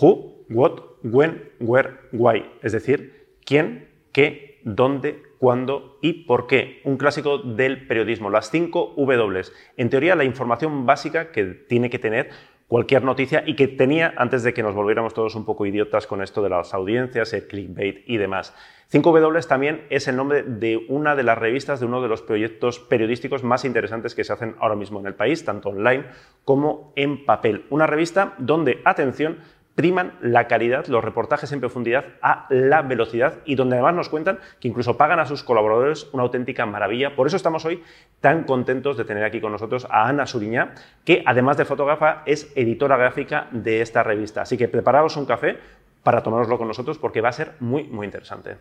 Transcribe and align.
Who, 0.00 0.44
what, 0.48 0.80
when, 1.02 1.50
where, 1.58 1.90
why. 2.12 2.44
Es 2.62 2.72
decir, 2.72 3.36
quién, 3.44 3.88
qué, 4.12 4.60
dónde, 4.64 5.22
cuándo 5.38 5.98
y 6.02 6.24
por 6.24 6.46
qué. 6.46 6.80
Un 6.84 6.96
clásico 6.96 7.38
del 7.38 7.86
periodismo, 7.86 8.30
las 8.30 8.50
cinco 8.50 8.94
W. 8.96 9.42
En 9.76 9.90
teoría, 9.90 10.14
la 10.14 10.24
información 10.24 10.86
básica 10.86 11.32
que 11.32 11.44
tiene 11.44 11.90
que 11.90 11.98
tener 11.98 12.30
cualquier 12.70 13.02
noticia 13.02 13.42
y 13.44 13.56
que 13.56 13.66
tenía 13.66 14.14
antes 14.16 14.44
de 14.44 14.54
que 14.54 14.62
nos 14.62 14.76
volviéramos 14.76 15.12
todos 15.12 15.34
un 15.34 15.44
poco 15.44 15.66
idiotas 15.66 16.06
con 16.06 16.22
esto 16.22 16.40
de 16.40 16.50
las 16.50 16.72
audiencias, 16.72 17.32
el 17.32 17.48
clickbait 17.48 18.04
y 18.06 18.16
demás. 18.16 18.54
5W 18.92 19.44
también 19.48 19.86
es 19.90 20.06
el 20.06 20.14
nombre 20.14 20.44
de 20.44 20.86
una 20.88 21.16
de 21.16 21.24
las 21.24 21.36
revistas 21.36 21.80
de 21.80 21.86
uno 21.86 22.00
de 22.00 22.06
los 22.06 22.22
proyectos 22.22 22.78
periodísticos 22.78 23.42
más 23.42 23.64
interesantes 23.64 24.14
que 24.14 24.22
se 24.22 24.32
hacen 24.32 24.54
ahora 24.60 24.76
mismo 24.76 25.00
en 25.00 25.06
el 25.06 25.14
país, 25.14 25.44
tanto 25.44 25.70
online 25.70 26.04
como 26.44 26.92
en 26.94 27.24
papel. 27.24 27.66
Una 27.70 27.88
revista 27.88 28.34
donde, 28.38 28.80
atención, 28.84 29.38
priman 29.74 30.14
la 30.20 30.46
calidad, 30.46 30.86
los 30.86 31.04
reportajes 31.04 31.52
en 31.52 31.60
profundidad 31.60 32.04
a 32.22 32.46
la 32.50 32.82
velocidad 32.82 33.38
y 33.44 33.54
donde 33.54 33.76
además 33.76 33.94
nos 33.94 34.08
cuentan 34.08 34.38
que 34.60 34.68
incluso 34.68 34.96
pagan 34.96 35.20
a 35.20 35.26
sus 35.26 35.42
colaboradores 35.42 36.08
una 36.12 36.22
auténtica 36.22 36.66
maravilla. 36.66 37.16
Por 37.16 37.26
eso 37.26 37.36
estamos 37.36 37.64
hoy 37.64 37.82
tan 38.20 38.44
contentos 38.44 38.96
de 38.96 39.04
tener 39.04 39.24
aquí 39.24 39.40
con 39.40 39.52
nosotros 39.52 39.86
a 39.90 40.08
Ana 40.08 40.26
Suriñá, 40.26 40.74
que 41.04 41.22
además 41.26 41.56
de 41.56 41.64
fotógrafa 41.64 42.22
es 42.26 42.52
editora 42.56 42.96
gráfica 42.96 43.48
de 43.52 43.80
esta 43.80 44.02
revista. 44.02 44.42
Así 44.42 44.56
que 44.56 44.68
preparaos 44.68 45.16
un 45.16 45.26
café 45.26 45.58
para 46.02 46.22
tomároslo 46.22 46.58
con 46.58 46.68
nosotros 46.68 46.98
porque 46.98 47.20
va 47.20 47.28
a 47.28 47.32
ser 47.32 47.52
muy, 47.60 47.84
muy 47.84 48.06
interesante. 48.06 48.56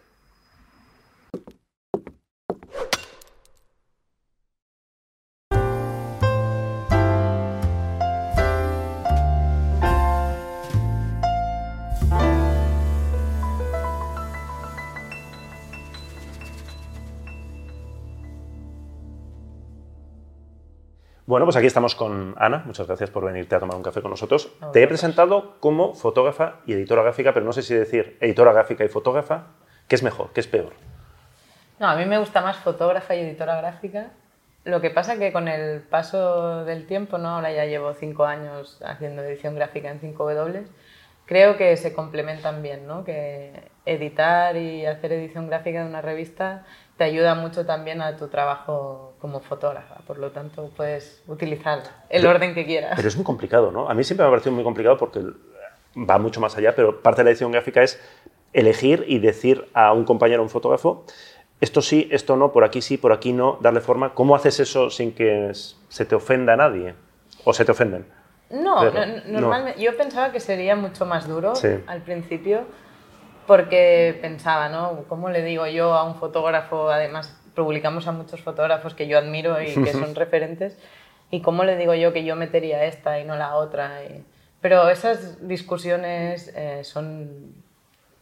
Bueno, 21.30 21.46
pues 21.46 21.58
aquí 21.58 21.68
estamos 21.68 21.94
con 21.94 22.34
Ana. 22.40 22.64
Muchas 22.66 22.88
gracias 22.88 23.12
por 23.12 23.24
venirte 23.24 23.54
a 23.54 23.60
tomar 23.60 23.78
un 23.78 23.84
café 23.84 24.02
con 24.02 24.10
nosotros. 24.10 24.52
Te 24.74 24.82
he 24.82 24.88
presentado 24.88 25.60
como 25.60 25.94
fotógrafa 25.94 26.56
y 26.66 26.74
editora 26.74 27.04
gráfica, 27.04 27.36
pero 27.36 27.46
no 27.46 27.54
sé 27.54 27.62
si 27.62 27.76
decir 27.76 28.18
editora 28.20 28.52
gráfica 28.52 28.84
y 28.84 28.88
fotógrafa. 28.88 29.44
¿Qué 29.88 29.94
es 29.94 30.02
mejor? 30.02 30.32
¿Qué 30.34 30.40
es 30.40 30.48
peor? 30.48 30.74
No, 31.78 31.88
a 31.88 31.96
mí 31.96 32.08
me 32.08 32.18
gusta 32.18 32.42
más 32.42 32.58
fotógrafa 32.58 33.14
y 33.14 33.20
editora 33.20 33.58
gráfica. 33.58 34.08
Lo 34.64 34.82
que 34.82 34.90
pasa 34.90 35.20
que 35.20 35.32
con 35.32 35.48
el 35.48 35.82
paso 35.82 36.66
del 36.66 36.88
tiempo, 36.88 37.20
¿no? 37.20 37.30
ahora 37.30 37.52
ya 37.52 37.66
llevo 37.66 37.94
cinco 37.94 38.26
años 38.26 38.82
haciendo 38.84 39.22
edición 39.22 39.54
gráfica 39.54 39.92
en 39.92 40.02
5W, 40.02 40.66
creo 41.28 41.58
que 41.58 41.78
se 41.78 41.94
complementan 41.94 42.64
bien, 42.64 42.88
¿no? 42.88 43.04
que 43.04 43.70
editar 43.86 44.58
y 44.58 44.88
hacer 44.88 45.14
edición 45.14 45.46
gráfica 45.46 45.84
de 45.84 45.90
una 45.90 46.02
revista 46.02 46.66
te 47.00 47.06
ayuda 47.06 47.34
mucho 47.34 47.66
también 47.66 48.02
a 48.02 48.18
tu 48.18 48.28
trabajo 48.28 49.14
como 49.22 49.40
fotógrafa. 49.40 49.96
Por 50.06 50.20
lo 50.20 50.32
tanto, 50.32 50.70
puedes 50.76 51.24
utilizar 51.28 51.82
el 52.10 52.26
orden 52.26 52.54
que 52.54 52.66
quieras. 52.66 52.92
Pero 52.98 53.08
es 53.08 53.16
muy 53.16 53.24
complicado, 53.24 53.72
¿no? 53.72 53.90
A 53.90 53.94
mí 53.94 54.04
siempre 54.04 54.26
me 54.26 54.28
ha 54.28 54.32
parecido 54.32 54.54
muy 54.54 54.66
complicado 54.66 54.98
porque 54.98 55.22
va 55.96 56.18
mucho 56.18 56.42
más 56.42 56.58
allá, 56.58 56.76
pero 56.76 57.02
parte 57.02 57.22
de 57.22 57.24
la 57.24 57.30
edición 57.30 57.54
gráfica 57.54 57.82
es 57.82 58.02
elegir 58.52 59.06
y 59.08 59.20
decir 59.20 59.66
a 59.74 59.94
un 59.94 60.04
compañero, 60.04 60.44
un 60.44 60.50
fotógrafo, 60.50 61.06
esto 61.62 61.82
sí, 61.82 62.10
esto 62.12 62.36
no, 62.36 62.52
por 62.52 62.66
aquí 62.66 62.82
sí, 62.82 62.98
por 62.98 63.14
aquí 63.14 63.32
no, 63.32 63.58
darle 63.62 63.80
forma. 63.80 64.14
¿Cómo 64.14 64.36
haces 64.36 64.60
eso 64.60 64.90
sin 64.90 65.14
que 65.14 65.52
se 65.54 66.04
te 66.04 66.16
ofenda 66.16 66.54
a 66.54 66.58
nadie? 66.58 66.96
¿O 67.46 67.54
se 67.54 67.64
te 67.64 67.72
ofenden? 67.72 68.06
No, 68.50 68.84
normalmente 69.26 69.82
yo 69.82 69.96
pensaba 69.96 70.34
que 70.34 70.42
sería 70.42 70.76
mucho 70.76 71.06
más 71.06 71.30
duro 71.30 71.54
al 71.88 72.02
principio 72.02 72.66
porque 73.50 74.16
pensaba, 74.22 74.70
¿no? 74.70 75.06
¿Cómo 75.10 75.32
le 75.32 75.42
digo 75.42 75.66
yo 75.66 75.96
a 75.96 76.04
un 76.04 76.14
fotógrafo, 76.14 76.92
además 76.92 77.36
publicamos 77.56 78.08
a 78.08 78.12
muchos 78.12 78.44
fotógrafos 78.44 78.94
que 78.94 79.08
yo 79.08 79.18
admiro 79.18 79.60
y 79.60 79.74
que 79.74 79.92
son 79.92 80.14
referentes, 80.24 80.78
y 81.32 81.42
cómo 81.42 81.64
le 81.64 81.76
digo 81.76 81.96
yo 81.96 82.14
que 82.14 82.24
yo 82.24 82.36
metería 82.36 82.86
esta 82.86 83.20
y 83.20 83.26
no 83.26 83.36
la 83.36 83.56
otra? 83.56 84.02
Pero 84.62 84.88
esas 84.90 85.48
discusiones 85.48 86.54
eh, 86.56 86.84
son 86.84 87.56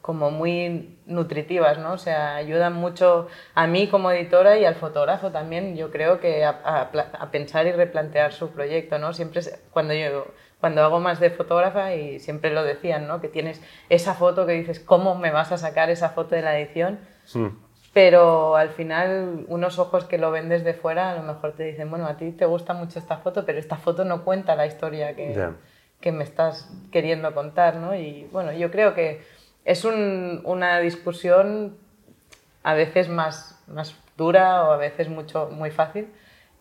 como 0.02 0.32
muy 0.32 0.98
nutritivas, 1.06 1.78
¿no? 1.78 1.92
O 1.92 1.98
sea, 1.98 2.38
ayudan 2.38 2.72
mucho 2.72 3.28
a 3.54 3.68
mí 3.68 3.90
como 3.90 4.10
editora 4.12 4.58
y 4.58 4.64
al 4.64 4.76
fotógrafo 4.76 5.32
también, 5.32 5.76
yo 5.76 5.92
creo 5.92 6.22
que 6.22 6.46
a, 6.46 6.52
a 6.54 7.32
pensar 7.32 7.68
y 7.68 7.74
replantear 7.74 8.32
su 8.32 8.52
proyecto, 8.52 8.98
¿no? 8.98 9.12
Siempre 9.12 9.42
cuando 9.72 9.94
yo 9.94 10.28
cuando 10.60 10.84
hago 10.84 11.00
más 11.00 11.20
de 11.20 11.30
fotógrafa 11.30 11.94
y 11.96 12.20
siempre 12.20 12.52
lo 12.52 12.64
decían, 12.64 13.08
¿no? 13.08 13.22
Que 13.22 13.28
tienes 13.28 13.62
esa 13.90 14.14
foto 14.14 14.46
que 14.46 14.54
dices, 14.54 14.80
¿cómo 14.80 15.16
me 15.16 15.32
vas 15.32 15.52
a 15.52 15.58
sacar 15.58 15.90
esa 15.90 16.10
foto 16.10 16.36
de 16.36 16.42
la 16.42 16.58
edición? 16.58 17.00
Pero 17.94 18.56
al 18.56 18.70
final, 18.70 19.46
unos 19.48 19.80
ojos 19.80 20.06
que 20.06 20.18
lo 20.18 20.32
ven 20.32 20.50
desde 20.50 20.74
fuera, 20.74 21.12
a 21.12 21.16
lo 21.16 21.24
mejor 21.24 21.54
te 21.54 21.64
dicen, 21.64 21.90
bueno, 21.90 22.08
a 22.08 22.18
ti 22.18 22.32
te 22.32 22.46
gusta 22.46 22.74
mucho 22.74 23.00
esta 23.00 23.18
foto, 23.18 23.46
pero 23.46 23.60
esta 23.60 23.78
foto 23.78 24.06
no 24.06 24.24
cuenta 24.24 24.56
la 24.56 24.66
historia 24.66 25.16
que, 25.16 25.50
que 26.00 26.12
me 26.12 26.24
estás 26.24 26.70
queriendo 26.92 27.34
contar, 27.34 27.78
¿no? 27.78 27.96
Y 27.96 28.28
bueno, 28.32 28.52
yo 28.52 28.72
creo 28.72 28.94
que 28.94 29.22
es 29.66 29.84
un, 29.86 30.42
una 30.44 30.80
discusión 30.80 31.78
a 32.64 32.74
veces 32.74 33.10
más, 33.10 33.64
más 33.68 33.96
dura 34.18 34.64
o 34.64 34.72
a 34.72 34.78
veces 34.78 35.10
mucho, 35.10 35.50
muy 35.52 35.72
fácil, 35.72 36.08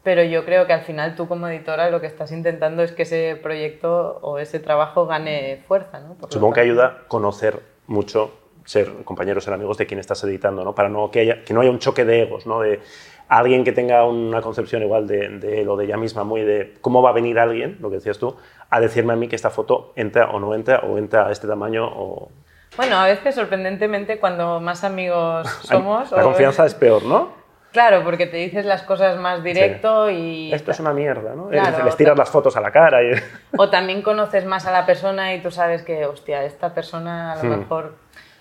pero 0.06 0.22
yo 0.22 0.44
creo 0.44 0.68
que 0.68 0.72
al 0.72 0.82
final 0.82 1.16
tú 1.16 1.26
como 1.26 1.48
editora 1.48 1.90
lo 1.90 2.00
que 2.00 2.06
estás 2.06 2.30
intentando 2.30 2.84
es 2.84 2.92
que 2.92 3.02
ese 3.02 3.36
proyecto 3.42 4.20
o 4.22 4.38
ese 4.38 4.60
trabajo 4.60 5.04
gane 5.04 5.64
fuerza. 5.66 5.98
¿no? 5.98 6.16
Supongo 6.28 6.52
que 6.52 6.60
ayuda 6.60 6.98
conocer 7.08 7.58
mucho, 7.88 8.30
ser 8.64 9.02
compañeros, 9.02 9.42
ser 9.42 9.54
amigos 9.54 9.78
de 9.78 9.86
quien 9.86 9.98
estás 9.98 10.22
editando, 10.22 10.62
¿no? 10.62 10.76
para 10.76 10.88
no 10.88 11.10
que, 11.10 11.18
haya, 11.18 11.42
que 11.42 11.52
no 11.52 11.60
haya 11.60 11.72
un 11.72 11.80
choque 11.80 12.04
de 12.04 12.22
egos, 12.22 12.46
¿no? 12.46 12.60
de 12.60 12.78
alguien 13.26 13.64
que 13.64 13.72
tenga 13.72 14.04
una 14.06 14.42
concepción 14.42 14.80
igual 14.84 15.08
de, 15.08 15.40
de 15.40 15.62
él 15.62 15.68
o 15.68 15.76
de 15.76 15.86
ella 15.86 15.96
misma, 15.96 16.22
muy 16.22 16.42
de 16.42 16.74
cómo 16.80 17.02
va 17.02 17.10
a 17.10 17.12
venir 17.12 17.40
alguien, 17.40 17.76
lo 17.80 17.90
que 17.90 17.96
decías 17.96 18.20
tú, 18.20 18.36
a 18.70 18.78
decirme 18.78 19.14
a 19.14 19.16
mí 19.16 19.26
que 19.26 19.34
esta 19.34 19.50
foto 19.50 19.92
entra 19.96 20.30
o 20.30 20.38
no 20.38 20.54
entra, 20.54 20.82
o 20.84 20.98
entra 20.98 21.26
a 21.26 21.32
este 21.32 21.48
tamaño 21.48 21.84
o... 21.84 22.30
Bueno, 22.76 22.94
a 22.94 23.06
veces 23.06 23.34
sorprendentemente 23.34 24.20
cuando 24.20 24.60
más 24.60 24.84
amigos 24.84 25.48
somos... 25.62 26.12
La 26.12 26.22
confianza 26.22 26.64
es 26.64 26.74
peor, 26.74 27.02
¿no? 27.02 27.44
Claro, 27.76 28.04
porque 28.04 28.24
te 28.24 28.38
dices 28.38 28.64
las 28.64 28.82
cosas 28.84 29.18
más 29.20 29.44
directo 29.44 30.08
y... 30.10 30.50
Esto 30.50 30.70
es 30.70 30.80
una 30.80 30.94
mierda, 30.94 31.34
¿no? 31.34 31.50
Les 31.50 31.94
tiras 31.94 32.16
las 32.16 32.30
fotos 32.30 32.56
a 32.56 32.62
la 32.62 32.70
cara. 32.70 33.02
Y... 33.02 33.10
O 33.58 33.68
también 33.68 34.00
conoces 34.00 34.46
más 34.46 34.64
a 34.64 34.72
la 34.72 34.86
persona 34.86 35.34
y 35.34 35.42
tú 35.42 35.50
sabes 35.50 35.82
que, 35.82 36.06
hostia, 36.06 36.44
esta 36.44 36.72
persona 36.72 37.32
a 37.32 37.36
lo 37.36 37.42
hmm. 37.42 37.58
mejor, 37.58 37.96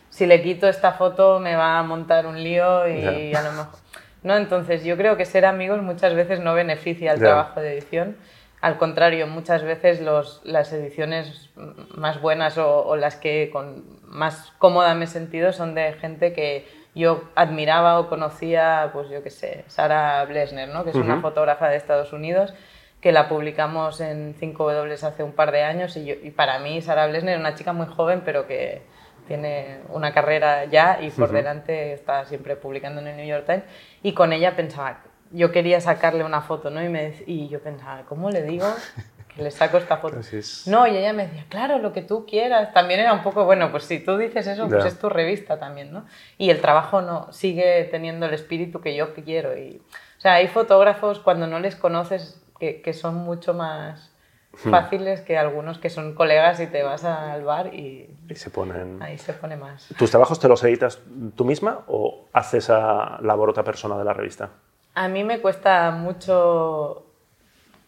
si 0.09 0.25
le 0.25 0.41
quito 0.41 0.69
esta 0.69 0.93
foto 0.93 1.41
me 1.41 1.57
va 1.57 1.77
a 1.77 1.83
montar 1.83 2.27
un 2.27 2.41
lío 2.41 2.87
y 2.87 3.35
a 3.35 3.41
lo 3.41 3.51
mejor... 3.51 3.79
¿no? 4.23 4.37
Entonces 4.37 4.85
yo 4.85 4.95
creo 4.95 5.17
que 5.17 5.25
ser 5.25 5.45
amigos 5.45 5.81
muchas 5.81 6.13
veces 6.13 6.39
no 6.39 6.53
beneficia 6.53 7.11
el 7.11 7.19
trabajo 7.19 7.59
de 7.59 7.73
edición. 7.73 8.15
Al 8.61 8.77
contrario, 8.77 9.27
muchas 9.27 9.63
veces 9.63 9.99
los, 9.99 10.39
las 10.45 10.71
ediciones 10.71 11.49
más 11.93 12.21
buenas 12.21 12.57
o, 12.57 12.85
o 12.85 12.95
las 12.95 13.17
que 13.17 13.49
con 13.51 13.83
más 14.03 14.53
cómoda 14.59 14.95
me 14.95 15.03
he 15.03 15.07
sentido 15.09 15.51
son 15.51 15.75
de 15.75 15.91
gente 15.91 16.31
que 16.31 16.65
yo 16.95 17.25
admiraba 17.35 17.99
o 17.99 18.09
conocía, 18.09 18.89
pues 18.93 19.09
yo 19.09 19.21
qué 19.21 19.29
sé, 19.29 19.65
Sara 19.67 20.23
Blesner, 20.25 20.69
¿no? 20.69 20.83
que 20.83 20.91
es 20.91 20.95
una 20.95 21.21
fotógrafa 21.21 21.69
de 21.69 21.75
Estados 21.75 22.13
Unidos, 22.13 22.53
que 23.01 23.11
la 23.11 23.27
publicamos 23.27 24.01
en 24.01 24.33
5W 24.35 24.91
hace 25.03 25.21
un 25.21 25.33
par 25.33 25.51
de 25.51 25.63
años 25.63 25.95
y, 25.97 26.09
y 26.09 26.31
para 26.31 26.57
mí 26.59 26.81
Sara 26.81 27.05
Blesner 27.07 27.35
es 27.35 27.39
una 27.39 27.53
chica 27.53 27.73
muy 27.73 27.85
joven, 27.85 28.21
pero 28.25 28.47
que 28.47 28.81
tiene 29.27 29.79
una 29.89 30.13
carrera 30.13 30.65
ya 30.65 30.99
y 31.01 31.09
por 31.09 31.31
delante 31.31 31.93
está 31.93 32.25
siempre 32.25 32.55
publicando 32.55 33.01
en 33.01 33.07
el 33.07 33.17
New 33.17 33.25
York 33.25 33.45
Times 33.45 33.63
y 34.01 34.13
con 34.13 34.33
ella 34.33 34.55
pensaba, 34.55 35.01
yo 35.31 35.51
quería 35.51 35.81
sacarle 35.81 36.23
una 36.23 36.41
foto, 36.41 36.69
¿no? 36.69 36.83
Y, 36.83 36.89
me, 36.89 37.13
y 37.25 37.49
yo 37.49 37.59
pensaba, 37.59 38.03
¿cómo 38.07 38.29
le 38.29 38.43
digo 38.43 38.67
le 39.37 39.51
saco 39.51 39.77
esta 39.77 39.97
foto. 39.97 40.17
No, 40.67 40.87
y 40.87 40.95
ella 40.95 41.11
me 41.11 41.27
decía, 41.27 41.45
claro, 41.49 41.77
lo 41.79 41.91
que 41.91 42.01
tú 42.01 42.25
quieras. 42.25 42.73
También 42.73 43.01
era 43.01 43.13
un 43.13 43.21
poco, 43.21 43.45
bueno, 43.45 43.69
pues 43.71 43.83
si 43.83 43.99
tú 43.99 44.17
dices 44.17 44.47
eso, 44.47 44.67
pues 44.67 44.85
es 44.85 44.97
tu 44.97 45.09
revista 45.09 45.59
también, 45.59 45.91
¿no? 45.91 46.05
Y 46.37 46.49
el 46.49 46.61
trabajo 46.61 47.01
no, 47.01 47.31
sigue 47.33 47.83
teniendo 47.91 48.27
el 48.27 48.33
espíritu 48.33 48.79
que 48.79 48.95
yo 48.95 49.13
quiero. 49.13 49.57
Y, 49.57 49.81
o 50.17 50.21
sea, 50.21 50.35
hay 50.35 50.47
fotógrafos 50.47 51.19
cuando 51.19 51.47
no 51.47 51.59
les 51.59 51.75
conoces 51.75 52.41
que, 52.59 52.81
que 52.81 52.93
son 52.93 53.15
mucho 53.15 53.53
más 53.53 54.13
hmm. 54.63 54.69
fáciles 54.69 55.19
que 55.19 55.37
algunos 55.37 55.79
que 55.79 55.89
son 55.89 56.13
colegas 56.15 56.61
y 56.61 56.67
te 56.67 56.83
vas 56.83 57.03
al 57.03 57.43
bar 57.43 57.73
y, 57.73 58.09
y 58.29 58.35
se 58.35 58.49
ponen... 58.49 59.01
ahí 59.01 59.17
se 59.17 59.33
pone 59.33 59.57
más. 59.57 59.89
¿Tus 59.97 60.11
trabajos 60.11 60.39
te 60.39 60.47
los 60.47 60.63
editas 60.63 61.01
tú 61.35 61.43
misma 61.43 61.81
o 61.87 62.27
haces 62.31 62.69
a 62.69 63.19
labor 63.21 63.49
otra 63.49 63.65
persona 63.65 63.97
de 63.97 64.05
la 64.05 64.13
revista? 64.13 64.51
A 64.93 65.09
mí 65.09 65.25
me 65.25 65.41
cuesta 65.41 65.91
mucho 65.91 67.05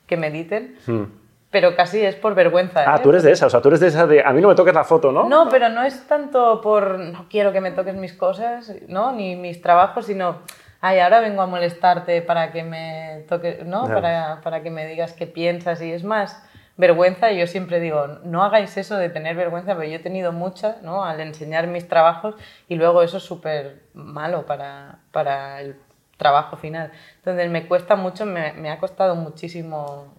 que 0.08 0.18
me 0.18 0.28
editen. 0.28 0.78
Hmm 0.86 1.27
pero 1.58 1.76
casi 1.76 2.06
es 2.06 2.14
por 2.14 2.36
vergüenza. 2.36 2.84
Ah, 2.86 2.98
¿eh? 2.98 3.00
tú 3.02 3.10
eres 3.10 3.24
de 3.24 3.32
esa, 3.32 3.48
o 3.48 3.50
sea, 3.50 3.62
tú 3.62 3.70
eres 3.70 3.80
de 3.80 3.88
esa 3.88 4.06
de 4.06 4.24
a 4.24 4.32
mí 4.32 4.42
no 4.42 4.48
me 4.48 4.54
toques 4.54 4.76
la 4.76 4.84
foto, 4.84 5.12
¿no? 5.12 5.28
No, 5.28 5.50
pero 5.50 5.70
no 5.70 5.82
es 5.82 6.08
tanto 6.08 6.62
por 6.62 7.00
no 7.00 7.26
quiero 7.32 7.52
que 7.52 7.62
me 7.62 7.72
toques 7.72 7.96
mis 7.96 8.14
cosas, 8.14 8.72
¿no? 8.88 9.12
Ni 9.12 9.36
mis 9.36 9.60
trabajos, 9.60 10.06
sino 10.06 10.44
ay, 10.82 11.00
ahora 11.00 11.20
vengo 11.20 11.42
a 11.42 11.48
molestarte 11.48 12.22
para 12.22 12.52
que 12.52 12.62
me 12.62 13.26
toques, 13.28 13.66
¿no? 13.66 13.88
Para, 13.88 14.42
para, 14.44 14.62
que 14.62 14.70
me 14.70 14.86
digas 14.86 15.14
qué 15.14 15.26
piensas 15.26 15.82
y 15.82 15.92
es 15.92 16.04
más 16.04 16.44
vergüenza 16.76 17.32
yo 17.32 17.48
siempre 17.48 17.80
digo, 17.80 18.06
no 18.24 18.44
hagáis 18.44 18.78
eso 18.78 18.96
de 18.96 19.10
tener 19.10 19.36
vergüenza, 19.36 19.76
pero 19.76 19.90
yo 19.90 19.96
he 19.96 20.00
tenido 20.00 20.32
mucha 20.32 20.78
¿no? 20.84 21.04
al 21.04 21.20
enseñar 21.22 21.66
mis 21.66 21.88
trabajos 21.88 22.36
y 22.70 22.76
luego 22.76 23.02
eso 23.02 23.18
es 23.18 23.24
súper 23.24 23.82
malo 23.96 24.46
para, 24.46 25.00
para, 25.12 25.60
el 25.60 25.76
trabajo 26.18 26.56
final. 26.56 26.92
Entonces 27.16 27.50
me 27.50 27.68
cuesta 27.68 27.96
mucho, 27.96 28.28
me, 28.28 28.54
me, 28.54 28.70
ha 28.70 28.78
costado 28.78 29.16
muchísimo 29.16 30.14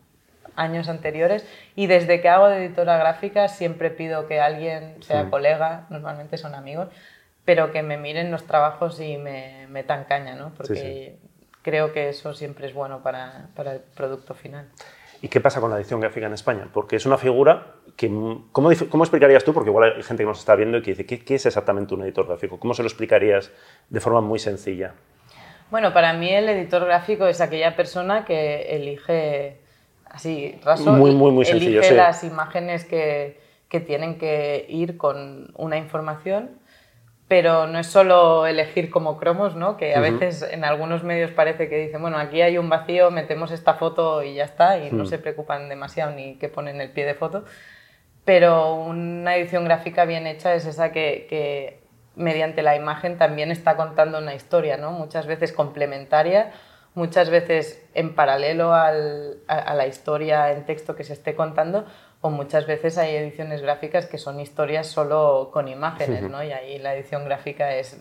años 0.58 0.88
anteriores 0.88 1.46
y 1.74 1.86
desde 1.86 2.20
que 2.20 2.28
hago 2.28 2.48
de 2.48 2.64
editora 2.66 2.98
gráfica 2.98 3.48
siempre 3.48 3.90
pido 3.90 4.26
que 4.26 4.40
alguien 4.40 5.02
sea 5.02 5.30
colega, 5.30 5.86
normalmente 5.88 6.36
son 6.36 6.54
amigos, 6.54 6.88
pero 7.44 7.72
que 7.72 7.82
me 7.82 7.96
miren 7.96 8.30
los 8.30 8.44
trabajos 8.44 9.00
y 9.00 9.16
me 9.16 9.66
metan 9.68 10.04
caña, 10.04 10.34
¿no? 10.34 10.52
porque 10.56 11.18
creo 11.62 11.92
que 11.92 12.10
eso 12.10 12.34
siempre 12.34 12.66
es 12.66 12.74
bueno 12.74 13.02
para, 13.02 13.48
para 13.54 13.72
el 13.72 13.80
producto 13.80 14.34
final. 14.34 14.68
¿Y 15.20 15.28
qué 15.28 15.40
pasa 15.40 15.60
con 15.60 15.70
la 15.70 15.76
edición 15.76 16.00
gráfica 16.00 16.26
en 16.26 16.32
España? 16.32 16.68
Porque 16.72 16.96
es 16.96 17.04
una 17.04 17.18
figura 17.18 17.74
que... 17.96 18.06
¿Cómo, 18.06 18.70
cómo 18.88 19.04
explicarías 19.04 19.42
tú? 19.42 19.52
Porque 19.52 19.70
igual 19.70 19.94
hay 19.96 20.02
gente 20.02 20.22
que 20.22 20.28
nos 20.28 20.38
está 20.38 20.54
viendo 20.54 20.78
y 20.78 20.82
que 20.82 20.92
dice, 20.92 21.06
¿qué, 21.06 21.24
¿qué, 21.24 21.34
es 21.34 21.46
exactamente 21.46 21.94
un 21.94 22.02
editor 22.02 22.28
gráfico? 22.28 22.60
¿Cómo 22.60 22.72
se 22.72 22.82
lo 22.82 22.88
explicarías 22.88 23.50
de 23.88 24.00
forma 24.00 24.20
muy 24.20 24.38
sencilla? 24.38 24.94
Bueno, 25.70 25.92
para 25.92 26.12
mí 26.12 26.30
el 26.30 26.48
editor 26.48 26.84
gráfico 26.84 27.26
es 27.26 27.40
aquella 27.40 27.74
persona 27.74 28.24
que 28.24 28.76
elige, 28.76 29.58
así, 30.10 30.58
raso, 30.64 30.92
muy, 30.92 31.12
muy, 31.12 31.30
muy 31.30 31.44
sencillo, 31.44 31.80
elige 31.80 31.94
las 31.94 32.24
imágenes 32.24 32.84
que, 32.84 33.40
que 33.68 33.80
tienen 33.80 34.18
que 34.18 34.66
ir 34.68 34.96
con 34.96 35.52
una 35.56 35.76
información 35.76 36.58
pero 37.28 37.66
no 37.66 37.78
es 37.78 37.86
solo 37.86 38.46
elegir 38.46 38.88
como 38.88 39.18
cromos, 39.18 39.54
¿no? 39.54 39.76
que 39.76 39.94
a 39.94 40.00
veces 40.00 40.42
en 40.50 40.64
algunos 40.64 41.04
medios 41.04 41.30
parece 41.30 41.68
que 41.68 41.76
dicen, 41.76 42.00
bueno, 42.00 42.16
aquí 42.16 42.40
hay 42.40 42.56
un 42.56 42.70
vacío, 42.70 43.10
metemos 43.10 43.50
esta 43.52 43.74
foto 43.74 44.22
y 44.22 44.34
ya 44.34 44.44
está, 44.44 44.78
y 44.78 44.90
no 44.90 45.04
se 45.04 45.18
preocupan 45.18 45.68
demasiado 45.68 46.12
ni 46.12 46.36
que 46.36 46.48
ponen 46.48 46.80
el 46.80 46.90
pie 46.90 47.04
de 47.04 47.14
foto, 47.14 47.44
pero 48.24 48.76
una 48.76 49.36
edición 49.36 49.66
gráfica 49.66 50.06
bien 50.06 50.26
hecha 50.26 50.54
es 50.54 50.64
esa 50.64 50.90
que, 50.90 51.26
que 51.28 51.80
mediante 52.16 52.62
la 52.62 52.74
imagen 52.74 53.18
también 53.18 53.50
está 53.50 53.76
contando 53.76 54.18
una 54.18 54.34
historia, 54.34 54.78
¿no? 54.78 54.92
muchas 54.92 55.26
veces 55.26 55.52
complementaria, 55.52 56.52
muchas 56.98 57.30
veces 57.30 57.80
en 57.94 58.14
paralelo 58.14 58.74
al, 58.74 59.38
a 59.46 59.74
la 59.74 59.86
historia 59.86 60.52
en 60.52 60.66
texto 60.66 60.96
que 60.96 61.04
se 61.04 61.12
esté 61.12 61.34
contando, 61.34 61.86
o 62.20 62.30
muchas 62.30 62.66
veces 62.66 62.98
hay 62.98 63.14
ediciones 63.14 63.62
gráficas 63.62 64.06
que 64.06 64.18
son 64.18 64.40
historias 64.40 64.88
solo 64.88 65.50
con 65.52 65.68
imágenes, 65.68 66.22
¿no? 66.24 66.42
Y 66.42 66.50
ahí 66.50 66.78
la 66.78 66.94
edición 66.96 67.24
gráfica 67.24 67.74
es, 67.76 67.96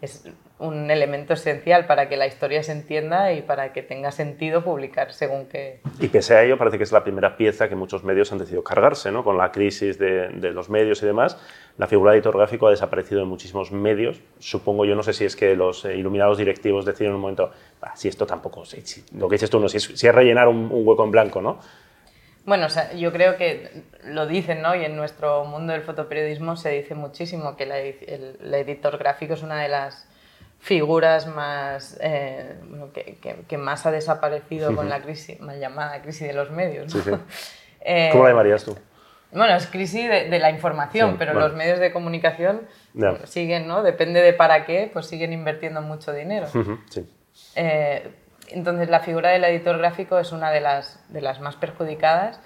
es 0.00 0.28
un 0.58 0.90
elemento 0.90 1.34
esencial 1.34 1.86
para 1.86 2.08
que 2.08 2.16
la 2.16 2.26
historia 2.26 2.62
se 2.62 2.72
entienda 2.72 3.32
y 3.32 3.42
para 3.42 3.72
que 3.72 3.82
tenga 3.82 4.10
sentido 4.10 4.64
publicar 4.64 5.12
según 5.12 5.46
qué... 5.46 5.80
Y 6.00 6.08
pese 6.08 6.34
a 6.34 6.44
ello, 6.44 6.58
parece 6.58 6.78
que 6.78 6.84
es 6.84 6.92
la 6.92 7.04
primera 7.04 7.36
pieza 7.36 7.68
que 7.68 7.76
muchos 7.76 8.04
medios 8.04 8.32
han 8.32 8.38
decidido 8.38 8.64
cargarse, 8.64 9.12
¿no? 9.12 9.22
Con 9.22 9.38
la 9.38 9.52
crisis 9.52 9.98
de, 9.98 10.28
de 10.28 10.50
los 10.52 10.68
medios 10.68 11.02
y 11.02 11.06
demás, 11.06 11.38
la 11.76 11.86
figura 11.86 12.12
de 12.12 12.18
editor 12.18 12.36
gráfico 12.36 12.66
ha 12.66 12.70
desaparecido 12.70 13.22
en 13.22 13.28
muchísimos 13.28 13.70
medios. 13.70 14.20
Supongo, 14.38 14.84
yo 14.84 14.96
no 14.96 15.02
sé 15.02 15.12
si 15.12 15.24
es 15.24 15.36
que 15.36 15.54
los 15.54 15.84
eh, 15.84 15.96
iluminados 15.96 16.38
directivos 16.38 16.84
deciden 16.84 17.10
en 17.10 17.16
un 17.16 17.20
momento, 17.20 17.50
si 17.94 18.08
esto 18.08 18.26
tampoco, 18.26 18.64
si, 18.64 18.82
lo 19.16 19.28
que 19.28 19.34
dices 19.34 19.50
tú, 19.50 19.60
no, 19.60 19.68
si 19.68 19.76
es, 19.76 19.84
si 19.84 20.06
es 20.06 20.14
rellenar 20.14 20.48
un 20.48 20.68
hueco 20.72 21.04
en 21.04 21.10
blanco, 21.10 21.40
¿no? 21.40 21.60
Bueno, 22.48 22.66
yo 22.96 23.12
creo 23.12 23.36
que 23.36 23.84
lo 24.04 24.26
dicen, 24.26 24.62
¿no? 24.62 24.74
Y 24.74 24.82
en 24.82 24.96
nuestro 24.96 25.44
mundo 25.44 25.74
del 25.74 25.82
fotoperiodismo 25.82 26.56
se 26.56 26.70
dice 26.70 26.94
muchísimo 26.94 27.56
que 27.56 27.64
el, 27.64 28.54
editor 28.54 28.96
gráfico 28.96 29.34
es 29.34 29.42
una 29.42 29.60
de 29.60 29.68
las 29.68 30.08
figuras 30.58 31.26
más 31.26 31.98
eh, 32.00 32.56
que, 33.46 33.58
más 33.58 33.84
ha 33.84 33.90
desaparecido 33.90 34.74
con 34.74 34.88
la 34.88 35.02
crisis, 35.02 35.38
mal 35.40 35.60
llamada 35.60 36.00
crisis 36.00 36.26
de 36.26 36.32
los 36.32 36.50
medios. 36.50 36.96
Eh, 37.80 38.08
¿Cómo 38.10 38.24
la 38.24 38.30
llamarías 38.30 38.64
tú? 38.64 38.76
Bueno, 39.30 39.54
es 39.54 39.68
crisis 39.68 40.08
de, 40.10 40.38
la 40.40 40.50
información, 40.50 41.14
pero 41.16 41.32
los 41.32 41.54
medios 41.54 41.78
de 41.78 41.92
comunicación 41.92 42.62
siguen, 43.24 43.68
¿no? 43.68 43.84
Depende 43.84 44.20
de 44.20 44.32
para 44.32 44.66
qué, 44.66 44.90
pues 44.92 45.06
siguen 45.06 45.32
invirtiendo 45.32 45.80
mucho 45.80 46.12
dinero. 46.12 46.48
Eh, 47.54 48.10
entonces 48.50 48.88
la 48.88 49.00
figura 49.00 49.30
del 49.30 49.44
editor 49.44 49.78
gráfico 49.78 50.18
es 50.18 50.32
una 50.32 50.50
de 50.50 50.60
las, 50.60 51.04
de 51.08 51.20
las 51.20 51.40
más 51.40 51.56
perjudicadas, 51.56 52.40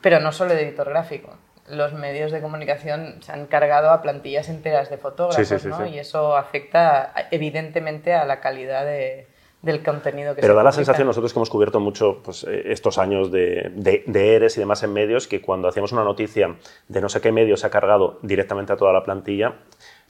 pero 0.00 0.20
no 0.20 0.32
solo 0.32 0.52
el 0.52 0.60
editor 0.60 0.88
gráfico. 0.88 1.36
Los 1.68 1.92
medios 1.94 2.30
de 2.30 2.40
comunicación 2.40 3.22
se 3.22 3.32
han 3.32 3.46
cargado 3.46 3.90
a 3.90 4.02
plantillas 4.02 4.48
enteras 4.48 4.88
de 4.88 4.98
fotógrafos 4.98 5.64
¿no? 5.64 5.86
y 5.86 5.98
eso 5.98 6.36
afecta 6.36 7.12
evidentemente 7.32 8.14
a 8.14 8.24
la 8.24 8.38
calidad 8.40 8.84
de, 8.84 9.26
del 9.62 9.82
contenido 9.82 10.34
que 10.34 10.40
Pero 10.40 10.54
da 10.54 10.62
la 10.62 10.72
sensación, 10.72 11.06
nosotros 11.06 11.32
que 11.32 11.38
hemos 11.38 11.50
cubierto 11.50 11.80
mucho 11.80 12.22
pues, 12.22 12.44
eh, 12.44 12.62
estos 12.66 12.98
años 12.98 13.32
de, 13.32 13.72
de, 13.74 14.04
de, 14.06 14.36
ERES 14.36 14.56
y 14.56 14.60
demás 14.60 14.82
en 14.84 14.92
medios, 14.92 15.26
que 15.26 15.40
cuando 15.40 15.66
hacíamos 15.66 15.92
una 15.92 16.04
noticia 16.04 16.54
de 16.88 17.00
no 17.00 17.08
sé 17.08 17.20
qué 17.20 17.32
medio 17.32 17.56
se 17.56 17.66
ha 17.66 17.70
cargado 17.70 18.20
directamente 18.22 18.72
a 18.72 18.76
toda 18.76 18.92
la 18.92 19.02
plantilla, 19.02 19.56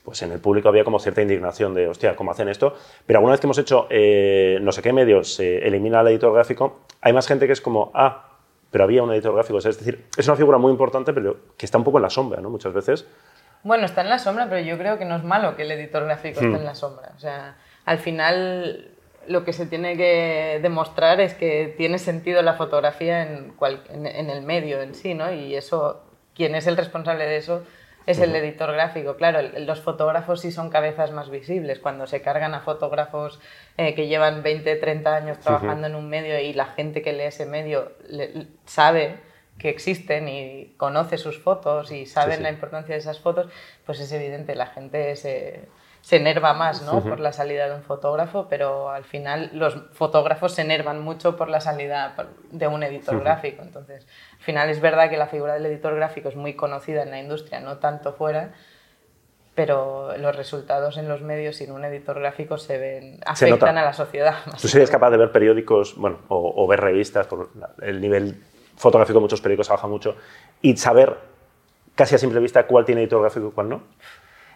pues 0.06 0.22
en 0.22 0.30
el 0.30 0.38
público 0.38 0.68
había 0.68 0.84
como 0.84 1.00
cierta 1.00 1.20
indignación 1.20 1.74
de, 1.74 1.88
hostia, 1.88 2.14
¿cómo 2.14 2.30
hacen 2.30 2.48
esto? 2.48 2.76
Pero 3.04 3.18
alguna 3.18 3.32
vez 3.32 3.40
que 3.40 3.48
hemos 3.48 3.58
hecho 3.58 3.88
eh, 3.90 4.56
no 4.62 4.70
sé 4.70 4.80
qué 4.80 4.92
medios, 4.92 5.34
se 5.34 5.66
elimina 5.66 6.00
el 6.00 6.06
editor 6.06 6.32
gráfico, 6.32 6.82
hay 7.00 7.12
más 7.12 7.26
gente 7.26 7.48
que 7.48 7.52
es 7.52 7.60
como, 7.60 7.90
ah, 7.92 8.28
pero 8.70 8.84
había 8.84 9.02
un 9.02 9.12
editor 9.12 9.34
gráfico. 9.34 9.58
es 9.58 9.64
decir, 9.64 10.06
es 10.16 10.28
una 10.28 10.36
figura 10.36 10.58
muy 10.58 10.70
importante, 10.70 11.12
pero 11.12 11.36
que 11.58 11.66
está 11.66 11.76
un 11.76 11.82
poco 11.82 11.98
en 11.98 12.02
la 12.02 12.10
sombra, 12.10 12.40
¿no? 12.40 12.50
Muchas 12.50 12.72
veces. 12.72 13.04
Bueno, 13.64 13.84
está 13.84 14.02
en 14.02 14.08
la 14.08 14.20
sombra, 14.20 14.48
pero 14.48 14.60
yo 14.60 14.78
creo 14.78 14.96
que 14.96 15.04
no 15.04 15.16
es 15.16 15.24
malo 15.24 15.56
que 15.56 15.62
el 15.62 15.72
editor 15.72 16.04
gráfico 16.04 16.38
esté 16.38 16.52
hmm. 16.52 16.54
en 16.54 16.64
la 16.64 16.76
sombra. 16.76 17.10
O 17.16 17.18
sea, 17.18 17.56
al 17.84 17.98
final 17.98 18.92
lo 19.26 19.44
que 19.44 19.52
se 19.52 19.66
tiene 19.66 19.96
que 19.96 20.60
demostrar 20.62 21.20
es 21.20 21.34
que 21.34 21.74
tiene 21.76 21.98
sentido 21.98 22.42
la 22.42 22.54
fotografía 22.54 23.22
en, 23.24 23.54
en 23.60 24.30
el 24.30 24.42
medio 24.42 24.80
en 24.80 24.94
sí, 24.94 25.14
¿no? 25.14 25.32
Y 25.32 25.56
eso, 25.56 26.04
quien 26.32 26.54
es 26.54 26.68
el 26.68 26.76
responsable 26.76 27.26
de 27.26 27.38
eso 27.38 27.64
es 28.06 28.20
el 28.20 28.34
editor 28.34 28.72
gráfico. 28.72 29.16
Claro, 29.16 29.40
los 29.58 29.80
fotógrafos 29.80 30.40
sí 30.40 30.52
son 30.52 30.70
cabezas 30.70 31.10
más 31.10 31.28
visibles. 31.28 31.80
Cuando 31.80 32.06
se 32.06 32.22
cargan 32.22 32.54
a 32.54 32.60
fotógrafos 32.60 33.40
eh, 33.76 33.94
que 33.94 34.06
llevan 34.06 34.42
20, 34.42 34.76
30 34.76 35.14
años 35.14 35.38
trabajando 35.40 35.88
en 35.88 35.96
un 35.96 36.08
medio 36.08 36.38
y 36.38 36.52
la 36.52 36.66
gente 36.66 37.02
que 37.02 37.12
lee 37.12 37.24
ese 37.24 37.46
medio 37.46 37.92
sabe 38.64 39.18
que 39.58 39.70
existen 39.70 40.28
y 40.28 40.74
conoce 40.76 41.18
sus 41.18 41.38
fotos 41.42 41.90
y 41.90 42.06
saben 42.06 42.42
la 42.42 42.50
importancia 42.50 42.94
de 42.94 43.00
esas 43.00 43.20
fotos, 43.20 43.50
pues 43.84 44.00
es 44.00 44.12
evidente, 44.12 44.54
la 44.54 44.66
gente 44.66 45.16
se 45.16 45.68
se 46.06 46.14
enerva 46.14 46.54
más 46.54 46.82
¿no? 46.82 47.02
por 47.02 47.18
la 47.18 47.32
salida 47.32 47.68
de 47.68 47.74
un 47.74 47.82
fotógrafo, 47.82 48.46
pero 48.48 48.90
al 48.90 49.02
final 49.02 49.50
los 49.52 49.76
fotógrafos 49.90 50.52
se 50.52 50.62
enervan 50.62 51.00
mucho 51.00 51.36
por 51.36 51.48
la 51.48 51.60
salida 51.60 52.14
de 52.52 52.68
un 52.68 52.84
editor 52.84 53.18
gráfico. 53.18 53.62
Entonces, 53.62 54.06
al 54.34 54.44
final 54.44 54.70
es 54.70 54.80
verdad 54.80 55.10
que 55.10 55.16
la 55.16 55.26
figura 55.26 55.54
del 55.54 55.66
editor 55.66 55.96
gráfico 55.96 56.28
es 56.28 56.36
muy 56.36 56.54
conocida 56.54 57.02
en 57.02 57.10
la 57.10 57.18
industria, 57.18 57.58
no 57.58 57.78
tanto 57.78 58.12
fuera, 58.12 58.52
pero 59.56 60.16
los 60.16 60.36
resultados 60.36 60.96
en 60.96 61.08
los 61.08 61.22
medios 61.22 61.56
sin 61.56 61.72
un 61.72 61.84
editor 61.84 62.20
gráfico 62.20 62.56
se 62.56 62.78
ven, 62.78 63.18
afectan 63.26 63.76
a 63.76 63.84
la 63.84 63.92
sociedad. 63.92 64.36
¿Tú 64.62 64.68
serías 64.68 64.90
capaz 64.90 65.10
de 65.10 65.16
ver 65.16 65.32
periódicos 65.32 65.96
bueno, 65.96 66.20
o, 66.28 66.68
ver 66.68 66.82
revistas, 66.82 67.26
por 67.26 67.50
el 67.82 68.00
nivel 68.00 68.44
fotográfico 68.76 69.18
de 69.18 69.22
muchos 69.22 69.40
periódicos 69.40 69.70
baja 69.70 69.88
mucho, 69.88 70.14
y 70.62 70.76
saber 70.76 71.16
casi 71.96 72.14
a 72.14 72.18
simple 72.18 72.38
vista 72.38 72.64
cuál 72.68 72.84
tiene 72.84 73.00
editor 73.00 73.22
gráfico 73.22 73.48
y 73.48 73.50
cuál 73.50 73.70
no? 73.70 73.82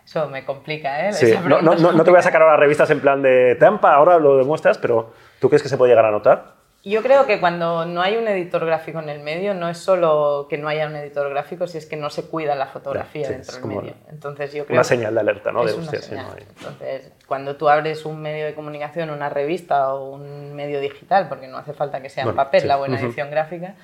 Eso 0.04 0.28
me 0.28 0.44
complica, 0.44 1.08
¿eh? 1.08 1.38
No, 1.46 1.60
no, 1.60 1.74
no, 1.74 2.04
te 2.04 2.10
voy 2.10 2.18
a 2.18 2.22
sacar 2.22 2.42
ahora 2.42 2.56
revistas 2.56 2.90
en 2.90 3.00
plan 3.00 3.22
de 3.22 3.54
Tampa, 3.56 3.94
ahora 3.94 4.18
lo 4.18 4.36
demuestras, 4.38 4.78
pero 4.78 5.12
¿tú 5.40 5.48
crees 5.48 5.62
que 5.62 5.68
se 5.68 5.76
puede 5.76 5.92
llegar 5.92 6.06
a 6.06 6.10
notar? 6.10 6.60
Yo 6.82 7.02
creo 7.02 7.26
que 7.26 7.40
cuando 7.40 7.84
no 7.84 8.00
hay 8.00 8.16
un 8.16 8.26
editor 8.26 8.64
gráfico 8.64 9.00
en 9.00 9.10
el 9.10 9.20
medio, 9.20 9.52
no 9.52 9.68
es 9.68 9.76
solo 9.76 10.46
que 10.48 10.56
no 10.56 10.66
haya 10.66 10.86
un 10.86 10.96
editor 10.96 11.28
gráfico, 11.28 11.66
si 11.66 11.76
es 11.76 11.84
que 11.84 11.96
no 11.96 12.08
se 12.08 12.24
cuida 12.24 12.54
la 12.54 12.68
fotografía 12.68 13.28
dentro 13.28 13.56
del 13.56 13.66
medio. 13.66 13.94
Entonces, 14.10 14.54
yo 14.54 14.64
creo 14.64 14.76
una 14.76 14.84
señal 14.84 15.12
de 15.12 15.20
alerta, 15.20 15.52
¿no? 15.52 15.68
Señal. 15.68 16.38
Entonces, 16.38 17.12
cuando 17.26 17.56
tú 17.56 17.68
abres 17.68 18.06
un 18.06 18.22
medio 18.22 18.46
de 18.46 18.54
comunicación, 18.54 19.10
una 19.10 19.28
revista 19.28 19.92
o 19.92 20.08
un 20.14 20.54
medio 20.54 20.80
digital, 20.80 21.28
porque 21.28 21.48
no 21.48 21.58
hace 21.58 21.74
falta 21.74 22.00
que 22.00 22.08
sea 22.08 22.24
en 22.24 22.34
papel 22.34 22.66
la 22.66 22.76
buena 22.76 22.98
edición 22.98 23.30
gráfica, 23.30 23.74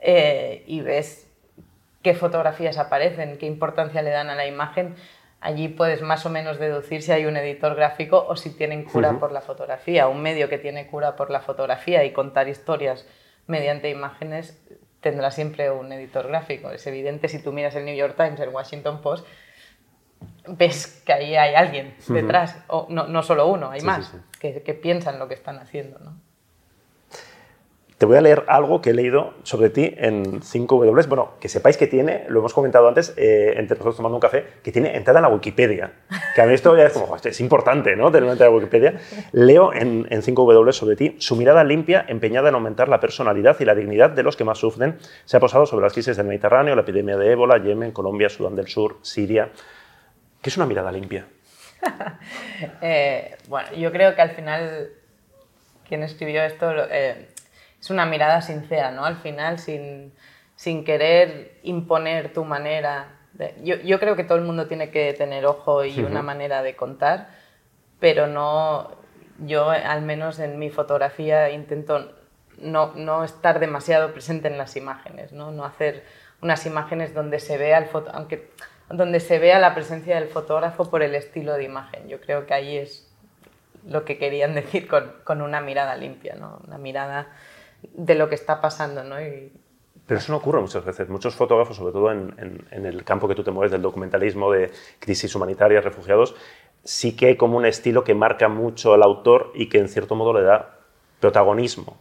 eh, 0.00 0.64
y 0.66 0.80
ves 0.80 1.28
qué 2.02 2.14
fotografías 2.14 2.78
aparecen, 2.78 3.38
qué 3.38 3.46
importancia 3.46 4.02
le 4.02 4.10
dan 4.10 4.28
a 4.28 4.34
la 4.34 4.46
imagen, 4.46 4.96
Allí 5.40 5.68
puedes 5.68 6.02
más 6.02 6.26
o 6.26 6.30
menos 6.30 6.58
deducir 6.58 7.02
si 7.02 7.12
hay 7.12 7.24
un 7.24 7.36
editor 7.36 7.74
gráfico 7.74 8.26
o 8.28 8.36
si 8.36 8.50
tienen 8.50 8.84
cura 8.84 9.18
por 9.18 9.32
la 9.32 9.40
fotografía. 9.40 10.06
Un 10.06 10.20
medio 10.20 10.50
que 10.50 10.58
tiene 10.58 10.86
cura 10.86 11.16
por 11.16 11.30
la 11.30 11.40
fotografía 11.40 12.04
y 12.04 12.12
contar 12.12 12.48
historias 12.48 13.06
mediante 13.46 13.88
imágenes 13.88 14.60
tendrá 15.00 15.30
siempre 15.30 15.70
un 15.70 15.90
editor 15.92 16.28
gráfico. 16.28 16.70
Es 16.70 16.86
evidente 16.86 17.28
si 17.28 17.42
tú 17.42 17.52
miras 17.52 17.74
el 17.74 17.86
New 17.86 17.96
York 17.96 18.16
Times, 18.16 18.38
el 18.40 18.50
Washington 18.50 19.00
Post, 19.00 19.26
ves 20.46 21.02
que 21.06 21.12
ahí 21.12 21.34
hay 21.34 21.54
alguien 21.54 21.94
detrás, 22.08 22.62
o 22.68 22.86
no, 22.90 23.06
no, 23.06 23.22
solo 23.22 23.46
uno, 23.46 23.70
hay 23.70 23.80
más, 23.80 24.12
Que, 24.38 24.62
que, 24.62 24.74
piensan 24.74 25.18
lo 25.18 25.28
que 25.28 25.34
están 25.34 25.58
haciendo. 25.58 25.98
¿no? 26.00 26.20
Te 28.00 28.06
voy 28.06 28.16
a 28.16 28.22
leer 28.22 28.44
algo 28.46 28.80
que 28.80 28.90
he 28.90 28.94
leído 28.94 29.34
sobre 29.42 29.68
ti 29.68 29.94
en 29.98 30.40
5W. 30.40 31.06
Bueno, 31.06 31.32
que 31.38 31.50
sepáis 31.50 31.76
que 31.76 31.86
tiene, 31.86 32.24
lo 32.28 32.38
hemos 32.38 32.54
comentado 32.54 32.88
antes, 32.88 33.12
eh, 33.18 33.52
entre 33.58 33.76
nosotros 33.76 33.96
tomando 33.96 34.16
un 34.16 34.22
café, 34.22 34.46
que 34.62 34.72
tiene 34.72 34.96
entrada 34.96 35.18
en 35.18 35.24
la 35.24 35.28
Wikipedia. 35.28 35.92
Que 36.34 36.40
a 36.40 36.46
mí 36.46 36.54
esto 36.54 36.74
ya 36.78 36.84
es 36.84 36.94
como, 36.94 37.14
es 37.14 37.40
importante, 37.42 37.96
¿no? 37.96 38.10
Tener 38.10 38.22
una 38.22 38.32
entrada 38.32 38.48
en 38.48 38.56
la 38.56 38.58
Wikipedia. 38.58 38.94
Leo 39.32 39.74
en, 39.74 40.06
en 40.08 40.22
5W 40.22 40.72
sobre 40.72 40.96
ti, 40.96 41.16
su 41.18 41.36
mirada 41.36 41.62
limpia, 41.62 42.06
empeñada 42.08 42.48
en 42.48 42.54
aumentar 42.54 42.88
la 42.88 43.00
personalidad 43.00 43.60
y 43.60 43.66
la 43.66 43.74
dignidad 43.74 44.08
de 44.08 44.22
los 44.22 44.34
que 44.34 44.44
más 44.44 44.56
sufren, 44.56 44.96
se 45.26 45.36
ha 45.36 45.40
posado 45.40 45.66
sobre 45.66 45.82
las 45.82 45.92
crisis 45.92 46.16
del 46.16 46.26
Mediterráneo, 46.26 46.74
la 46.74 46.80
epidemia 46.80 47.18
de 47.18 47.32
ébola, 47.32 47.62
Yemen, 47.62 47.92
Colombia, 47.92 48.30
Sudán 48.30 48.56
del 48.56 48.68
Sur, 48.68 48.96
Siria. 49.02 49.50
¿Qué 50.40 50.48
es 50.48 50.56
una 50.56 50.64
mirada 50.64 50.90
limpia? 50.90 51.26
Eh, 52.82 53.36
bueno, 53.48 53.68
yo 53.74 53.90
creo 53.90 54.14
que 54.14 54.20
al 54.20 54.30
final 54.32 54.90
quien 55.90 56.04
escribió 56.04 56.44
esto 56.44 56.70
eh, 56.88 57.29
es 57.80 57.90
una 57.90 58.06
mirada 58.06 58.42
sincera, 58.42 58.90
¿no? 58.90 59.04
Al 59.04 59.16
final, 59.16 59.58
sin, 59.58 60.12
sin 60.54 60.84
querer 60.84 61.58
imponer 61.62 62.32
tu 62.32 62.44
manera. 62.44 63.08
yo, 63.62 63.76
yo, 63.76 63.98
creo 63.98 64.16
que 64.16 64.24
todo 64.24 64.38
el 64.38 64.44
mundo 64.44 64.66
tiene 64.66 64.90
que 64.90 65.12
tener 65.14 65.46
ojo 65.46 65.84
y 65.84 66.00
una 66.00 66.22
manera 66.22 66.62
de 66.62 66.76
contar, 66.76 67.28
pero 67.98 68.26
no. 68.26 68.98
Yo, 69.38 69.70
al 69.70 70.02
menos 70.02 70.38
en 70.38 70.58
mi 70.58 70.68
fotografía, 70.68 71.48
intento 71.50 72.12
no, 72.58 72.92
no 72.94 73.24
estar 73.24 73.58
demasiado 73.58 74.12
presente 74.12 74.48
en 74.48 74.58
las 74.58 74.76
imágenes, 74.76 75.32
¿no? 75.32 75.50
No 75.50 75.64
hacer 75.64 76.04
unas 76.42 76.66
imágenes 76.66 77.14
donde 77.14 77.40
se 77.40 77.56
vea 77.56 77.78
el 77.78 77.86
foto, 77.86 78.10
aunque 78.12 78.50
donde 78.90 79.20
se 79.20 79.38
vea 79.38 79.58
la 79.58 79.74
presencia 79.74 80.16
del 80.16 80.28
fotógrafo 80.28 80.90
por 80.90 81.02
el 81.02 81.14
estilo 81.14 81.54
de 81.54 81.64
imagen. 81.64 82.08
Yo 82.08 82.20
creo 82.20 82.44
que 82.44 82.54
ahí 82.54 82.76
es 82.76 83.10
lo 83.86 84.04
que 84.04 84.18
querían 84.18 84.54
decir 84.54 84.88
con, 84.88 85.14
con 85.24 85.40
una 85.40 85.62
mirada 85.62 85.96
limpia, 85.96 86.34
¿no? 86.34 86.60
Una 86.66 86.76
mirada 86.76 87.28
de 87.82 88.14
lo 88.14 88.28
que 88.28 88.34
está 88.34 88.60
pasando. 88.60 89.04
¿no? 89.04 89.16
Pero 90.06 90.18
eso 90.18 90.32
no 90.32 90.38
ocurre 90.38 90.60
muchas 90.60 90.84
veces. 90.84 91.08
Muchos 91.08 91.34
fotógrafos, 91.34 91.76
sobre 91.76 91.92
todo 91.92 92.10
en, 92.10 92.66
en, 92.70 92.86
el 92.86 93.04
campo 93.04 93.28
que 93.28 93.34
tú 93.34 93.44
te 93.44 93.50
mueves 93.50 93.70
del 93.70 93.82
documentalismo, 93.82 94.50
de 94.50 94.70
crisis 94.98 95.34
humanitarias, 95.34 95.84
refugiados, 95.84 96.34
sí 96.84 97.14
que 97.16 97.26
hay 97.26 97.36
como 97.36 97.56
un 97.56 97.66
estilo 97.66 98.04
que 98.04 98.14
marca 98.14 98.48
mucho 98.48 98.94
al 98.94 99.02
autor 99.02 99.52
y 99.54 99.68
que 99.68 99.78
en 99.78 99.88
cierto 99.88 100.14
modo 100.14 100.32
le 100.32 100.42
da 100.42 100.78
protagonismo. 101.20 101.96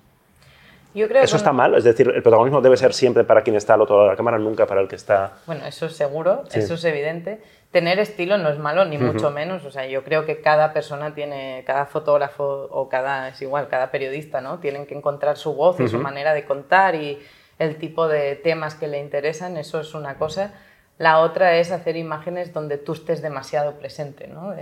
Yo 0.95 1.07
creo 1.07 1.21
¿Eso 1.21 1.37
está 1.37 1.53
mal? 1.53 1.75
Es 1.75 1.83
decir, 1.83 2.11
el 2.13 2.23
protagonismo 2.23 2.61
debe 2.61 2.75
ser 2.75 2.93
siempre 2.93 3.23
para 3.23 3.43
quien 3.43 3.55
está 3.55 3.75
al 3.75 3.81
otro 3.81 3.95
lado 3.95 4.07
de 4.07 4.13
la 4.13 4.17
cámara, 4.17 4.39
nunca 4.39 4.65
para 4.65 4.81
el 4.81 4.87
que 4.87 4.95
está... 4.95 5.33
Bueno, 5.45 5.65
eso 5.65 5.85
es 5.85 5.95
seguro, 5.95 6.43
eso 6.51 6.73
es 6.73 6.83
evidente. 6.83 7.41
Tener 7.71 7.99
estilo 7.99 8.37
no 8.37 8.49
es 8.49 8.57
malo, 8.57 8.85
ni 8.85 8.97
mucho 8.97 9.29
menos. 9.29 9.63
O 9.65 9.71
sea, 9.71 9.85
yo 9.85 10.03
creo 10.03 10.25
que 10.25 10.41
cada 10.41 10.73
persona 10.73 11.13
tiene, 11.13 11.63
cada 11.67 11.85
fotógrafo 11.85 12.67
o 12.71 12.89
cada, 12.89 13.29
es 13.29 13.41
igual, 13.41 13.67
cada 13.67 13.91
periodista, 13.91 14.41
¿no? 14.41 14.59
Tienen 14.59 14.87
que 14.87 14.95
encontrar 14.95 15.37
su 15.37 15.53
voz 15.53 15.79
y 15.79 15.87
su 15.87 15.99
manera 15.99 16.33
de 16.33 16.45
contar 16.45 16.95
y 16.95 17.19
el 17.59 17.77
tipo 17.77 18.07
de 18.07 18.35
temas 18.37 18.73
que 18.73 18.87
le 18.87 18.99
interesan, 18.99 19.57
eso 19.57 19.79
es 19.79 19.93
una 19.93 20.17
cosa. 20.17 20.53
La 20.97 21.19
otra 21.19 21.57
es 21.57 21.71
hacer 21.71 21.95
imágenes 21.95 22.53
donde 22.53 22.77
tú 22.77 22.93
estés 22.93 23.21
demasiado 23.21 23.77
presente, 23.77 24.27
¿no? 24.27 24.53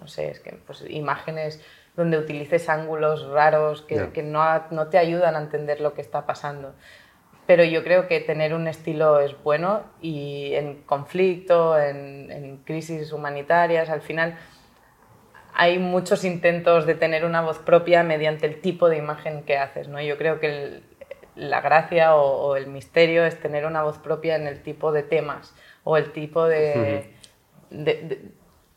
no 0.00 0.08
sé, 0.08 0.30
es 0.30 0.40
que 0.40 0.52
pues, 0.66 0.84
imágenes 0.88 1.62
donde 1.96 2.18
utilices 2.18 2.68
ángulos 2.68 3.28
raros 3.28 3.82
que, 3.82 4.10
que 4.10 4.22
no, 4.22 4.44
no, 4.70 4.88
te 4.88 4.98
ayudan 4.98 5.36
a 5.36 5.40
entender 5.40 5.80
lo 5.80 5.94
que 5.94 6.00
está 6.00 6.26
pasando. 6.26 6.74
Pero 7.46 7.62
yo 7.64 7.84
creo 7.84 8.08
que 8.08 8.20
tener 8.20 8.54
un 8.54 8.68
estilo 8.68 9.20
es 9.20 9.40
bueno 9.42 9.82
y 10.00 10.54
en 10.54 10.82
conflicto, 10.82 11.78
en, 11.78 12.30
en 12.30 12.56
crisis 12.58 13.12
humanitarias, 13.12 13.90
al 13.90 14.00
final 14.00 14.38
hay 15.54 15.78
muchos 15.78 16.24
intentos 16.24 16.84
de 16.84 16.94
tener 16.94 17.24
una 17.24 17.40
voz 17.40 17.58
propia 17.58 18.02
mediante 18.02 18.46
el 18.46 18.60
tipo 18.60 18.88
de 18.88 18.96
imagen 18.96 19.44
que 19.44 19.56
haces. 19.56 19.88
¿no? 19.88 20.00
Yo 20.00 20.18
creo 20.18 20.40
que 20.40 20.82
la 21.36 21.60
gracia 21.60 22.16
o, 22.16 22.56
el 22.56 22.66
misterio 22.66 23.24
es 23.24 23.38
tener 23.40 23.64
una 23.64 23.82
voz 23.82 23.98
propia 23.98 24.36
en 24.36 24.46
el 24.46 24.62
tipo 24.62 24.92
de 24.92 25.02
temas 25.02 25.54
o 25.84 25.96
el 25.96 26.12
tipo 26.12 26.46
de, 26.46 27.10
de, 27.70 28.32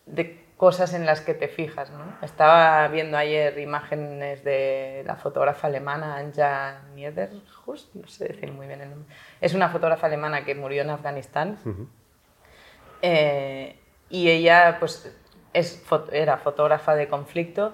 de 0.06 0.47
cosas 0.58 0.94
en 0.94 1.06
las 1.06 1.22
que 1.22 1.34
te 1.34 1.48
fijas. 1.48 1.92
¿no? 1.92 2.18
Estaba 2.22 2.88
viendo 2.88 3.18
ayer 3.18 3.58
imágenes 3.60 4.44
de 4.44 5.04
la 5.06 5.16
fotógrafa 5.16 5.68
alemana 5.68 6.18
Anja 6.18 6.82
Niederhust, 6.96 7.94
no 7.96 8.08
sé 8.08 8.30
decir 8.30 8.52
muy 8.52 8.68
bien 8.68 8.82
el 8.82 8.90
nombre. 8.90 9.16
Es 9.40 9.54
una 9.54 9.70
fotógrafa 9.70 10.08
alemana 10.08 10.44
que 10.44 10.56
murió 10.56 10.82
en 10.82 10.90
Afganistán. 10.90 11.58
Eh, 13.02 13.80
y 14.10 14.30
ella 14.30 14.78
pues, 14.80 15.16
es, 15.54 15.84
era 16.12 16.38
fotógrafa 16.38 16.96
de 16.96 17.08
conflicto 17.08 17.74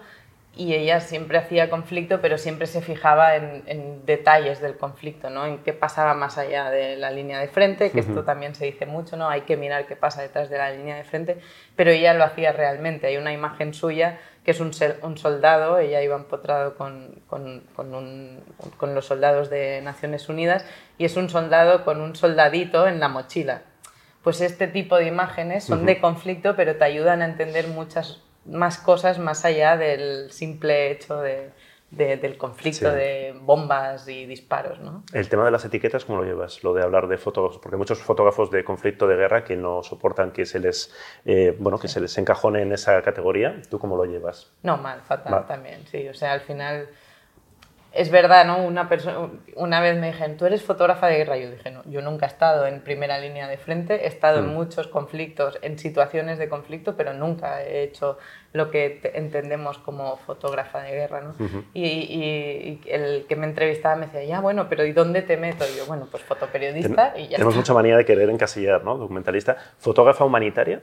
y 0.56 0.76
ella 0.76 1.00
siempre 1.00 1.40
hacía 1.40 1.70
conflicto, 1.70 2.22
pero 2.22 2.38
siempre 2.38 2.68
se 2.68 2.82
fijaba 2.82 3.36
en, 3.36 4.06
detalles 4.06 4.62
del 4.62 4.78
conflicto, 4.78 5.30
¿no? 5.30 5.46
en 5.46 5.60
qué 5.60 5.74
pasaba 5.74 6.14
más 6.14 6.38
allá 6.38 6.70
de 6.70 6.96
la 6.96 7.10
línea 7.10 7.40
de 7.40 7.48
frente, 7.48 7.90
que 7.90 8.02
esto 8.02 8.24
también 8.24 8.54
se 8.54 8.66
dice 8.66 8.86
mucho, 8.86 9.18
¿no? 9.18 9.30
hay 9.30 9.42
que 9.42 9.58
mirar 9.58 9.88
qué 9.88 9.96
pasa 9.96 10.22
detrás 10.22 10.50
de 10.50 10.58
la 10.58 10.72
línea 10.72 10.96
de 10.98 11.06
frente, 11.06 11.38
pero 11.76 11.90
ella 11.90 12.14
lo 12.14 12.24
hacía 12.24 12.52
realmente. 12.52 13.08
Hay 13.08 13.18
una 13.18 13.34
imagen 13.34 13.74
suya 13.74 14.20
que 14.46 14.52
es 14.52 14.60
un, 14.60 14.72
un 15.02 15.18
soldado, 15.18 15.80
ella 15.80 16.02
iba 16.02 16.16
empotrado 16.16 16.76
con, 16.76 17.22
con, 17.28 17.64
con, 17.76 18.94
los 18.96 19.06
soldados 19.06 19.50
de 19.50 19.82
Naciones 19.82 20.28
Unidas, 20.28 20.66
y 20.98 21.06
es 21.06 21.16
un 21.16 21.30
soldado 21.30 21.86
con 21.86 22.02
un 22.02 22.16
soldadito 22.16 22.88
en 22.88 23.00
la 23.00 23.08
mochila. 23.08 23.62
Pues 24.22 24.42
este 24.42 24.68
tipo 24.68 24.98
de 24.98 25.08
imágenes 25.08 25.64
son 25.64 25.86
de 25.86 26.00
conflicto, 26.00 26.56
pero 26.56 26.76
te 26.76 26.84
ayudan 26.84 27.22
a 27.22 27.26
entender 27.26 27.68
muchas 27.68 28.22
más 28.46 28.78
cosas 28.78 29.20
más 29.20 29.46
allá 29.46 29.78
del 29.78 30.32
simple 30.32 30.92
hecho 30.92 31.22
de, 31.22 31.52
del 31.92 32.38
conflicto 32.38 32.92
de 32.92 33.36
bombas 33.42 34.08
y 34.08 34.26
disparos. 34.26 34.80
¿no? 34.80 35.04
El 35.14 35.30
tema 35.30 35.46
de 35.46 35.52
las 35.52 35.64
etiquetas, 35.66 36.06
¿cómo 36.06 36.20
lo 36.20 36.26
llevas? 36.26 36.64
Lo 36.64 36.74
de 36.74 36.84
hablar 36.84 37.08
de 37.08 37.18
fotógrafos, 37.18 37.60
porque 37.60 37.78
muchos 37.78 38.00
fotógrafos 38.00 38.50
de 38.52 38.64
conflicto, 38.64 39.08
de 39.08 39.16
guerra, 39.16 39.44
que 39.44 39.56
no 39.56 39.84
soportan 39.84 40.32
que 40.32 40.46
se 40.46 40.60
les, 40.60 40.94
eh, 41.26 41.56
bueno, 41.60 41.78
que 41.78 41.88
se 41.88 42.02
les 42.02 42.18
encajone 42.18 42.62
en 42.62 42.72
esa 42.72 43.02
categoría. 43.02 43.62
¿Tú 43.70 43.80
cómo 43.80 43.96
lo 43.96 44.06
llevas? 44.06 44.52
No, 44.64 44.78
mal, 44.78 45.02
fatal 45.02 45.46
también, 45.48 45.86
sí. 45.88 46.08
O 46.08 46.14
sea, 46.14 46.34
al 46.34 46.42
final 46.42 46.90
es 47.94 48.10
verdad, 48.10 48.46
¿no? 48.46 48.58
Una, 48.66 48.90
persona, 48.90 49.30
una 49.56 49.80
vez 49.80 50.00
me 50.00 50.08
dijeron, 50.08 50.36
tú 50.36 50.46
eres 50.46 50.64
fotógrafa 50.64 51.08
de 51.08 51.18
guerra. 51.18 51.38
Yo 51.38 51.52
dije, 51.52 51.70
no, 51.70 51.84
yo 51.86 52.02
nunca 52.02 52.26
he 52.26 52.30
estado 52.30 52.66
en 52.66 52.82
primera 52.82 53.20
línea 53.20 53.48
de 53.48 53.58
frente, 53.58 54.06
he 54.06 54.08
estado 54.08 54.40
en 54.40 54.48
mm. 54.48 54.54
muchos 54.54 54.88
conflictos, 54.88 55.60
en 55.62 55.78
situaciones 55.78 56.40
de 56.40 56.50
conflicto, 56.50 56.98
pero 56.98 57.14
nunca 57.14 57.62
he 57.62 57.84
hecho 57.84 58.18
lo 58.52 58.72
que 58.72 59.00
entendemos 59.14 59.78
como 59.78 60.18
fotógrafa 60.18 60.82
de 60.82 60.92
guerra, 60.92 61.22
¿no? 61.22 61.36
y, 61.74 61.84
y, 61.84 62.82
el 62.88 63.26
que 63.28 63.36
me 63.36 63.46
entrevistaba 63.46 63.96
me 63.96 64.08
decía, 64.08 64.24
ya, 64.24 64.42
bueno, 64.42 64.68
pero 64.70 64.86
¿y 64.86 64.92
dónde 64.92 65.22
te 65.22 65.38
meto? 65.38 65.64
Y 65.72 65.78
yo, 65.78 65.86
bueno, 65.86 66.08
pues 66.10 66.24
fotoperiodista 66.24 67.14
y 67.16 67.28
ya 67.28 67.38
Tenemos 67.38 67.56
mucha 67.56 67.74
manía 67.74 67.96
de 67.96 68.06
querer 68.06 68.30
encasillar, 68.30 68.84
¿no? 68.84 68.98
Documentalista. 68.98 69.56
¿Fotógrafa 69.78 70.26
humanitaria? 70.26 70.82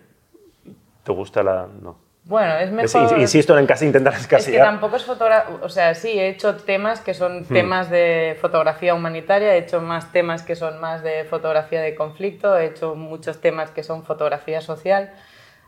¿Te 1.03 1.13
gusta 1.13 1.43
la...? 1.43 1.67
No. 1.67 2.10
Bueno, 2.25 2.55
es 2.57 2.71
mejor... 2.71 3.19
insisto 3.19 3.59
en 3.59 3.67
casi 3.67 3.87
intentar 3.87 4.15
encasillar. 4.15 4.41
Es 4.41 4.47
que 4.47 4.59
tampoco 4.59 4.97
es 4.97 5.05
fotografía... 5.05 5.57
O 5.63 5.69
sea, 5.69 5.95
sí, 5.95 6.09
he 6.09 6.29
hecho 6.29 6.57
temas 6.57 7.01
que 7.01 7.15
son 7.15 7.43
hmm. 7.43 7.53
temas 7.53 7.91
de 7.91 8.37
fotografía 8.41 8.95
humanitaria, 8.95 9.55
he 9.55 9.59
hecho 9.59 9.81
más 9.81 10.13
temas 10.13 10.43
que 10.43 10.55
son 10.55 10.81
más 10.81 11.03
de 11.03 11.25
fotografía 11.25 11.81
de 11.81 11.95
conflicto, 11.95 12.57
he 12.59 12.67
hecho 12.67 12.95
muchos 12.95 13.41
temas 13.41 13.71
que 13.71 13.83
son 13.83 14.05
fotografía 14.05 14.61
social. 14.61 15.13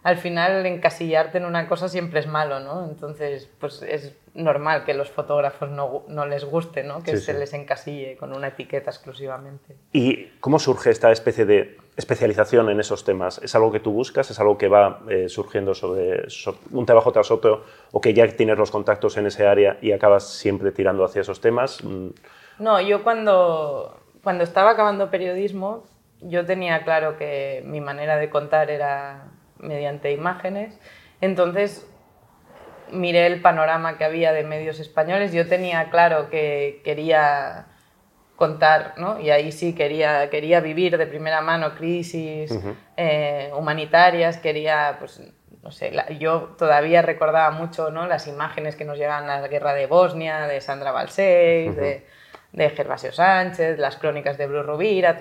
Al 0.03 0.17
final, 0.19 0.67
encasillarte 0.67 1.39
en 1.39 1.45
una 1.45 1.69
cosa 1.69 1.89
siempre 1.89 2.19
es 2.19 2.27
malo, 2.27 2.59
¿no? 2.59 2.85
Entonces, 2.85 3.49
pues 3.61 3.83
es 3.83 4.17
normal 4.35 4.85
que 4.85 4.95
los 4.95 5.11
fotógrafos 5.11 5.71
no, 5.71 6.05
no 6.09 6.27
les 6.27 6.45
guste, 6.45 6.83
¿no? 6.83 7.05
Que 7.05 7.17
se 7.19 7.35
les 7.35 7.53
encasille 7.53 8.17
con 8.17 8.33
una 8.33 8.49
etiqueta 8.49 8.91
exclusivamente. 8.91 9.77
¿Y 9.93 10.27
cómo 10.41 10.59
surge 10.59 10.91
esta 10.91 11.13
especie 11.13 11.45
de 11.45 11.79
especialización 11.97 12.71
en 12.71 12.81
esos 12.81 13.05
temas? 13.05 13.39
¿Es 13.43 13.55
algo 13.55 13.71
que 13.71 13.81
tú 13.81 13.93
buscas? 13.93 14.31
¿Es 14.31 14.41
algo 14.41 14.57
que 14.57 14.69
va 14.69 15.01
eh, 15.09 15.29
surgiendo 15.29 15.75
sobre, 15.75 16.25
un 16.71 16.87
trabajo 16.87 17.13
tras 17.13 17.31
otro 17.31 17.65
o 17.91 18.01
que 18.01 18.15
ya 18.15 18.27
tienes 18.29 18.59
los 18.59 18.71
contactos 18.71 19.17
en 19.17 19.27
ese 19.27 19.47
área 19.47 19.79
y 19.83 19.93
acabas 19.93 20.29
siempre 20.29 20.73
tirando 20.73 21.05
hacia 21.05 21.21
esos 21.21 21.41
temas? 21.41 21.83
Mm. 21.85 22.09
No, 22.59 22.81
yo 22.81 23.03
cuando, 23.03 24.01
cuando 24.23 24.45
estaba 24.45 24.71
acabando 24.71 25.11
periodismo, 25.11 25.85
yo 26.21 26.47
tenía 26.47 26.85
claro 26.85 27.17
que 27.19 27.63
mi 27.67 27.81
manera 27.81 28.17
de 28.17 28.31
contar 28.31 28.71
era 28.71 29.25
mediante 29.59 30.13
imágenes. 30.13 30.79
Entonces 31.21 31.87
miré 32.91 33.27
el 33.27 33.41
panorama 33.41 33.99
que 33.99 34.05
había 34.05 34.33
de 34.33 34.45
medios 34.45 34.81
españoles. 34.81 35.33
Yo 35.33 35.49
tenía 35.49 35.91
claro 35.91 36.31
que 36.31 36.81
quería 36.85 37.67
contar, 38.37 38.95
¿no? 38.97 39.21
Y 39.21 39.31
ahí 39.31 39.53
sí 39.53 39.75
quería, 39.75 40.29
quería 40.31 40.61
vivir 40.61 40.99
de 40.99 41.07
primera 41.07 41.41
mano 41.41 41.75
crisis 41.75 42.53
eh, 42.97 43.51
humanitarias, 43.57 44.39
quería, 44.39 44.97
pues, 44.99 45.23
no 45.63 45.71
sé, 45.71 45.93
yo 46.19 46.55
todavía 46.59 47.03
recordaba 47.03 47.51
mucho, 47.53 47.91
¿no? 47.91 48.07
Las 48.07 48.27
imágenes 48.27 48.75
que 48.75 48.85
nos 48.85 48.99
llegaban 48.99 49.31
a 49.31 49.41
la 49.41 49.49
guerra 49.49 49.75
de 49.75 49.87
Bosnia, 49.87 50.47
de 50.49 50.61
Sandra 50.61 50.91
Balseis, 50.91 51.77
de, 51.77 52.07
de, 52.53 52.71
Gervasio 52.71 53.13
Sánchez, 53.13 53.79
las 53.79 53.97
crónicas 53.97 54.39
de 54.39 54.47
Bruce 54.49 54.67
Rubira. 54.67 55.21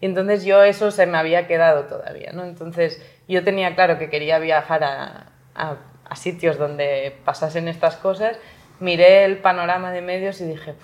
Y 0.00 0.06
entonces 0.06 0.44
yo 0.44 0.62
eso 0.64 0.90
se 0.90 1.06
me 1.06 1.18
había 1.18 1.46
quedado 1.46 1.84
todavía, 1.84 2.32
¿no? 2.32 2.44
Entonces 2.44 3.04
yo 3.28 3.44
tenía 3.44 3.74
claro 3.74 3.98
que 3.98 4.08
quería 4.08 4.38
viajar 4.38 4.82
a, 4.82 5.26
a, 5.54 5.76
a 6.08 6.16
sitios 6.16 6.58
donde 6.58 7.14
pasasen 7.24 7.68
estas 7.68 7.96
cosas, 7.96 8.38
miré 8.80 9.24
el 9.24 9.38
panorama 9.38 9.92
de 9.92 10.00
medios 10.00 10.40
y 10.40 10.46
dije, 10.46 10.74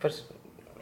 pues 0.00 0.28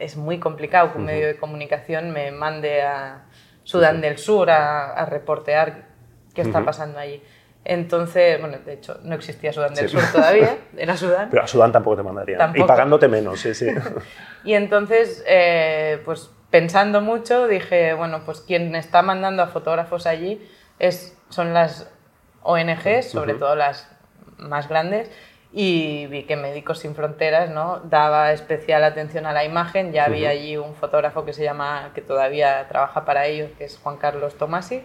es 0.01 0.17
muy 0.17 0.39
complicado 0.39 0.91
que 0.91 0.97
un 0.97 1.05
medio 1.05 1.27
de 1.27 1.37
comunicación 1.37 2.11
me 2.11 2.31
mande 2.31 2.81
a 2.81 3.25
Sudán 3.63 4.01
del 4.01 4.17
Sur 4.17 4.49
a, 4.49 4.93
a 4.93 5.05
reportear 5.05 5.85
qué 6.33 6.41
está 6.41 6.63
pasando 6.65 6.99
allí. 6.99 7.21
Entonces, 7.63 8.39
bueno, 8.39 8.57
de 8.65 8.73
hecho, 8.73 8.99
no 9.03 9.13
existía 9.13 9.53
Sudán 9.53 9.73
del 9.75 9.87
Sur 9.87 10.01
todavía, 10.11 10.57
era 10.77 10.97
Sudán. 10.97 11.29
Pero 11.29 11.43
a 11.43 11.47
Sudán 11.47 11.71
tampoco 11.71 11.97
te 11.97 12.03
mandaría. 12.03 12.51
Y 12.55 12.63
pagándote 12.63 13.07
menos, 13.07 13.39
sí, 13.39 13.53
sí. 13.53 13.67
y 14.43 14.53
entonces, 14.53 15.23
eh, 15.27 16.01
pues 16.03 16.31
pensando 16.49 17.01
mucho, 17.01 17.47
dije, 17.47 17.93
bueno, 17.93 18.23
pues 18.25 18.41
quien 18.41 18.75
está 18.75 19.03
mandando 19.03 19.43
a 19.43 19.47
fotógrafos 19.47 20.07
allí 20.07 20.41
es, 20.79 21.15
son 21.29 21.53
las 21.53 21.91
ONGs, 22.41 23.11
sobre 23.11 23.35
todo 23.35 23.55
las 23.55 23.87
más 24.37 24.67
grandes, 24.67 25.11
y 25.53 26.07
vi 26.07 26.23
que 26.23 26.37
Médicos 26.37 26.79
Sin 26.79 26.95
Fronteras 26.95 27.49
¿no? 27.49 27.81
daba 27.83 28.31
especial 28.31 28.83
atención 28.83 29.25
a 29.25 29.33
la 29.33 29.43
imagen. 29.43 29.91
Ya 29.91 30.05
había 30.05 30.29
allí 30.29 30.55
un 30.55 30.75
fotógrafo 30.75 31.25
que 31.25 31.33
se 31.33 31.43
llama, 31.43 31.91
que 31.93 32.01
todavía 32.01 32.67
trabaja 32.69 33.03
para 33.03 33.27
ellos, 33.27 33.51
que 33.57 33.65
es 33.65 33.77
Juan 33.77 33.97
Carlos 33.97 34.37
Tomasi. 34.37 34.83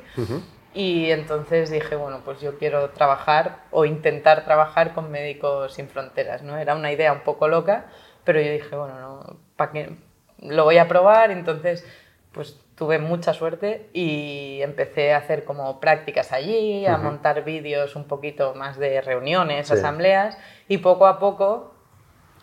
Y 0.75 1.11
entonces 1.11 1.71
dije, 1.71 1.95
bueno, 1.95 2.21
pues 2.25 2.41
yo 2.41 2.59
quiero 2.59 2.91
trabajar 2.91 3.61
o 3.71 3.85
intentar 3.85 4.45
trabajar 4.45 4.93
con 4.93 5.11
Médicos 5.11 5.75
Sin 5.75 5.89
Fronteras, 5.89 6.43
¿no? 6.43 6.59
Era 6.59 6.75
una 6.75 6.93
idea 6.93 7.13
un 7.13 7.21
poco 7.21 7.49
loca, 7.49 7.87
pero 8.25 8.41
yo 8.41 8.51
dije, 8.51 8.75
bueno, 8.75 8.99
no, 9.01 9.37
¿para 9.57 9.73
qué? 9.73 9.97
Lo 10.41 10.65
voy 10.65 10.79
a 10.79 10.89
probar, 10.89 11.31
entonces 11.31 11.87
pues 12.33 12.61
tuve 12.77 12.99
mucha 12.99 13.33
suerte 13.33 13.89
y 13.95 14.61
empecé 14.61 15.15
a 15.15 15.19
hacer 15.19 15.45
como 15.45 15.81
prácticas 15.81 16.33
allí, 16.33 16.87
a 16.87 16.99
montar 16.99 17.43
vídeos 17.43 17.97
un 17.97 18.05
poquito 18.05 18.55
más 18.55 18.79
de 18.79 19.01
reuniones, 19.01 19.71
asambleas 19.71 20.39
y 20.69 20.79
poco 20.79 21.07
a 21.07 21.19
poco, 21.19 21.75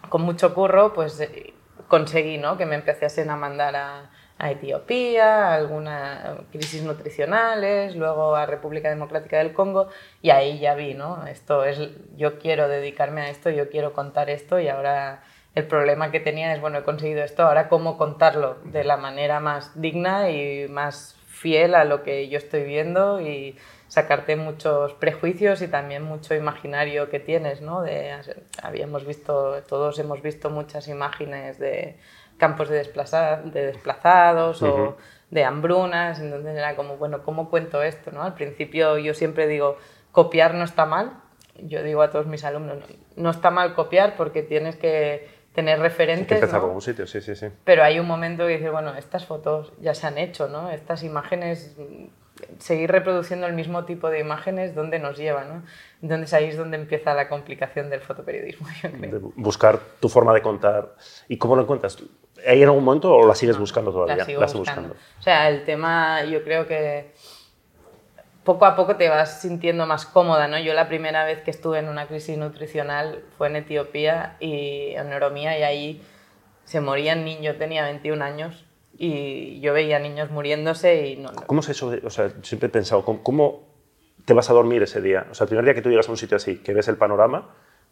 con 0.09 0.23
mucho 0.23 0.53
curro, 0.55 0.93
pues 0.93 1.19
eh, 1.21 1.53
conseguí 1.87 2.39
¿no? 2.39 2.57
que 2.57 2.65
me 2.65 2.75
empezasen 2.75 3.29
a 3.29 3.35
mandar 3.35 3.75
a, 3.75 4.09
a 4.39 4.51
Etiopía, 4.51 5.53
algunas 5.53 6.39
crisis 6.51 6.81
nutricionales, 6.81 7.95
luego 7.95 8.35
a 8.35 8.47
República 8.47 8.89
Democrática 8.89 9.37
del 9.37 9.53
Congo 9.53 9.89
y 10.23 10.31
ahí 10.31 10.57
ya 10.57 10.73
vi, 10.73 10.95
¿no? 10.95 11.27
Esto 11.27 11.63
es, 11.63 11.79
yo 12.17 12.39
quiero 12.39 12.67
dedicarme 12.67 13.21
a 13.21 13.29
esto, 13.29 13.51
yo 13.51 13.69
quiero 13.69 13.93
contar 13.93 14.31
esto 14.31 14.59
y 14.59 14.67
ahora 14.67 15.21
el 15.55 15.67
problema 15.67 16.11
que 16.11 16.19
tenía 16.19 16.53
es, 16.53 16.61
bueno, 16.61 16.79
he 16.79 16.83
conseguido 16.83 17.23
esto, 17.23 17.43
ahora 17.43 17.69
cómo 17.69 17.97
contarlo 17.97 18.57
de 18.63 18.83
la 18.83 18.97
manera 18.97 19.39
más 19.39 19.79
digna 19.79 20.29
y 20.31 20.67
más 20.67 21.15
fiel 21.27 21.75
a 21.75 21.83
lo 21.83 22.03
que 22.03 22.29
yo 22.29 22.37
estoy 22.37 22.63
viendo 22.63 23.21
y 23.21 23.57
sacarte 23.87 24.35
muchos 24.35 24.93
prejuicios 24.93 25.61
y 25.61 25.67
también 25.67 26.01
mucho 26.01 26.33
imaginario 26.33 27.09
que 27.09 27.19
tienes, 27.19 27.61
¿no? 27.61 27.83
De, 27.83 28.11
habíamos 28.63 29.05
visto, 29.05 29.61
todos 29.67 29.99
hemos 29.99 30.21
visto 30.23 30.49
muchas 30.49 30.87
imágenes 30.87 31.59
de 31.59 31.97
campos 32.37 32.69
de, 32.69 32.77
de 32.77 33.65
desplazados 33.67 34.63
o 34.63 34.97
de 35.29 35.43
hambrunas, 35.43 36.19
entonces 36.19 36.55
era 36.55 36.75
como, 36.75 36.97
bueno, 36.97 37.23
¿cómo 37.23 37.49
cuento 37.49 37.83
esto? 37.83 38.11
¿no? 38.11 38.23
Al 38.23 38.33
principio 38.33 38.97
yo 38.97 39.13
siempre 39.13 39.47
digo, 39.47 39.77
copiar 40.11 40.55
no 40.55 40.63
está 40.63 40.85
mal, 40.85 41.13
yo 41.57 41.83
digo 41.83 42.01
a 42.01 42.09
todos 42.09 42.25
mis 42.25 42.43
alumnos, 42.43 42.79
no 43.15 43.29
está 43.29 43.51
mal 43.51 43.75
copiar 43.75 44.15
porque 44.15 44.41
tienes 44.41 44.75
que 44.75 45.42
tener 45.53 45.79
referentes. 45.79 46.27
que 46.27 46.35
empezar 46.35 46.61
por 46.61 46.71
un 46.71 46.81
sitio, 46.81 47.07
sí, 47.07 47.21
sí, 47.21 47.35
sí. 47.35 47.47
Pero 47.63 47.83
hay 47.83 47.99
un 47.99 48.07
momento 48.07 48.45
que 48.45 48.53
dices, 48.53 48.71
bueno, 48.71 48.95
estas 48.95 49.25
fotos 49.25 49.73
ya 49.79 49.93
se 49.93 50.07
han 50.07 50.17
hecho, 50.17 50.47
¿no? 50.47 50.69
Estas 50.69 51.03
imágenes, 51.03 51.75
seguir 52.57 52.91
reproduciendo 52.91 53.47
el 53.47 53.53
mismo 53.53 53.85
tipo 53.85 54.09
de 54.09 54.19
imágenes, 54.19 54.75
¿dónde 54.75 54.99
nos 54.99 55.17
lleva, 55.17 55.43
no? 55.43 55.63
Entonces 56.01 56.33
ahí 56.33 56.45
es 56.45 56.57
donde 56.57 56.77
empieza 56.77 57.13
la 57.13 57.29
complicación 57.29 57.89
del 57.89 58.01
fotoperiodismo, 58.01 58.67
yo 58.81 58.91
creo. 58.91 59.31
buscar 59.35 59.79
tu 59.99 60.09
forma 60.09 60.33
de 60.33 60.41
contar. 60.41 60.95
¿Y 61.27 61.37
cómo 61.37 61.55
lo 61.55 61.61
encuentras? 61.61 61.97
¿Hay 62.45 62.61
en 62.61 62.67
algún 62.67 62.83
momento 62.83 63.13
o 63.13 63.27
la 63.27 63.35
sigues 63.35 63.57
buscando 63.57 63.91
todavía? 63.91 64.17
La 64.17 64.25
sigo 64.25 64.41
buscando. 64.59 64.95
O 65.19 65.21
sea, 65.21 65.49
el 65.49 65.63
tema 65.63 66.23
yo 66.25 66.43
creo 66.43 66.67
que 66.67 67.13
poco 68.43 68.65
a 68.65 68.75
poco 68.75 68.95
te 68.95 69.09
vas 69.09 69.41
sintiendo 69.41 69.85
más 69.85 70.05
cómoda, 70.05 70.47
¿no? 70.47 70.59
Yo 70.59 70.73
la 70.73 70.87
primera 70.87 71.25
vez 71.25 71.41
que 71.41 71.51
estuve 71.51 71.79
en 71.79 71.89
una 71.89 72.07
crisis 72.07 72.37
nutricional 72.37 73.23
fue 73.37 73.47
en 73.47 73.57
Etiopía 73.57 74.37
y 74.39 74.91
en 74.95 75.11
Oromía 75.13 75.57
y 75.57 75.63
ahí 75.63 76.01
se 76.65 76.81
morían 76.81 77.25
niños, 77.25 77.53
yo 77.53 77.57
tenía 77.57 77.83
21 77.83 78.23
años 78.23 78.65
y 78.97 79.59
yo 79.59 79.73
veía 79.73 79.99
niños 79.99 80.29
muriéndose 80.31 81.07
y 81.07 81.15
no... 81.17 81.31
¿Cómo 81.47 81.61
es 81.61 81.69
eso? 81.69 81.93
o 82.03 82.09
sea, 82.09 82.31
siempre 82.41 82.67
he 82.67 82.71
pensado, 82.71 83.03
¿cómo, 83.03 83.67
te 84.25 84.33
vas 84.33 84.49
a 84.49 84.53
dormir 84.53 84.83
ese 84.83 85.01
día? 85.01 85.27
O 85.31 85.33
sea, 85.33 85.45
el 85.45 85.49
primer 85.49 85.65
día 85.65 85.73
que 85.73 85.81
tú 85.81 85.89
llegas 85.89 86.07
a 86.07 86.11
un 86.11 86.17
sitio 86.17 86.37
así, 86.37 86.57
que 86.57 86.73
ves 86.73 86.87
el 86.87 86.97
panorama, 86.97 87.49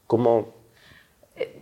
¿cómo, 0.07 0.53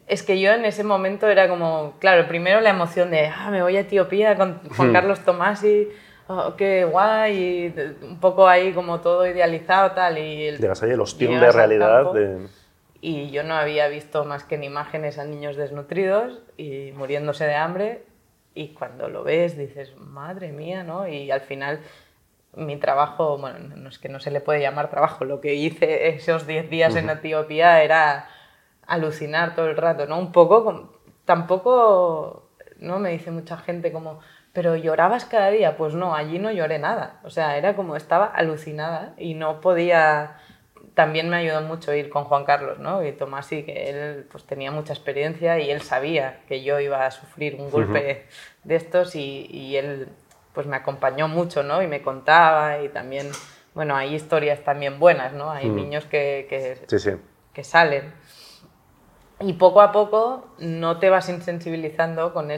es 0.07 0.23
que 0.23 0.39
yo 0.39 0.51
en 0.51 0.65
ese 0.65 0.83
momento 0.83 1.27
era 1.27 1.47
como, 1.47 1.93
claro, 1.99 2.27
primero 2.27 2.61
la 2.61 2.71
emoción 2.71 3.11
de, 3.11 3.27
ah, 3.27 3.49
me 3.51 3.61
voy 3.61 3.77
a 3.77 3.81
Etiopía 3.81 4.35
con 4.35 4.59
Juan 4.75 4.89
hmm. 4.89 4.93
Carlos 4.93 5.19
Tomasi, 5.19 5.87
oh, 6.29 6.55
qué 6.55 6.85
guay, 6.85 7.73
un 8.03 8.19
poco 8.19 8.47
ahí 8.47 8.71
como 8.73 9.01
todo 9.01 9.27
idealizado 9.27 9.91
tal. 9.91 10.17
Y 10.17 10.47
el, 10.47 10.57
Llegas 10.59 10.81
ahí 10.83 10.91
el 10.91 11.01
ostión 11.01 11.39
de 11.39 11.51
realidad. 11.51 12.13
de... 12.13 12.47
Y 13.01 13.31
yo 13.31 13.43
no 13.43 13.55
había 13.55 13.87
visto 13.87 14.25
más 14.25 14.43
que 14.43 14.55
en 14.55 14.63
imágenes 14.63 15.19
a 15.19 15.25
niños 15.25 15.55
desnutridos 15.55 16.39
y 16.57 16.91
muriéndose 16.95 17.45
de 17.45 17.55
hambre. 17.55 18.03
Y 18.53 18.69
cuando 18.69 19.09
lo 19.09 19.23
ves 19.23 19.57
dices, 19.57 19.95
madre 19.97 20.51
mía, 20.51 20.83
¿no? 20.83 21.07
Y 21.07 21.31
al 21.31 21.41
final 21.41 21.79
mi 22.55 22.77
trabajo, 22.77 23.37
bueno, 23.37 23.59
no 23.75 23.89
es 23.89 23.99
que 23.99 24.09
no 24.09 24.19
se 24.19 24.31
le 24.31 24.41
puede 24.41 24.61
llamar 24.61 24.89
trabajo, 24.89 25.23
lo 25.23 25.39
que 25.39 25.53
hice 25.55 26.09
esos 26.09 26.47
10 26.47 26.69
días 26.69 26.95
en 26.95 27.09
Etiopía 27.09 27.83
era 27.83 28.27
alucinar 28.85 29.55
todo 29.55 29.67
el 29.67 29.77
rato, 29.77 30.07
¿no? 30.07 30.17
Un 30.17 30.31
poco, 30.31 30.99
tampoco, 31.25 32.49
¿no? 32.79 32.99
Me 32.99 33.11
dice 33.11 33.31
mucha 33.31 33.57
gente 33.57 33.91
como, 33.91 34.19
pero 34.59 34.75
llorabas 34.75 35.23
cada 35.23 35.51
día, 35.51 35.77
pues 35.77 35.93
no, 35.93 36.13
allí 36.13 36.37
no 36.37 36.51
lloré 36.51 36.79
nada, 36.79 37.21
o 37.23 37.29
sea, 37.29 37.55
era 37.55 37.77
como 37.77 37.95
estaba 37.95 38.25
alucinada 38.25 39.13
y 39.17 39.33
no 39.33 39.61
podía, 39.61 40.35
también 40.95 41.29
me 41.29 41.37
ayudó 41.37 41.61
mucho 41.61 41.93
ir 41.93 42.09
con 42.09 42.25
Juan 42.25 42.43
Carlos, 42.43 42.77
¿no? 42.77 43.01
Y 43.01 43.13
Tomás 43.13 43.49
y 43.53 43.63
que 43.63 43.89
él 43.89 44.27
pues 44.29 44.43
tenía 44.43 44.69
mucha 44.69 44.91
experiencia 44.91 45.57
y 45.59 45.71
él 45.71 45.81
sabía 45.81 46.41
que 46.49 46.61
yo 46.61 46.77
iba 46.81 47.05
a 47.05 47.11
sufrir 47.11 47.55
un 47.55 47.71
golpe 47.71 48.25
de 48.65 48.75
estos 48.75 49.15
y, 49.15 49.47
y, 49.49 49.77
él 49.77 50.09
pues 50.51 50.67
me 50.67 50.75
acompañó 50.75 51.29
mucho, 51.29 51.63
¿no? 51.63 51.81
Y 51.81 51.87
me 51.87 52.01
contaba 52.01 52.83
y 52.83 52.89
también, 52.89 53.31
bueno, 53.73 53.95
hay 53.95 54.13
historias 54.13 54.59
también 54.65 54.99
buenas, 54.99 55.31
¿no? 55.31 55.51
Hay 55.51 55.69
niños 55.69 56.03
que, 56.03 56.47
que, 56.49 56.85
que 57.53 57.63
salen. 57.63 58.13
Y 59.39 59.53
poco 59.53 59.79
a 59.79 59.93
poco 59.93 60.49
no 60.57 60.99
te 60.99 61.09
vas 61.09 61.29
insensibilizando 61.29 62.33
con 62.33 62.51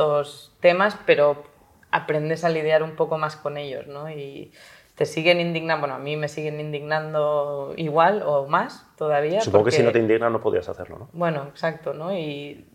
estos 0.00 0.52
temas, 0.60 0.96
pero 1.04 1.44
aprendes 1.90 2.44
a 2.44 2.48
lidiar 2.48 2.82
un 2.82 2.96
poco 2.96 3.18
más 3.18 3.36
con 3.36 3.58
ellos, 3.58 3.86
¿no? 3.86 4.10
Y 4.10 4.52
te 4.94 5.04
siguen 5.04 5.40
indignando, 5.40 5.80
bueno, 5.80 5.94
a 5.94 5.98
mí 5.98 6.16
me 6.16 6.28
siguen 6.28 6.58
indignando 6.58 7.74
igual 7.76 8.22
o 8.24 8.46
más 8.46 8.86
todavía. 8.96 9.40
Supongo 9.40 9.66
que 9.66 9.72
si 9.72 9.82
no 9.82 9.92
te 9.92 9.98
indignan 9.98 10.32
no 10.32 10.40
podías 10.40 10.68
hacerlo, 10.68 10.98
¿no? 10.98 11.08
Bueno, 11.12 11.46
exacto, 11.48 11.92
¿no? 11.92 12.16
Y, 12.16 12.66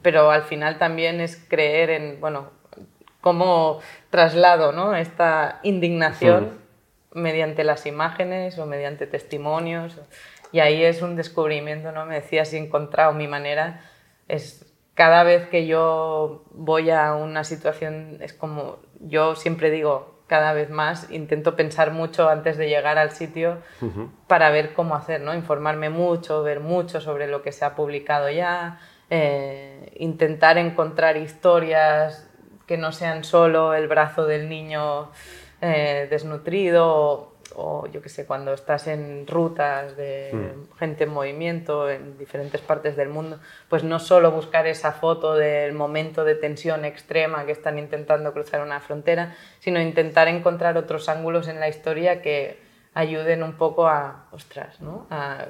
pero 0.00 0.30
al 0.30 0.42
final 0.44 0.78
también 0.78 1.20
es 1.20 1.36
creer 1.48 1.90
en, 1.90 2.20
bueno, 2.20 2.50
cómo 3.20 3.80
traslado, 4.08 4.72
¿no? 4.72 4.94
Esta 4.94 5.60
indignación 5.62 6.60
mediante 7.12 7.64
las 7.64 7.84
imágenes 7.84 8.58
o 8.58 8.64
mediante 8.64 9.06
testimonios. 9.06 9.98
Y 10.52 10.60
ahí 10.60 10.82
es 10.82 11.02
un 11.02 11.16
descubrimiento, 11.16 11.92
¿no? 11.92 12.06
Me 12.06 12.14
decía 12.14 12.44
si 12.44 12.56
he 12.56 12.60
encontrado 12.60 13.12
mi 13.12 13.28
manera. 13.28 13.82
Es 14.28 14.69
cada 15.00 15.22
vez 15.22 15.46
que 15.46 15.66
yo 15.66 16.44
voy 16.50 16.90
a 16.90 17.14
una 17.14 17.42
situación, 17.42 18.18
es 18.20 18.34
como 18.34 18.80
yo 18.98 19.34
siempre 19.34 19.70
digo, 19.70 20.20
cada 20.26 20.52
vez 20.52 20.68
más 20.68 21.10
intento 21.10 21.56
pensar 21.56 21.90
mucho 21.90 22.28
antes 22.28 22.58
de 22.58 22.68
llegar 22.68 22.98
al 22.98 23.10
sitio 23.10 23.62
para 24.26 24.50
ver 24.50 24.74
cómo 24.74 24.94
hacer, 24.94 25.22
¿no? 25.22 25.32
Informarme 25.32 25.88
mucho, 25.88 26.42
ver 26.42 26.60
mucho 26.60 27.00
sobre 27.00 27.28
lo 27.28 27.40
que 27.40 27.50
se 27.50 27.64
ha 27.64 27.74
publicado 27.76 28.28
ya, 28.28 28.78
eh, 29.08 29.90
intentar 29.96 30.58
encontrar 30.58 31.16
historias 31.16 32.28
que 32.66 32.76
no 32.76 32.92
sean 32.92 33.24
solo 33.24 33.72
el 33.72 33.88
brazo 33.88 34.26
del 34.26 34.50
niño 34.50 35.12
eh, 35.62 36.08
desnutrido 36.10 36.86
o 36.86 37.29
yo 37.92 38.02
qué 38.02 38.08
sé, 38.08 38.26
cuando 38.26 38.52
estás 38.52 38.86
en 38.86 39.26
rutas 39.26 39.96
de 39.96 40.30
hmm. 40.32 40.78
gente 40.78 41.04
en 41.04 41.10
movimiento 41.10 41.88
en 41.90 42.18
diferentes 42.18 42.60
partes 42.60 42.96
del 42.96 43.08
mundo, 43.08 43.38
pues 43.68 43.84
no 43.84 43.98
solo 43.98 44.30
buscar 44.30 44.66
esa 44.66 44.92
foto 44.92 45.34
del 45.34 45.72
momento 45.72 46.24
de 46.24 46.34
tensión 46.34 46.84
extrema 46.84 47.46
que 47.46 47.52
están 47.52 47.78
intentando 47.78 48.32
cruzar 48.32 48.62
una 48.62 48.80
frontera, 48.80 49.34
sino 49.60 49.80
intentar 49.80 50.28
encontrar 50.28 50.76
otros 50.76 51.08
ángulos 51.08 51.48
en 51.48 51.60
la 51.60 51.68
historia 51.68 52.22
que 52.22 52.58
ayuden 52.94 53.42
un 53.42 53.54
poco 53.54 53.86
a, 53.86 54.26
ostras, 54.32 54.80
¿no? 54.80 55.06
A 55.10 55.46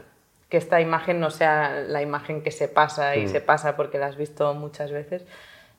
que 0.48 0.56
esta 0.56 0.80
imagen 0.80 1.20
no 1.20 1.30
sea 1.30 1.84
la 1.86 2.02
imagen 2.02 2.42
que 2.42 2.50
se 2.50 2.66
pasa 2.66 3.16
y 3.16 3.26
hmm. 3.26 3.28
se 3.28 3.40
pasa 3.40 3.76
porque 3.76 3.98
la 3.98 4.06
has 4.06 4.16
visto 4.16 4.52
muchas 4.54 4.90
veces, 4.90 5.24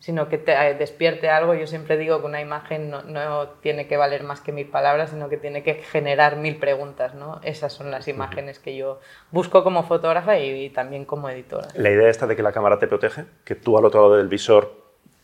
sino 0.01 0.29
que 0.29 0.39
te 0.39 0.51
eh, 0.53 0.73
despierte 0.73 1.29
algo. 1.29 1.53
Yo 1.53 1.67
siempre 1.67 1.95
digo 1.95 2.19
que 2.19 2.25
una 2.25 2.41
imagen 2.41 2.89
no, 2.89 3.47
tiene 3.61 3.87
que 3.87 3.97
valer 3.97 4.23
más 4.23 4.41
que 4.41 4.51
mil 4.51 4.67
palabras, 4.67 5.11
sino 5.11 5.29
que 5.29 5.37
tiene 5.37 5.61
que 5.61 5.75
generar 5.75 6.37
mil 6.37 6.57
preguntas. 6.57 7.13
¿no? 7.13 7.39
Esas 7.43 7.71
son 7.71 7.91
las 7.91 8.07
imágenes 8.07 8.57
que 8.57 8.75
yo 8.75 8.99
busco 9.29 9.63
como 9.63 9.83
fotógrafa 9.83 10.39
y, 10.39 10.71
también 10.71 11.05
como 11.05 11.29
editora. 11.29 11.67
La 11.75 11.91
idea 11.91 12.09
esta 12.09 12.25
de 12.25 12.35
que 12.35 12.41
la 12.41 12.51
cámara 12.51 12.79
te 12.79 12.87
protege, 12.87 13.25
que 13.45 13.53
tú 13.53 13.77
al 13.77 13.85
otro 13.85 14.01
lado 14.01 14.17
del 14.17 14.27
visor 14.27 14.73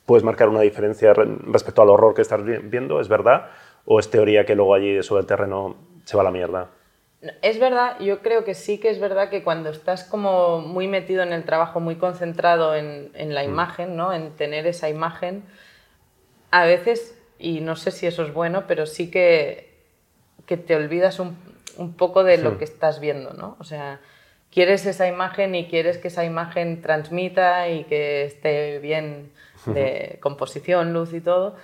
puedes 0.06 0.24
marcar 0.24 0.48
una 0.48 0.62
diferencia 0.62 1.12
respecto 1.14 1.82
al 1.82 1.90
horror 1.90 2.14
que 2.14 2.22
estás 2.22 2.42
viendo, 2.46 3.02
¿es 3.02 3.10
verdad? 3.10 3.50
¿O 3.84 4.00
es 4.00 4.12
teoría 4.12 4.46
que 4.46 4.56
luego 4.56 4.76
allí 4.76 5.02
sobre 5.02 5.22
el 5.22 5.28
terreno 5.28 5.76
se 6.06 6.16
va 6.16 6.22
a 6.22 6.26
la 6.26 6.32
mierda? 6.32 6.70
Es 7.42 7.60
verdad, 7.60 8.00
yo 8.00 8.20
creo 8.22 8.44
que 8.44 8.54
sí 8.54 8.80
que 8.80 8.90
es 8.90 9.00
verdad 9.00 9.30
que 9.30 9.44
cuando 9.44 9.70
estás 9.70 10.04
como 10.04 10.62
muy 10.62 10.88
metido 10.88 11.24
en 11.24 11.34
el 11.34 11.44
trabajo, 11.46 11.80
muy 11.80 11.96
concentrado 11.96 12.76
en, 12.76 13.12
la 13.34 13.44
mm. 13.44 13.50
imagen, 13.50 13.96
¿no? 13.96 14.14
en 14.14 14.36
tener 14.36 14.68
esa 14.68 14.90
imagen, 14.90 15.44
a 16.52 16.66
veces, 16.66 17.18
y 17.40 17.60
no 17.62 17.76
sé 17.76 17.92
si 17.92 18.06
eso 18.06 18.24
es 18.24 18.34
bueno, 18.34 18.66
pero 18.68 18.86
sí 18.86 19.10
que, 19.10 19.74
que 20.46 20.58
te 20.58 20.76
olvidas 20.76 21.20
un, 21.20 21.36
un 21.78 21.94
poco 21.94 22.24
de 22.24 22.38
lo 22.38 22.58
que 22.58 22.64
estás 22.64 23.00
viendo, 23.00 23.34
¿no? 23.34 23.58
O 23.60 23.64
sea, 23.64 24.00
quieres 24.52 24.86
esa 24.86 25.08
imagen 25.08 25.56
y 25.56 25.68
quieres 25.68 25.98
que 25.98 26.08
esa 26.10 26.26
imagen 26.26 26.82
transmita 26.82 27.70
y 27.70 27.84
que 27.86 28.26
esté 28.26 28.80
bien 28.80 29.32
de 29.66 30.18
composición, 30.22 30.94
luz 30.94 31.14
y 31.14 31.22
todo, 31.22 31.56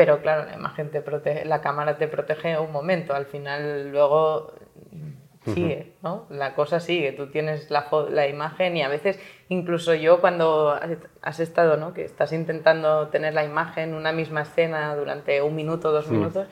pero 0.00 0.22
claro, 0.22 0.46
la 0.46 0.54
imagen 0.54 0.90
te 0.90 1.02
protege, 1.02 1.44
la 1.44 1.60
cámara 1.60 1.98
te 1.98 2.08
protege 2.08 2.58
un 2.58 2.72
momento, 2.72 3.12
al 3.12 3.26
final 3.26 3.90
luego 3.90 4.54
sigue, 5.44 5.92
¿no? 6.02 6.26
La 6.30 6.54
cosa 6.54 6.80
sigue, 6.80 7.12
tú 7.12 7.26
tienes 7.26 7.70
la, 7.70 7.86
la, 8.08 8.26
imagen 8.26 8.78
y 8.78 8.82
a 8.82 8.88
veces 8.88 9.20
incluso 9.50 9.92
yo 9.92 10.22
cuando 10.22 10.74
has 11.20 11.38
estado, 11.38 11.76
¿no? 11.76 11.92
Que 11.92 12.02
estás 12.02 12.32
intentando 12.32 13.08
tener 13.08 13.34
la 13.34 13.44
imagen, 13.44 13.92
una 13.92 14.10
misma 14.10 14.40
escena 14.40 14.96
durante 14.96 15.42
un 15.42 15.54
minuto, 15.54 15.92
dos 15.92 16.08
minutos, 16.08 16.48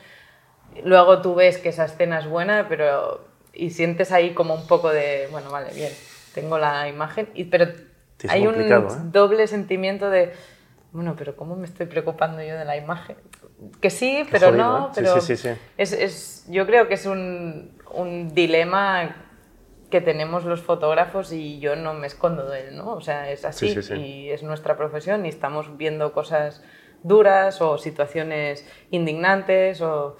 luego 0.85 1.23
tú 1.23 1.35
ves 1.35 1.57
que 1.57 1.71
esa 1.71 1.87
escena 1.87 2.19
es 2.19 2.27
buena, 2.27 2.67
pero 2.69 3.29
y 3.55 3.71
sientes 3.71 4.13
ahí 4.13 4.35
como 4.35 4.55
un 4.55 4.67
poco 4.67 4.91
de, 4.91 5.27
bueno, 5.31 5.51
vale, 5.51 5.73
bien, 5.75 5.93
tengo 6.35 6.59
la 6.59 6.87
imagen, 6.87 7.31
y, 7.33 7.45
pero 7.45 7.69
hay 8.29 8.47
un 8.47 8.61
¿eh? 8.61 8.79
doble 9.05 9.47
sentimiento 9.47 10.11
de, 10.11 10.35
bueno, 10.92 11.14
pero 11.16 11.37
¿cómo 11.37 11.55
me 11.57 11.66
estoy 11.66 11.87
preocupando 11.87 12.42
yo 12.42 12.57
de 12.57 12.64
la 12.64 12.77
imagen? 12.77 13.16
Que 13.81 13.90
sí, 13.90 14.24
pero 14.31 14.51
no, 14.51 14.90
pero 14.94 15.16
es, 15.16 15.92
es, 15.92 16.46
yo 16.48 16.66
creo 16.66 16.88
que 16.88 16.94
es 16.94 17.07
un, 17.07 17.79
un, 17.92 18.35
dilema 18.35 19.16
que 19.90 20.01
tenemos 20.01 20.44
los 20.44 20.62
fotógrafos 20.62 21.33
y 21.33 21.59
yo 21.59 21.77
no 21.77 21.92
me 21.92 22.07
escondo 22.07 22.48
de 22.48 22.68
él, 22.68 22.77
¿no? 22.77 22.92
O 22.94 23.01
sea, 23.01 23.31
es 23.31 23.44
así 23.44 23.77
y 23.96 24.31
es 24.31 24.42
nuestra 24.42 24.77
profesión 24.77 25.27
y 25.27 25.29
estamos 25.29 25.77
viendo 25.77 26.12
cosas 26.12 26.62
duras 27.03 27.61
o 27.61 27.79
situaciones 27.79 28.66
indignantes 28.90 29.81
o... 29.83 30.16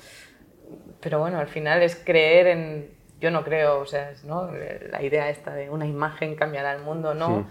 Pero 1.01 1.19
bueno, 1.21 1.39
al 1.39 1.49
final 1.49 1.83
es 1.83 1.97
creer 1.97 2.47
en... 2.49 2.99
Yo 3.21 3.31
no 3.31 3.43
creo, 3.43 3.81
o 3.81 3.87
sea, 3.87 4.13
¿no? 4.25 4.51
la 4.91 5.03
idea 5.03 5.29
esta 5.29 5.53
de 5.55 5.71
una 5.71 5.87
imagen 5.87 6.37
cambiará 6.37 6.73
el 6.73 6.83
mundo, 6.83 7.15
no 7.15 7.47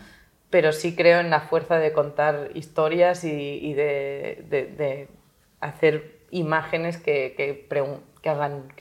pero 0.50 0.72
sí 0.72 0.96
creo 0.96 1.20
en 1.20 1.30
la 1.30 1.42
fuerza 1.42 1.78
de 1.78 1.92
contar 1.92 2.50
historias 2.54 3.24
y, 3.24 3.74
de, 3.74 5.08
hacer 5.60 6.20
imágenes 6.32 6.98
que, 6.98 7.34
que, 7.36 8.30
hagan, 8.30 8.72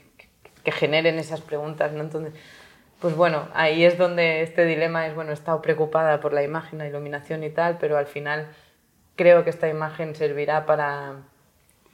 que, 0.63 0.71
generen 0.71 1.19
esas 1.19 1.41
preguntas. 1.41 1.91
¿no? 1.91 2.01
Entonces, 2.01 2.33
pues 3.01 3.15
bueno, 3.15 3.47
ahí 3.53 3.83
es 3.83 3.97
donde 3.97 4.41
este 4.41 4.65
dilema 4.65 5.07
es, 5.07 5.15
bueno, 5.15 5.31
he 5.31 5.33
estado 5.33 5.61
preocupada 5.61 6.19
por 6.19 6.33
la 6.33 6.43
imagen, 6.43 6.79
la 6.79 6.87
iluminación 6.87 7.43
y 7.43 7.49
tal, 7.49 7.77
pero 7.77 7.97
al 7.97 8.07
final 8.07 8.47
creo 9.15 9.43
que 9.43 9.49
esta 9.49 9.67
imagen 9.67 10.15
servirá 10.15 10.65
para 10.65 11.23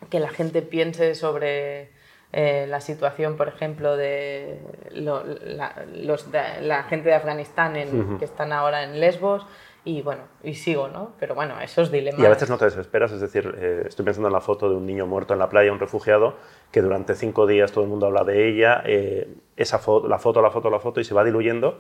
que 0.10 0.20
la 0.20 0.30
gente 0.30 0.62
piense 0.62 1.16
sobre 1.16 1.92
eh, 2.36 2.66
la 2.68 2.82
situación, 2.82 3.38
por 3.38 3.48
ejemplo, 3.48 3.96
de, 3.96 4.60
la, 4.90 5.86
los, 5.94 6.28
la, 6.62 6.84
gente 6.84 7.10
de 7.10 7.16
Afganistán 7.16 7.76
en, 7.76 8.18
que 8.18 8.26
están 8.26 8.52
ahora 8.52 8.84
en 8.84 9.00
Lesbos. 9.00 9.46
Y 9.86 10.02
bueno, 10.02 10.24
y 10.42 10.56
sigo, 10.56 10.88
¿no? 10.88 11.12
Pero 11.20 11.36
bueno, 11.36 11.60
esos 11.62 11.92
dilemas. 11.92 12.20
Y 12.20 12.26
a 12.26 12.30
veces 12.30 12.50
no 12.50 12.58
te 12.58 12.66
desesperas, 12.66 13.12
es 13.12 13.22
decir, 13.22 13.54
eh, 13.60 13.84
estoy 13.86 14.04
pensando 14.04 14.30
en 14.30 14.34
la 14.34 14.42
foto 14.42 14.68
de 14.68 14.76
un 14.76 14.86
niño 14.86 15.06
muerto 15.06 15.34
en 15.34 15.40
la 15.40 15.50
playa, 15.50 15.72
un 15.72 15.80
refugiado, 15.80 16.36
que 16.72 16.82
durante 16.82 17.14
cinco 17.14 17.46
días 17.46 17.72
todo 17.72 17.84
el 17.84 17.90
mundo 17.90 18.08
habla 18.08 18.24
de 18.24 18.50
ella, 18.50 18.82
eh, 18.86 19.28
esa 19.56 19.78
foto, 19.78 20.08
la 20.08 20.18
foto, 20.18 20.42
la 20.42 20.50
foto, 20.50 20.72
la 20.72 20.80
foto, 20.80 21.02
y 21.02 21.04
se 21.04 21.14
va 21.14 21.24
diluyendo 21.24 21.80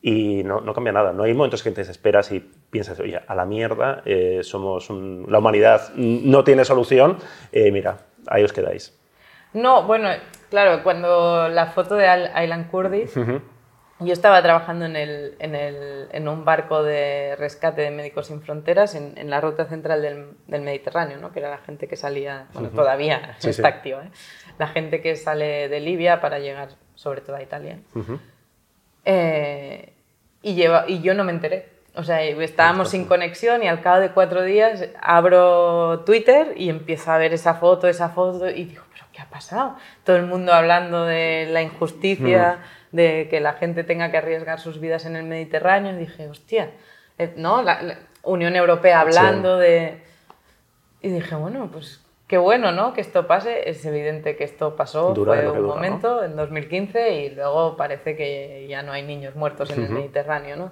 y 0.00 0.42
no, 0.44 0.62
no, 0.62 0.72
cambia 0.72 0.92
nada. 0.92 1.12
No 1.12 1.24
hay 1.24 1.34
momentos 1.34 1.62
que 1.62 1.70
te 1.70 1.82
desesperas 1.82 2.32
y 2.32 2.40
piensas, 2.40 2.98
oye, 2.98 3.20
a 3.26 3.34
la 3.34 3.44
mierda, 3.44 4.02
somos 4.42 4.88
la 4.88 5.38
humanidad 5.38 5.92
no 5.96 6.44
tiene 6.44 6.64
solución, 6.64 7.18
mira, 7.52 7.98
ahí 8.26 8.42
os 8.42 8.52
quedáis. 8.52 9.01
No, 9.54 9.84
bueno, 9.84 10.08
claro, 10.50 10.82
cuando 10.82 11.48
la 11.48 11.66
foto 11.66 11.94
de 11.94 12.06
Aylan 12.06 12.64
Kurdi, 12.64 13.04
yo 14.00 14.12
estaba 14.12 14.42
trabajando 14.42 14.84
en, 14.86 14.96
el, 14.96 15.36
en, 15.38 15.54
el, 15.54 16.08
en, 16.10 16.28
un 16.28 16.44
barco 16.44 16.82
de 16.82 17.36
rescate 17.36 17.82
de 17.82 17.90
Médicos 17.90 18.28
Sin 18.28 18.40
Fronteras 18.40 18.94
en, 18.94 19.30
la 19.30 19.40
ruta 19.40 19.66
central 19.66 20.02
del, 20.02 20.36
del, 20.46 20.62
Mediterráneo, 20.62 21.18
¿no? 21.18 21.32
que 21.32 21.40
era 21.40 21.50
la 21.50 21.58
gente 21.58 21.86
que 21.86 21.96
salía, 21.96 22.46
bueno, 22.54 22.70
todavía 22.70 23.36
está 23.42 23.68
activa, 23.68 24.04
¿eh? 24.04 24.10
la 24.58 24.68
gente 24.68 25.00
que 25.00 25.16
sale 25.16 25.68
de 25.68 25.80
Libia 25.80 26.20
para 26.20 26.38
llegar 26.38 26.70
sobre 26.94 27.20
todo 27.20 27.36
a 27.36 27.42
Italia. 27.42 27.78
Eh, 29.04 29.92
y, 30.42 30.54
lleva, 30.54 30.84
y 30.88 31.00
yo 31.00 31.14
no 31.14 31.24
me 31.24 31.32
enteré. 31.32 31.71
O 31.94 32.02
sea, 32.04 32.22
estábamos 32.22 32.90
sin 32.90 33.04
conexión 33.04 33.62
y 33.62 33.68
al 33.68 33.82
cabo 33.82 34.00
de 34.00 34.10
cuatro 34.10 34.42
días 34.42 34.88
abro 35.00 36.00
Twitter 36.06 36.54
y 36.56 36.70
empiezo 36.70 37.12
a 37.12 37.18
ver 37.18 37.34
esa 37.34 37.54
foto, 37.54 37.86
esa 37.86 38.08
foto 38.08 38.48
y 38.48 38.64
digo, 38.64 38.82
¿qué 39.12 39.20
ha 39.20 39.26
pasado? 39.26 39.76
Todo 40.04 40.16
el 40.16 40.26
mundo 40.26 40.52
hablando 40.52 41.04
de 41.04 41.48
la 41.50 41.62
injusticia, 41.62 42.58
mm. 42.92 42.96
de 42.96 43.28
que 43.30 43.40
la 43.40 43.54
gente 43.54 43.84
tenga 43.84 44.10
que 44.10 44.16
arriesgar 44.16 44.58
sus 44.58 44.80
vidas 44.80 45.04
en 45.04 45.16
el 45.16 45.24
Mediterráneo. 45.24 45.92
Y 45.92 45.98
dije, 45.98 46.28
hostia, 46.28 46.70
eh, 47.18 47.32
¿no? 47.36 47.62
La, 47.62 47.98
Unión 48.24 48.54
Europea 48.54 49.00
hablando 49.00 49.58
de... 49.58 50.00
Y 51.00 51.08
dije, 51.08 51.34
bueno, 51.34 51.68
pues 51.72 52.00
qué 52.28 52.38
bueno, 52.38 52.70
¿no? 52.70 52.92
Que 52.94 53.00
esto 53.00 53.26
pase. 53.26 53.68
Es 53.68 53.84
evidente 53.84 54.36
que 54.36 54.44
esto 54.44 54.76
pasó, 54.76 55.12
fue 55.12 55.50
un 55.50 55.66
momento, 55.66 56.22
en 56.22 56.36
2015, 56.36 57.14
y 57.16 57.30
luego 57.30 57.76
parece 57.76 58.16
que 58.16 58.66
ya 58.68 58.82
no 58.82 58.92
hay 58.92 59.02
niños 59.02 59.34
muertos 59.34 59.70
en 59.70 59.82
el 59.82 59.90
Mediterráneo, 59.90 60.54
¿no? 60.56 60.70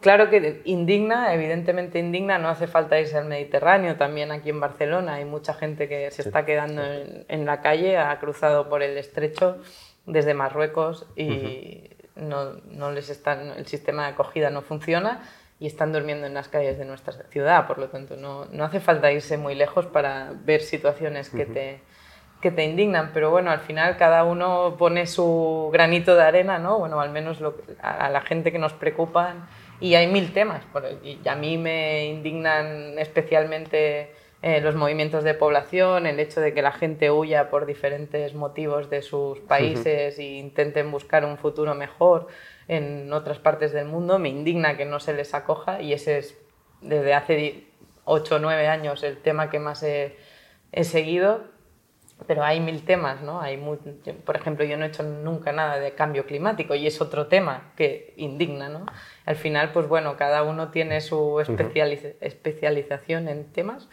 Claro 0.00 0.28
que 0.30 0.60
indigna, 0.64 1.32
evidentemente 1.32 1.98
indigna, 1.98 2.38
no 2.38 2.48
hace 2.48 2.66
falta 2.66 3.00
irse 3.00 3.16
al 3.16 3.24
Mediterráneo, 3.24 3.96
también 3.96 4.30
aquí 4.30 4.50
en 4.50 4.60
Barcelona 4.60 5.14
hay 5.14 5.24
mucha 5.24 5.54
gente 5.54 5.88
que 5.88 6.10
se 6.10 6.22
está 6.22 6.44
quedando 6.44 6.82
en, 6.84 7.46
la 7.46 7.60
calle, 7.60 7.96
ha 7.96 8.18
cruzado 8.18 8.68
por 8.68 8.82
el 8.82 8.98
estrecho 8.98 9.58
desde 10.04 10.34
Marruecos 10.34 11.06
y 11.16 11.90
no, 12.14 12.52
no, 12.70 12.92
les 12.92 13.10
están, 13.10 13.52
el 13.56 13.66
sistema 13.66 14.02
de 14.02 14.12
acogida 14.12 14.50
no 14.50 14.62
funciona 14.62 15.22
y 15.58 15.66
están 15.66 15.92
durmiendo 15.92 16.26
en 16.26 16.34
las 16.34 16.48
calles 16.48 16.78
de 16.78 16.84
nuestra 16.84 17.14
ciudad, 17.30 17.66
por 17.66 17.78
lo 17.78 17.88
tanto 17.88 18.16
no, 18.16 18.44
no 18.46 18.64
hace 18.64 18.80
falta 18.80 19.10
irse 19.10 19.38
muy 19.38 19.54
lejos 19.54 19.86
para 19.86 20.32
ver 20.44 20.60
situaciones 20.60 21.30
que 21.30 21.46
te 21.46 21.80
que 22.40 22.50
te 22.50 22.64
indignan, 22.64 23.10
pero 23.14 23.30
bueno, 23.30 23.50
al 23.50 23.60
final 23.60 23.96
cada 23.96 24.24
uno 24.24 24.76
pone 24.78 25.06
su 25.06 25.70
granito 25.72 26.14
de 26.14 26.22
arena, 26.22 26.58
¿no? 26.58 26.78
Bueno, 26.78 27.00
al 27.00 27.10
menos 27.10 27.42
a, 27.80 28.10
la 28.10 28.20
gente 28.20 28.52
que 28.52 28.58
nos 28.58 28.72
preocupa 28.72 29.34
y 29.80 29.94
hay 29.94 30.06
mil 30.06 30.32
temas. 30.32 30.62
Y 31.02 31.26
a 31.28 31.34
mí 31.34 31.58
me 31.58 32.06
indignan 32.06 32.98
especialmente 32.98 34.12
eh, 34.42 34.60
los 34.60 34.74
movimientos 34.74 35.24
de 35.24 35.34
población, 35.34 36.06
el 36.06 36.20
hecho 36.20 36.40
de 36.40 36.54
que 36.54 36.62
la 36.62 36.72
gente 36.72 37.10
huya 37.10 37.50
por 37.50 37.66
diferentes 37.66 38.34
motivos 38.34 38.90
de 38.90 39.02
sus 39.02 39.40
países 39.40 40.18
e 40.18 40.36
intenten 40.36 40.90
buscar 40.90 41.24
un 41.24 41.38
futuro 41.38 41.74
mejor 41.74 42.28
en 42.68 43.12
otras 43.12 43.38
partes 43.38 43.72
del 43.72 43.86
mundo. 43.86 44.18
Me 44.18 44.28
indigna 44.28 44.76
que 44.76 44.84
no 44.84 45.00
se 45.00 45.14
les 45.14 45.34
acoja 45.34 45.80
y 45.82 45.92
ese 45.92 46.18
es 46.18 46.38
desde 46.80 47.14
hace 47.14 47.64
8 48.04 48.36
o 48.36 48.38
9 48.38 48.68
años 48.68 49.02
el 49.02 49.18
tema 49.18 49.50
que 49.50 49.58
más 49.58 49.82
he, 49.82 50.16
he 50.72 50.84
seguido 50.84 51.55
pero 52.26 52.42
hay 52.44 52.60
mil 52.60 52.82
temas, 52.84 53.20
¿no? 53.20 53.40
Hay 53.40 53.60
por 54.24 54.36
ejemplo, 54.36 54.64
yo 54.64 54.76
no 54.76 54.84
he 54.84 54.88
hecho 54.88 55.02
nunca 55.02 55.52
nada 55.52 55.78
de 55.78 55.92
cambio 55.92 56.26
climático 56.26 56.74
y 56.74 56.86
es 56.86 57.00
otro 57.00 57.26
tema 57.26 57.72
que 57.76 58.14
indigna, 58.16 58.68
¿no? 58.68 58.86
Al 59.26 59.36
final, 59.36 59.72
pues 59.72 59.86
bueno, 59.86 60.16
cada 60.16 60.42
uno 60.42 60.70
tiene 60.70 61.00
su 61.00 61.40
especialización 61.40 63.28
en 63.28 63.44
temas 63.52 63.88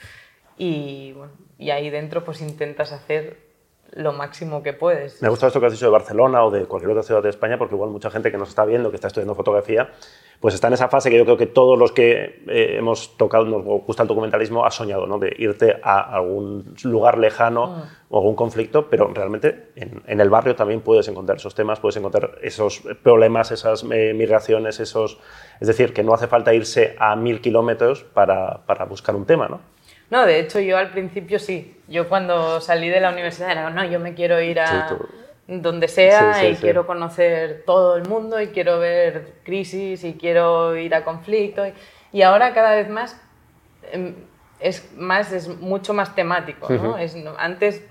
y, 0.58 1.12
bueno, 1.14 1.34
y 1.58 1.72
ahí 1.72 1.90
dentro 1.90 2.24
pues 2.24 2.42
intentas 2.42 2.94
hacer 2.94 3.53
lo 3.96 4.14
máximo 4.14 4.64
que 4.64 4.74
puedes. 4.74 5.22
Me 5.22 5.30
gusta 5.30 5.48
esto 5.48 5.60
que 5.60 5.68
has 5.68 5.72
dicho 5.72 5.86
de 5.86 5.92
Barcelona 5.92 6.44
o 6.44 6.52
de 6.52 6.66
cualquier 6.66 6.92
otra 6.92 7.04
ciudad 7.04 7.22
de 7.22 7.30
España, 7.30 7.58
porque 7.58 7.76
igual 7.76 7.92
mucha 7.92 8.10
gente 8.10 8.32
que 8.32 8.38
nos 8.38 8.50
está 8.50 8.66
viendo, 8.66 8.90
que 8.90 8.96
está 8.96 9.08
estudiando 9.08 9.36
fotografía, 9.36 9.90
pues 10.40 10.56
está 10.56 10.68
en 10.68 10.74
esa 10.74 10.90
fase 10.90 11.10
que 11.10 11.18
yo 11.18 11.26
creo 11.26 11.38
que 11.38 11.48
todos 11.48 11.78
los 11.78 11.92
que 11.92 12.44
eh, 12.48 12.78
hemos 12.78 13.16
tocado, 13.18 13.46
nos 13.46 13.64
gusta 13.64 14.04
el 14.04 14.10
documentalismo, 14.10 14.66
ha 14.66 14.72
soñado, 14.72 15.06
¿no? 15.06 15.20
De 15.20 15.34
irte 15.38 15.80
a 15.84 16.16
algún 16.16 16.76
lugar 16.84 17.18
lejano 17.18 17.68
mm. 17.68 17.82
o 18.10 18.18
algún 18.18 18.36
conflicto, 18.36 18.90
pero 18.90 19.08
realmente 19.14 19.72
en, 19.76 20.20
el 20.20 20.30
barrio 20.30 20.56
también 20.56 20.82
puedes 20.82 21.08
encontrar 21.08 21.38
esos 21.38 21.54
temas, 21.54 21.80
puedes 21.80 21.98
encontrar 21.98 22.40
esos 22.42 22.82
problemas, 23.04 23.52
esas 23.52 23.86
eh, 23.92 24.14
migraciones, 24.14 24.80
esos... 24.80 25.20
Es 25.60 25.68
decir, 25.68 25.94
que 25.94 26.04
no 26.04 26.14
hace 26.14 26.28
falta 26.28 26.54
irse 26.54 26.96
a 26.98 27.16
mil 27.16 27.40
kilómetros 27.40 28.04
para, 28.04 28.66
para 28.66 28.86
buscar 28.86 29.16
un 29.16 29.26
tema, 29.26 29.48
¿no? 29.48 29.73
No, 30.14 30.28
de 30.28 30.40
hecho 30.40 30.60
yo 30.60 30.78
al 30.78 30.92
principio 30.92 31.40
sí. 31.40 31.76
Yo 31.88 32.08
cuando 32.08 32.62
salí 32.62 32.88
de 32.88 33.02
la 33.02 33.10
universidad 33.10 33.50
era, 33.50 33.72
no, 33.72 33.84
yo 33.84 34.00
me 34.00 34.14
quiero 34.14 34.40
ir 34.40 34.60
a 34.60 34.96
donde 35.48 35.88
sea 35.88 36.48
y 36.48 36.56
quiero 36.56 36.86
conocer 36.86 37.64
todo 37.66 37.98
el 37.98 38.08
mundo 38.08 38.40
y 38.40 38.50
quiero 38.50 38.78
ver 38.78 39.34
crisis 39.44 40.04
y 40.04 40.14
quiero 40.14 40.78
ir 40.78 40.94
a 40.94 41.04
conflicto. 41.04 41.64
Y, 42.12 42.22
ahora 42.22 42.54
cada 42.54 42.76
vez 42.76 42.92
más 42.92 43.20
em, 43.92 44.14
es, 44.60 44.88
más, 44.96 45.32
es 45.32 45.48
mucho 45.48 45.96
más 45.96 46.14
temático. 46.14 46.72
¿no? 46.72 46.96
es, 47.00 47.18
antes, 47.40 47.84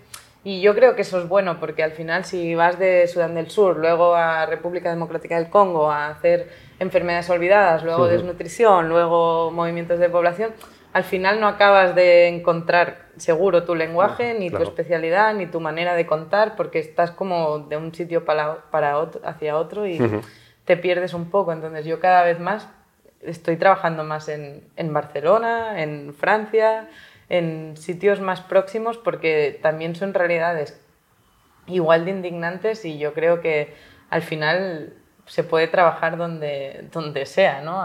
y 0.44 0.60
yo 0.60 0.76
creo 0.76 0.94
que 0.94 1.02
eso 1.02 1.18
es 1.18 1.28
bueno 1.28 1.58
porque 1.58 1.82
al 1.82 1.90
final 1.90 2.24
si 2.24 2.54
vas 2.54 2.78
de 2.78 3.08
Sudán 3.08 3.34
del 3.34 3.50
Sur, 3.50 3.78
luego 3.78 4.14
a 4.14 4.46
República 4.46 4.90
Democrática 4.90 5.34
del 5.40 5.50
Congo 5.50 5.90
a 5.90 6.06
hacer 6.10 6.48
enfermedades 6.78 7.28
olvidadas, 7.30 7.82
luego 7.82 8.06
desnutrición, 8.06 8.88
luego 8.88 9.50
movimientos 9.50 9.98
de 9.98 10.08
población, 10.08 10.52
al 10.92 11.04
final 11.04 11.40
no 11.40 11.48
acabas 11.48 11.94
de 11.94 12.28
encontrar 12.28 13.06
seguro 13.16 13.64
tu 13.64 13.74
lenguaje, 13.74 14.34
ni 14.34 14.50
tu 14.50 14.62
especialidad, 14.62 15.34
ni 15.34 15.46
tu 15.46 15.60
manera 15.60 15.94
de 15.94 16.06
contar, 16.06 16.54
porque 16.56 16.78
estás 16.78 17.10
como 17.10 17.60
de 17.60 17.76
un 17.76 17.94
sitio 17.94 18.24
para, 18.24 18.70
para 18.70 18.98
otro, 18.98 19.20
hacia 19.24 19.56
otro 19.56 19.86
y 19.86 19.98
te 20.64 20.76
pierdes 20.76 21.14
un 21.14 21.30
poco. 21.30 21.52
Entonces 21.52 21.86
yo 21.86 21.98
cada 21.98 22.24
vez 22.24 22.40
más 22.40 22.68
estoy 23.22 23.56
trabajando 23.56 24.04
más 24.04 24.28
en, 24.28 24.64
en 24.76 24.92
Barcelona, 24.92 25.82
en 25.82 26.12
Francia, 26.12 26.88
en 27.28 27.76
sitios 27.76 28.20
más 28.20 28.42
próximos, 28.42 28.98
porque 28.98 29.58
también 29.62 29.94
son 29.94 30.12
realidades 30.12 30.78
igual 31.66 32.04
de 32.04 32.10
indignantes 32.10 32.84
y 32.84 32.98
yo 32.98 33.14
creo 33.14 33.40
que 33.40 33.74
al 34.10 34.22
final 34.22 34.94
se 35.26 35.44
puede 35.44 35.68
trabajar 35.68 36.16
donde, 36.16 36.88
donde 36.92 37.26
sea, 37.26 37.62
¿no? 37.62 37.84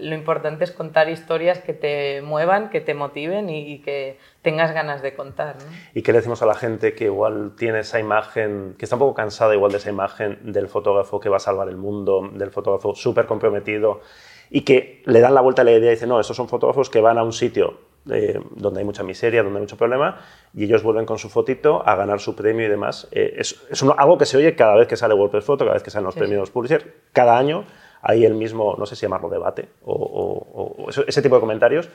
Lo 0.00 0.14
importante 0.14 0.64
es 0.64 0.70
contar 0.70 1.08
historias 1.08 1.58
que 1.58 1.72
te 1.72 2.22
muevan, 2.22 2.70
que 2.70 2.80
te 2.80 2.94
motiven 2.94 3.50
y, 3.50 3.80
que 3.80 4.18
tengas 4.42 4.72
ganas 4.72 5.02
de 5.02 5.14
contar. 5.14 5.56
¿Y 5.94 6.02
qué 6.02 6.12
le 6.12 6.18
decimos 6.18 6.42
a 6.42 6.46
la 6.46 6.54
gente 6.54 6.94
que 6.94 7.04
igual 7.04 7.54
tiene 7.56 7.80
esa 7.80 7.98
imagen, 7.98 8.76
que 8.78 8.84
está 8.84 8.96
un 8.96 9.00
poco 9.00 9.14
cansada 9.14 9.54
igual 9.54 9.72
de 9.72 9.78
esa 9.78 9.90
imagen 9.90 10.52
del 10.52 10.68
fotógrafo 10.68 11.18
que 11.18 11.28
va 11.28 11.38
a 11.38 11.40
salvar 11.40 11.68
el 11.68 11.76
mundo, 11.76 12.30
del 12.32 12.50
fotógrafo 12.50 12.94
súper 12.94 13.26
comprometido 13.26 14.00
y 14.48 14.62
que 14.62 15.02
le 15.06 15.20
dan 15.20 15.34
la 15.34 15.40
vuelta 15.40 15.62
a 15.62 15.64
la 15.64 15.72
idea 15.72 15.90
y 15.90 15.94
dicen, 15.94 16.08
no, 16.08 16.20
estos 16.20 16.36
son 16.36 16.48
fotógrafos 16.48 16.88
que 16.88 17.00
van 17.00 17.18
a 17.18 17.24
un 17.24 17.32
sitio 17.32 17.80
eh, 18.10 18.40
donde 18.50 18.80
hay 18.80 18.84
mucha 18.84 19.02
miseria, 19.02 19.42
donde 19.42 19.58
hay 19.58 19.62
mucho 19.62 19.76
problema, 19.76 20.20
y 20.54 20.64
ellos 20.64 20.82
vuelven 20.82 21.06
con 21.06 21.18
su 21.18 21.28
fotito 21.28 21.86
a 21.86 21.94
ganar 21.96 22.20
su 22.20 22.34
premio 22.34 22.66
y 22.66 22.68
demás. 22.68 23.08
Eh, 23.10 23.34
es, 23.38 23.60
es 23.70 23.82
algo 23.82 24.18
que 24.18 24.26
se 24.26 24.36
oye 24.36 24.54
cada 24.54 24.76
vez 24.76 24.88
que 24.88 24.96
sale 24.96 25.14
WordPress 25.14 25.44
Photo, 25.44 25.64
cada 25.64 25.74
vez 25.74 25.82
que 25.82 25.90
salen 25.90 26.06
los 26.06 26.14
premios 26.14 26.50
Pulitzer, 26.50 26.94
cada 27.12 27.36
año 27.38 27.64
hay 28.02 28.24
el 28.24 28.34
mismo, 28.34 28.76
no 28.78 28.86
sé 28.86 28.94
si 28.94 29.02
llamarlo 29.02 29.28
debate 29.28 29.68
o, 29.84 30.86
ese 31.06 31.22
tipo 31.22 31.34
de 31.34 31.40
comentarios. 31.40 31.88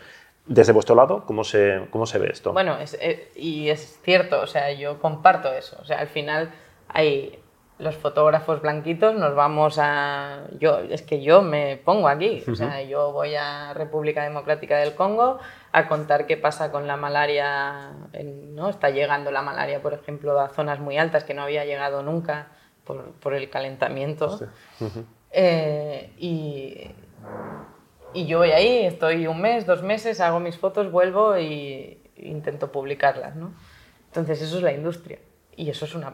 Desde 0.45 0.73
vuestro 0.73 0.95
lado, 0.95 1.23
¿cómo 1.25 1.43
se, 1.43 1.87
cómo 1.91 2.05
se 2.05 2.17
ve 2.17 2.29
esto? 2.31 2.51
Bueno, 2.51 2.75
eh, 2.99 3.31
y 3.35 3.69
es 3.69 3.99
cierto, 4.03 4.41
o 4.41 4.47
sea, 4.47 4.73
yo 4.73 4.99
comparto 4.99 5.53
eso. 5.53 5.77
O 5.79 5.85
sea, 5.85 5.99
al 5.99 6.07
final 6.07 6.51
hay 6.87 7.40
los 7.81 7.95
fotógrafos 7.97 8.61
blanquitos 8.61 9.15
nos 9.15 9.33
vamos 9.33 9.79
a... 9.79 10.43
Yo, 10.59 10.79
es 10.79 11.01
que 11.01 11.23
yo 11.23 11.41
me 11.41 11.77
pongo 11.77 12.07
aquí, 12.07 12.43
o 12.47 12.55
sea, 12.55 12.83
yo 12.83 13.11
voy 13.11 13.33
a 13.35 13.73
República 13.73 14.23
Democrática 14.23 14.77
del 14.77 14.93
Congo 14.93 15.39
a 15.71 15.87
contar 15.87 16.27
qué 16.27 16.37
pasa 16.37 16.71
con 16.71 16.85
la 16.85 16.95
malaria, 16.95 17.91
¿no? 18.53 18.69
Está 18.69 18.91
llegando 18.91 19.31
la 19.31 19.41
malaria, 19.41 19.81
por 19.81 19.93
ejemplo, 19.93 20.39
a 20.39 20.49
zonas 20.49 20.79
muy 20.79 20.97
altas 20.99 21.23
que 21.23 21.33
no 21.33 21.41
había 21.41 21.65
llegado 21.65 22.03
nunca 22.03 22.49
por, 22.83 23.13
por 23.13 23.33
el 23.33 23.49
calentamiento. 23.49 24.39
Eh, 25.31 26.13
y, 26.19 26.91
y 28.13 28.25
yo 28.27 28.39
voy 28.39 28.51
ahí, 28.51 28.85
estoy 28.85 29.25
un 29.25 29.41
mes, 29.41 29.65
dos 29.65 29.81
meses, 29.81 30.21
hago 30.21 30.39
mis 30.39 30.57
fotos, 30.57 30.91
vuelvo 30.91 31.37
y 31.37 31.99
intento 32.15 32.71
publicarlas, 32.71 33.35
¿no? 33.35 33.53
Entonces 34.05 34.41
eso 34.41 34.57
es 34.57 34.63
la 34.63 34.71
industria 34.71 35.17
y 35.55 35.69
eso 35.69 35.85
es 35.85 35.95
una 35.95 36.13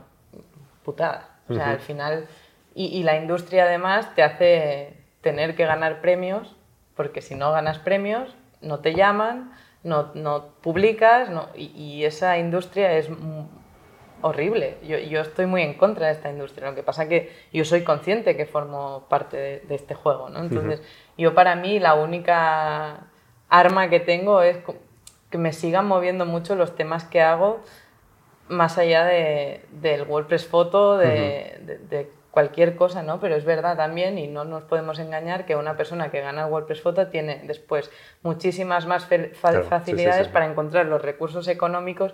putada. 0.84 1.37
O 1.50 1.54
sea, 1.54 1.72
al 1.72 1.80
final, 1.80 2.28
y, 2.76 3.04
la 3.04 3.16
industria 3.16 3.64
además 3.64 4.14
te 4.16 4.24
hace 4.24 4.94
tener 5.22 5.56
que 5.56 5.66
ganar 5.66 6.02
premios, 6.02 6.56
porque 6.96 7.22
si 7.22 7.36
no 7.36 7.52
ganas 7.52 7.80
premios, 7.80 8.36
no 8.62 8.80
te 8.80 8.94
llaman, 8.94 9.52
no, 9.84 10.12
no 10.14 10.50
publicas, 10.62 11.30
no, 11.30 11.50
y, 11.56 12.04
esa 12.04 12.38
industria 12.38 12.94
es 12.94 13.10
horrible. 14.22 14.78
Yo, 14.84 14.98
yo, 14.98 15.22
estoy 15.22 15.46
muy 15.46 15.62
en 15.62 15.76
contra 15.76 16.08
de 16.08 16.14
esta 16.14 16.30
industria. 16.30 16.70
Lo 16.70 16.76
que 16.76 16.84
pasa 16.84 17.08
que 17.08 17.32
yo 17.54 17.66
soy 17.66 17.84
consciente 17.84 18.36
que 18.36 18.46
formo 18.46 19.06
parte 19.10 19.64
de, 19.68 19.76
este 19.76 19.96
juego. 19.96 20.30
¿no? 20.30 20.40
Entonces, 20.40 20.82
yo 21.18 21.34
para 21.34 21.56
mí 21.56 21.80
la 21.80 21.94
única 21.94 23.08
arma 23.50 23.90
que 23.90 24.00
tengo 24.00 24.42
es 24.42 24.58
que 25.30 25.38
me 25.38 25.54
sigan 25.54 25.88
moviendo 25.88 26.26
mucho 26.26 26.56
los 26.56 26.76
temas 26.76 27.04
que 27.04 27.22
hago 27.22 27.62
más 28.50 28.78
allá 28.78 29.06
de, 29.06 29.62
del 29.72 30.04
WordPress 30.04 30.48
Photo, 30.48 30.98
de, 30.98 31.80
de, 31.90 32.12
cualquier 32.32 32.76
cosa, 32.76 33.02
¿no? 33.02 33.20
Pero 33.20 33.36
es 33.36 33.46
verdad 33.46 33.78
también, 33.78 34.20
y 34.20 34.28
no 34.28 34.44
nos 34.44 34.64
podemos 34.64 35.00
engañar, 35.00 35.46
que 35.46 35.56
una 35.56 35.76
persona 35.76 36.12
que 36.12 36.22
gana 36.22 36.46
el 36.46 36.52
WordPress 36.52 36.82
Photo 36.82 37.08
tiene 37.08 37.42
después 37.46 37.90
muchísimas 38.22 38.86
más 38.86 39.08
facilidades 39.70 40.28
para 40.28 40.46
encontrar 40.46 40.86
los 40.86 41.02
recursos 41.02 41.48
económicos 41.48 42.14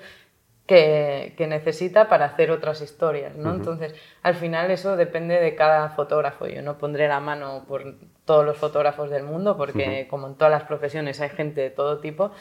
que, 0.66 1.34
que, 1.38 1.46
necesita 1.46 2.08
para 2.08 2.24
hacer 2.24 2.52
otras 2.52 2.82
historias, 2.82 3.36
¿no? 3.36 3.54
Entonces, 3.54 3.94
al 4.22 4.36
final 4.36 4.72
eso 4.72 4.96
depende 4.96 5.42
de 5.42 5.56
cada 5.56 5.90
fotógrafo. 5.90 6.48
Yo 6.48 6.62
no 6.62 6.78
pondré 6.78 7.10
la 7.10 7.20
mano 7.20 7.66
por 7.68 7.96
todos 8.24 8.46
los 8.46 8.58
fotógrafos 8.58 9.10
del 9.10 9.24
mundo, 9.24 9.58
porque 9.58 10.08
como 10.10 10.28
en 10.28 10.36
todas 10.36 10.52
las 10.52 10.64
profesiones 10.64 11.20
hay 11.20 11.30
gente 11.30 11.60
de 11.60 11.70
todo 11.70 12.00
tipo, 12.00 12.32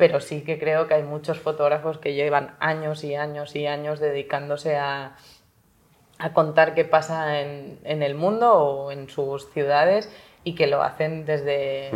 pero 0.00 0.18
sí 0.20 0.40
que 0.40 0.58
creo 0.58 0.88
que 0.88 0.94
hay 0.94 1.02
muchos 1.02 1.40
fotógrafos 1.40 1.98
que 1.98 2.14
llevan 2.14 2.56
años 2.58 3.04
y 3.04 3.16
años 3.16 3.54
y 3.54 3.66
años 3.66 4.00
dedicándose 4.00 4.78
a, 4.78 5.18
a 6.18 6.32
contar 6.32 6.72
qué 6.72 6.86
pasa 6.86 7.42
en, 7.42 7.78
en, 7.84 8.02
el 8.02 8.14
mundo 8.14 8.50
o 8.50 8.92
en 8.92 9.10
sus 9.10 9.52
ciudades 9.52 10.10
y 10.42 10.54
que 10.54 10.68
lo 10.68 10.82
hacen 10.82 11.26
desde, 11.26 11.90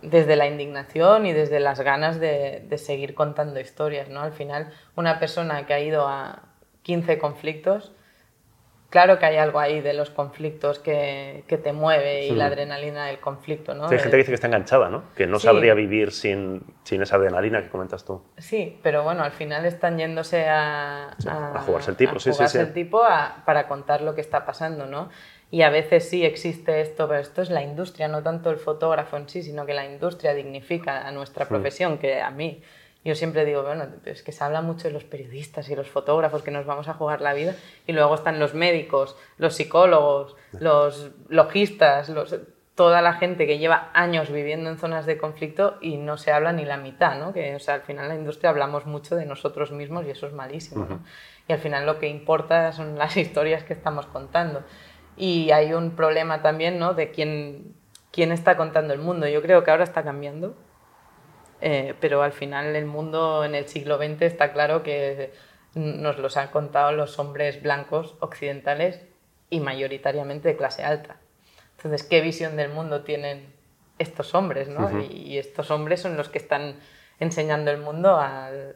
desde 0.00 0.36
la 0.36 0.46
indignación 0.46 1.26
y 1.26 1.32
desde 1.32 1.58
las 1.58 1.80
ganas 1.80 2.20
de, 2.20 2.64
de, 2.68 2.78
seguir 2.78 3.16
contando 3.16 3.58
historias. 3.58 4.08
¿no? 4.08 4.20
Al 4.20 4.32
final, 4.32 4.72
una 4.94 5.18
persona 5.18 5.66
que 5.66 5.74
ha 5.74 5.80
ido 5.80 6.06
a 6.06 6.44
15 6.84 7.18
conflictos 7.18 7.90
claro 8.90 9.18
que 9.18 9.26
hay 9.26 9.36
algo 9.36 9.58
ahí 9.58 9.80
de 9.80 9.92
los 9.92 10.10
conflictos 10.10 10.78
que, 10.78 11.44
que 11.46 11.58
te 11.58 11.72
mueve 11.72 12.26
y 12.26 12.30
la 12.30 12.46
adrenalina 12.46 13.06
del 13.06 13.18
conflicto, 13.18 13.74
¿no? 13.74 13.88
hay 13.88 13.98
gente 13.98 14.10
que 14.10 14.16
dice 14.18 14.30
que 14.30 14.36
está 14.36 14.46
enganchada, 14.46 14.88
¿no? 14.88 15.04
Que 15.16 15.26
no 15.26 15.38
sabría 15.38 15.74
vivir 15.74 16.12
sin, 16.12 16.62
sin, 16.84 17.02
esa 17.02 17.16
adrenalina 17.16 17.62
que 17.62 17.68
comentas 17.68 18.04
tú. 18.04 18.22
Sí, 18.38 18.78
pero 18.82 19.02
bueno, 19.02 19.22
al 19.22 19.32
final 19.32 19.64
están 19.64 19.98
yéndose 19.98 20.48
a... 20.48 21.16
a, 21.26 21.60
jugarse 21.66 21.90
el 21.90 21.96
tipo, 21.96 22.18
sí, 22.18 22.32
sí, 22.32 22.46
sí. 22.46 22.58
el 22.58 22.72
tipo 22.72 23.02
para 23.44 23.68
contar 23.68 24.00
lo 24.00 24.14
que 24.14 24.20
está 24.20 24.44
pasando, 24.44 24.86
¿no? 24.86 25.10
Y 25.50 25.62
a 25.62 25.70
veces 25.70 26.08
sí 26.08 26.24
existe 26.24 26.80
esto, 26.80 27.06
pero 27.06 27.20
esto 27.20 27.42
es 27.42 27.50
la 27.50 27.62
industria, 27.62 28.08
no 28.08 28.22
tanto 28.22 28.50
el 28.50 28.56
fotógrafo 28.56 29.16
en 29.16 29.28
sí, 29.28 29.42
sino 29.42 29.66
que 29.66 29.74
la 29.74 29.86
industria 29.86 30.34
dignifica 30.34 31.06
a 31.06 31.12
nuestra 31.12 31.46
profesión, 31.46 31.98
que 31.98 32.20
a 32.20 32.30
mí 32.30 32.60
yo 33.04 33.14
siempre 33.14 33.44
digo, 33.44 33.62
bueno, 33.62 33.86
es 34.06 34.22
que 34.22 34.32
se 34.32 34.42
habla 34.42 34.62
mucho 34.62 34.88
de 34.88 34.94
los 34.94 35.04
periodistas 35.04 35.68
y 35.68 35.76
los 35.76 35.90
fotógrafos 35.90 36.42
que 36.42 36.50
nos 36.50 36.64
vamos 36.64 36.88
a 36.88 36.94
jugar 36.94 37.20
la 37.20 37.34
vida 37.34 37.54
y 37.86 37.92
luego 37.92 38.14
están 38.14 38.40
los 38.40 38.54
médicos, 38.54 39.16
los 39.36 39.54
psicólogos, 39.54 40.36
los 40.52 41.10
logistas, 41.28 42.08
los, 42.08 42.34
toda 42.74 43.02
la 43.02 43.14
gente 43.14 43.46
que 43.46 43.58
lleva 43.58 43.90
años 43.94 44.30
viviendo 44.30 44.70
en 44.70 44.78
zonas 44.78 45.06
de 45.06 45.18
conflicto 45.18 45.76
y 45.80 45.96
no 45.96 46.16
se 46.16 46.32
habla 46.32 46.52
ni 46.52 46.64
la 46.64 46.76
mitad, 46.76 47.18
¿no? 47.18 47.32
Que, 47.32 47.54
o 47.54 47.60
sea, 47.60 47.74
al 47.74 47.82
final 47.82 48.06
en 48.06 48.08
la 48.08 48.14
industria 48.16 48.50
hablamos 48.50 48.86
mucho 48.86 49.16
de 49.16 49.26
nosotros 49.26 49.70
mismos 49.70 50.06
y 50.06 50.10
eso 50.10 50.26
es 50.26 50.32
malísimo, 50.32 50.86
¿no? 50.88 51.00
Y 51.46 51.52
al 51.52 51.58
final 51.58 51.86
lo 51.86 51.98
que 51.98 52.08
importa 52.08 52.72
son 52.72 52.98
las 52.98 53.16
historias 53.16 53.64
que 53.64 53.74
estamos 53.74 54.06
contando. 54.06 54.62
Y 55.16 55.52
hay 55.52 55.72
un 55.72 55.92
problema 55.92 56.42
también, 56.42 56.78
¿no? 56.78 56.94
De 56.94 57.10
quién, 57.10 57.74
quién 58.10 58.32
está 58.32 58.56
contando 58.56 58.92
el 58.92 58.98
mundo. 58.98 59.28
Yo 59.28 59.42
creo 59.42 59.62
que 59.62 59.70
ahora 59.70 59.84
está 59.84 60.02
cambiando 60.02 60.56
eh, 61.66 61.94
pero 61.98 62.22
al 62.22 62.32
final 62.32 62.76
el 62.76 62.84
mundo 62.84 63.42
en 63.42 63.54
el 63.54 63.66
siglo 63.68 63.96
XX 63.96 64.20
está 64.20 64.52
claro 64.52 64.82
que 64.82 65.32
nos 65.74 66.18
los 66.18 66.36
han 66.36 66.48
contado 66.48 66.92
los 66.92 67.18
hombres 67.18 67.62
blancos 67.62 68.16
occidentales 68.20 69.00
y 69.48 69.60
mayoritariamente 69.60 70.46
de 70.46 70.56
clase 70.58 70.84
alta. 70.84 71.16
Entonces, 71.78 72.02
¿qué 72.02 72.20
visión 72.20 72.56
del 72.56 72.70
mundo 72.70 73.00
tienen 73.00 73.46
estos 73.98 74.34
hombres? 74.34 74.68
¿no? 74.68 74.90
y, 75.00 75.38
estos 75.38 75.70
hombres 75.70 76.02
son 76.02 76.18
los 76.18 76.28
que 76.28 76.36
están 76.36 76.76
enseñando 77.18 77.70
el 77.70 77.78
mundo 77.78 78.18
al, 78.18 78.74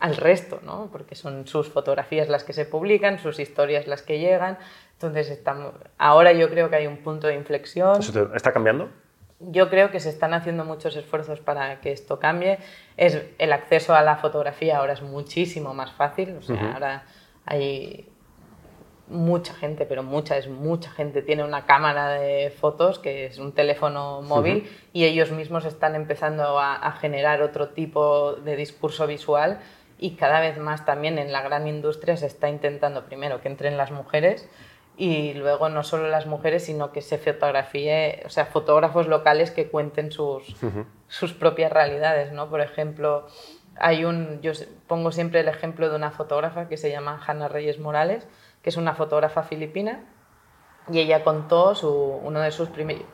al 0.00 0.16
resto, 0.16 0.60
¿no? 0.64 0.88
porque 0.90 1.14
son 1.14 1.46
sus 1.46 1.68
fotografías 1.68 2.30
las 2.30 2.42
que 2.42 2.54
se 2.54 2.64
publican, 2.64 3.18
sus 3.18 3.38
historias 3.38 3.86
las 3.86 4.00
que 4.00 4.18
llegan. 4.18 4.56
Entonces, 4.94 5.28
estamos, 5.28 5.74
ahora 5.98 6.32
yo 6.32 6.48
creo 6.48 6.70
que 6.70 6.76
hay 6.76 6.86
un 6.86 6.96
punto 6.96 7.26
de 7.26 7.34
inflexión. 7.34 8.00
¿Eso 8.00 8.34
está 8.34 8.54
cambiando? 8.54 8.88
Yo 9.40 9.70
creo 9.70 9.90
que 9.90 10.00
se 10.00 10.08
están 10.08 10.34
haciendo 10.34 10.64
muchos 10.64 10.96
esfuerzos 10.96 11.40
para 11.40 11.80
que 11.80 11.92
esto 11.92 12.18
cambie. 12.18 12.58
Es, 12.96 13.22
el 13.38 13.52
acceso 13.52 13.94
a 13.94 14.02
la 14.02 14.16
fotografía 14.16 14.78
ahora 14.78 14.94
es 14.94 15.02
muchísimo 15.02 15.74
más 15.74 15.92
fácil. 15.92 16.36
O 16.36 16.42
sea, 16.42 16.72
ahora 16.72 17.04
hay 17.46 18.08
mucha 19.08 19.54
gente, 19.54 19.86
pero 19.86 20.02
mucha, 20.02 20.36
es 20.36 20.48
mucha 20.48 20.90
gente, 20.90 21.22
tiene 21.22 21.44
una 21.44 21.64
cámara 21.64 22.10
de 22.10 22.50
fotos 22.50 22.98
que 22.98 23.26
es 23.26 23.38
un 23.38 23.52
teléfono 23.52 24.20
móvil 24.22 24.68
y 24.92 25.04
ellos 25.04 25.30
mismos 25.32 25.64
están 25.64 25.94
empezando 25.94 26.58
a, 26.58 26.74
a, 26.74 26.92
generar 26.92 27.40
otro 27.40 27.70
tipo 27.70 28.34
de 28.34 28.54
discurso 28.54 29.06
visual 29.06 29.60
y 29.98 30.16
cada 30.16 30.40
vez 30.40 30.58
más 30.58 30.84
también 30.84 31.18
en 31.18 31.32
la 31.32 31.40
gran 31.40 31.66
industria 31.66 32.18
se 32.18 32.26
está 32.26 32.50
intentando 32.50 33.06
primero 33.06 33.40
que 33.40 33.48
entren 33.48 33.78
las 33.78 33.90
mujeres 33.90 34.46
y 34.98 35.32
luego 35.34 35.68
no 35.68 35.84
solo 35.84 36.08
las 36.08 36.26
mujeres, 36.26 36.64
sino 36.64 36.90
que 36.90 37.02
se 37.02 37.18
fotografíe, 37.18 38.22
o 38.26 38.30
sea, 38.30 38.46
fotógrafos 38.46 39.06
locales 39.06 39.52
que 39.52 39.68
cuenten 39.68 40.10
sus, 40.10 40.56
sus 41.06 41.32
propias 41.32 41.72
realidades, 41.72 42.32
¿no? 42.32 42.50
Por 42.50 42.60
ejemplo, 42.60 43.28
hay 43.78 44.04
un, 44.04 44.40
yo 44.42 44.50
pongo 44.88 45.12
siempre 45.12 45.38
el 45.38 45.48
ejemplo 45.48 45.88
de 45.88 45.94
una 45.94 46.10
fotógrafa 46.10 46.68
que 46.68 46.76
se 46.76 46.90
llama 46.90 47.22
Hanna 47.24 47.46
Reyes 47.46 47.78
Morales, 47.78 48.26
que 48.60 48.70
es 48.70 48.76
una 48.76 48.94
fotógrafa 48.94 49.44
filipina, 49.44 50.04
y 50.90 50.98
ella 50.98 51.22
contó, 51.22 51.76
su, 51.76 51.92
uno 51.92 52.40
de 52.40 52.50
sus 52.50 52.68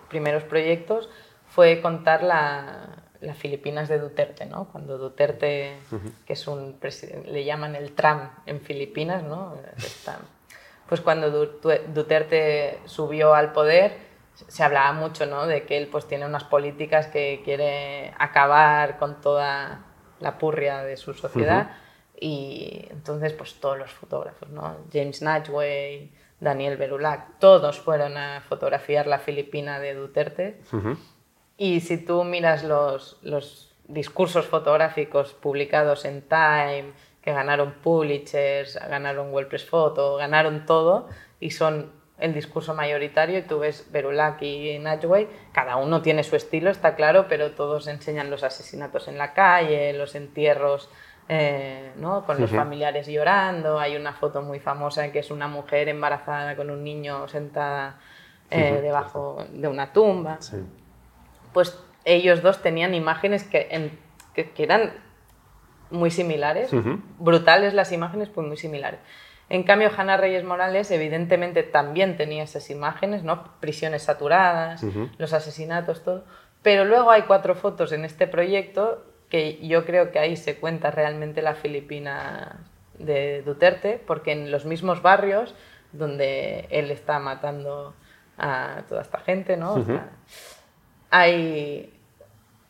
primeros 0.08 0.44
proyectos 0.44 1.10
fue 1.48 1.82
contar 1.82 2.22
la, 2.22 3.04
las 3.20 3.36
Filipinas 3.36 3.90
de 3.90 3.98
Duterte, 3.98 4.46
¿no? 4.46 4.68
Cuando 4.72 4.96
Duterte, 4.96 5.76
que 6.24 6.32
es 6.32 6.48
un 6.48 6.78
le 7.26 7.44
llaman 7.44 7.74
el 7.74 7.92
Trump 7.92 8.30
en 8.46 8.62
Filipinas, 8.62 9.22
¿no? 9.22 9.58
Pues 10.88 11.00
cuando 11.00 11.30
Duterte 11.30 12.80
subió 12.84 13.34
al 13.34 13.52
poder, 13.52 13.96
se 14.34 14.62
hablaba 14.62 14.92
mucho, 14.92 15.26
¿no? 15.26 15.46
De 15.46 15.64
que 15.64 15.78
él 15.78 15.88
pues 15.88 16.06
tiene 16.06 16.26
unas 16.26 16.44
políticas 16.44 17.06
que 17.06 17.42
quiere 17.44 18.12
acabar 18.18 18.98
con 18.98 19.20
toda 19.20 19.84
la 20.20 20.38
purria 20.38 20.82
de 20.82 20.96
su 20.96 21.14
sociedad 21.14 21.70
y 22.20 22.86
entonces 22.90 23.32
pues 23.32 23.54
todos 23.60 23.78
los 23.78 23.90
fotógrafos, 23.92 24.48
¿no? 24.50 24.76
James 24.92 25.22
Natchway, 25.22 26.12
Daniel 26.40 26.76
Berulac, 26.76 27.38
todos 27.38 27.80
fueron 27.80 28.16
a 28.16 28.40
fotografiar 28.40 29.06
la 29.06 29.18
Filipina 29.18 29.78
de 29.78 29.94
Duterte. 29.94 30.60
Y 31.56 31.80
si 31.80 31.98
tú 31.98 32.24
miras 32.24 32.64
los, 32.64 33.18
los 33.22 33.74
discursos 33.86 34.46
fotográficos 34.46 35.34
publicados 35.34 36.04
en 36.04 36.22
Time, 36.22 36.92
que 37.24 37.32
ganaron 37.32 37.72
Pulitzers, 37.82 38.78
ganaron 38.88 39.32
WordPress 39.32 39.64
Photo, 39.64 40.16
ganaron 40.16 40.66
todo, 40.66 41.08
y 41.40 41.52
son 41.52 41.90
el 42.18 42.34
discurso 42.34 42.74
mayoritario, 42.74 43.38
y 43.38 43.42
tú 43.42 43.60
ves 43.60 43.90
Berulac 43.90 44.42
y 44.42 44.78
Najway, 44.78 45.26
cada 45.52 45.76
uno 45.76 46.02
tiene 46.02 46.22
su 46.22 46.36
estilo, 46.36 46.70
está 46.70 46.94
claro, 46.94 47.24
pero 47.26 47.52
todos 47.52 47.88
enseñan 47.88 48.30
los 48.30 48.44
asesinatos 48.44 49.08
en 49.08 49.16
la 49.16 49.32
calle, 49.32 49.94
los 49.94 50.14
entierros 50.14 50.90
eh, 51.30 51.92
¿no? 51.96 52.26
con 52.26 52.38
los 52.38 52.50
familiares 52.50 53.06
llorando. 53.06 53.78
Hay 53.78 53.96
una 53.96 54.12
foto 54.12 54.42
muy 54.42 54.60
famosa 54.60 55.10
que 55.10 55.20
es 55.20 55.30
una 55.30 55.48
mujer 55.48 55.88
embarazada 55.88 56.54
con 56.56 56.68
un 56.70 56.84
niño 56.84 57.26
sentada 57.28 57.98
eh, 58.50 58.80
debajo 58.82 59.46
de 59.50 59.66
una 59.66 59.94
tumba. 59.94 60.38
Pues 61.54 61.82
ellos 62.04 62.42
dos 62.42 62.60
tenían 62.60 62.94
imágenes 62.94 63.44
que, 63.44 63.90
que, 64.34 64.62
eran 64.62 64.92
muy 65.90 66.10
similares, 66.10 66.70
brutales 67.18 67.74
las 67.74 67.92
imágenes, 67.92 68.28
pues 68.28 68.46
muy 68.46 68.56
similares. 68.56 69.00
En 69.48 69.62
cambio, 69.62 69.90
Hanna 69.94 70.16
Reyes 70.16 70.44
Morales 70.44 70.90
evidentemente 70.90 71.62
también 71.62 72.16
tenía 72.16 72.44
esas 72.44 72.70
imágenes, 72.70 73.24
¿no? 73.24 73.44
prisiones 73.60 74.04
saturadas, 74.04 74.84
los 75.18 75.32
asesinatos, 75.32 76.02
todo. 76.02 76.24
Pero 76.62 76.84
luego 76.84 77.10
hay 77.10 77.22
cuatro 77.22 77.54
fotos 77.54 77.92
en 77.92 78.04
este 78.04 78.26
proyecto 78.26 79.04
que 79.28 79.58
yo 79.66 79.84
creo 79.84 80.12
que 80.12 80.18
ahí 80.18 80.36
se 80.36 80.56
cuenta 80.56 80.90
realmente 80.90 81.42
la 81.42 81.54
Filipina 81.54 82.60
de 82.98 83.42
Duterte, 83.42 84.00
porque 84.06 84.32
en 84.32 84.50
los 84.50 84.64
mismos 84.64 85.02
barrios 85.02 85.54
donde 85.92 86.66
él 86.70 86.90
está 86.90 87.18
matando 87.18 87.94
a 88.38 88.82
toda 88.88 89.02
esta 89.02 89.20
gente, 89.20 89.56
¿no? 89.56 89.84
hay 91.10 91.92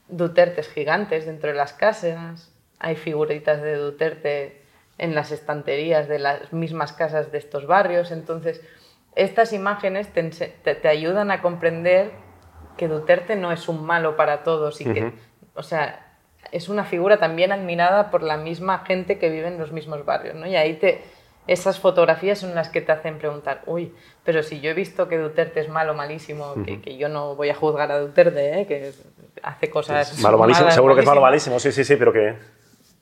Dutertes 0.08 0.68
gigantes 0.68 1.24
dentro 1.24 1.50
de 1.50 1.56
las 1.56 1.72
casas, 1.72 2.53
hay 2.78 2.96
figuritas 2.96 3.62
de 3.62 3.76
Duterte 3.76 4.62
en 4.98 5.14
las 5.14 5.32
estanterías 5.32 6.08
de 6.08 6.18
las 6.18 6.52
mismas 6.52 6.92
casas 6.92 7.32
de 7.32 7.38
estos 7.38 7.66
barrios, 7.66 8.10
entonces 8.10 8.60
estas 9.16 9.52
imágenes 9.52 10.12
te, 10.12 10.22
te, 10.74 10.88
ayudan 10.88 11.30
a 11.30 11.40
comprender 11.40 12.12
que 12.76 12.88
Duterte 12.88 13.36
no 13.36 13.52
es 13.52 13.68
un 13.68 13.84
malo 13.84 14.16
para 14.16 14.42
todos 14.42 14.80
y 14.80 14.84
que, 14.84 15.12
o 15.54 15.62
sea, 15.62 16.16
es 16.50 16.68
una 16.68 16.84
figura 16.84 17.18
también 17.18 17.52
admirada 17.52 18.10
por 18.10 18.22
la 18.22 18.36
misma 18.36 18.80
gente 18.80 19.18
que 19.18 19.30
vive 19.30 19.48
en 19.48 19.58
los 19.58 19.72
mismos 19.72 20.04
barrios, 20.04 20.34
¿no? 20.34 20.46
Y 20.46 20.56
ahí 20.56 20.74
te, 20.74 21.02
esas 21.46 21.78
fotografías 21.78 22.38
son 22.38 22.54
las 22.54 22.68
que 22.70 22.80
te 22.80 22.92
hacen 22.92 23.18
preguntar, 23.18 23.62
uy, 23.66 23.92
pero 24.24 24.42
si 24.42 24.60
yo 24.60 24.70
he 24.70 24.74
visto 24.74 25.08
que 25.08 25.18
Duterte 25.18 25.60
es 25.60 25.68
malo, 25.68 25.94
malísimo, 25.94 26.54
que, 26.64 26.96
yo 26.96 27.08
no 27.08 27.36
voy 27.36 27.50
a 27.50 27.54
juzgar 27.54 27.92
a 27.92 28.00
Duterte, 28.00 28.60
¿eh? 28.60 28.66
que 28.66 28.92
hace 29.42 29.70
cosas... 29.70 30.18
malo, 30.20 30.38
malísimo, 30.38 30.70
seguro 30.70 30.94
que 30.94 31.02
es 31.02 31.06
malo, 31.06 31.20
malísimo, 31.20 31.58
sí, 31.60 31.70
sí, 31.70 31.84
sí, 31.84 31.96
pero 31.96 32.12
que... 32.12 32.34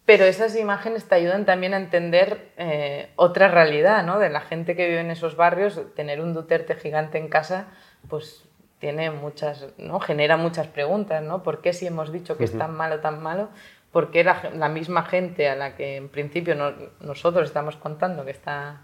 Pero 0.04 0.24
esas 0.24 0.56
imágenes 0.56 1.06
te 1.06 1.14
ayudan 1.14 1.44
también 1.44 1.74
a 1.74 1.76
entender 1.76 2.52
eh, 2.56 3.10
otra 3.16 3.48
realidad, 3.48 4.04
¿no? 4.04 4.18
De 4.18 4.30
la 4.30 4.40
gente 4.40 4.74
que 4.74 4.88
vive 4.88 5.00
en 5.00 5.10
esos 5.10 5.36
barrios, 5.36 5.80
tener 5.94 6.20
un 6.20 6.34
Duterte 6.34 6.74
gigante 6.74 7.18
en 7.18 7.28
casa, 7.28 7.68
pues 8.08 8.44
tiene 8.82 9.12
muchas, 9.12 9.68
¿no? 9.78 10.00
genera 10.00 10.36
muchas 10.36 10.66
preguntas, 10.66 11.22
¿no? 11.22 11.44
¿Por 11.44 11.60
qué 11.60 11.72
si 11.72 11.86
hemos 11.86 12.10
dicho 12.10 12.36
que 12.36 12.42
es 12.42 12.58
tan 12.58 12.74
malo, 12.74 12.98
tan 12.98 13.22
malo? 13.22 13.48
¿Por 13.92 14.10
qué 14.10 14.24
la, 14.24 14.68
misma 14.68 15.04
gente 15.04 15.48
a 15.48 15.54
la 15.54 15.76
que 15.76 15.94
en 15.94 16.08
principio 16.08 16.56
nosotros 16.98 17.44
estamos 17.44 17.76
contando 17.76 18.24
que 18.24 18.32
está 18.32 18.80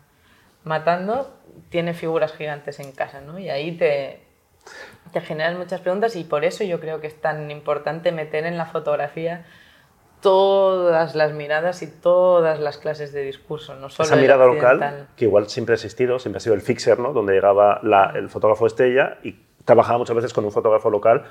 matando 0.62 1.36
tiene 1.68 1.94
figuras 1.94 2.32
gigantes 2.32 2.78
en 2.78 2.92
casa, 2.92 3.20
¿no? 3.20 3.40
Y 3.40 3.50
ahí 3.50 3.72
te, 3.72 4.20
te 5.12 5.20
generan 5.20 5.58
muchas 5.58 5.80
preguntas 5.80 6.14
y 6.14 6.22
por 6.22 6.44
eso 6.44 6.62
yo 6.62 6.78
creo 6.78 7.00
que 7.00 7.08
es 7.08 7.20
tan 7.20 7.50
importante 7.50 8.12
meter 8.12 8.46
en 8.46 8.56
la 8.56 8.66
fotografía 8.66 9.46
todas 10.20 11.14
las 11.14 11.32
miradas 11.32 11.82
y 11.82 11.86
todas 11.86 12.60
las 12.60 12.78
clases 12.78 13.12
de 13.12 13.22
discurso, 13.22 13.74
no 13.74 13.88
solo 13.88 14.06
Esa 14.06 14.16
mirada 14.16 14.46
local, 14.46 15.08
que 15.16 15.26
igual 15.26 15.48
siempre 15.48 15.74
ha 15.74 15.76
existido, 15.76 16.18
siempre 16.18 16.38
ha 16.38 16.40
sido 16.40 16.54
el 16.54 16.60
fixer, 16.60 16.98
¿no? 16.98 17.12
donde 17.12 17.34
llegaba 17.34 17.80
el 18.14 18.28
fotógrafo 18.28 18.66
estrella 18.66 19.18
y 19.22 19.36
trabajaba 19.64 19.98
muchas 19.98 20.16
veces 20.16 20.32
con 20.32 20.44
un 20.44 20.52
fotógrafo 20.52 20.90
local 20.90 21.24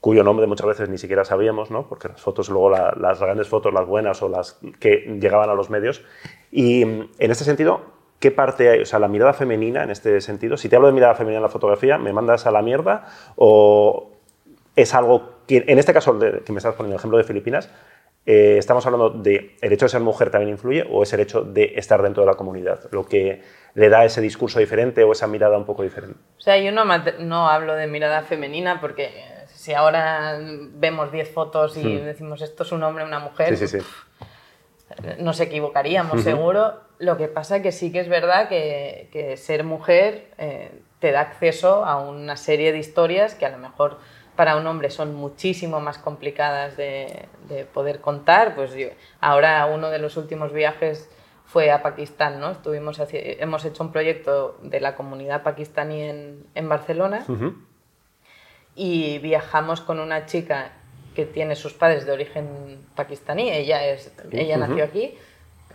cuyo 0.00 0.24
nombre 0.24 0.46
muchas 0.48 0.66
veces 0.66 0.88
ni 0.88 0.98
siquiera 0.98 1.24
sabíamos, 1.24 1.70
¿no? 1.70 1.88
porque 1.88 2.08
las 2.08 2.20
fotos, 2.20 2.48
luego 2.48 2.70
las 2.70 3.20
grandes 3.20 3.48
fotos, 3.48 3.72
las 3.72 3.86
buenas 3.86 4.20
o 4.22 4.28
las 4.28 4.58
que 4.80 5.16
llegaban 5.20 5.48
a 5.48 5.54
los 5.54 5.70
medios. 5.70 6.04
Y 6.50 6.82
en 6.82 7.10
este 7.18 7.44
sentido, 7.44 7.82
¿qué 8.18 8.32
parte 8.32 8.68
hay? 8.68 8.80
O 8.80 8.86
sea, 8.86 8.98
la 8.98 9.06
mirada 9.06 9.32
femenina 9.32 9.84
en 9.84 9.90
este 9.90 10.20
sentido, 10.20 10.56
si 10.56 10.68
te 10.68 10.74
hablo 10.74 10.88
de 10.88 10.94
mirada 10.94 11.14
femenina 11.14 11.38
en 11.38 11.44
la 11.44 11.48
fotografía, 11.48 11.98
¿me 11.98 12.12
mandas 12.12 12.46
a 12.46 12.50
la 12.50 12.62
mierda? 12.62 13.06
¿O 13.36 14.10
es 14.74 14.92
algo 14.92 15.34
que, 15.46 15.64
en 15.66 15.78
este 15.78 15.92
caso 15.92 16.18
que 16.18 16.52
me 16.52 16.58
estás 16.58 16.74
poniendo 16.74 16.96
el 16.96 16.98
ejemplo 16.98 17.18
de 17.18 17.24
Filipinas, 17.24 17.70
eh, 18.24 18.56
¿estamos 18.58 18.86
hablando 18.86 19.10
de 19.10 19.56
el 19.60 19.72
hecho 19.72 19.86
de 19.86 19.90
ser 19.90 20.00
mujer 20.00 20.30
también 20.30 20.50
influye 20.50 20.86
o 20.88 21.02
es 21.02 21.12
el 21.12 21.20
hecho 21.20 21.42
de 21.42 21.72
estar 21.76 22.02
dentro 22.02 22.22
de 22.22 22.28
la 22.28 22.34
comunidad? 22.34 22.88
Lo 22.92 23.04
que 23.04 23.42
le 23.74 23.88
da 23.88 24.04
ese 24.04 24.20
discurso 24.20 24.58
diferente 24.58 25.02
o 25.02 25.12
esa 25.12 25.26
mirada 25.26 25.58
un 25.58 25.64
poco 25.64 25.82
diferente. 25.82 26.18
O 26.38 26.40
sea, 26.40 26.58
yo 26.58 26.70
no, 26.72 26.84
no 27.20 27.48
hablo 27.48 27.74
de 27.74 27.86
mirada 27.86 28.22
femenina 28.22 28.80
porque 28.80 29.10
si 29.62 29.74
ahora 29.74 30.38
vemos 30.40 31.10
10 31.10 31.30
fotos 31.30 31.76
y 31.76 31.84
hmm. 31.84 32.04
decimos 32.04 32.42
esto 32.42 32.62
es 32.62 32.72
un 32.72 32.82
hombre, 32.82 33.04
una 33.04 33.18
mujer, 33.18 33.56
sí, 33.56 33.66
sí, 33.66 33.80
sí. 33.80 33.86
nos 35.18 35.40
equivocaríamos 35.40 36.22
seguro. 36.22 36.74
Lo 36.98 37.16
que 37.16 37.26
pasa 37.26 37.56
es 37.56 37.62
que 37.62 37.72
sí 37.72 37.90
que 37.90 38.00
es 38.00 38.08
verdad 38.08 38.48
que, 38.48 39.08
que 39.12 39.36
ser 39.36 39.64
mujer 39.64 40.28
eh, 40.38 40.70
te 41.00 41.10
da 41.10 41.20
acceso 41.20 41.84
a 41.84 42.00
una 42.00 42.36
serie 42.36 42.72
de 42.72 42.78
historias 42.78 43.34
que 43.34 43.46
a 43.46 43.50
lo 43.50 43.58
mejor 43.58 43.98
para 44.36 44.56
un 44.56 44.66
hombre 44.66 44.90
son 44.90 45.14
muchísimo 45.14 45.80
más 45.80 45.98
complicadas 45.98 46.76
de, 46.76 47.26
de 47.48 47.64
poder 47.64 48.00
contar. 48.00 48.54
Pues 48.54 48.72
yo, 48.74 48.88
ahora 49.20 49.66
uno 49.66 49.90
de 49.90 49.98
los 49.98 50.16
últimos 50.16 50.52
viajes 50.52 51.08
fue 51.52 51.70
a 51.70 51.82
Pakistán, 51.82 52.40
¿no? 52.40 52.50
Estuvimos 52.50 52.98
hemos 53.12 53.64
hecho 53.66 53.82
un 53.82 53.92
proyecto 53.92 54.56
de 54.62 54.80
la 54.80 54.96
comunidad 54.96 55.42
pakistaní 55.42 56.02
en, 56.02 56.46
en 56.54 56.68
Barcelona 56.68 57.26
y 58.74 59.18
viajamos 59.18 59.82
con 59.82 60.00
una 60.00 60.24
chica 60.24 60.72
que 61.14 61.26
tiene 61.26 61.54
sus 61.54 61.74
padres 61.74 62.06
de 62.06 62.12
origen 62.12 62.80
pakistaní, 62.94 63.50
ella, 63.50 63.84
es, 63.86 64.12
ella 64.30 64.56
nació 64.56 64.84
aquí 64.84 65.14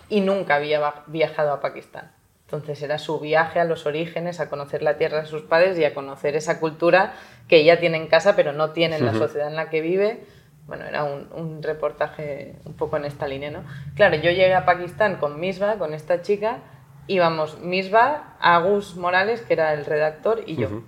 y 0.10 0.22
nunca 0.22 0.56
había 0.56 1.04
viajado 1.06 1.52
a 1.52 1.62
Pakistán. 1.62 2.12
Entonces 2.48 2.82
era 2.82 2.98
su 2.98 3.20
viaje 3.20 3.60
a 3.60 3.66
los 3.66 3.86
orígenes, 3.86 4.40
a 4.40 4.48
conocer 4.48 4.82
la 4.82 4.98
tierra 4.98 5.20
de 5.20 5.26
sus 5.26 5.42
padres 5.42 5.78
y 5.78 5.84
a 5.84 5.94
conocer 5.94 6.38
esa 6.38 6.62
cultura 6.62 7.14
que 7.50 7.58
ella 7.58 7.78
tiene 7.78 7.98
en 7.98 8.08
casa 8.08 8.38
pero 8.38 8.54
no 8.54 8.70
tiene 8.70 8.96
en 8.96 9.06
la 9.06 9.14
sociedad 9.14 9.50
en 9.50 9.58
la 9.58 9.70
que 9.70 9.82
vive. 9.82 10.24
Bueno, 10.66 10.86
era 10.86 11.04
un, 11.04 11.62
reportaje 11.62 12.56
un 12.64 12.74
poco 12.74 12.96
en 12.96 13.04
esta 13.04 13.28
línea, 13.28 13.52
¿no? 13.52 13.66
Claro, 13.96 14.16
yo 14.16 14.32
llegué 14.32 14.54
a 14.54 14.66
Pakistán 14.66 15.18
con 15.18 15.42
Misba, 15.42 15.76
con 15.76 15.94
esta 15.94 16.22
chica, 16.22 16.60
íbamos 17.08 17.60
Misba, 17.60 18.38
Agus 18.40 18.96
Morales, 18.96 19.42
que 19.42 19.54
era 19.54 19.74
el 19.74 19.86
redactor, 19.86 20.44
y 20.46 20.56
yo. 20.56 20.84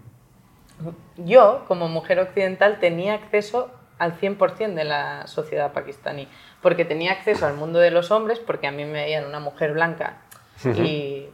Yo, 1.17 1.65
como 1.67 1.89
mujer 1.89 2.19
occidental, 2.19 2.79
tenía 2.79 3.15
acceso 3.15 3.69
al 3.97 4.17
100% 4.17 4.75
de 4.75 4.85
la 4.85 5.27
sociedad 5.27 5.73
pakistaní, 5.73 6.29
porque 6.61 6.85
tenía 6.85 7.11
acceso 7.11 7.45
al 7.45 7.55
mundo 7.55 7.79
de 7.79 7.91
los 7.91 8.11
hombres, 8.11 8.39
porque 8.39 8.67
a 8.67 8.71
mí 8.71 8.85
me 8.85 9.03
veían 9.03 9.25
una 9.25 9.41
mujer 9.41 9.73
blanca. 9.73 10.21
Y 10.65 11.29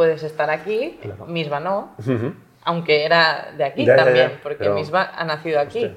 puedes 0.00 0.22
estar 0.22 0.48
aquí, 0.48 0.98
Misba 1.26 1.60
no, 1.60 1.94
aunque 2.64 3.04
era 3.04 3.52
de 3.54 3.64
aquí 3.64 3.84
también, 3.84 4.40
porque 4.42 4.70
Misba 4.70 5.12
ha 5.14 5.24
nacido 5.24 5.60
aquí. 5.60 5.94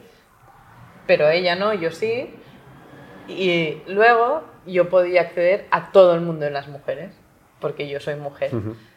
pero 1.08 1.30
ella 1.30 1.56
no, 1.56 1.74
yo 1.74 1.90
sí. 1.90 2.36
Y 3.30 3.82
luego 3.88 4.44
yo 4.66 4.90
podía 4.90 5.22
acceder 5.22 5.68
a 5.72 5.94
todo 5.94 6.16
el 6.16 6.20
mundo 6.20 6.44
de 6.44 6.52
las 6.52 6.68
mujeres, 6.68 7.16
porque 7.62 7.88
yo 7.88 8.02
soy 8.02 8.18
mujer. 8.18 8.52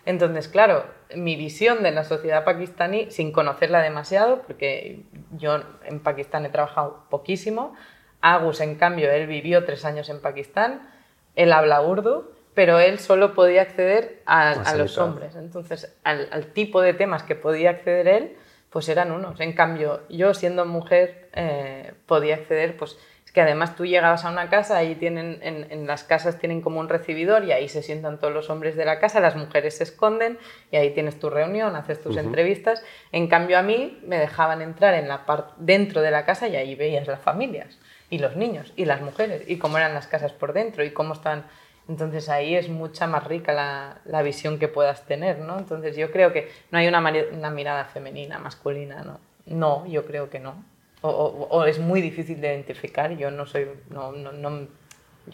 Entonces, 0.05 0.49
claro, 0.49 0.85
mi 1.15 1.37
visión 1.37 1.85
de 1.85 1.93
la 1.93 2.03
sociedad 2.03 2.43
pakistaní, 2.43 3.09
sin 3.13 3.31
conocerla 3.31 3.83
demasiado, 3.83 4.43
porque 4.43 5.05
yo 5.31 5.61
en 5.85 6.01
Pakistán 6.01 6.45
he 6.47 6.49
trabajado 6.49 7.05
poquísimo, 7.11 7.75
Agus, 8.21 8.61
en 8.61 8.75
cambio, 8.75 9.09
él 9.13 9.29
vivió 9.29 9.65
tres 9.65 9.85
años 9.85 10.09
en 10.09 10.21
Pakistán, 10.21 10.91
él 11.37 11.53
habla 11.53 11.81
urdu, 11.81 12.33
pero 12.57 12.81
él 12.81 12.99
solo 12.99 13.35
podía 13.35 13.61
acceder 13.61 14.23
a, 14.25 14.75
los 14.77 14.97
hombres. 14.97 15.37
Entonces, 15.37 15.95
al, 16.05 16.47
tipo 16.55 16.81
de 16.81 16.95
temas 16.95 17.23
que 17.23 17.35
podía 17.35 17.69
acceder 17.69 18.09
él, 18.09 18.37
pues 18.71 18.89
eran 18.89 19.13
unos. 19.13 19.39
En 19.41 19.53
cambio, 19.53 20.01
yo 20.09 20.33
siendo 20.33 20.65
mujer 20.65 21.29
eh, 21.35 21.93
podía 22.07 22.37
acceder, 22.37 22.75
pues 22.79 22.97
es 23.27 23.31
que 23.31 23.43
además 23.43 23.77
tú 23.77 23.85
llegabas 23.85 24.25
a 24.25 24.31
una 24.31 24.49
casa, 24.49 24.79
ahí 24.79 24.95
tienen, 24.95 25.39
en, 25.43 25.87
las 25.87 26.03
casas 26.05 26.39
tienen 26.39 26.63
como 26.63 26.81
un 26.81 26.89
recibidor 26.89 27.45
y 27.45 27.53
ahí 27.53 27.69
se 27.69 27.83
sientan 27.83 28.19
todos 28.19 28.33
los 28.33 28.49
hombres 28.49 28.75
de 28.75 28.87
la 28.87 29.01
casa, 29.01 29.21
las 29.21 29.37
mujeres 29.37 29.77
se 29.77 29.85
esconden 29.85 30.39
y 30.71 30.77
ahí 30.77 30.95
tienes 30.95 31.21
tu 31.21 31.29
reunión, 31.29 31.77
haces 31.77 32.01
tus 32.01 32.17
entrevistas. 32.17 32.83
En 33.13 33.29
cambio, 33.29 33.59
a 33.59 33.63
mí 33.63 34.01
me 34.07 34.17
dejaban 34.17 34.63
entrar 34.63 34.95
en 34.95 35.09
la 35.09 35.27
dentro 35.59 36.01
de 36.01 36.11
la 36.11 36.25
casa 36.25 36.49
y 36.49 36.57
ahí 36.57 36.75
veías 36.75 37.07
las 37.07 37.21
familias 37.21 37.79
y 38.09 38.19
los 38.19 38.35
niños 38.35 38.73
y 38.77 38.87
las 38.87 39.03
mujeres 39.03 39.43
y 39.47 39.59
cómo 39.59 39.77
eran 39.77 39.93
las 39.93 40.07
casas 40.07 40.33
por 40.33 40.55
dentro 40.55 40.85
y 40.85 40.93
cómo 40.93 41.13
estaban 41.13 41.45
entonces 41.89 42.29
ahí 42.29 42.55
es 42.55 42.69
mucha 42.69 43.07
más 43.07 43.25
rica 43.25 43.53
la, 43.53 44.01
la, 44.05 44.23
visión 44.23 44.59
que 44.59 44.69
puedas 44.69 45.07
tener, 45.07 45.39
¿no? 45.39 45.59
Entonces 45.59 45.97
yo 45.97 46.11
creo 46.11 46.33
que 46.33 46.51
no 46.71 46.79
hay 46.79 46.89
una, 46.89 46.99
una 47.33 47.51
mirada 47.51 47.85
femenina, 47.85 48.39
masculina, 48.39 49.03
¿no? 49.03 49.21
No, 49.47 49.87
yo 49.87 50.05
creo 50.05 50.29
que 50.29 50.41
no. 50.41 50.65
O, 51.03 51.65
es 51.67 51.79
muy 51.79 52.01
difícil 52.01 52.41
de 52.41 52.49
identificar, 52.49 53.17
yo 53.17 53.31
no 53.31 53.47
soy, 53.47 53.69
no, 53.91 54.11
no 54.11 54.67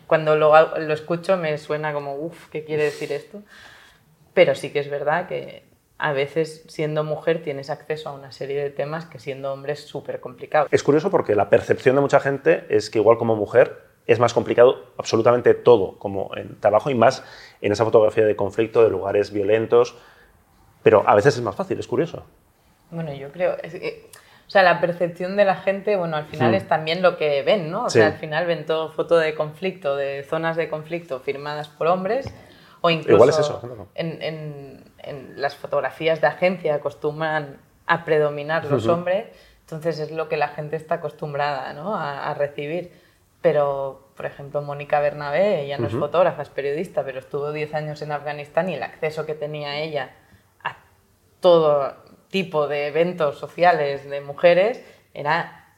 cuando 0.07 0.37
lo, 0.37 0.53
lo, 0.79 0.93
escucho 0.93 1.37
me 1.37 1.57
suena 1.57 1.95
como, 1.95 2.17
uff, 2.17 2.49
¿qué 2.51 2.65
quiere 2.65 2.85
decir 2.85 3.13
esto? 3.13 3.43
Pero 4.35 4.55
sí 4.55 4.71
que 4.71 4.81
es 4.81 4.91
verdad 4.91 5.29
que 5.29 5.65
a 5.99 6.13
veces 6.13 6.65
siendo 6.69 7.05
mujer 7.05 7.43
tienes 7.43 7.71
acceso 7.71 8.09
a 8.09 8.13
una 8.13 8.33
serie 8.33 8.63
de 8.63 8.71
temas 8.71 9.07
que 9.07 9.19
siendo 9.19 9.53
hombre 9.53 9.75
es 9.75 9.87
súper 9.87 10.21
complicado. 10.21 10.67
Es 10.71 10.83
curioso 10.83 11.11
porque 11.11 11.35
la 11.35 11.49
percepción 11.49 11.95
de 11.95 12.03
mucha 12.03 12.21
gente 12.21 12.67
es 12.69 12.91
que 12.91 12.99
igual 12.99 13.17
como 13.17 13.37
mujer 13.37 13.92
es 14.07 14.19
más 14.19 14.35
complicado 14.35 14.93
absolutamente 14.99 15.55
todo, 15.55 15.99
como 15.99 16.31
en 16.37 16.59
trabajo 16.61 16.91
y 16.91 16.95
más 16.95 17.25
en 17.61 17.73
esa 17.73 17.85
fotografía 17.85 18.25
de 18.25 18.37
conflicto, 18.37 18.83
de 18.83 18.91
lugares 18.91 19.33
violentos, 19.33 19.97
pero 20.83 21.05
a 21.07 21.15
veces 21.15 21.37
es 21.37 21.43
más 21.43 21.55
fácil, 21.55 21.79
es 21.79 21.87
curioso. 21.87 22.25
Bueno, 22.91 23.13
yo 23.13 23.31
creo, 23.31 23.55
o 23.55 24.51
sea, 24.51 24.63
la 24.63 24.81
percepción 24.81 25.37
de 25.37 25.45
la 25.45 25.57
gente, 25.57 25.97
bueno, 25.97 26.17
al 26.17 26.27
final 26.27 26.53
hmm. 26.53 26.55
es 26.55 26.69
también 26.69 27.01
lo 27.01 27.17
que 27.17 27.43
ven, 27.43 27.71
¿no? 27.71 27.85
O 27.85 27.91
sea, 27.91 28.07
al 28.07 28.15
final 28.15 28.47
ven 28.47 28.67
todo 28.67 28.91
foto 28.91 29.17
de 29.19 29.35
conflicto, 29.35 29.97
de 29.97 30.25
zonas 30.25 30.57
de 30.57 30.69
conflicto 30.69 31.21
firmadas 31.21 31.69
por 31.69 31.87
hombres, 31.87 32.33
o 32.81 32.91
incluso 32.91 33.15
Igual 33.15 33.29
es 33.31 33.39
eso, 33.39 33.89
en, 33.95 34.93
las 35.37 35.57
fotografías 35.57 36.21
de 36.21 36.27
agencia 36.29 36.75
acostumbran 36.77 37.59
a 37.87 38.05
predominar 38.05 38.65
los 38.67 38.87
hombres, 38.87 39.27
entonces 39.61 39.99
es 39.99 40.11
lo 40.13 40.29
que 40.29 40.37
la 40.37 40.49
gente 40.49 40.77
está 40.77 40.97
acostumbrada 40.97 41.73
¿no? 41.73 41.97
a 41.97 42.33
recibir 42.35 42.93
pero, 43.43 44.13
por 44.17 44.25
ejemplo, 44.25 44.63
Mónica 44.63 45.01
Bernabé, 45.01 45.63
ella 45.63 45.77
no 45.77 45.89
es 45.89 45.95
fotógrafa, 45.95 46.43
es 46.43 46.49
periodista, 46.49 47.05
pero 47.05 47.19
estuvo 47.19 47.51
10 47.51 47.75
años 47.75 48.01
en 48.01 48.13
Afganistán 48.13 48.71
y 48.71 48.75
el 48.75 48.83
acceso 48.85 49.27
que 49.27 49.35
tenía 49.35 49.81
ella 49.81 50.15
a 50.63 50.77
todo 51.41 51.97
tipo 52.31 52.69
de 52.69 52.87
eventos 52.87 53.39
sociales 53.39 54.09
de 54.09 54.21
mujeres 54.21 54.83
era 55.13 55.75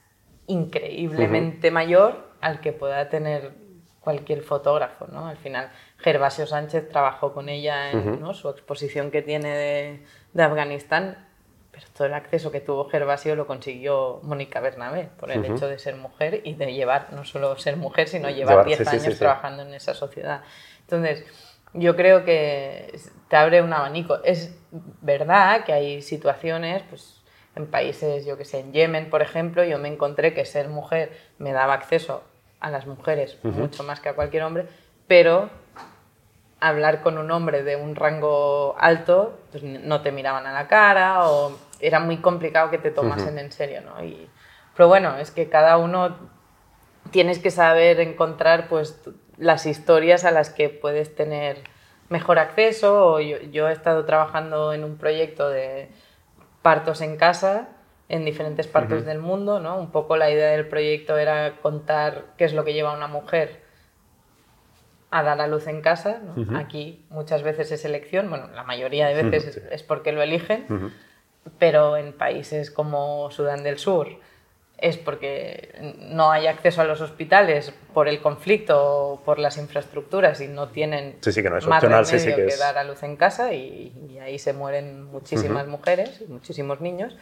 increíblemente 0.47 1.71
mayor 1.71 2.29
al 2.43 2.61
que 2.61 2.73
pueda 2.73 3.09
tener 3.09 3.53
cualquier 4.01 4.43
fotógrafo, 4.43 5.07
¿no? 5.07 5.27
Al 5.27 5.39
final, 5.39 5.71
Gervasio 5.97 6.47
Sánchez 6.47 6.91
trabajó 6.91 7.33
con 7.33 7.49
ella 7.49 7.91
en 7.91 8.35
su 8.35 8.51
exposición 8.51 9.11
que 9.11 9.23
tiene 9.23 9.57
de, 9.57 10.07
de 10.35 10.43
Afganistán 10.43 11.27
pero 11.75 11.87
todo 11.97 12.07
el 12.07 12.15
acceso 12.15 12.53
que 12.53 12.61
tuvo 12.61 12.89
Gervasio 12.89 13.35
lo 13.35 13.47
consiguió 13.47 14.21
Mónica 14.23 14.61
Bernabé 14.61 15.09
por 15.19 15.33
el 15.33 15.45
hecho 15.45 15.67
de 15.67 15.79
ser 15.79 15.97
mujer 15.97 16.41
y 16.45 16.55
de 16.55 16.73
llevar, 16.73 17.13
no 17.13 17.25
solo 17.25 17.57
ser 17.59 17.77
mujer, 17.77 18.09
sino 18.09 18.31
llevar 18.31 18.65
10 18.65 18.87
años 18.87 19.19
trabajando 19.19 19.63
en 19.63 19.75
esa 19.75 19.95
sociedad. 19.95 20.43
Entonces, 20.83 21.25
yo 21.73 21.97
creo 21.97 22.25
que 22.25 22.97
te 23.29 23.37
abre 23.37 23.61
un 23.61 23.73
abanico. 23.73 24.23
Es 24.23 24.57
verdad 25.01 25.65
que 25.65 25.73
hay 25.73 26.03
situaciones, 26.03 26.85
pues 26.89 27.21
en 27.57 27.67
países, 27.67 28.25
yo 28.25 28.39
que 28.39 28.45
sé, 28.45 28.61
en 28.61 28.73
Yemen, 28.73 29.11
por 29.11 29.23
ejemplo, 29.23 29.65
yo 29.65 29.79
me 29.79 29.89
encontré 29.89 30.35
que 30.35 30.45
ser 30.45 30.69
mujer 30.69 31.13
me 31.39 31.53
daba 31.53 31.75
acceso 31.75 32.23
a 32.61 32.71
las 32.71 32.87
mujeres 32.87 33.39
mucho 33.43 33.83
más 33.83 34.01
que 34.01 34.09
a 34.09 34.15
cualquier 34.15 34.45
hombre, 34.45 34.67
pero 35.07 35.51
hablar 36.61 37.03
con 37.03 37.19
un 37.19 37.31
hombre 37.31 37.63
de 37.63 37.77
un 37.77 37.95
rango 37.95 38.75
alto, 38.79 39.39
pues 39.55 39.63
no 39.63 40.01
te 40.01 40.11
miraban 40.11 40.49
a 40.49 40.53
la 40.53 40.67
cara 40.67 41.29
o 41.29 41.57
era 41.79 42.01
muy 42.01 42.17
complicado 42.17 42.71
que 42.71 42.79
te 42.79 42.91
tomasen 42.91 43.39
en 43.39 43.53
serio, 43.53 43.83
¿no? 43.83 44.05
Y, 44.05 44.29
pero 44.75 44.89
bueno, 44.89 45.17
es 45.17 45.31
que 45.31 45.49
cada 45.49 45.79
uno 45.79 46.17
tienes 47.13 47.39
que 47.39 47.53
saber 47.53 48.01
encontrar 48.01 48.67
pues 48.67 49.01
las 49.39 49.67
historias 49.67 50.25
a 50.25 50.33
las 50.33 50.51
que 50.51 50.71
puedes 50.71 51.15
tener 51.15 51.59
mejor 52.09 52.41
acceso. 52.41 53.21
Yo, 53.21 53.39
yo, 53.53 53.69
he 53.69 53.73
estado 53.73 54.05
trabajando 54.05 54.73
en 54.73 54.83
un 54.83 54.97
proyecto 54.97 55.49
de 55.49 55.89
partos 56.63 57.01
en 57.01 57.17
casa 57.17 57.69
en 58.09 58.25
diferentes 58.25 58.67
partes 58.67 59.07
del 59.07 59.21
mundo, 59.21 59.61
¿no? 59.61 59.79
Un 59.79 59.93
poco 59.93 60.17
la 60.17 60.33
idea 60.33 60.51
del 60.51 60.67
proyecto 60.67 61.17
era 61.17 61.59
contar 61.63 62.25
qué 62.37 62.45
es 62.45 62.55
lo 62.55 62.65
que 62.65 62.73
lleva 62.73 62.93
una 62.93 63.07
mujer 63.07 63.63
a 65.15 65.23
dar 65.23 65.41
a 65.41 65.47
luz 65.47 65.69
en 65.69 65.81
casa. 65.81 66.21
Aquí 66.57 67.07
muchas 67.09 67.45
veces 67.45 67.71
es 67.71 67.85
elección, 67.85 68.29
bueno, 68.29 68.49
la 68.53 68.65
mayoría 68.65 69.07
de 69.07 69.23
veces 69.23 69.63
es, 69.71 69.83
porque 69.85 70.11
lo 70.11 70.23
eligen, 70.23 70.93
pero 71.59 71.97
en 71.97 72.13
países 72.13 72.73
como 72.73 73.31
Sudán 73.31 73.63
del 73.63 73.79
Sur 73.79 74.09
es 74.77 74.97
porque 74.97 75.95
no 76.11 76.33
hay 76.33 76.49
acceso 76.49 76.81
a 76.81 76.85
los 76.85 77.01
hospitales 77.01 77.73
por 77.95 78.09
el 78.09 78.21
conflicto 78.21 79.13
o 79.13 79.21
por 79.21 79.39
las 79.39 79.57
infraestructuras 79.57 80.41
y 80.41 80.49
no 80.49 80.69
tienen 80.71 81.17
sí, 81.21 81.43
que 81.43 81.49
no 81.49 81.59
es 81.59 81.67
más 81.69 81.83
opcional, 81.85 82.05
remedio 82.05 82.37
que, 82.37 82.47
que, 82.47 82.57
dar 82.57 82.77
a 82.77 82.83
luz 82.83 83.05
en 83.05 83.17
casa 83.17 83.55
y, 83.55 84.19
ahí 84.21 84.39
se 84.39 84.53
mueren 84.53 85.05
muchísimas 85.05 85.69
mujeres 85.69 86.23
y 86.23 86.33
muchísimos 86.33 86.81
niños. 86.81 87.17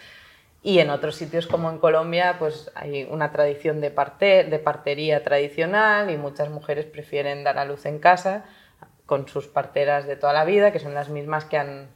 Y 0.63 0.79
en 0.79 0.91
otros 0.91 1.17
sitios 1.17 1.49
como 1.49 1.71
en 1.71 1.79
Colombia, 1.79 2.37
pues 2.39 2.71
hay 2.77 3.05
una 3.11 3.33
tradición 3.33 3.81
de, 3.81 3.91
parte, 3.91 4.45
de 4.45 4.59
partería 4.61 5.25
tradicional 5.25 6.11
y 6.11 6.17
muchas 6.17 6.51
mujeres 6.51 6.87
prefieren 6.87 7.43
dar 7.43 7.59
a 7.59 7.65
luz 7.65 7.85
en 7.85 7.99
casa 7.99 8.45
con 9.07 9.27
sus 9.27 9.49
parteras 9.49 10.07
de 10.07 10.17
toda 10.17 10.33
la 10.33 10.45
vida, 10.45 10.73
que 10.73 10.79
son 10.79 10.95
las 10.95 11.09
mismas 11.09 11.45
que 11.45 11.59
han, 11.59 11.91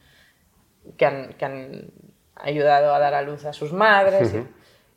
que 0.96 1.06
han, 1.06 1.32
que 1.34 1.44
han 1.44 1.90
ayudado 2.34 2.94
a 2.94 2.98
dar 2.98 3.14
a 3.14 3.22
luz 3.22 3.44
a 3.44 3.52
sus 3.52 3.72
madres. 3.72 4.34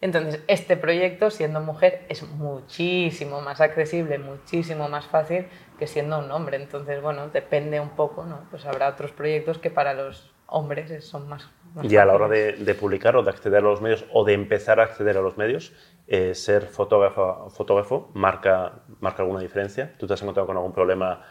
Entonces, 0.01 0.41
este 0.47 0.77
proyecto, 0.77 1.29
siendo 1.29 1.59
mujer, 1.59 2.05
es 2.07 2.23
muchísimo 2.23 3.41
más 3.41 3.59
accesible, 3.59 4.17
muchísimo 4.17 4.87
más 4.87 5.05
fácil 5.07 5.47
que 5.77 5.87
siendo 5.87 6.19
un 6.19 6.31
hombre. 6.31 6.57
Entonces, 6.57 7.01
bueno, 7.01 7.27
depende 7.29 7.79
un 7.79 7.89
poco, 7.89 8.25
¿no? 8.25 8.47
Pues 8.49 8.65
habrá 8.65 8.87
otros 8.89 9.11
proyectos 9.11 9.59
que 9.59 9.69
para 9.69 9.93
los 9.93 10.33
hombres 10.47 11.05
son 11.05 11.27
más... 11.27 11.49
y 11.83 11.95
a 11.95 12.05
la 12.05 12.13
hora 12.13 12.27
de, 12.27 12.75
publicar 12.79 13.15
o 13.15 13.23
de 13.23 13.29
acceder 13.29 13.59
a 13.59 13.61
los 13.61 13.81
medios 13.81 14.05
o 14.11 14.23
de 14.23 14.33
empezar 14.33 14.79
a 14.79 14.83
acceder 14.83 15.17
a 15.17 15.21
los 15.21 15.37
medios, 15.37 15.73
eh, 16.07 16.33
ser 16.35 16.67
fotógrafo, 16.67 17.49
fotógrafo 17.49 18.09
marca, 18.13 18.73
marca 18.99 19.23
alguna 19.23 19.39
diferencia. 19.39 19.93
¿Tú 19.97 20.07
te 20.07 20.13
has 20.13 20.21
encontrado 20.21 20.47
con 20.47 20.57
algún 20.57 20.73
problema 20.73 21.23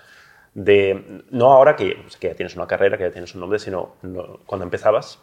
de, 0.54 1.24
no 1.30 1.52
ahora 1.52 1.76
que, 1.76 2.04
que 2.20 2.28
ya 2.28 2.34
tienes 2.34 2.56
una 2.56 2.66
carrera, 2.66 2.96
que 2.96 3.04
ya 3.04 3.10
tienes 3.10 3.34
un 3.34 3.40
nombre, 3.40 3.58
sino 3.58 3.96
cuando 4.46 4.64
empezabas? 4.64 5.20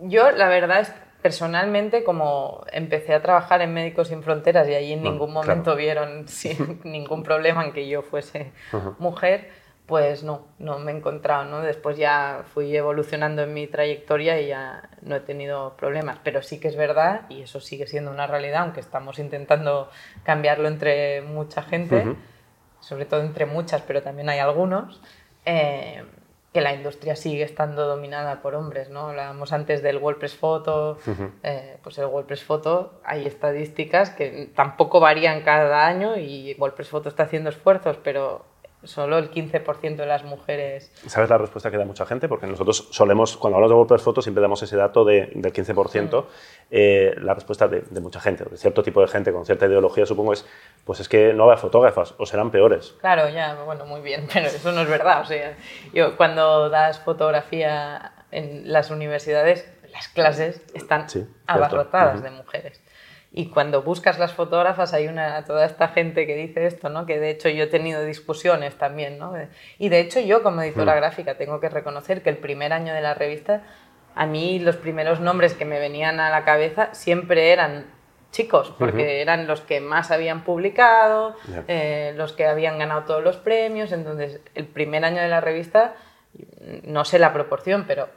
Yo, 0.00 0.30
la 0.30 0.48
verdad 0.48 0.80
es 0.80 0.92
personalmente, 1.22 2.04
como 2.04 2.64
empecé 2.72 3.14
a 3.14 3.22
trabajar 3.22 3.60
en 3.62 3.74
Médicos 3.74 4.08
Sin 4.08 4.22
Fronteras 4.22 4.68
y 4.68 4.74
allí 4.74 4.92
en 4.92 5.02
ningún 5.02 5.32
momento 5.32 5.74
vieron 5.74 6.26
ningún 6.84 7.22
problema 7.22 7.64
en 7.64 7.72
que 7.72 7.88
yo 7.88 8.02
fuese 8.02 8.52
mujer, 8.98 9.50
pues 9.88 10.22
no, 10.22 10.42
no 10.58 10.78
me 10.78 10.92
he 10.92 10.96
encontrado, 10.96 11.46
¿no? 11.46 11.62
Después 11.62 11.96
ya 11.96 12.44
fui 12.52 12.76
evolucionando 12.76 13.42
en 13.42 13.54
mi 13.54 13.66
trayectoria 13.66 14.38
y 14.38 14.48
ya 14.48 14.90
no 15.00 15.16
he 15.16 15.20
tenido 15.20 15.78
problemas, 15.78 16.18
pero 16.22 16.42
sí 16.42 16.60
que 16.60 16.68
es 16.68 16.76
verdad, 16.76 17.22
y 17.30 17.40
eso 17.40 17.58
sigue 17.58 17.86
siendo 17.86 18.10
una 18.10 18.26
realidad, 18.26 18.64
aunque 18.64 18.80
estamos 18.80 19.18
intentando 19.18 19.88
cambiarlo 20.24 20.68
entre 20.68 21.22
mucha 21.22 21.62
gente, 21.62 22.16
sobre 22.80 23.06
todo 23.06 23.22
entre 23.22 23.46
muchas, 23.46 23.80
pero 23.80 24.02
también 24.02 24.28
hay 24.28 24.40
algunos, 24.40 25.00
eh, 25.46 26.04
que 26.52 26.60
la 26.60 26.74
industria 26.74 27.16
sigue 27.16 27.44
estando 27.44 27.86
dominada 27.86 28.42
por 28.42 28.54
hombres, 28.56 28.90
¿no? 28.90 29.08
Hablábamos 29.08 29.54
antes 29.54 29.82
del 29.82 29.96
WordPress 29.96 30.36
Photo, 30.36 30.98
eh, 31.42 31.78
pues 31.82 31.96
el 31.96 32.04
WordPress 32.04 32.44
Photo, 32.44 33.00
hay 33.04 33.26
estadísticas 33.26 34.10
que 34.10 34.50
tampoco 34.54 35.00
varían 35.00 35.40
cada 35.40 35.86
año 35.86 36.18
y 36.18 36.54
WordPress 36.58 36.90
Photo 36.90 37.08
está 37.08 37.22
haciendo 37.22 37.48
esfuerzos, 37.48 37.96
pero 38.04 38.44
solo 38.84 39.18
el 39.18 39.30
15% 39.30 39.96
de 39.96 40.06
las 40.06 40.24
mujeres. 40.24 40.92
¿Sabes 41.06 41.28
la 41.30 41.38
respuesta 41.38 41.70
que 41.70 41.76
da 41.76 41.84
mucha 41.84 42.06
gente? 42.06 42.28
Porque 42.28 42.46
nosotros 42.46 42.88
solemos, 42.90 43.36
cuando 43.36 43.56
hablamos 43.56 43.70
de 43.70 43.76
WordPress 43.76 44.02
Photo, 44.02 44.22
siempre 44.22 44.40
damos 44.40 44.62
ese 44.62 44.76
dato 44.76 45.04
de, 45.04 45.30
del 45.34 45.52
15%. 45.52 46.22
Mm. 46.22 46.26
Eh, 46.70 47.14
la 47.18 47.34
respuesta 47.34 47.66
de, 47.66 47.82
mucha 48.00 48.20
gente, 48.20 48.44
de 48.44 48.56
cierto 48.56 48.82
tipo 48.82 49.00
de 49.00 49.08
gente 49.08 49.32
con 49.32 49.44
cierta 49.44 49.66
ideología, 49.66 50.06
supongo, 50.06 50.32
es, 50.32 50.46
pues 50.84 51.00
es 51.00 51.08
que 51.08 51.32
no 51.32 51.44
habrá 51.44 51.56
fotógrafas 51.56 52.14
o 52.18 52.26
serán 52.26 52.50
peores. 52.50 52.94
Claro, 53.00 53.28
ya, 53.28 53.54
bueno, 53.64 53.84
muy 53.84 54.00
bien, 54.00 54.28
pero 54.32 54.46
eso 54.46 54.72
no 54.72 54.82
es 54.82 54.88
verdad. 54.88 55.22
O 55.22 55.24
sea, 55.24 55.56
yo 55.92 56.16
cuando 56.16 56.68
das 56.68 57.00
fotografía 57.00 58.12
en 58.30 58.70
las 58.72 58.90
universidades, 58.90 59.68
las 59.92 60.08
clases 60.08 60.62
están 60.74 61.06
abarrotadas 61.46 62.22
de 62.22 62.30
mujeres. 62.30 62.82
Y 63.30 63.50
cuando 63.50 63.82
buscas 63.82 64.18
las 64.18 64.32
fotógrafas 64.32 64.94
hay 64.94 65.06
una, 65.06 65.44
toda 65.44 65.66
esta 65.66 65.88
gente 65.88 66.26
que 66.26 66.34
dice 66.34 66.66
esto, 66.66 66.88
¿no? 66.88 67.04
que 67.04 67.20
de 67.20 67.30
hecho 67.30 67.48
yo 67.50 67.64
he 67.64 67.66
tenido 67.66 68.02
discusiones 68.04 68.76
también. 68.76 69.18
¿no? 69.18 69.34
Y 69.78 69.90
de 69.90 70.00
hecho 70.00 70.20
yo 70.20 70.42
como 70.42 70.62
editora 70.62 70.94
mm. 70.94 70.96
gráfica 70.96 71.34
tengo 71.36 71.60
que 71.60 71.68
reconocer 71.68 72.22
que 72.22 72.30
el 72.30 72.38
primer 72.38 72.72
año 72.72 72.94
de 72.94 73.02
la 73.02 73.14
revista, 73.14 73.62
a 74.14 74.26
mí 74.26 74.58
los 74.58 74.76
primeros 74.76 75.20
nombres 75.20 75.54
que 75.54 75.66
me 75.66 75.78
venían 75.78 76.20
a 76.20 76.30
la 76.30 76.44
cabeza 76.44 76.88
siempre 76.94 77.52
eran 77.52 77.98
chicos, 78.30 78.74
porque 78.78 79.20
eran 79.22 79.46
los 79.46 79.60
que 79.62 79.80
más 79.80 80.10
habían 80.10 80.44
publicado, 80.44 81.34
eh, 81.66 82.12
los 82.16 82.32
que 82.32 82.46
habían 82.46 82.78
ganado 82.78 83.04
todos 83.04 83.24
los 83.24 83.36
premios. 83.36 83.92
Entonces, 83.92 84.40
el 84.54 84.66
primer 84.66 85.04
año 85.04 85.22
de 85.22 85.28
la 85.28 85.40
revista, 85.40 85.94
no 86.84 87.04
sé 87.04 87.18
la 87.18 87.32
proporción, 87.32 87.84
pero 87.86 88.08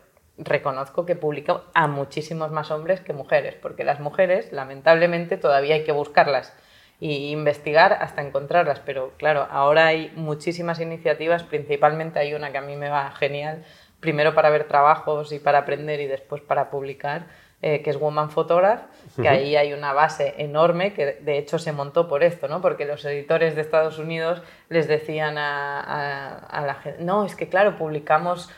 reconozco 0.44 1.06
que 1.06 1.16
publico 1.16 1.64
a 1.74 1.88
muchísimos 1.88 2.52
más 2.52 2.72
hombres 2.72 3.00
que 3.02 3.14
mujeres, 3.14 3.56
porque 3.56 3.84
las 3.84 4.00
mujeres, 4.00 4.52
lamentablemente, 4.52 5.38
todavía 5.38 5.76
hay 5.76 5.84
que 5.84 5.92
buscarlas 5.92 6.54
e 7.00 7.32
investigar 7.32 7.94
hasta 7.94 8.22
encontrarlas. 8.22 8.80
Pero 8.80 9.14
claro, 9.18 9.48
ahora 9.50 9.88
hay 9.88 10.12
muchísimas 10.16 10.80
iniciativas, 10.80 11.44
principalmente 11.44 12.20
hay 12.20 12.34
una 12.34 12.52
que 12.52 12.58
a 12.58 12.62
mí 12.62 12.76
me 12.76 12.90
va 12.90 13.12
genial, 13.12 13.64
primero 14.00 14.34
para 14.34 14.50
ver 14.50 14.66
trabajos 14.66 15.32
y 15.32 15.40
para 15.40 15.60
aprender 15.60 16.00
y 16.00 16.08
después 16.08 16.42
para 16.42 16.70
publicar, 16.70 17.28
eh, 17.62 17.84
que 17.84 17.92
es 17.92 18.00
Woman 18.00 18.32
Photograph, 18.32 18.82
que 19.22 19.30
ahí 19.30 19.56
hay 19.56 19.74
una 19.74 19.94
base 19.94 20.34
enorme 20.40 20.94
que 20.94 21.20
de 21.22 21.38
hecho 21.38 21.60
se 21.60 21.72
montó 21.72 22.08
por 22.08 22.24
esto, 22.24 22.48
¿no? 22.48 22.60
porque 22.60 22.86
los 22.86 23.06
editores 23.06 23.56
de 23.56 23.62
Estados 23.62 24.00
Unidos 24.00 24.42
les 24.70 24.88
decían 24.88 25.38
a, 25.38 26.40
a 26.40 26.66
la 26.66 26.74
gente, 26.76 27.04
no, 27.04 27.24
es 27.24 27.36
que 27.36 27.50
claro, 27.50 27.78
publicamos 27.78 28.50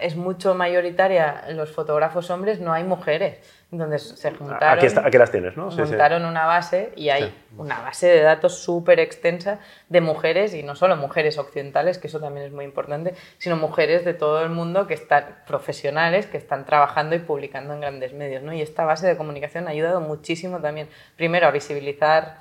es 0.00 0.16
mucho 0.16 0.54
mayoritaria 0.54 1.44
los 1.52 1.70
fotógrafos 1.70 2.30
hombres, 2.30 2.60
no 2.60 2.72
hay 2.72 2.84
mujeres. 2.84 3.38
Entonces 3.70 4.02
se 4.18 4.30
juntaron. 4.32 4.84
Aquí, 5.04 5.18
las 5.18 5.30
tienes, 5.30 5.56
¿no? 5.56 5.70
Montaron 5.70 6.24
una 6.24 6.46
base 6.46 6.92
y 6.96 7.10
hay 7.10 7.34
una 7.56 7.80
base 7.80 8.06
de 8.06 8.22
datos 8.22 8.58
súper 8.62 8.98
extensa 8.98 9.58
de 9.90 10.00
mujeres 10.00 10.54
y 10.54 10.62
no 10.62 10.74
solo 10.74 10.96
mujeres 10.96 11.36
occidentales, 11.36 11.98
que 11.98 12.06
eso 12.06 12.18
también 12.18 12.46
es 12.46 12.52
muy 12.52 12.64
importante, 12.64 13.14
sino 13.36 13.56
mujeres 13.56 14.06
de 14.06 14.14
todo 14.14 14.42
el 14.42 14.48
mundo 14.48 14.86
que 14.86 14.94
están 14.94 15.36
profesionales, 15.46 16.26
que 16.26 16.38
están 16.38 16.64
trabajando 16.64 17.14
y 17.14 17.18
publicando 17.18 17.74
en 17.74 17.80
grandes 17.80 18.14
medios. 18.14 18.42
¿no? 18.42 18.54
Y 18.54 18.62
esta 18.62 18.86
base 18.86 19.06
de 19.06 19.18
comunicación 19.18 19.68
ha 19.68 19.70
ayudado 19.70 20.00
muchísimo 20.00 20.60
también, 20.60 20.88
primero, 21.16 21.46
a 21.46 21.50
visibilizar 21.50 22.38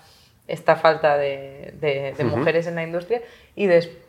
esta 0.48 0.78
falta 0.78 1.18
de, 1.18 1.74
de, 1.82 2.24
mujeres 2.24 2.68
en 2.68 2.76
la 2.76 2.84
industria 2.84 3.22
y 3.54 3.66
después 3.66 4.07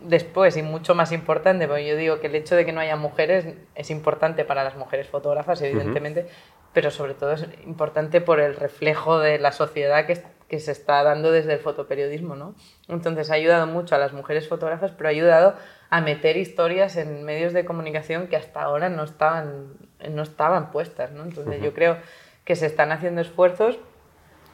después 0.00 0.56
y 0.56 0.62
mucho 0.62 0.94
más 0.94 1.12
importante, 1.12 1.66
porque 1.66 1.86
yo 1.86 1.96
digo 1.96 2.20
que 2.20 2.28
el 2.28 2.34
hecho 2.34 2.56
de 2.56 2.64
que 2.64 2.72
no 2.72 2.80
haya 2.80 2.96
mujeres 2.96 3.46
es 3.74 3.90
importante 3.90 4.44
para 4.44 4.64
las 4.64 4.76
mujeres 4.76 5.08
fotógrafas, 5.08 5.60
evidentemente, 5.62 6.26
pero 6.72 6.90
sobre 6.90 7.14
todo 7.14 7.32
es 7.32 7.46
importante 7.66 8.20
por 8.20 8.40
el 8.40 8.56
reflejo 8.56 9.18
de 9.18 9.38
la 9.38 9.52
sociedad 9.52 10.06
que, 10.06 10.22
que, 10.48 10.58
se 10.58 10.72
está 10.72 11.02
dando 11.02 11.32
desde 11.32 11.54
el 11.54 11.58
fotoperiodismo, 11.58 12.36
¿no? 12.36 12.54
Entonces 12.88 13.30
ha 13.30 13.34
ayudado 13.34 13.66
mucho 13.66 13.94
a 13.94 13.98
las 13.98 14.12
mujeres 14.12 14.48
fotógrafas, 14.48 14.92
pero 14.92 15.08
ha 15.08 15.10
ayudado 15.10 15.54
a 15.90 16.00
meter 16.00 16.36
historias 16.36 16.96
en 16.96 17.24
medios 17.24 17.52
de 17.52 17.64
comunicación 17.64 18.28
que 18.28 18.36
hasta 18.36 18.62
ahora 18.62 18.88
no 18.88 19.02
estaban, 19.02 19.74
no 20.08 20.22
estaban 20.22 20.70
puestas, 20.70 21.10
¿no? 21.10 21.24
Entonces 21.24 21.60
yo 21.60 21.74
creo 21.74 21.98
que 22.44 22.56
se 22.56 22.66
están 22.66 22.92
haciendo 22.92 23.20
esfuerzos 23.20 23.78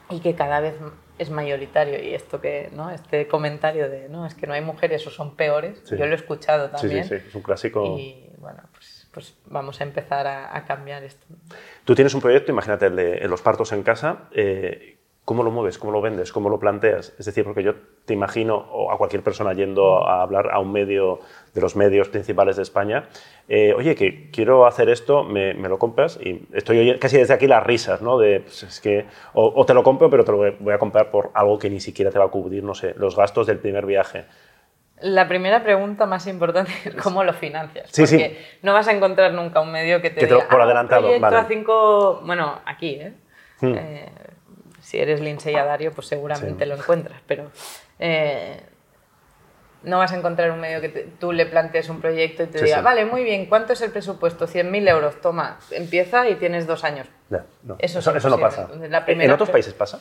y 0.09 0.19
que 0.19 0.35
cada 0.35 0.59
vez 0.59 0.75
es 1.17 1.29
mayoritario 1.29 2.01
y 2.03 2.13
esto 2.13 2.39
que 2.41 2.69
no 2.73 2.89
este 2.91 3.27
comentario 3.27 3.89
de 3.89 4.09
no 4.09 4.25
es 4.25 4.35
que 4.35 4.47
no 4.47 4.53
hay 4.53 4.61
mujeres 4.61 5.05
o 5.07 5.09
son 5.09 5.35
peores 5.35 5.83
yo 5.89 6.05
lo 6.05 6.11
he 6.11 6.15
escuchado 6.15 6.69
también 6.69 7.03
sí, 7.03 7.09
sí, 7.09 7.19
sí. 7.19 7.27
es 7.29 7.35
un 7.35 7.41
clásico. 7.41 7.97
Y 7.97 8.29
bueno 8.37 8.63
pues, 8.71 9.07
pues 9.11 9.35
vamos 9.45 9.81
a 9.81 9.83
empezar 9.83 10.27
a, 10.27 10.63
cambiar 10.65 11.03
esto. 11.03 11.25
Tú 11.85 11.95
tienes 11.95 12.13
un 12.13 12.21
proyecto 12.21 12.51
imagínate 12.51 12.87
el 12.87 12.95
de 12.95 13.27
los 13.27 13.41
partos 13.41 13.71
en 13.71 13.83
casa 13.83 14.29
eh, 14.31 14.96
¿Cómo 15.27 15.43
lo 15.43 15.51
mueves? 15.51 15.77
¿Cómo 15.77 15.91
lo 15.91 15.99
vendes? 15.99 16.31
¿Cómo 16.31 16.47
lo 16.47 16.57
planteas? 16.57 17.13
Es 17.19 17.25
decir, 17.25 17.43
porque 17.43 17.61
yo 17.61 17.73
te 18.05 18.13
imagino, 18.13 18.55
o 18.55 18.93
a 18.93 18.97
cualquier 18.97 19.23
persona 19.23 19.51
yendo 19.51 20.07
a 20.07 20.21
hablar 20.21 20.49
a 20.53 20.59
un 20.61 20.71
medio 20.71 21.19
de 21.53 21.59
los 21.59 21.75
medios 21.75 22.07
principales 22.07 22.55
de 22.55 22.63
España, 22.63 23.09
eh, 23.49 23.73
oye, 23.73 23.93
que 23.93 24.31
quiero 24.31 24.65
hacer 24.65 24.87
esto, 24.87 25.25
me, 25.25 25.53
lo 25.53 25.77
compras 25.77 26.17
y 26.23 26.47
estoy 26.53 26.79
oyendo 26.79 27.01
casi 27.01 27.17
desde 27.17 27.33
aquí 27.33 27.45
las 27.45 27.61
risas, 27.61 28.01
¿no? 28.01 28.17
De, 28.17 28.39
pues 28.39 28.63
es 28.63 28.79
que, 28.79 29.05
o, 29.33 29.65
te 29.65 29.73
lo 29.73 29.83
compro, 29.83 30.09
pero 30.09 30.23
te 30.23 30.31
lo 30.31 30.37
voy 30.37 30.73
a 30.73 30.79
comprar 30.79 31.11
por 31.11 31.29
algo 31.33 31.59
que 31.59 31.69
ni 31.69 31.81
siquiera 31.81 32.09
te 32.09 32.17
va 32.17 32.23
a 32.23 32.29
cubrir, 32.29 32.63
no 32.63 32.73
sé, 32.73 32.93
los 32.95 33.17
gastos 33.17 33.47
del 33.47 33.59
primer 33.59 33.85
viaje. 33.85 34.27
La 35.01 35.27
primera 35.27 35.61
pregunta 35.61 36.05
más 36.05 36.25
importante 36.27 36.71
es 36.85 36.95
cómo 36.95 37.25
lo 37.25 37.33
financias. 37.33 37.89
Sí, 37.91 38.03
porque 38.03 38.29
sí. 38.29 38.59
no 38.61 38.71
vas 38.71 38.87
a 38.87 38.93
encontrar 38.93 39.33
nunca 39.33 39.59
un 39.59 39.73
medio 39.73 40.01
que 40.01 40.09
te, 40.09 40.21
que 40.21 40.27
te 40.27 40.35
diga, 40.35 40.47
por 40.47 40.61
ah, 40.61 40.63
adelantado, 40.63 41.19
vale. 41.19 41.43
cinco, 41.49 42.21
bueno, 42.23 42.61
aquí, 42.65 42.91
¿eh? 42.91 43.13
Hmm. 43.59 43.73
eh 43.75 44.09
si 44.87 44.97
eres 44.97 45.19
Lindsay 45.19 45.53
Dario, 45.53 45.91
pues 45.91 46.07
seguramente 46.07 46.65
lo 46.65 46.75
encuentras, 46.75 47.19
pero 47.27 47.51
eh, 47.99 48.63
no 49.83 49.97
vas 49.97 50.13
a 50.13 50.17
encontrar 50.17 50.49
un 50.51 50.61
medio 50.61 50.79
que 50.79 50.87
tú 51.19 51.33
le 51.33 51.45
plantees 51.45 51.89
un 51.89 51.99
proyecto 51.99 52.43
y 52.43 52.45
te 52.47 52.63
diga, 52.63 52.79
vale, 52.79 53.03
muy 53.03 53.25
bien, 53.25 53.47
¿cuánto 53.47 53.73
es 53.73 53.81
el 53.81 53.91
presupuesto? 53.91 54.47
100.000 54.47 54.89
euros, 54.89 55.19
toma, 55.19 55.59
empieza 55.71 56.29
y 56.29 56.35
tienes 56.35 56.67
dos 56.67 56.85
años. 56.85 57.05
Eso, 57.79 57.99
eso, 57.99 58.29
no 58.29 58.39
pasa. 58.39 58.69
¿En 59.07 59.31
otros 59.31 59.49
países 59.49 59.73
pasa? 59.73 59.99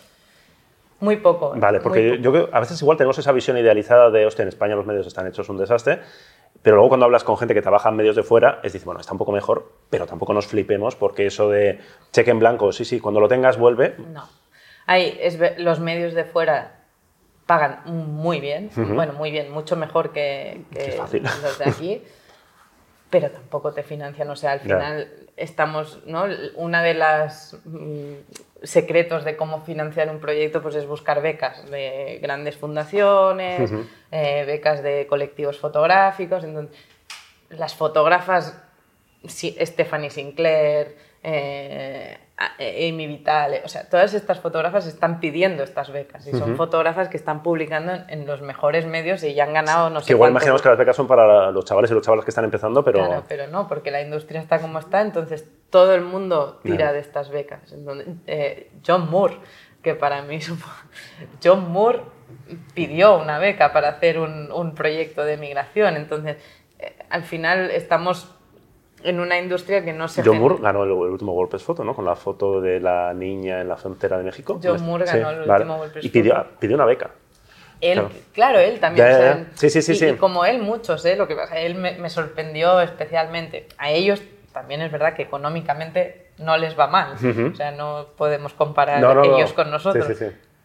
Muy 1.00 1.16
poco. 1.16 1.54
Vale, 1.56 1.80
porque 1.80 2.20
yo, 2.20 2.48
a 2.52 2.60
veces 2.60 2.80
igual 2.80 2.96
tenemos 2.96 3.18
esa 3.18 3.32
visión 3.32 3.58
idealizada 3.58 4.10
de, 4.10 4.24
hostia, 4.24 4.44
en 4.44 4.48
España 4.50 4.76
los 4.76 4.86
medios 4.86 5.08
están 5.08 5.26
hechos 5.26 5.48
un 5.48 5.58
desastre, 5.58 5.98
pero 6.62 6.76
luego 6.76 6.90
cuando 6.90 7.06
hablas 7.06 7.24
con 7.24 7.36
gente 7.36 7.54
que 7.54 7.62
trabaja 7.62 7.88
en 7.88 7.96
medios 7.96 8.14
de 8.14 8.22
fuera, 8.22 8.60
es 8.62 8.72
decir, 8.72 8.86
bueno, 8.86 9.00
está 9.00 9.10
un 9.10 9.18
poco 9.18 9.32
mejor, 9.32 9.68
pero 9.90 10.06
tampoco 10.06 10.32
nos 10.32 10.46
flipemos 10.46 10.94
porque 10.94 11.26
eso 11.26 11.50
de 11.50 11.80
cheque 12.12 12.30
en 12.30 12.38
blanco, 12.38 12.70
sí, 12.70 12.84
sí, 12.84 13.00
cuando 13.00 13.18
lo 13.18 13.26
tengas 13.26 13.58
vuelve. 13.58 13.96
No. 13.98 14.45
Hay, 14.86 15.18
es, 15.20 15.38
los 15.58 15.80
medios 15.80 16.14
de 16.14 16.24
fuera 16.24 16.76
pagan 17.46 17.82
muy 17.86 18.40
bien, 18.40 18.70
bueno, 18.74 19.12
muy 19.12 19.30
bien, 19.30 19.52
mucho 19.52 19.76
mejor 19.76 20.12
que, 20.12 20.62
los 20.72 21.58
de 21.58 21.64
aquí, 21.64 22.02
pero 23.10 23.30
tampoco 23.30 23.72
te 23.72 23.84
financian, 23.84 24.28
o 24.30 24.36
sea, 24.36 24.52
al 24.52 24.60
final 24.60 25.08
estamos, 25.36 26.02
¿no? 26.06 26.24
Una 26.56 26.82
de 26.82 26.94
las 26.94 27.56
mm, 27.64 28.14
secretos 28.64 29.24
de 29.24 29.36
cómo 29.36 29.60
financiar 29.60 30.10
un 30.10 30.18
proyecto 30.18 30.60
pues 30.60 30.74
es 30.74 30.86
buscar 30.86 31.22
becas 31.22 31.70
de 31.70 32.18
grandes 32.20 32.56
fundaciones, 32.56 33.72
eh, 34.10 34.44
becas 34.44 34.82
de 34.82 35.06
colectivos 35.06 35.58
fotográficos, 35.58 36.42
entonces, 36.42 36.76
las 37.50 37.76
fotógrafas, 37.76 38.60
Stephanie 39.24 40.10
Sinclair, 40.10 40.96
eh, 41.22 42.18
Amy 42.38 43.06
Vital, 43.06 43.62
o 43.64 43.68
sea, 43.68 43.88
todas 43.88 44.12
estas 44.12 44.40
fotógrafas 44.40 44.86
están 44.86 45.20
pidiendo 45.20 45.62
estas 45.62 45.90
becas 45.90 46.26
y 46.26 46.32
son 46.32 46.54
fotógrafas 46.56 47.08
que 47.08 47.16
están 47.16 47.42
publicando 47.42 47.94
en, 48.08 48.26
los 48.26 48.42
mejores 48.42 48.84
medios 48.84 49.22
y 49.24 49.32
ya 49.32 49.44
han 49.44 49.54
ganado 49.54 49.88
no 49.88 50.00
sé 50.00 50.08
Que 50.08 50.12
igual 50.12 50.32
imaginamos 50.32 50.60
que 50.60 50.68
las 50.68 50.76
becas 50.76 50.96
son 50.96 51.06
para 51.06 51.50
los 51.50 51.64
chavales 51.64 51.90
y 51.90 51.94
los 51.94 52.02
chavales 52.02 52.26
que 52.26 52.30
están 52.30 52.44
empezando, 52.44 52.84
pero... 52.84 52.98
Claro, 52.98 53.24
pero 53.26 53.46
no, 53.46 53.66
porque 53.66 53.90
la 53.90 54.02
industria 54.02 54.42
está 54.42 54.60
como 54.60 54.78
está, 54.78 55.00
entonces 55.00 55.48
todo 55.70 55.94
el 55.94 56.02
mundo 56.02 56.60
tira 56.62 56.92
de 56.92 56.98
estas 56.98 57.30
becas. 57.30 57.74
Eh, 58.26 58.70
John 58.86 59.10
Moore, 59.10 59.38
que 59.82 59.94
para 59.94 60.20
mí. 60.20 60.38
John 61.42 61.72
Moore 61.72 62.02
pidió 62.74 63.16
una 63.16 63.38
beca 63.38 63.72
para 63.72 63.88
hacer 63.88 64.18
un, 64.18 64.52
un 64.52 64.74
proyecto 64.74 65.24
de 65.24 65.38
migración, 65.38 65.96
entonces 65.96 66.36
eh, 66.78 66.96
al 67.08 67.22
final 67.22 67.70
estamos 67.70 68.35
en 69.06 69.20
una 69.20 69.38
industria 69.38 69.84
que 69.84 69.92
no 69.92 70.08
se... 70.08 70.22
John 70.22 70.38
Moore 70.38 70.56
ganó 70.60 70.84
el, 70.84 70.90
último 70.90 71.32
WordPress 71.32 71.62
Foto, 71.62 71.84
¿no? 71.84 71.94
Con 71.94 72.04
la 72.04 72.16
foto 72.16 72.60
de 72.60 72.80
la 72.80 73.14
niña 73.14 73.60
en 73.60 73.68
la 73.68 73.76
frontera 73.76 74.18
de 74.18 74.24
México. 74.24 74.60
John 74.62 74.84
Moore 74.84 75.04
ganó 75.04 75.30
el 75.30 75.48
último 75.48 75.76
WordPress 75.76 76.04
Y 76.04 76.08
pidió, 76.08 76.46
pidió 76.58 76.76
una 76.76 76.84
beca. 76.84 77.10
Él, 77.80 78.02
claro. 78.32 78.58
él 78.58 78.80
también. 78.80 79.50
sí, 79.54 79.70
sí, 79.70 79.82
sí, 79.82 79.92
y, 79.92 79.94
sí. 79.96 80.06
Y 80.06 80.14
como 80.14 80.44
él, 80.44 80.60
muchos, 80.60 81.04
¿eh? 81.04 81.14
Lo 81.14 81.28
que 81.28 81.36
pasa, 81.36 81.58
él 81.58 81.74
me, 81.76 82.10
sorprendió 82.10 82.80
especialmente. 82.80 83.68
A 83.78 83.90
ellos 83.90 84.22
también 84.52 84.80
es 84.80 84.90
verdad 84.90 85.14
que 85.14 85.22
económicamente 85.22 86.30
no 86.38 86.56
les 86.56 86.78
va 86.78 86.86
mal. 86.86 87.14
O 87.14 87.54
sea, 87.54 87.70
no 87.72 88.06
podemos 88.16 88.54
comparar 88.54 89.24
ellos 89.24 89.52
con 89.52 89.70
nosotros. 89.70 90.06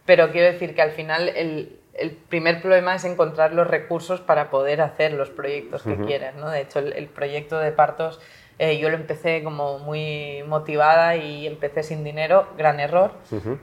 Pero 0.06 0.32
quiero 0.32 0.52
decir 0.52 0.74
que 0.74 0.82
al 0.82 0.92
final 0.92 1.30
el, 1.30 1.81
el 1.94 2.12
primer 2.12 2.62
problema 2.62 2.96
es 2.96 3.04
encontrar 3.04 3.54
los 3.54 3.68
recursos 3.68 4.22
para 4.22 4.50
poder 4.50 4.82
hacer 4.82 5.14
los 5.14 5.30
proyectos 5.30 5.84
que 5.84 5.98
quieras. 5.98 6.36
¿no? 6.36 6.50
De 6.50 6.62
hecho, 6.62 6.80
el, 6.80 7.08
proyecto 7.08 7.60
de 7.60 7.72
partos 7.72 8.20
eh, 8.60 8.78
yo 8.78 8.90
lo 8.90 8.96
empecé 8.96 9.44
como 9.44 9.80
muy 9.80 10.44
motivada 10.48 11.16
y 11.18 11.48
empecé 11.48 11.84
sin 11.84 12.04
dinero, 12.04 12.48
gran 12.58 12.80
error, 12.80 13.12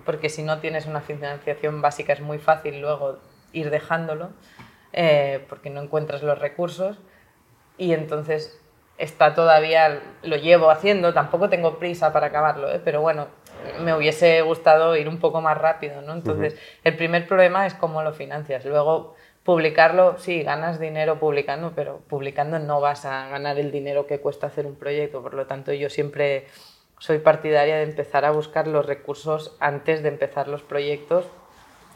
porque 0.04 0.28
si 0.28 0.42
no 0.42 0.58
tienes 0.58 0.86
una 0.86 1.00
financiación 1.00 1.80
básica 1.80 2.12
es 2.12 2.20
muy 2.20 2.38
fácil 2.38 2.80
luego 2.80 3.18
ir 3.52 3.70
dejándolo. 3.70 4.30
eh, 4.92 5.44
porque 5.48 5.70
no 5.70 5.82
encuentras 5.82 6.22
los 6.22 6.38
recursos 6.38 6.98
y 7.76 7.92
entonces 7.92 8.58
está 8.96 9.34
todavía, 9.34 10.02
lo 10.22 10.36
llevo 10.36 10.70
haciendo, 10.70 11.14
tampoco 11.14 11.48
tengo 11.48 11.78
prisa 11.78 12.12
para 12.12 12.28
acabarlo, 12.28 12.70
¿eh? 12.70 12.80
pero 12.84 13.00
bueno, 13.00 13.28
me 13.80 13.94
hubiese 13.94 14.42
gustado 14.42 14.96
ir 14.96 15.08
un 15.08 15.18
poco 15.18 15.40
más 15.40 15.56
rápido, 15.58 16.02
¿no? 16.02 16.12
Entonces, 16.12 16.56
el 16.84 16.96
primer 16.96 17.26
problema 17.26 17.66
es 17.66 17.74
cómo 17.74 18.02
lo 18.02 18.12
financias. 18.12 18.64
Luego, 18.64 19.14
publicarlo, 19.44 20.18
sí, 20.18 20.42
ganas 20.42 20.78
dinero 20.78 21.18
publicando, 21.18 21.72
pero 21.74 22.00
publicando 22.08 22.58
no 22.58 22.80
vas 22.80 23.04
a 23.04 23.28
ganar 23.28 23.58
el 23.58 23.70
dinero 23.70 24.06
que 24.06 24.20
cuesta 24.20 24.48
hacer 24.48 24.66
un 24.66 24.76
proyecto. 24.76 25.22
Por 25.22 25.34
lo 25.34 25.46
tanto, 25.46 25.72
yo 25.72 25.88
siempre 25.88 26.46
soy 26.98 27.18
partidaria 27.18 27.76
de 27.76 27.84
empezar 27.84 28.24
a 28.24 28.30
buscar 28.30 28.66
los 28.66 28.84
recursos 28.84 29.56
antes 29.60 30.02
de 30.02 30.08
empezar 30.08 30.48
los 30.48 30.62
proyectos, 30.62 31.26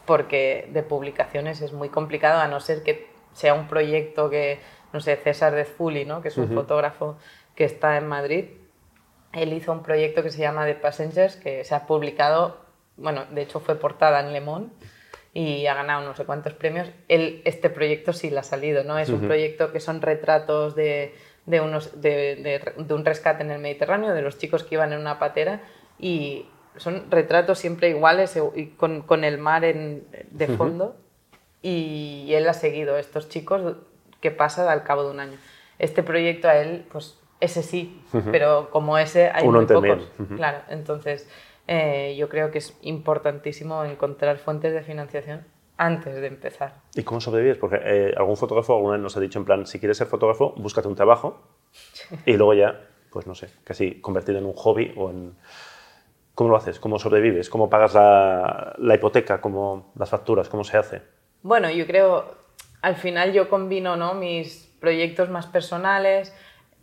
porque 0.05 0.67
de 0.71 0.83
publicaciones 0.83 1.61
es 1.61 1.73
muy 1.73 1.89
complicado, 1.89 2.39
a 2.39 2.47
no 2.47 2.59
ser 2.59 2.83
que 2.83 3.07
sea 3.33 3.53
un 3.53 3.67
proyecto 3.67 4.29
que, 4.29 4.59
no 4.91 4.99
sé, 4.99 5.15
César 5.17 5.53
Dezfuli, 5.53 6.05
¿no? 6.05 6.21
que 6.21 6.29
es 6.29 6.37
un 6.37 6.53
fotógrafo 6.53 7.17
que 7.55 7.65
está 7.65 7.97
en 7.97 8.07
Madrid, 8.07 8.45
él 9.33 9.53
hizo 9.53 9.71
un 9.71 9.83
proyecto 9.83 10.23
que 10.23 10.29
se 10.29 10.39
llama 10.39 10.65
The 10.65 10.75
Passengers, 10.75 11.35
que 11.35 11.63
se 11.63 11.75
ha 11.75 11.85
publicado, 11.87 12.57
bueno, 12.97 13.25
de 13.31 13.41
hecho 13.41 13.59
fue 13.59 13.75
portada 13.75 14.19
en 14.19 14.31
Le 14.31 14.41
Monde 14.41 14.69
y 15.33 15.65
ha 15.65 15.73
ganado 15.73 16.05
no 16.05 16.15
sé 16.15 16.25
cuántos 16.25 16.53
premios. 16.53 16.89
Él, 17.07 17.41
este 17.43 17.69
proyecto 17.69 18.13
sí 18.13 18.29
le 18.29 18.39
ha 18.39 18.43
salido, 18.43 18.83
¿no? 18.83 18.99
Es 18.99 19.09
un 19.09 19.21
proyecto 19.21 19.71
que 19.71 19.79
son 19.79 20.01
retratos 20.01 20.75
de, 20.75 21.15
de, 21.47 21.59
unos, 21.59 21.99
de, 21.99 22.61
de, 22.77 22.93
un 22.93 23.03
rescate 23.03 23.43
en 23.43 23.49
el 23.49 23.59
Mediterráneo, 23.59 24.13
de 24.13 24.21
los 24.21 24.37
chicos 24.37 24.63
que 24.63 24.75
iban 24.75 24.93
en 24.93 24.99
una 24.99 25.17
patera 25.17 25.61
y 25.97 26.45
son 26.77 27.09
retratos 27.09 27.57
siempre 27.57 27.89
iguales 27.89 28.39
y 28.55 28.67
con, 28.67 29.01
con 29.01 29.23
el 29.23 29.39
mar 29.39 29.65
en, 29.65 30.05
de 30.29 30.47
fondo. 30.49 30.95
Y 31.63 32.31
él 32.33 32.47
ha 32.47 32.53
seguido 32.53 32.97
estos 32.97 33.29
chicos 33.29 33.77
que 34.21 34.29
pasa 34.29 34.71
al 34.71 34.83
cabo 34.83 35.03
de 35.03 35.11
un 35.11 35.19
año. 35.19 35.37
Este 35.79 36.03
proyecto 36.03 36.47
a 36.47 36.57
él, 36.57 36.85
pues 36.91 37.17
ese 37.43 37.61
sí, 37.61 38.01
pero 38.31 38.69
como 38.71 38.97
ese 38.97 39.29
hay 39.29 39.47
muy 39.47 39.65
pocos. 39.65 40.09
Claro, 40.35 40.59
entonces 40.69 41.29
eh, 41.67 42.15
yo 42.17 42.29
creo 42.29 42.51
que 42.51 42.59
es 42.59 42.77
importantísimo 42.81 43.83
encontrar 43.83 44.37
fuentes 44.37 44.73
de 44.73 44.81
financiación 44.81 45.45
antes 45.77 46.15
de 46.15 46.27
empezar. 46.27 46.75
¿Y 46.95 47.03
cómo 47.03 47.19
sobrevives? 47.19 47.57
Porque 47.57 47.79
eh, 47.83 48.13
algún 48.15 48.37
fotógrafo 48.37 48.75
alguna 48.75 48.93
vez 48.93 49.01
nos 49.01 49.17
ha 49.17 49.19
dicho 49.19 49.39
en 49.39 49.45
plan, 49.45 49.65
si 49.65 49.79
quieres 49.79 49.97
ser 49.97 50.07
fotógrafo, 50.07 50.53
búscate 50.57 50.87
un 50.87 50.95
trabajo 50.95 51.41
y 52.25 52.33
luego 52.33 52.53
ya, 52.53 52.79
pues 53.11 53.27
no 53.27 53.35
sé, 53.35 53.49
casi 53.63 53.99
convertido 53.99 54.37
en 54.39 54.45
un 54.45 54.53
hobby 54.53 54.93
o 54.95 55.09
en... 55.09 55.35
¿Cómo 56.35 56.49
lo 56.49 56.57
haces? 56.57 56.79
¿Cómo 56.79 56.97
sobrevives? 56.97 57.47
¿Cómo 57.49 57.69
pagas 57.69 57.93
la, 57.93 58.73
la 58.79 58.95
hipoteca? 58.95 59.39
¿Cómo 59.39 59.91
las 59.95 60.09
facturas? 60.09 60.49
¿Cómo 60.49 60.63
se 60.63 60.77
hace? 60.77 61.01
Bueno, 61.43 61.69
yo 61.69 61.85
creo, 61.85 62.25
al 62.81 62.95
final 62.95 63.33
yo 63.33 63.49
combino 63.49 63.95
¿no? 63.95 64.15
mis 64.15 64.73
proyectos 64.79 65.29
más 65.29 65.45
personales, 65.45 66.33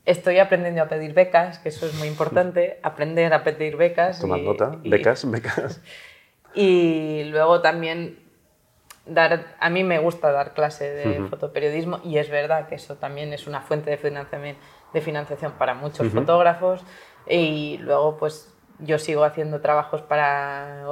Estoy 0.07 0.39
aprendiendo 0.39 0.83
a 0.83 0.89
pedir 0.89 1.13
becas, 1.15 1.59
que 1.59 1.69
eso 1.69 1.87
es 1.87 1.95
muy 1.95 2.09
importante, 2.09 2.81
aprender 2.83 3.33
a 3.35 3.45
pedir 3.45 3.77
becas. 3.77 4.21
Tomar 4.21 4.41
nota, 4.41 4.79
becas, 4.83 5.31
becas. 5.31 5.81
Y 6.53 7.23
luego 7.27 7.61
también 7.61 8.19
dar, 9.07 9.55
a 9.61 9.71
mí 9.71 9.85
me 9.85 9.99
gusta 9.99 10.33
dar 10.33 10.53
clase 10.53 10.91
de 10.91 11.29
fotoperiodismo 11.29 12.01
y 12.05 12.19
es 12.19 12.29
verdad 12.29 12.69
que 12.69 12.75
eso 12.75 12.97
también 12.97 13.33
es 13.33 13.47
una 13.47 13.61
fuente 13.61 13.91
de 13.91 13.97
financiación, 13.97 14.57
de 14.93 15.01
financiación 15.01 15.53
para 15.53 15.75
muchos 15.75 16.09
fotógrafos 16.09 16.83
y 17.29 17.79
luego 17.79 18.17
pues 18.17 18.53
yo 18.81 18.99
sigo 18.99 19.25
haciendo 19.25 19.61
trabajos 19.61 20.03
para, 20.03 20.85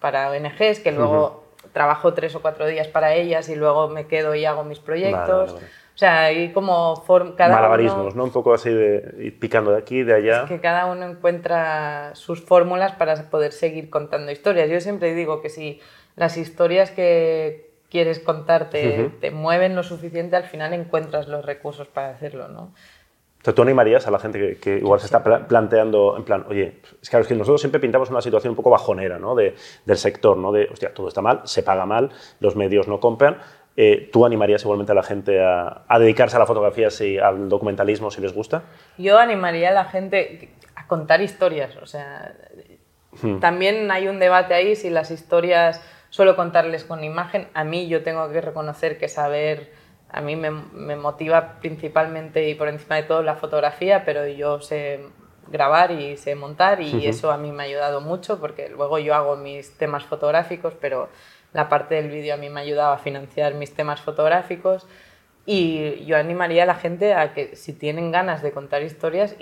para 0.00 0.30
ONGs 0.30 0.80
que 0.80 0.92
luego 0.92 1.44
trabajo 1.72 2.12
tres 2.14 2.34
o 2.34 2.42
cuatro 2.42 2.66
días 2.66 2.88
para 2.88 3.14
ellas 3.14 3.48
y 3.48 3.54
luego 3.54 3.88
me 3.88 4.06
quedo 4.06 4.34
y 4.34 4.44
hago 4.44 4.64
mis 4.64 4.78
proyectos. 4.78 5.56
O 5.94 5.98
sea, 5.98 6.24
hay 6.24 6.52
como 6.52 7.04
cada 7.36 7.54
malabarismos, 7.54 8.14
¿no? 8.14 8.24
Un 8.24 8.30
poco 8.30 8.54
así 8.54 8.70
de 8.70 9.14
ir 9.18 9.38
picando 9.38 9.72
de 9.72 9.78
aquí, 9.78 10.02
de 10.02 10.14
allá. 10.14 10.42
Es 10.44 10.48
que 10.48 10.60
cada 10.60 10.86
uno 10.86 11.06
encuentra 11.06 12.14
sus 12.14 12.42
fórmulas 12.42 12.92
para 12.92 13.14
poder 13.30 13.52
seguir 13.52 13.90
contando 13.90 14.32
historias. 14.32 14.70
Yo 14.70 14.80
siempre 14.80 15.14
digo 15.14 15.42
que 15.42 15.50
si 15.50 15.80
las 16.16 16.36
historias 16.36 16.90
que 16.90 17.70
quieres 17.90 18.20
contarte 18.20 19.10
te 19.20 19.30
mueven 19.30 19.76
lo 19.76 19.82
suficiente, 19.82 20.34
al 20.36 20.44
final 20.44 20.72
encuentras 20.72 21.28
los 21.28 21.44
recursos 21.44 21.88
para 21.88 22.08
hacerlo, 22.08 22.48
¿no? 22.48 22.72
Entonces, 23.42 23.56
¿tú 23.56 23.62
animarías 23.62 24.06
a 24.06 24.12
la 24.12 24.20
gente 24.20 24.56
que, 24.56 24.78
igual 24.78 25.00
se 25.00 25.06
está 25.06 25.20
planteando, 25.20 26.16
en 26.16 26.22
plan, 26.22 26.46
oye, 26.48 26.80
es 27.02 27.10
que, 27.10 27.20
que 27.22 27.34
nosotros 27.34 27.60
siempre 27.60 27.80
pintamos 27.80 28.08
una 28.08 28.22
situación 28.22 28.52
un 28.52 28.56
poco 28.56 28.70
bajonera 28.70 29.18
¿no? 29.18 29.34
de, 29.34 29.56
del 29.84 29.96
sector, 29.96 30.36
¿no? 30.36 30.52
de, 30.52 30.68
hostia, 30.70 30.94
todo 30.94 31.08
está 31.08 31.22
mal, 31.22 31.40
se 31.42 31.64
paga 31.64 31.84
mal, 31.84 32.10
los 32.38 32.54
medios 32.54 32.86
no 32.86 33.00
compran, 33.00 33.38
eh, 33.76 34.10
¿Tú 34.12 34.26
animarías 34.26 34.62
igualmente 34.62 34.92
a 34.92 34.94
la 34.94 35.02
gente 35.02 35.42
a, 35.42 35.84
dedicarse 35.98 36.36
a 36.36 36.38
la 36.38 36.46
fotografía 36.46 36.88
y 37.00 37.18
al 37.18 37.48
documentalismo 37.48 38.10
si 38.10 38.20
les 38.20 38.34
gusta? 38.34 38.64
Yo 38.98 39.18
animaría 39.18 39.70
a 39.70 39.72
la 39.72 39.84
gente 39.86 40.50
a 40.74 40.86
contar 40.86 41.22
historias. 41.22 41.76
O 41.76 41.86
sea, 41.86 42.34
hmm. 43.22 43.38
también 43.40 43.90
hay 43.90 44.08
un 44.08 44.18
debate 44.18 44.52
ahí 44.52 44.76
si 44.76 44.90
las 44.90 45.10
historias 45.10 45.80
solo 46.10 46.36
contarles 46.36 46.84
con 46.84 47.02
imagen. 47.02 47.48
A 47.54 47.64
mí 47.64 47.88
yo 47.88 48.02
tengo 48.02 48.30
que 48.30 48.42
reconocer 48.42 48.98
que 48.98 49.08
saber, 49.08 49.72
a 50.10 50.20
mí 50.20 50.36
me, 50.36 50.50
motiva 50.96 51.58
principalmente 51.60 52.50
y 52.50 52.54
por 52.54 52.68
encima 52.68 52.96
de 52.96 53.04
todo 53.04 53.22
la 53.22 53.36
fotografía, 53.36 54.04
pero 54.04 54.26
yo 54.26 54.60
sé 54.60 55.06
grabar 55.48 55.90
y 55.90 56.18
sé 56.18 56.34
montar 56.34 56.80
y 56.80 57.06
eso 57.06 57.32
a 57.32 57.36
mí 57.36 57.50
me 57.50 57.64
ha 57.64 57.66
ayudado 57.66 58.00
mucho 58.00 58.38
porque 58.38 58.68
luego 58.68 58.98
yo 58.98 59.14
hago 59.14 59.36
mis 59.36 59.76
temas 59.76 60.04
fotográficos, 60.04 60.74
pero 60.80 61.08
la 61.52 61.68
parte 61.68 61.96
del 61.96 62.08
vídeo 62.08 62.34
a 62.34 62.36
mí 62.36 62.48
me 62.48 62.60
ha 62.60 62.62
ayudado 62.62 62.92
a 62.92 62.98
financiar 62.98 63.54
mis 63.54 63.74
temas 63.74 64.00
fotográficos 64.00 64.86
y 65.44 66.04
yo 66.04 66.16
animaría 66.16 66.62
a 66.62 66.66
la 66.66 66.74
gente 66.74 67.14
a 67.14 67.34
que 67.34 67.56
si 67.56 67.72
tienen 67.72 68.12
ganas 68.12 68.42
de 68.42 68.52
contar 68.52 68.82
historias, 68.82 69.36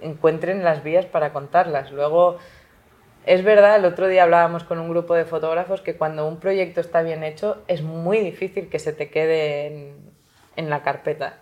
encuentren 0.00 0.64
las 0.64 0.82
vías 0.82 1.06
para 1.06 1.32
contarlas. 1.32 1.90
Luego, 1.90 2.38
es 3.26 3.44
verdad, 3.44 3.76
el 3.76 3.84
otro 3.84 4.08
día 4.08 4.22
hablábamos 4.22 4.64
con 4.64 4.78
un 4.78 4.88
grupo 4.88 5.14
de 5.14 5.24
fotógrafos 5.24 5.80
que 5.80 5.96
cuando 5.96 6.26
un 6.26 6.38
proyecto 6.38 6.80
está 6.80 7.02
bien 7.02 7.24
hecho 7.24 7.62
es 7.66 7.82
muy 7.82 8.20
difícil 8.20 8.68
que 8.68 8.78
se 8.78 8.92
te 8.92 9.10
quede 9.10 9.66
en, 9.66 9.96
en 10.56 10.70
la 10.70 10.82
carpeta. 10.82 11.40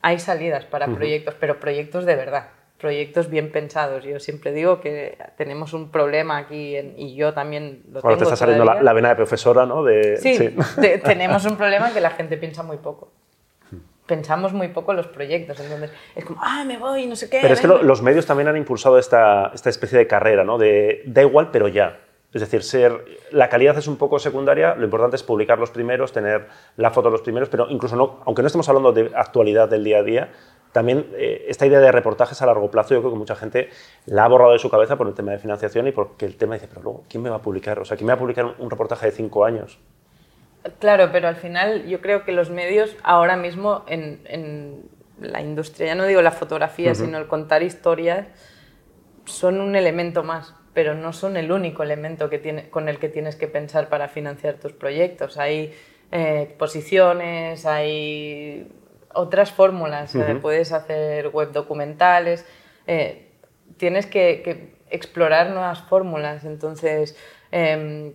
Hay 0.00 0.18
salidas 0.18 0.64
para 0.64 0.86
proyectos, 0.86 1.34
pero 1.38 1.60
proyectos 1.60 2.06
de 2.06 2.16
verdad 2.16 2.61
proyectos 2.82 3.30
bien 3.30 3.50
pensados. 3.52 4.04
Yo 4.04 4.18
siempre 4.18 4.52
digo 4.52 4.80
que 4.80 5.16
tenemos 5.38 5.72
un 5.72 5.90
problema 5.90 6.36
aquí 6.36 6.76
y 6.96 7.14
yo 7.14 7.32
también 7.32 7.84
lo 7.90 8.00
Ahora 8.02 8.18
te 8.18 8.24
está 8.24 8.36
saliendo 8.36 8.64
la, 8.64 8.92
vena 8.92 9.10
de 9.10 9.14
profesora, 9.14 9.64
¿no? 9.64 9.84
De, 9.84 10.18
sí, 10.18 10.54
tenemos 11.04 11.46
un 11.46 11.56
problema 11.56 11.92
que 11.94 12.00
la 12.00 12.10
gente 12.10 12.36
piensa 12.36 12.62
muy 12.62 12.78
poco. 12.78 13.12
Pensamos 14.06 14.52
muy 14.52 14.68
poco 14.68 14.92
los 14.92 15.06
proyectos, 15.06 15.58
entonces 15.60 15.90
es 16.16 16.24
como, 16.24 16.40
ah, 16.42 16.64
me 16.66 16.76
voy, 16.76 17.06
no 17.06 17.14
sé 17.14 17.30
qué. 17.30 17.38
Pero 17.40 17.54
es 17.54 17.60
que 17.60 17.68
los 17.68 18.02
medios 18.02 18.26
también 18.26 18.48
han 18.48 18.56
impulsado 18.56 18.98
esta, 18.98 19.52
esta 19.54 19.70
especie 19.70 19.96
de 19.96 20.08
carrera, 20.08 20.42
¿no? 20.42 20.58
De 20.58 21.02
da 21.06 21.22
igual, 21.22 21.50
pero 21.52 21.68
ya. 21.68 22.00
Es 22.34 22.40
decir, 22.40 22.62
ser, 22.62 23.04
la 23.30 23.50
calidad 23.50 23.76
es 23.76 23.86
un 23.86 23.96
poco 23.96 24.18
secundaria, 24.18 24.74
lo 24.74 24.84
importante 24.84 25.16
es 25.16 25.22
publicar 25.22 25.58
los 25.58 25.70
primeros, 25.70 26.12
tener 26.12 26.46
la 26.76 26.90
foto 26.90 27.08
de 27.08 27.12
los 27.12 27.20
primeros, 27.20 27.50
pero 27.50 27.66
incluso 27.68 27.94
no, 27.94 28.20
aunque 28.24 28.40
no 28.40 28.46
estemos 28.46 28.66
hablando 28.70 28.90
de 28.92 29.10
actualidad 29.14 29.68
del 29.68 29.84
día 29.84 29.98
a 29.98 30.02
día, 30.02 30.32
también 30.72 31.06
eh, 31.14 31.44
esta 31.48 31.66
idea 31.66 31.80
de 31.80 31.92
reportajes 31.92 32.40
a 32.40 32.46
largo 32.46 32.70
plazo, 32.70 32.94
yo 32.94 33.00
creo 33.00 33.12
que 33.12 33.18
mucha 33.18 33.36
gente 33.36 33.68
la 34.06 34.24
ha 34.24 34.28
borrado 34.28 34.52
de 34.52 34.58
su 34.58 34.70
cabeza 34.70 34.96
por 34.96 35.06
el 35.06 35.14
tema 35.14 35.32
de 35.32 35.38
financiación 35.38 35.86
y 35.86 35.92
porque 35.92 36.24
el 36.24 36.36
tema 36.36 36.54
dice, 36.54 36.66
pero 36.66 36.82
luego, 36.82 37.04
¿quién 37.08 37.22
me 37.22 37.30
va 37.30 37.36
a 37.36 37.42
publicar? 37.42 37.78
O 37.78 37.84
sea, 37.84 37.96
¿quién 37.96 38.06
me 38.06 38.12
va 38.12 38.16
a 38.16 38.20
publicar 38.20 38.54
un 38.58 38.70
reportaje 38.70 39.06
de 39.06 39.12
cinco 39.12 39.44
años? 39.44 39.78
Claro, 40.78 41.10
pero 41.12 41.28
al 41.28 41.36
final 41.36 41.86
yo 41.86 42.00
creo 42.00 42.24
que 42.24 42.32
los 42.32 42.50
medios 42.50 42.96
ahora 43.02 43.36
mismo 43.36 43.84
en, 43.86 44.90
la 45.20 45.40
industria, 45.40 45.88
ya 45.88 45.94
no 45.94 46.04
digo 46.06 46.22
la 46.22 46.32
fotografía, 46.32 46.94
sino 46.94 47.18
el 47.18 47.28
contar 47.28 47.62
historias, 47.62 48.26
son 49.24 49.60
un 49.60 49.76
elemento 49.76 50.24
más, 50.24 50.54
pero 50.72 50.94
no 50.94 51.12
son 51.12 51.36
el 51.36 51.52
único 51.52 51.82
elemento 51.82 52.28
que 52.28 52.38
tiene, 52.38 52.70
con 52.70 52.88
el 52.88 52.98
que 52.98 53.08
tienes 53.08 53.36
que 53.36 53.46
pensar 53.46 53.88
para 53.88 54.08
financiar 54.08 54.54
tus 54.54 54.72
proyectos. 54.72 55.38
Hay 55.38 55.74
eh, 56.10 56.42
exposiciones, 56.42 57.66
hay 57.66 58.68
otras 59.14 59.52
fórmulas, 59.52 60.16
puedes 60.40 60.72
hacer 60.72 61.28
web 61.28 61.52
documentales, 61.52 62.46
eh, 62.86 63.30
tienes 63.76 64.06
que, 64.06 64.72
explorar 64.90 65.50
nuevas 65.50 65.80
fórmulas. 65.80 66.44
Entonces, 66.44 67.16
em, 67.50 68.12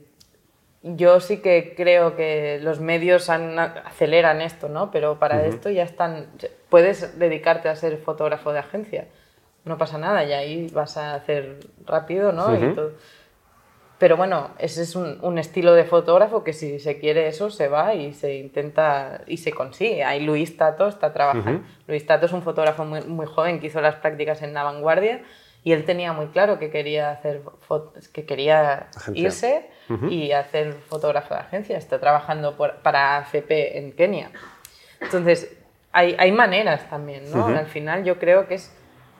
yo 0.83 1.19
sí 1.19 1.37
que 1.37 1.73
creo 1.75 2.15
que 2.15 2.59
los 2.61 2.79
medios 2.79 3.29
aceleran 3.29 4.41
esto, 4.41 4.69
¿no? 4.69 4.91
Pero 4.91 5.17
para 5.17 5.45
esto 5.45 5.69
ya 5.69 5.83
están, 5.83 6.27
puedes 6.69 7.17
dedicarte 7.17 7.67
a 7.67 7.75
ser 7.75 7.97
fotógrafo 7.97 8.53
de 8.53 8.59
agencia, 8.59 9.07
no 9.65 9.77
pasa 9.77 9.97
nada, 9.97 10.23
y 10.23 10.33
ahí 10.33 10.67
vas 10.71 10.97
a 10.97 11.15
hacer 11.15 11.57
rápido, 11.85 12.31
¿no? 12.31 12.47
Pero 13.99 14.15
bueno, 14.15 14.51
ese 14.59 14.83
es 14.83 14.95
un, 14.95 15.37
estilo 15.39 15.73
de 15.73 15.83
fotógrafo 15.83 16.43
que 16.43 16.53
si 16.53 16.79
se 16.79 16.99
quiere 16.99 17.27
eso 17.27 17.49
se 17.49 17.67
va 17.67 17.95
y 17.95 18.13
se 18.13 18.35
intenta 18.35 19.21
y 19.25 19.37
se 19.37 19.51
consigue. 19.51 20.03
Ahí 20.03 20.23
Luis 20.23 20.55
Tato 20.55 20.87
está 20.87 21.13
trabajando. 21.13 21.61
Luis 21.87 22.05
Tato 22.05 22.27
es 22.27 22.31
un 22.31 22.43
fotógrafo 22.43 22.85
muy, 22.85 23.01
muy, 23.01 23.25
joven 23.25 23.59
que 23.59 23.67
hizo 23.67 23.81
las 23.81 23.95
prácticas 23.95 24.43
en 24.43 24.53
La 24.53 24.63
Vanguardia 24.63 25.21
Y 25.63 25.71
él 25.71 25.83
tenía 25.83 26.13
muy 26.13 26.27
claro 26.27 26.59
que 26.59 26.69
quería, 26.69 27.09
hacer 27.09 27.41
que 28.13 28.25
quería 28.25 28.87
irse 29.15 29.67
y 30.09 30.31
hacer 30.31 30.73
fotógrafo 30.73 31.33
de 31.33 31.39
agencia. 31.39 31.77
Está 31.77 31.99
trabajando 31.99 32.55
para 32.83 33.17
AFP 33.17 33.79
en 33.79 33.93
Kenia. 33.93 34.29
Entonces, 35.01 35.57
hay, 35.91 36.15
hay 36.19 36.31
maneras 36.31 36.87
también, 36.87 37.31
¿no? 37.31 37.47
Al 37.47 37.65
final 37.65 38.03
yo 38.03 38.19
creo 38.19 38.47
que 38.47 38.55
es 38.55 38.71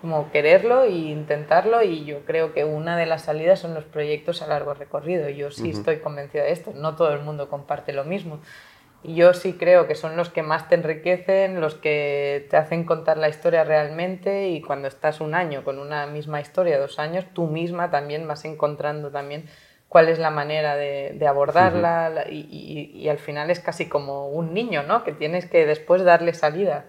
como 0.01 0.31
quererlo 0.31 0.83
e 0.83 0.91
intentarlo 0.91 1.81
y 1.81 2.05
yo 2.05 2.23
creo 2.25 2.53
que 2.53 2.63
una 2.63 2.97
de 2.97 3.05
las 3.05 3.23
salidas 3.23 3.59
son 3.59 3.73
los 3.73 3.83
proyectos 3.85 4.41
a 4.41 4.47
largo 4.47 4.73
recorrido. 4.73 5.29
Yo 5.29 5.51
sí 5.51 5.71
estoy 5.71 5.99
convencida 5.99 6.43
de 6.43 6.51
esto, 6.51 6.71
no 6.75 6.95
todo 6.95 7.13
el 7.13 7.21
mundo 7.21 7.49
comparte 7.49 7.93
lo 7.93 8.03
mismo. 8.03 8.39
Y 9.03 9.15
yo 9.15 9.33
sí 9.33 9.53
creo 9.53 9.87
que 9.87 9.95
son 9.95 10.17
los 10.17 10.29
que 10.29 10.43
más 10.43 10.69
te 10.69 10.75
enriquecen, 10.75 11.61
los 11.61 11.75
que 11.75 12.47
te 12.49 12.57
hacen 12.57 12.83
contar 12.83 13.17
la 13.17 13.29
historia 13.29 13.63
realmente 13.63 14.49
y 14.49 14.61
cuando 14.61 14.87
estás 14.87 15.21
un 15.21 15.33
año 15.33 15.63
con 15.63 15.79
una 15.79 16.05
misma 16.07 16.41
historia, 16.41 16.79
dos 16.79 16.99
años, 16.99 17.25
tú 17.33 17.47
misma 17.47 17.89
también 17.89 18.27
vas 18.27 18.43
encontrando 18.45 19.11
también 19.11 19.45
cuál 19.87 20.09
es 20.09 20.19
la 20.19 20.29
manera 20.29 20.75
de, 20.75 21.25
abordarla 21.27 22.25
y, 22.29 22.91
y, 22.93 23.07
al 23.07 23.19
final 23.19 23.49
es 23.49 23.59
casi 23.59 23.87
como 23.87 24.27
un 24.29 24.53
niño, 24.53 24.83
¿no? 24.83 25.03
Que 25.03 25.13
tienes 25.13 25.45
que 25.45 25.65
después 25.65 26.03
darle 26.03 26.33
salida. 26.33 26.85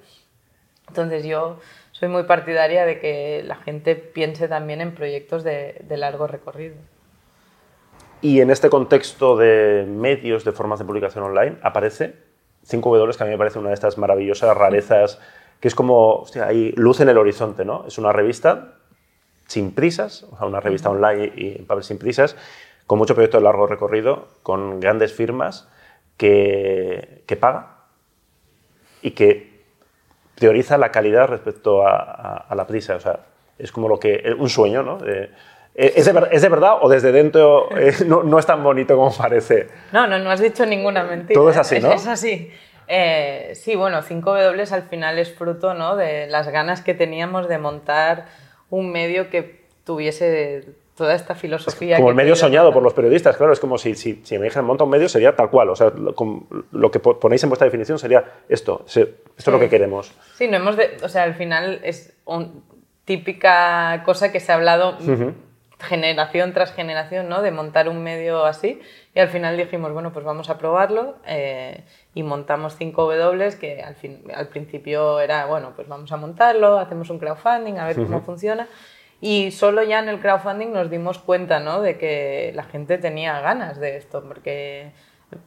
Entonces 0.88 1.24
yo 1.24 1.60
soy 1.98 2.08
muy 2.08 2.22
partidaria 2.22 2.86
de 2.86 3.00
que 3.00 3.42
la 3.44 3.56
gente 3.56 3.96
piense 3.96 4.46
también 4.46 4.80
en 4.80 4.94
proyectos 4.94 5.42
de, 5.42 5.84
largo 5.88 6.28
recorrido. 6.28 6.76
Y 8.20 8.40
en 8.40 8.50
este 8.50 8.70
contexto 8.70 9.36
de 9.36 9.84
medios, 9.88 10.44
de 10.44 10.52
formas 10.52 10.78
de 10.78 10.84
publicación 10.84 11.24
online, 11.24 11.56
aparece 11.62 12.14
5W, 12.68 13.16
que 13.16 13.22
a 13.22 13.26
mí 13.26 13.32
me 13.32 13.38
parece 13.38 13.58
una 13.58 13.68
de 13.68 13.74
estas 13.74 13.98
maravillosas 13.98 14.56
rarezas, 14.56 15.20
que 15.58 15.66
es 15.66 15.74
como, 15.74 16.20
hostia, 16.20 16.46
hay 16.46 16.70
luz 16.76 17.00
en 17.00 17.08
el 17.08 17.18
horizonte, 17.18 17.64
¿no? 17.64 17.84
Es 17.86 17.98
una 17.98 18.12
revista 18.12 18.74
sin 19.48 19.72
prisas, 19.72 20.24
o 20.30 20.36
sea, 20.36 20.46
una 20.46 20.60
revista 20.60 20.90
online 20.90 21.32
y 21.34 21.56
en 21.58 21.66
papel 21.66 21.82
sin 21.82 21.98
prisas, 21.98 22.36
con 22.86 22.98
mucho 22.98 23.14
proyecto 23.14 23.38
de 23.38 23.44
largo 23.44 23.66
recorrido, 23.66 24.28
con 24.44 24.78
grandes 24.78 25.12
firmas 25.12 25.68
que, 26.16 27.24
que 27.26 27.36
paga 27.36 27.78
y 29.02 29.12
que 29.12 29.57
prioriza 30.38 30.78
la 30.78 30.90
calidad 30.90 31.26
respecto 31.26 31.86
a, 31.86 32.46
la 32.54 32.66
prisa. 32.66 32.96
O 32.96 33.00
sea, 33.00 33.20
es 33.58 33.72
como 33.72 33.88
lo 33.88 33.98
que, 33.98 34.34
un 34.38 34.48
sueño, 34.48 34.82
¿no? 34.82 34.98
¿es, 35.74 36.06
de, 36.06 36.28
¿es, 36.30 36.42
de, 36.42 36.48
verdad 36.48 36.78
o 36.80 36.88
desde 36.88 37.12
dentro 37.12 37.68
eh, 37.76 37.92
no, 38.06 38.22
no, 38.22 38.38
es 38.38 38.46
tan 38.46 38.62
bonito 38.62 38.96
como 38.96 39.16
parece? 39.16 39.68
No, 39.92 40.06
no, 40.06 40.18
no 40.18 40.30
has 40.30 40.40
dicho 40.40 40.64
ninguna 40.64 41.04
mentira. 41.04 41.38
Todo 41.38 41.50
es 41.50 41.56
así, 41.56 41.80
¿no? 41.80 41.92
Es, 41.92 42.06
así. 42.06 42.50
Eh, 42.86 43.52
sí, 43.54 43.76
bueno, 43.76 44.00
5W 44.02 44.72
al 44.72 44.82
final 44.84 45.18
es 45.18 45.32
fruto 45.34 45.74
¿no? 45.74 45.96
de 45.96 46.26
las 46.26 46.48
ganas 46.48 46.80
que 46.80 46.94
teníamos 46.94 47.46
de 47.48 47.58
montar 47.58 48.26
un 48.70 48.90
medio 48.90 49.28
que 49.28 49.66
tuviese 49.84 50.64
toda 50.98 51.14
esta 51.14 51.34
filosofía. 51.34 51.96
como 51.96 52.10
el 52.10 52.16
medio 52.16 52.36
soñado 52.36 52.72
por 52.72 52.82
los 52.82 52.92
periodistas, 52.92 53.36
claro, 53.36 53.52
es 53.52 53.60
como 53.60 53.78
si, 53.78 53.94
si, 53.94 54.20
si 54.24 54.36
me 54.36 54.44
dijeran 54.44 54.66
monta 54.66 54.84
un 54.84 54.90
medio 54.90 55.08
sería 55.08 55.34
tal 55.34 55.48
cual, 55.48 55.70
o 55.70 55.76
sea, 55.76 55.90
lo, 55.90 56.90
que 56.90 56.98
ponéis 56.98 57.42
en 57.44 57.48
vuestra 57.48 57.66
definición 57.66 57.98
sería 57.98 58.24
esto, 58.48 58.84
esto 58.86 59.08
es 59.38 59.46
lo 59.46 59.60
que 59.60 59.68
queremos. 59.68 60.12
Sí, 60.34 60.48
no 60.48 60.56
hemos 60.56 60.76
de, 60.76 60.98
o 61.02 61.08
sea, 61.08 61.22
al 61.22 61.34
final 61.34 61.80
es 61.84 62.12
una 62.24 62.48
típica 63.04 64.02
cosa 64.04 64.32
que 64.32 64.40
se 64.40 64.52
ha 64.52 64.56
hablado 64.56 64.98
generación 65.78 66.52
tras 66.52 66.72
generación, 66.72 67.28
¿no? 67.28 67.40
De 67.40 67.52
montar 67.52 67.88
un 67.88 68.02
medio 68.02 68.44
así 68.44 68.80
y 69.14 69.20
al 69.20 69.28
final 69.28 69.56
dijimos, 69.56 69.92
bueno, 69.92 70.12
pues 70.12 70.24
vamos 70.24 70.50
a 70.50 70.58
probarlo 70.58 71.16
eh, 71.26 71.84
y 72.14 72.24
montamos 72.24 72.78
5W 72.78 73.58
que 73.58 73.82
al, 73.82 73.94
fin, 73.94 74.24
al 74.34 74.48
principio 74.48 75.20
era, 75.20 75.46
bueno, 75.46 75.72
pues 75.76 75.86
vamos 75.86 76.10
a 76.10 76.16
montarlo, 76.16 76.78
hacemos 76.78 77.08
un 77.10 77.18
crowdfunding, 77.18 77.78
a 77.78 77.86
ver 77.86 77.96
cómo 77.96 78.20
funciona 78.22 78.68
y 79.20 79.50
solo 79.50 79.82
ya 79.82 79.98
en 79.98 80.08
el 80.08 80.20
crowdfunding 80.20 80.72
nos 80.72 80.90
dimos 80.90 81.18
cuenta 81.18 81.58
¿no? 81.60 81.80
de 81.80 81.98
que 81.98 82.52
la 82.54 82.64
gente 82.64 82.98
tenía 82.98 83.40
ganas 83.40 83.80
de 83.80 83.96
esto, 83.96 84.22
porque 84.22 84.92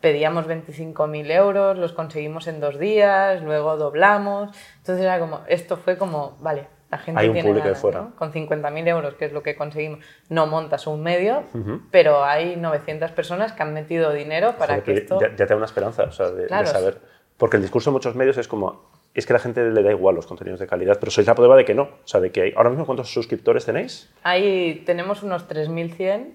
pedíamos 0.01 0.47
25.000 0.47 1.31
euros, 1.31 1.77
los 1.77 1.93
conseguimos 1.93 2.47
en 2.47 2.59
dos 2.59 2.77
días, 2.77 3.41
luego 3.41 3.77
doblamos. 3.77 4.55
Entonces 4.77 5.03
era 5.03 5.19
como, 5.19 5.41
esto 5.47 5.77
fue 5.77 5.97
como, 5.97 6.37
vale, 6.41 6.67
la 6.89 6.97
gente 6.97 7.21
Hay 7.21 7.29
un 7.29 7.33
tiene 7.33 7.47
público 7.47 7.65
ganas, 7.65 7.79
fuera. 7.79 8.01
¿no? 8.01 8.15
Con 8.17 8.33
50.000 8.33 8.87
euros, 8.89 9.13
que 9.15 9.25
es 9.25 9.31
lo 9.31 9.41
que 9.41 9.55
conseguimos, 9.55 9.99
no 10.27 10.47
montas 10.47 10.85
un 10.87 11.01
medio, 11.01 11.43
pero 11.89 12.25
hay 12.25 12.57
900 12.57 13.11
personas 13.11 13.53
que 13.53 13.63
han 13.63 13.73
metido 13.73 14.11
dinero 14.11 14.55
para 14.57 14.83
que 14.83 14.93
esto... 14.93 15.19
Ya, 15.21 15.29
ya, 15.29 15.35
te 15.35 15.45
da 15.45 15.55
una 15.55 15.65
esperanza 15.65 16.03
o 16.03 16.11
sea, 16.11 16.29
de, 16.29 16.47
de 16.47 16.65
saber. 16.65 16.99
Porque 17.37 17.55
el 17.55 17.63
discurso 17.63 17.89
de 17.89 17.93
muchos 17.93 18.15
medios 18.15 18.37
es 18.37 18.49
como, 18.49 18.91
es 19.13 19.25
que 19.25 19.33
a 19.33 19.35
la 19.35 19.39
gente 19.39 19.69
le 19.69 19.83
da 19.83 19.91
igual 19.91 20.15
los 20.15 20.25
contenidos 20.25 20.59
de 20.59 20.67
calidad, 20.67 20.97
pero 20.99 21.11
sois 21.11 21.27
la 21.27 21.35
prueba 21.35 21.57
de 21.57 21.65
que 21.65 21.73
no. 21.73 21.83
O 21.83 22.07
sea, 22.07 22.19
de 22.21 22.31
que 22.31 22.41
hay, 22.41 22.53
ahora 22.55 22.69
mismo, 22.69 22.85
¿cuántos 22.85 23.11
suscriptores 23.11 23.65
tenéis? 23.65 24.09
Ahí 24.23 24.83
tenemos 24.85 25.21
unos 25.23 25.47
3.100. 25.49 26.33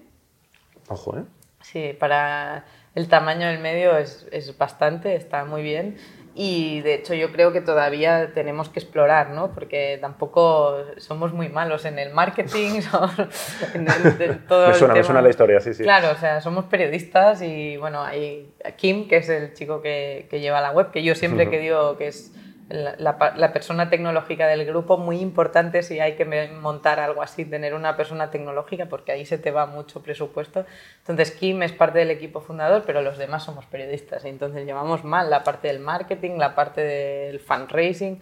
Ojo, 0.89 1.17
¿eh? 1.17 1.23
Sí, 1.61 1.95
para 1.99 2.65
el 2.93 3.07
tamaño 3.07 3.47
del 3.47 3.59
medio 3.59 3.97
es, 3.97 4.27
es, 4.31 4.57
bastante, 4.57 5.15
está 5.15 5.43
muy 5.43 5.63
bien. 5.63 5.97
Y 6.39 6.81
de 6.81 6.93
hecho 6.93 7.15
yo 7.15 7.31
creo 7.31 7.51
que 7.51 7.61
todavía 7.61 8.31
tenemos 8.35 8.69
que 8.69 8.79
explorar, 8.79 9.31
¿no? 9.31 9.53
Porque 9.55 9.97
tampoco 9.99 10.77
somos 10.97 11.33
muy 11.33 11.49
malos 11.49 11.83
en 11.85 11.97
el 11.97 12.13
marketing, 12.13 12.81
en, 13.73 13.87
el, 14.21 14.45
todo 14.45 14.67
me 14.67 14.73
suena, 14.75 14.93
me 14.93 15.03
suena 15.03 15.21
la 15.23 15.29
historia, 15.29 15.59
sí, 15.59 15.73
sí. 15.73 15.81
Claro, 15.81 16.11
o 16.11 16.15
sea, 16.15 16.39
somos 16.39 16.65
periodistas 16.65 17.41
y 17.41 17.77
bueno, 17.77 18.03
hay 18.03 18.53
Kim, 18.75 19.07
que 19.07 19.17
es 19.17 19.29
el 19.29 19.55
chico 19.55 19.81
que, 19.81 20.27
que 20.29 20.39
lleva 20.39 20.61
la 20.61 20.71
web, 20.71 20.91
que 20.91 21.01
yo 21.01 21.15
siempre 21.15 21.49
que 21.49 21.57
digo 21.57 21.97
que 21.97 22.09
es 22.09 22.31
la, 22.69 23.53
persona 23.53 23.89
tecnológica 23.89 24.47
del 24.47 24.65
grupo, 24.65 24.97
muy 24.97 25.19
importante 25.19 25.83
si 25.83 25.99
hay 25.99 26.15
que 26.15 26.25
montar 26.61 26.99
algo 26.99 27.21
así, 27.21 27.45
tener 27.45 27.73
una 27.73 27.95
persona 27.95 28.29
tecnológica, 28.29 28.87
porque 28.87 29.13
ahí 29.13 29.25
se 29.25 29.37
te 29.37 29.51
va 29.51 29.65
mucho 29.65 30.01
presupuesto. 30.03 30.65
Entonces, 30.99 31.31
Kim 31.31 31.63
es 31.63 31.71
parte 31.71 31.99
del 31.99 32.11
equipo 32.11 32.41
fundador, 32.41 32.83
pero 32.85 33.01
los 33.01 33.17
demás 33.17 33.43
somos 33.43 33.65
periodistas, 33.65 34.25
entonces 34.25 34.65
llevamos 34.65 35.03
mal 35.03 35.29
la 35.29 35.43
parte 35.43 35.69
del 35.69 35.79
marketing, 35.79 36.37
la 36.37 36.55
parte 36.55 36.81
del 36.81 37.39
fundraising, 37.39 38.19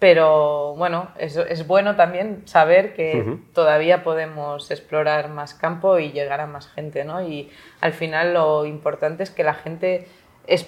pero 0.00 0.74
bueno, 0.74 1.10
es, 1.18 1.36
es 1.36 1.66
bueno 1.66 1.94
también 1.94 2.42
saber 2.46 2.94
que 2.94 3.38
todavía 3.52 4.02
podemos 4.02 4.70
explorar 4.70 5.28
más 5.30 5.54
campo 5.54 5.98
y 6.00 6.10
llegar 6.10 6.40
a 6.40 6.46
más 6.46 6.68
gente, 6.68 7.04
¿no? 7.04 7.22
Y 7.22 7.50
al 7.80 7.92
final 7.92 8.34
lo 8.34 8.66
importante 8.66 9.22
es 9.22 9.30
que 9.30 9.44
la 9.44 9.54
gente... 9.54 10.08
Es, 10.46 10.66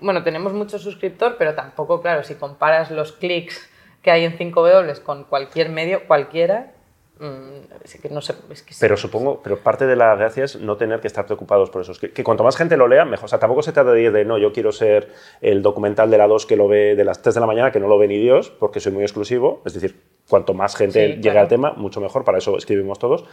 bueno, 0.00 0.22
tenemos 0.22 0.52
mucho 0.52 0.78
suscriptor, 0.78 1.36
pero 1.38 1.54
tampoco, 1.54 2.00
claro, 2.00 2.22
si 2.24 2.34
comparas 2.34 2.90
los 2.90 3.12
clics 3.12 3.68
que 4.02 4.10
hay 4.10 4.24
en 4.24 4.36
5W 4.36 5.02
con 5.02 5.24
cualquier 5.24 5.70
medio, 5.70 6.06
cualquiera, 6.06 6.72
mm, 7.18 8.00
que 8.02 8.08
no 8.10 8.20
sé, 8.20 8.34
es 8.50 8.62
que 8.62 8.74
Pero 8.78 8.96
supongo, 8.96 9.40
pero 9.42 9.58
parte 9.58 9.86
de 9.86 9.96
la 9.96 10.14
gracia 10.14 10.44
es 10.44 10.56
no 10.56 10.76
tener 10.76 11.00
que 11.00 11.06
estar 11.06 11.24
preocupados 11.24 11.70
por 11.70 11.82
eso. 11.82 11.92
Que, 11.98 12.10
que, 12.12 12.22
cuanto 12.22 12.44
más 12.44 12.56
gente 12.56 12.76
lo 12.76 12.86
lea, 12.86 13.04
mejor. 13.04 13.24
O 13.24 13.28
sea, 13.28 13.38
tampoco 13.38 13.62
se 13.62 13.72
trata 13.72 13.92
de 13.92 14.02
ir 14.02 14.12
de, 14.12 14.24
no, 14.24 14.36
yo 14.36 14.52
quiero 14.52 14.72
ser 14.72 15.12
el 15.40 15.62
documental 15.62 16.10
de 16.10 16.18
la 16.18 16.26
2 16.26 16.44
que 16.44 16.56
lo 16.56 16.68
ve 16.68 16.94
de 16.94 17.04
las 17.04 17.22
3 17.22 17.34
de 17.34 17.40
la 17.40 17.46
mañana, 17.46 17.72
que 17.72 17.80
no 17.80 17.88
lo 17.88 17.98
ve 17.98 18.08
ni 18.08 18.18
Dios, 18.18 18.50
porque 18.50 18.80
soy 18.80 18.92
muy 18.92 19.04
exclusivo. 19.04 19.62
Es 19.64 19.72
decir, 19.72 19.98
cuanto 20.28 20.52
más 20.52 20.76
gente 20.76 21.14
sí, 21.14 21.22
llegue 21.22 21.38
al 21.38 21.48
tema, 21.48 21.72
mucho 21.72 22.00
mejor. 22.00 22.24
Para 22.24 22.38
eso 22.38 22.58
escribimos 22.58 22.98
todos 22.98 23.24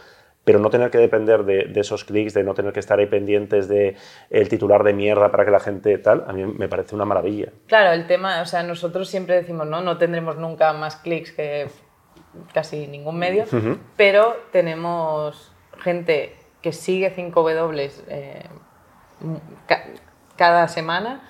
pero 0.44 0.58
no 0.58 0.70
tener 0.70 0.90
que 0.90 0.98
depender 0.98 1.44
de, 1.44 1.64
de, 1.64 1.80
esos 1.80 2.04
clics, 2.04 2.34
de 2.34 2.42
no 2.42 2.54
tener 2.54 2.72
que 2.72 2.80
estar 2.80 2.98
ahí 2.98 3.06
pendientes 3.06 3.68
de 3.68 3.96
el 4.30 4.48
titular 4.48 4.82
de 4.82 4.92
mierda 4.92 5.30
para 5.30 5.44
que 5.44 5.50
la 5.50 5.60
gente 5.60 5.96
tal, 5.98 6.24
a 6.26 6.32
mí 6.32 6.44
me 6.44 6.68
parece 6.68 6.94
una 6.94 7.04
maravilla. 7.04 7.50
Claro, 7.68 7.92
el 7.92 8.06
tema, 8.06 8.42
o 8.42 8.46
sea, 8.46 8.62
nosotros 8.62 9.08
siempre 9.08 9.36
decimos, 9.36 9.66
no, 9.66 9.80
no 9.80 9.98
tendremos 9.98 10.36
nunca 10.36 10.72
más 10.72 10.96
clics 10.96 11.32
que 11.32 11.68
casi 12.52 12.86
ningún 12.86 13.18
medio, 13.18 13.44
uh 13.44 13.56
-huh. 13.56 13.78
pero 13.96 14.36
tenemos 14.50 15.52
gente 15.78 16.34
que 16.60 16.72
sigue 16.72 17.14
5W 17.14 17.90
eh, 18.08 18.44
ca 19.66 19.84
cada 20.36 20.66
semana 20.66 21.22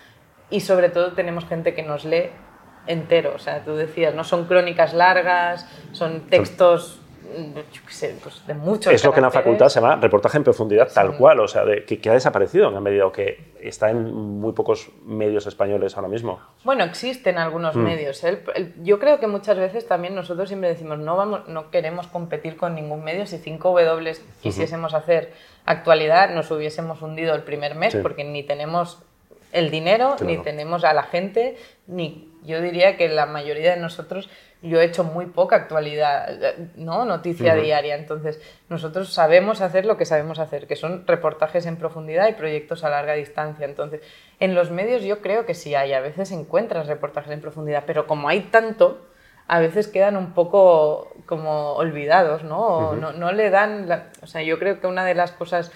y 0.49 0.61
sobre 0.61 0.89
todo 0.89 1.13
tenemos 1.13 1.45
gente 1.45 1.75
que 1.75 1.83
nos 1.83 2.05
lee 2.05 2.31
entero, 2.87 3.33
o 3.35 3.39
sea, 3.39 3.65
tú 3.65 3.75
decías, 3.75 4.15
no 4.15 4.25
son 4.25 4.47
crónicas 4.47 4.95
largas, 4.95 5.69
son 5.93 6.23
textos 6.29 7.02
yo 7.35 7.81
qué 7.87 7.93
sé, 7.93 8.17
pues 8.23 8.47
de 8.47 8.55
mucho. 8.55 8.91
Es 8.91 9.05
lo 9.05 9.13
que 9.13 9.21
en 9.21 9.25
la 9.25 9.31
facultad 9.31 9.69
se 9.69 9.81
llama 9.81 9.97
reportaje 9.97 10.37
en 10.37 10.45
profundidad, 10.45 10.89
sí. 10.89 10.95
tal 10.95 11.17
cual, 11.17 11.41
o 11.41 11.49
sea, 11.49 11.65
de, 11.65 11.85
que, 11.85 12.01
que, 12.01 12.11
ha 12.11 12.13
desaparecido 12.13 12.69
en 12.69 12.75
la 12.75 12.81
medida 12.81 13.11
que 13.13 13.53
está 13.61 13.91
en 13.91 14.13
muy 14.13 14.53
pocos 14.53 14.91
medios 15.05 15.47
españoles 15.47 15.97
ahora 15.97 16.09
mismo. 16.09 16.41
Bueno, 16.65 16.85
existen 16.85 17.39
algunos 17.39 17.75
mm. 17.75 17.81
medios. 17.81 18.25
El, 18.25 18.43
el, 18.55 18.75
yo 18.83 18.99
creo 18.99 19.19
que 19.19 19.27
muchas 19.27 19.59
veces 19.59 19.87
también 19.87 20.15
nosotros 20.15 20.49
siempre 20.49 20.69
decimos, 20.69 20.99
no, 20.99 21.17
vamos, 21.17 21.49
no 21.49 21.71
queremos 21.71 22.07
competir 22.07 22.57
con 22.57 22.75
ningún 22.75 23.03
medio. 23.05 23.27
Si 23.27 23.39
5W 23.39 24.19
quisiésemos 24.43 24.93
uh 24.93 24.97
-huh. 24.97 24.99
hacer 24.99 25.33
actualidad, 25.65 26.35
nos 26.35 26.51
hubiésemos 26.51 27.03
hundido 27.03 27.35
el 27.35 27.43
primer 27.43 27.75
mes, 27.75 27.93
sí. 27.93 27.99
porque 28.03 28.25
ni 28.25 28.43
tenemos 28.43 29.03
el 29.53 29.71
dinero, 29.71 30.15
claro. 30.17 30.25
ni 30.25 30.39
tenemos 30.39 30.85
a 30.85 30.93
la 30.93 31.03
gente, 31.03 31.57
ni 31.87 32.29
yo 32.45 32.61
diría 32.61 32.97
que 32.97 33.09
la 33.09 33.27
mayoría 33.27 33.75
de 33.75 33.81
nosotros 33.81 34.29
yo 34.63 34.81
he 34.81 34.85
hecho 34.85 35.03
muy 35.03 35.27
poca 35.27 35.57
actualidad, 35.57 36.57
¿no? 36.77 37.05
Noticia 37.05 37.55
uh 37.55 37.57
-huh. 37.57 37.63
diaria. 37.63 37.97
Entonces, 37.97 38.41
nosotros 38.69 39.13
sabemos 39.13 39.61
hacer 39.61 39.85
lo 39.85 39.97
que 39.97 40.05
sabemos 40.05 40.39
hacer, 40.39 40.67
que 40.67 40.77
son 40.77 41.05
reportajes 41.07 41.67
en 41.67 41.77
profundidad 41.77 42.29
y 42.29 42.35
proyectos 42.35 42.85
a 42.85 42.91
larga 42.91 43.15
distancia. 43.15 43.67
Entonces, 43.67 44.01
en 44.39 44.55
los 44.55 44.71
medios 44.71 45.03
yo 45.03 45.21
creo 45.21 45.47
que 45.47 45.55
sí 45.55 45.75
hay, 45.75 45.93
a 45.93 46.01
veces 46.01 46.31
encuentras 46.31 46.87
reportajes 46.87 47.33
en 47.33 47.41
profundidad, 47.41 47.85
pero 47.87 48.07
como 48.07 48.29
hay 48.29 48.41
tanto, 48.41 49.07
a 49.49 49.59
veces 49.59 49.89
quedan 49.89 50.17
un 50.17 50.33
poco 50.33 51.13
como 51.27 51.73
olvidados, 51.73 52.45
¿no? 52.45 52.61
O 52.61 52.97
no, 52.97 53.13
no, 53.13 53.33
le 53.33 53.51
dan, 53.51 53.89
o 54.23 54.27
sea, 54.27 54.43
yo 54.43 54.59
creo 54.59 54.81
que 54.81 54.87
una 54.87 55.05
de 55.05 55.15
las 55.15 55.33
cosas 55.33 55.73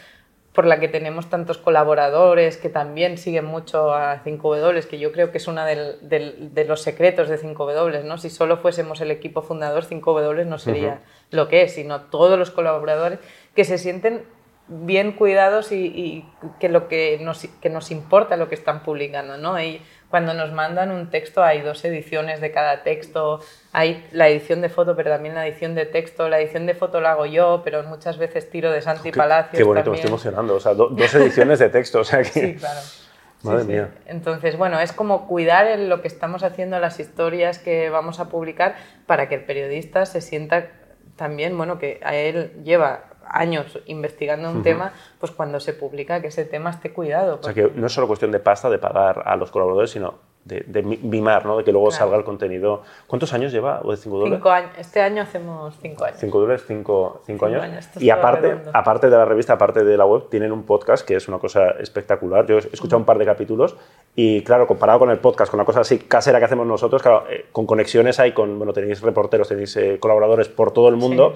por 0.56 0.64
la 0.64 0.80
que 0.80 0.88
tenemos 0.88 1.28
tantos 1.28 1.58
colaboradores 1.58 2.56
que 2.56 2.70
también 2.70 3.18
siguen 3.18 3.44
mucho 3.44 3.92
a 3.92 4.24
5W, 4.24 4.86
que 4.86 4.98
yo 4.98 5.12
creo 5.12 5.30
que 5.30 5.36
es 5.36 5.46
uno 5.46 5.66
de 5.66 6.64
los 6.66 6.80
secretos 6.80 7.28
de 7.28 7.38
5W, 7.38 8.02
¿no? 8.04 8.16
Si 8.16 8.30
solo 8.30 8.56
fuésemos 8.56 9.02
el 9.02 9.10
equipo 9.10 9.42
fundador, 9.42 9.84
5W 9.84 10.46
no 10.46 10.56
sería 10.58 11.02
lo 11.30 11.48
que 11.48 11.62
es, 11.62 11.74
sino 11.74 12.04
todos 12.04 12.38
los 12.38 12.50
colaboradores 12.50 13.18
que 13.54 13.64
se 13.64 13.76
sienten 13.76 14.24
bien 14.68 15.12
cuidados 15.12 15.72
y, 15.72 16.24
que 16.58 16.70
lo 16.70 16.88
que 16.88 17.18
nos, 17.20 17.46
que 17.60 17.68
nos 17.68 17.90
importa 17.90 18.38
lo 18.38 18.48
que 18.48 18.54
están 18.54 18.82
publicando, 18.82 19.36
¿no? 19.36 19.60
Y 19.60 19.82
cuando 20.10 20.34
nos 20.34 20.52
mandan 20.52 20.90
un 20.90 21.10
texto 21.10 21.42
hay 21.42 21.62
dos 21.62 21.84
ediciones 21.84 22.40
de 22.40 22.52
cada 22.52 22.82
texto, 22.82 23.40
hay 23.72 24.06
la 24.12 24.28
edición 24.28 24.60
de 24.60 24.68
foto, 24.68 24.94
pero 24.96 25.10
también 25.10 25.34
la 25.34 25.46
edición 25.46 25.74
de 25.74 25.86
texto, 25.86 26.28
la 26.28 26.40
edición 26.40 26.66
de 26.66 26.74
foto 26.74 27.00
la 27.00 27.12
hago 27.12 27.26
yo, 27.26 27.62
pero 27.64 27.82
muchas 27.82 28.18
veces 28.18 28.48
tiro 28.48 28.70
de 28.70 28.82
Santi 28.82 29.10
Palacios 29.10 29.56
Qué 29.56 29.64
bonito, 29.64 29.90
me 29.90 29.96
estoy 29.96 30.08
emocionando, 30.08 30.54
o 30.54 30.60
sea, 30.60 30.74
dos 30.74 31.14
ediciones 31.14 31.58
de 31.58 31.68
texto, 31.68 32.00
o 32.00 32.04
sea 32.04 32.20
que... 32.22 32.28
Sí, 32.28 32.54
claro. 32.54 32.80
Madre 33.42 33.64
mía. 33.64 33.90
Entonces, 34.06 34.56
bueno, 34.56 34.80
es 34.80 34.92
como 34.92 35.26
cuidar 35.28 35.66
en 35.66 35.88
lo 35.88 36.00
que 36.00 36.08
estamos 36.08 36.42
haciendo, 36.42 36.80
las 36.80 36.98
historias 36.98 37.58
que 37.58 37.90
vamos 37.90 38.18
a 38.18 38.28
publicar, 38.28 38.76
para 39.06 39.28
que 39.28 39.36
el 39.36 39.44
periodista 39.44 40.06
se 40.06 40.20
sienta 40.20 40.68
también, 41.16 41.56
bueno, 41.56 41.78
que 41.78 42.00
a 42.02 42.14
él 42.14 42.52
lleva 42.64 43.04
años 43.30 43.78
investigando 43.86 44.50
un 44.50 44.62
tema, 44.62 44.92
pues 45.18 45.32
cuando 45.32 45.60
se 45.60 45.72
publica 45.72 46.20
que 46.20 46.28
ese 46.28 46.44
tema 46.44 46.70
esté 46.70 46.92
cuidado. 46.92 47.38
O 47.40 47.42
sea, 47.42 47.54
que 47.54 47.70
no 47.74 47.86
es 47.86 47.92
solo 47.92 48.06
cuestión 48.06 48.32
de 48.32 48.40
pasta, 48.40 48.70
de 48.70 48.78
pagar 48.78 49.22
a 49.24 49.36
los 49.36 49.50
colaboradores, 49.50 49.90
sino 49.90 50.14
de, 50.46 50.64
de 50.66 50.82
mimar, 50.82 51.44
¿no? 51.44 51.58
de 51.58 51.64
que 51.64 51.72
luego 51.72 51.90
salga 51.90 52.16
el 52.16 52.24
contenido. 52.24 52.82
¿Cuántos 53.06 53.32
años 53.32 53.52
lleva 53.52 53.80
o 53.82 53.90
de 53.90 53.96
5 53.96 54.16
dólares? 54.16 54.38
Cinco 54.38 54.50
años. 54.50 54.70
Este 54.78 55.00
año 55.02 55.22
hacemos 55.22 55.76
5 55.82 56.04
años. 56.04 56.20
5 56.20 56.40
dólares, 56.40 56.64
5 56.66 57.22
años. 57.42 57.88
y 57.98 58.10
aparte, 58.10 58.56
aparte 58.72 59.10
de 59.10 59.16
la 59.16 59.24
revista, 59.24 59.54
aparte 59.54 59.82
de 59.84 59.96
la 59.96 60.06
web, 60.06 60.28
tienen 60.30 60.52
un 60.52 60.62
podcast 60.62 61.06
que 61.06 61.16
es 61.16 61.26
una 61.26 61.38
cosa 61.38 61.70
espectacular. 61.80 62.46
Yo 62.46 62.58
he 62.58 62.58
escuchado 62.58 62.98
un 62.98 63.04
par 63.04 63.18
de 63.18 63.24
capítulos 63.24 63.76
y 64.14 64.42
claro, 64.44 64.68
comparado 64.68 65.00
con 65.00 65.10
el 65.10 65.18
podcast, 65.18 65.50
con 65.50 65.58
la 65.58 65.64
cosa 65.64 65.80
así 65.80 65.98
casera 65.98 66.38
que 66.38 66.44
hacemos 66.44 66.66
nosotros, 66.66 67.02
claro, 67.02 67.24
eh, 67.28 67.46
con 67.50 67.66
conexiones 67.66 68.20
hay 68.20 68.32
con, 68.32 68.56
bueno, 68.56 68.72
tenéis 68.72 69.02
reporteros, 69.02 69.48
tenéis 69.48 69.76
eh, 69.76 69.98
colaboradores 69.98 70.48
por 70.48 70.70
todo 70.70 70.88
el 70.88 70.96
mundo. 70.96 71.34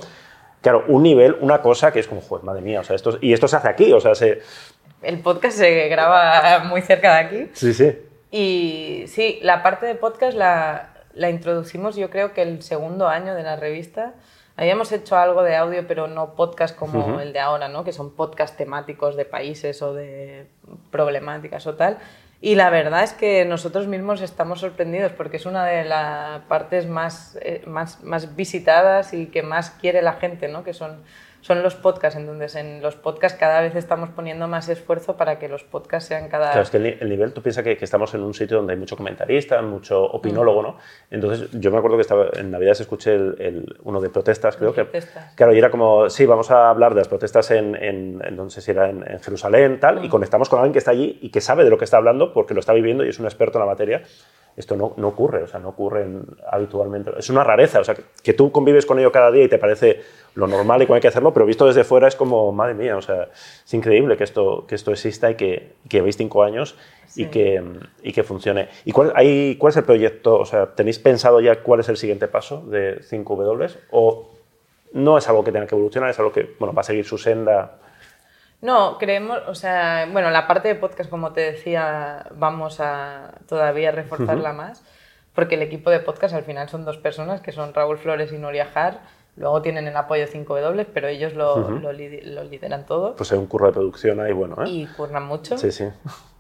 Claro, 0.61 0.85
un 0.89 1.03
nivel, 1.03 1.37
una 1.41 1.63
cosa 1.63 1.93
que 1.93 2.01
es 2.01 2.07
como, 2.07 2.21
joder, 2.21 2.45
madre 2.45 2.61
mía, 2.61 2.81
o 2.81 2.85
sea, 2.85 2.95
esto, 2.97 3.19
y 3.21 3.33
esto 3.33 3.49
se 3.49 3.57
hace 3.57 3.69
aquí, 3.69 3.93
o 3.93 4.01
sea, 4.01 4.15
se... 4.15 4.43
El 5.03 5.21
podcast 5.21 5.57
se 5.57 5.89
graba 5.89 6.65
muy 6.65 6.83
cerca 6.83 7.15
de 7.15 7.21
aquí. 7.21 7.51
Sí, 7.55 7.73
sí. 7.73 7.99
Y 8.31 9.05
sí, 9.09 9.39
la 9.43 9.63
parte 9.63 9.87
de 9.87 9.95
podcast 9.95 10.37
la, 10.37 10.91
la 11.15 11.31
introducimos 11.31 11.97
yo 11.97 12.11
creo 12.11 12.33
que 12.33 12.43
el 12.43 12.63
segundo 12.63 13.09
año 13.09 13.35
de 13.35 13.43
la 13.43 13.57
revista. 13.57 14.15
Habíamos 14.57 14.93
hecho 14.93 15.17
algo 15.17 15.43
de 15.43 15.57
audio, 15.57 15.87
pero 15.89 16.07
no 16.07 16.35
podcast 16.35 16.77
como 16.77 17.19
el 17.21 17.33
de 17.33 17.41
ahora, 17.41 17.69
¿no? 17.69 17.83
que 17.83 17.93
son 17.93 18.15
podcast 18.15 18.59
temáticos 18.59 19.17
de 19.17 19.25
países 19.25 19.81
o 19.81 19.95
de 19.95 20.47
problemáticas 20.91 21.67
o 21.67 21.77
tal. 21.77 21.99
Y 22.43 22.55
la 22.55 22.71
verdad 22.71 23.03
es 23.03 23.13
que 23.13 23.45
nosotros 23.45 23.87
mismos 23.87 24.23
estamos 24.23 24.61
sorprendidos 24.61 25.13
porque 25.13 25.37
es 25.37 25.45
una 25.45 25.67
de 25.67 25.85
las 25.85 26.41
partes 26.43 26.89
más, 26.89 27.39
eh, 27.43 27.63
más, 27.67 28.03
más 28.03 28.35
visitadas 28.35 29.13
y 29.13 29.27
que 29.27 29.43
más 29.43 29.71
quiere 29.71 30.01
la 30.01 30.15
gente, 30.15 30.49
¿no? 30.49 30.65
que 30.65 30.73
son 30.73 31.03
son 31.51 31.65
los 31.65 31.75
podcasts. 31.75 32.17
Entonces, 32.17 32.55
en 32.55 32.81
los 32.81 32.95
podcasts 32.95 33.37
cada 33.37 33.61
vez 33.61 33.75
estamos 33.75 34.11
poniendo 34.11 34.47
más 34.47 34.69
esfuerzo 34.69 35.17
para 35.17 35.41
que 35.41 35.49
los 35.49 35.65
podcasts 35.65 36.09
sean 36.09 36.29
cada 36.29 36.45
vez... 36.45 36.53
Claro, 36.53 36.63
es 36.63 36.71
que 36.71 36.77
el, 36.77 37.09
nivel, 37.09 37.33
tú 37.33 37.43
piensas 37.43 37.65
que, 37.65 37.77
que, 37.77 37.85
estamos 37.85 38.15
en 38.15 38.23
un 38.23 38.35
sitio 38.35 38.59
donde 38.59 38.75
hay 38.75 38.79
mucho 38.79 38.97
comentarista, 38.97 39.61
mucho 39.61 40.01
opinólogo, 40.01 40.63
¿no? 40.63 40.77
Entonces, 41.11 41.51
yo 41.51 41.73
me 41.73 41.79
acuerdo 41.79 41.97
que 41.97 42.03
estaba, 42.03 42.29
en 42.35 42.53
Navidad 42.53 42.77
escuché 42.79 43.15
el, 43.17 43.67
uno 43.83 44.01
de 44.01 44.11
protestas, 44.11 44.57
creo 44.57 44.73
que... 44.73 44.87
Claro, 45.35 45.53
y 45.53 45.59
era 45.59 45.73
como, 45.73 46.09
sí, 46.09 46.25
vamos 46.25 46.53
a 46.53 46.71
hablar 46.71 46.95
de 46.95 47.01
las 47.01 47.09
protestas 47.09 47.51
en, 47.51 47.75
en, 47.75 48.23
en 48.25 48.37
no 48.37 48.49
sé 48.49 48.61
si 48.61 48.71
era 48.71 48.89
en, 48.89 49.19
Jerusalén, 49.21 49.81
tal, 49.81 50.05
y 50.05 50.07
mm. 50.07 50.11
conectamos 50.11 50.49
con 50.49 50.61
alguien 50.61 50.73
que 50.73 50.79
está 50.79 50.93
allí 50.93 51.19
y 51.21 51.31
que 51.31 51.41
sabe 51.41 51.65
de 51.65 51.71
lo 51.71 51.79
que 51.79 51.85
está 51.85 51.97
hablando 51.97 52.33
porque 52.33 52.55
lo 52.55 52.61
está 52.61 52.73
viviendo 52.75 53.05
y 53.05 53.09
es 53.09 53.19
un 53.19 53.25
experto 53.25 53.59
en 53.59 53.65
la 53.65 53.71
materia 53.73 54.03
esto 54.61 54.77
no, 54.77 54.95
no, 54.97 55.09
ocurre, 55.09 55.43
o 55.43 55.47
sea, 55.47 55.61
no 55.61 55.71
ocurre 55.71 56.07
habitualmente. 56.51 57.11
Es 57.19 57.29
una 57.31 57.43
rareza, 57.43 57.81
o 57.81 57.85
sea, 57.85 57.95
que, 57.95 58.33
tú 58.33 58.53
convives 58.53 58.87
con 58.87 58.99
ello 58.99 59.11
cada 59.11 59.31
día 59.31 59.45
y 59.45 59.49
te 59.49 59.59
parece 59.59 60.01
lo 60.35 60.47
normal 60.47 60.83
y 60.83 60.87
cómo 60.87 60.95
hay 60.95 61.01
que 61.01 61.09
hacerlo, 61.09 61.35
pero 61.35 61.45
visto 61.47 61.67
desde 61.67 61.85
fuera 61.85 62.09
es 62.09 62.17
como, 62.17 62.53
madre 62.53 62.75
mía, 62.75 62.97
o 62.97 63.03
sea, 63.03 63.29
es 63.65 63.75
increíble 63.75 64.17
que 64.17 64.25
esto, 64.25 64.65
que 64.67 64.75
esto 64.75 64.93
exista 64.93 65.31
y 65.31 65.35
que, 65.35 65.73
que 65.89 65.99
llevéis 65.99 66.17
cinco 66.17 66.43
años 66.43 66.77
y, 67.17 67.27
que, 67.27 67.63
y 68.03 68.13
que 68.13 68.23
funcione. 68.23 68.69
¿Y 68.85 68.93
cuál, 68.93 69.13
hay, 69.17 69.57
cuál 69.57 69.71
es 69.71 69.77
el 69.77 69.85
proyecto? 69.85 70.39
O 70.39 70.45
sea, 70.45 70.75
¿tenéis 70.75 70.99
pensado 70.99 71.41
ya 71.41 71.63
cuál 71.63 71.81
es 71.81 71.89
el 71.89 71.97
siguiente 71.97 72.29
paso 72.29 72.63
de 72.67 73.01
5W? 73.01 73.77
¿O 73.91 74.31
no 74.93 75.19
es 75.19 75.29
algo 75.29 75.45
que 75.45 75.53
tenga 75.53 75.67
que 75.67 75.75
evolucionar, 75.75 76.11
es 76.11 76.19
algo 76.19 76.33
que, 76.33 76.55
bueno, 76.59 76.73
va 76.73 76.81
a 76.81 76.85
seguir 76.85 77.05
su 77.05 77.19
senda? 77.19 77.79
No, 78.63 78.99
creemos, 78.99 79.39
o 79.47 79.55
sea, 79.55 80.07
bueno, 80.13 80.31
la 80.31 80.47
parte 80.47 80.69
de 80.69 80.75
podcast, 80.75 81.09
como 81.09 81.33
te 81.33 81.41
decía, 81.41 82.27
vamos 82.35 82.79
a 82.81 83.33
todavía 83.49 83.91
reforzarla 83.91 84.53
más, 84.53 84.83
porque 85.35 85.55
el 85.55 85.63
equipo 85.63 85.91
de 85.91 86.01
podcast 86.01 86.35
al 86.35 86.45
final 86.45 86.69
son 86.69 86.85
dos 86.85 86.99
personas, 86.99 87.41
que 87.41 87.53
son 87.53 87.73
Raúl 87.73 87.97
Flores 87.97 88.33
y 88.33 88.39
Noria 88.39 88.67
Jar, 88.67 89.01
luego 89.37 89.63
tienen 89.63 89.87
el 89.89 89.97
apoyo 89.97 90.27
5W, 90.27 90.87
pero 90.93 91.09
ellos 91.09 91.35
lo, 91.35 91.71
lo, 91.71 91.93
lideran 91.93 92.85
todo. 92.85 93.17
Pues 93.17 93.33
hay 93.33 93.39
un 93.39 93.47
curro 93.47 93.69
de 93.69 93.73
producción 93.73 94.21
ahí, 94.21 94.33
bueno, 94.33 94.57
¿eh? 94.63 94.69
Y 94.69 94.87
curran 94.87 95.25
mucho. 95.25 95.57
Sí, 95.57 95.73
sí. 95.73 95.87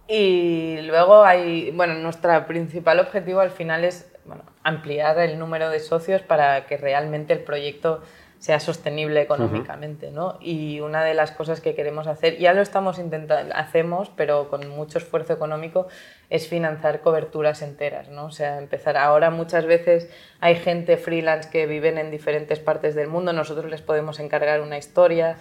Y 0.06 0.80
luego 0.82 1.22
hay, 1.22 1.70
bueno, 1.70 1.94
nuestro 1.94 2.46
principal 2.46 2.98
objetivo 2.98 3.40
al 3.40 3.52
final 3.52 3.84
es 3.84 4.12
bueno, 4.24 4.42
ampliar 4.62 5.18
el 5.20 5.38
número 5.38 5.70
de 5.70 5.80
socios 5.80 6.20
para 6.22 6.66
que 6.66 6.76
realmente 6.76 7.32
el 7.32 7.40
proyecto 7.40 8.02
sea 8.40 8.58
sostenible 8.58 9.20
económicamente, 9.20 10.10
¿no? 10.10 10.38
Y 10.40 10.80
una 10.80 11.04
de 11.04 11.12
las 11.12 11.30
cosas 11.30 11.60
que 11.60 11.74
queremos 11.74 12.06
hacer, 12.06 12.38
ya 12.38 12.54
lo 12.54 12.62
estamos 12.62 12.98
intentando, 12.98 13.54
hacemos, 13.54 14.10
pero 14.16 14.48
con 14.48 14.66
mucho 14.66 14.96
esfuerzo 14.96 15.34
económico, 15.34 15.88
es 16.30 16.48
financiar 16.48 17.02
coberturas 17.02 17.60
enteras, 17.60 18.08
¿no? 18.08 18.24
O 18.24 18.30
sea, 18.30 18.56
empezar 18.56 18.96
ahora 18.96 19.30
muchas 19.30 19.66
veces 19.66 20.08
hay 20.40 20.56
gente 20.56 20.96
freelance 20.96 21.50
que 21.50 21.66
viven 21.66 21.98
en 21.98 22.10
diferentes 22.10 22.60
partes 22.60 22.94
del 22.94 23.08
mundo, 23.08 23.34
nosotros 23.34 23.70
les 23.70 23.82
podemos 23.82 24.18
encargar 24.20 24.62
una 24.62 24.78
historia 24.78 25.36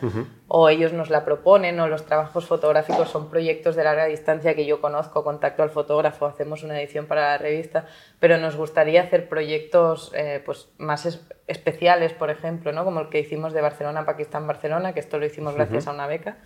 o 0.50 0.68
ellos 0.68 0.91
nos 0.91 1.10
la 1.10 1.24
proponen 1.24 1.80
o 1.80 1.88
los 1.88 2.06
trabajos 2.06 2.47
fotográficos 2.47 3.08
son 3.08 3.30
proyectos 3.30 3.78
de 3.78 3.86
larga 3.86 4.06
distancia 4.06 4.56
que 4.56 4.66
yo 4.66 4.82
conozco, 4.82 5.24
contacto 5.24 5.64
al 5.64 5.70
fotógrafo, 5.70 6.26
hacemos 6.26 6.64
una 6.64 6.78
edición 6.82 7.06
para 7.06 7.22
la 7.22 7.38
revista, 7.38 7.86
pero 8.20 8.38
nos 8.38 8.56
gustaría 8.56 9.02
hacer 9.04 9.30
proyectos 9.30 10.12
eh, 10.14 10.42
pues, 10.46 10.70
más 10.78 11.22
especiales, 11.48 12.14
por 12.14 12.30
ejemplo, 12.30 12.72
¿no? 12.72 12.84
como 12.84 13.00
el 13.02 13.10
que 13.10 13.20
hicimos 13.20 13.54
de 13.54 13.62
Barcelona, 13.62 14.06
Pakistán, 14.06 14.46
Barcelona, 14.46 14.94
que 14.94 15.00
esto 15.00 15.18
lo 15.18 15.26
hicimos 15.26 15.56
gracias 15.56 15.88
a 15.88 15.92
una 15.92 16.08
beca. 16.08 16.38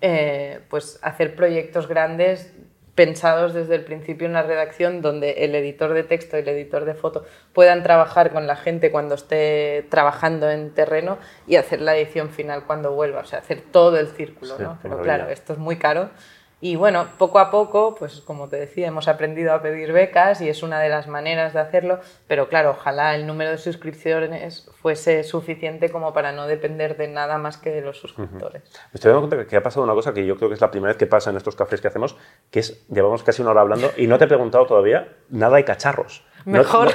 Eh, 0.00 0.60
pues 0.68 0.98
hacer 1.02 1.34
proyectos 1.34 1.88
grandes 1.88 2.52
pensados 2.94 3.54
desde 3.54 3.74
el 3.74 3.84
principio 3.84 4.26
en 4.26 4.34
la 4.34 4.42
redacción 4.42 5.00
donde 5.00 5.44
el 5.44 5.54
editor 5.54 5.94
de 5.94 6.04
texto 6.04 6.36
y 6.36 6.40
el 6.40 6.48
editor 6.48 6.84
de 6.84 6.94
foto 6.94 7.24
puedan 7.52 7.82
trabajar 7.82 8.30
con 8.30 8.46
la 8.46 8.54
gente 8.54 8.90
cuando 8.90 9.14
esté 9.14 9.86
trabajando 9.88 10.50
en 10.50 10.74
terreno 10.74 11.18
y 11.46 11.56
hacer 11.56 11.80
la 11.80 11.96
edición 11.96 12.30
final 12.30 12.64
cuando 12.66 12.92
vuelva, 12.92 13.20
o 13.20 13.24
sea, 13.24 13.40
hacer 13.40 13.62
todo 13.72 13.98
el 13.98 14.08
círculo, 14.08 14.58
¿no? 14.58 14.78
Pero 14.82 15.00
claro, 15.00 15.28
esto 15.28 15.54
es 15.54 15.58
muy 15.58 15.76
caro 15.76 16.10
y 16.64 16.76
bueno, 16.76 17.08
poco 17.18 17.40
a 17.40 17.50
poco, 17.50 17.94
pues 17.94 18.22
como 18.22 18.48
te 18.48 18.56
decía, 18.56 18.88
hemos 18.88 19.06
aprendido 19.06 19.52
a 19.52 19.60
pedir 19.60 19.92
becas 19.92 20.40
y 20.40 20.48
es 20.48 20.62
una 20.62 20.80
de 20.80 20.88
las 20.88 21.08
maneras 21.08 21.52
de 21.52 21.60
hacerlo, 21.60 21.98
pero 22.26 22.48
claro, 22.48 22.70
ojalá 22.70 23.14
el 23.14 23.26
número 23.26 23.50
de 23.50 23.58
suscripciones 23.58 24.70
fuese 24.80 25.24
suficiente 25.24 25.90
como 25.90 26.14
para 26.14 26.32
no 26.32 26.46
depender 26.46 26.96
de 26.96 27.08
nada 27.08 27.36
más 27.36 27.58
que 27.58 27.70
de 27.70 27.82
los 27.82 27.98
suscriptores. 27.98 28.62
Me 28.62 28.94
estoy 28.94 29.12
dando 29.12 29.28
cuenta 29.28 29.46
que 29.46 29.56
ha 29.58 29.62
pasado 29.62 29.84
una 29.84 29.92
cosa 29.92 30.14
que 30.14 30.24
yo 30.24 30.38
creo 30.38 30.48
que 30.48 30.54
es 30.54 30.60
la 30.62 30.70
primera 30.70 30.88
vez 30.88 30.96
que 30.96 31.06
pasa 31.06 31.28
en 31.28 31.36
estos 31.36 31.54
cafés 31.54 31.82
que 31.82 31.88
hacemos, 31.88 32.16
que 32.50 32.60
es, 32.60 32.88
llevamos 32.88 33.22
casi 33.22 33.42
una 33.42 33.50
hora 33.50 33.60
hablando 33.60 33.90
y 33.98 34.06
no 34.06 34.16
te 34.16 34.24
he 34.24 34.28
preguntado 34.28 34.64
todavía 34.64 35.18
nada 35.28 35.58
de 35.58 35.66
cacharros. 35.66 36.24
Mejor. 36.46 36.88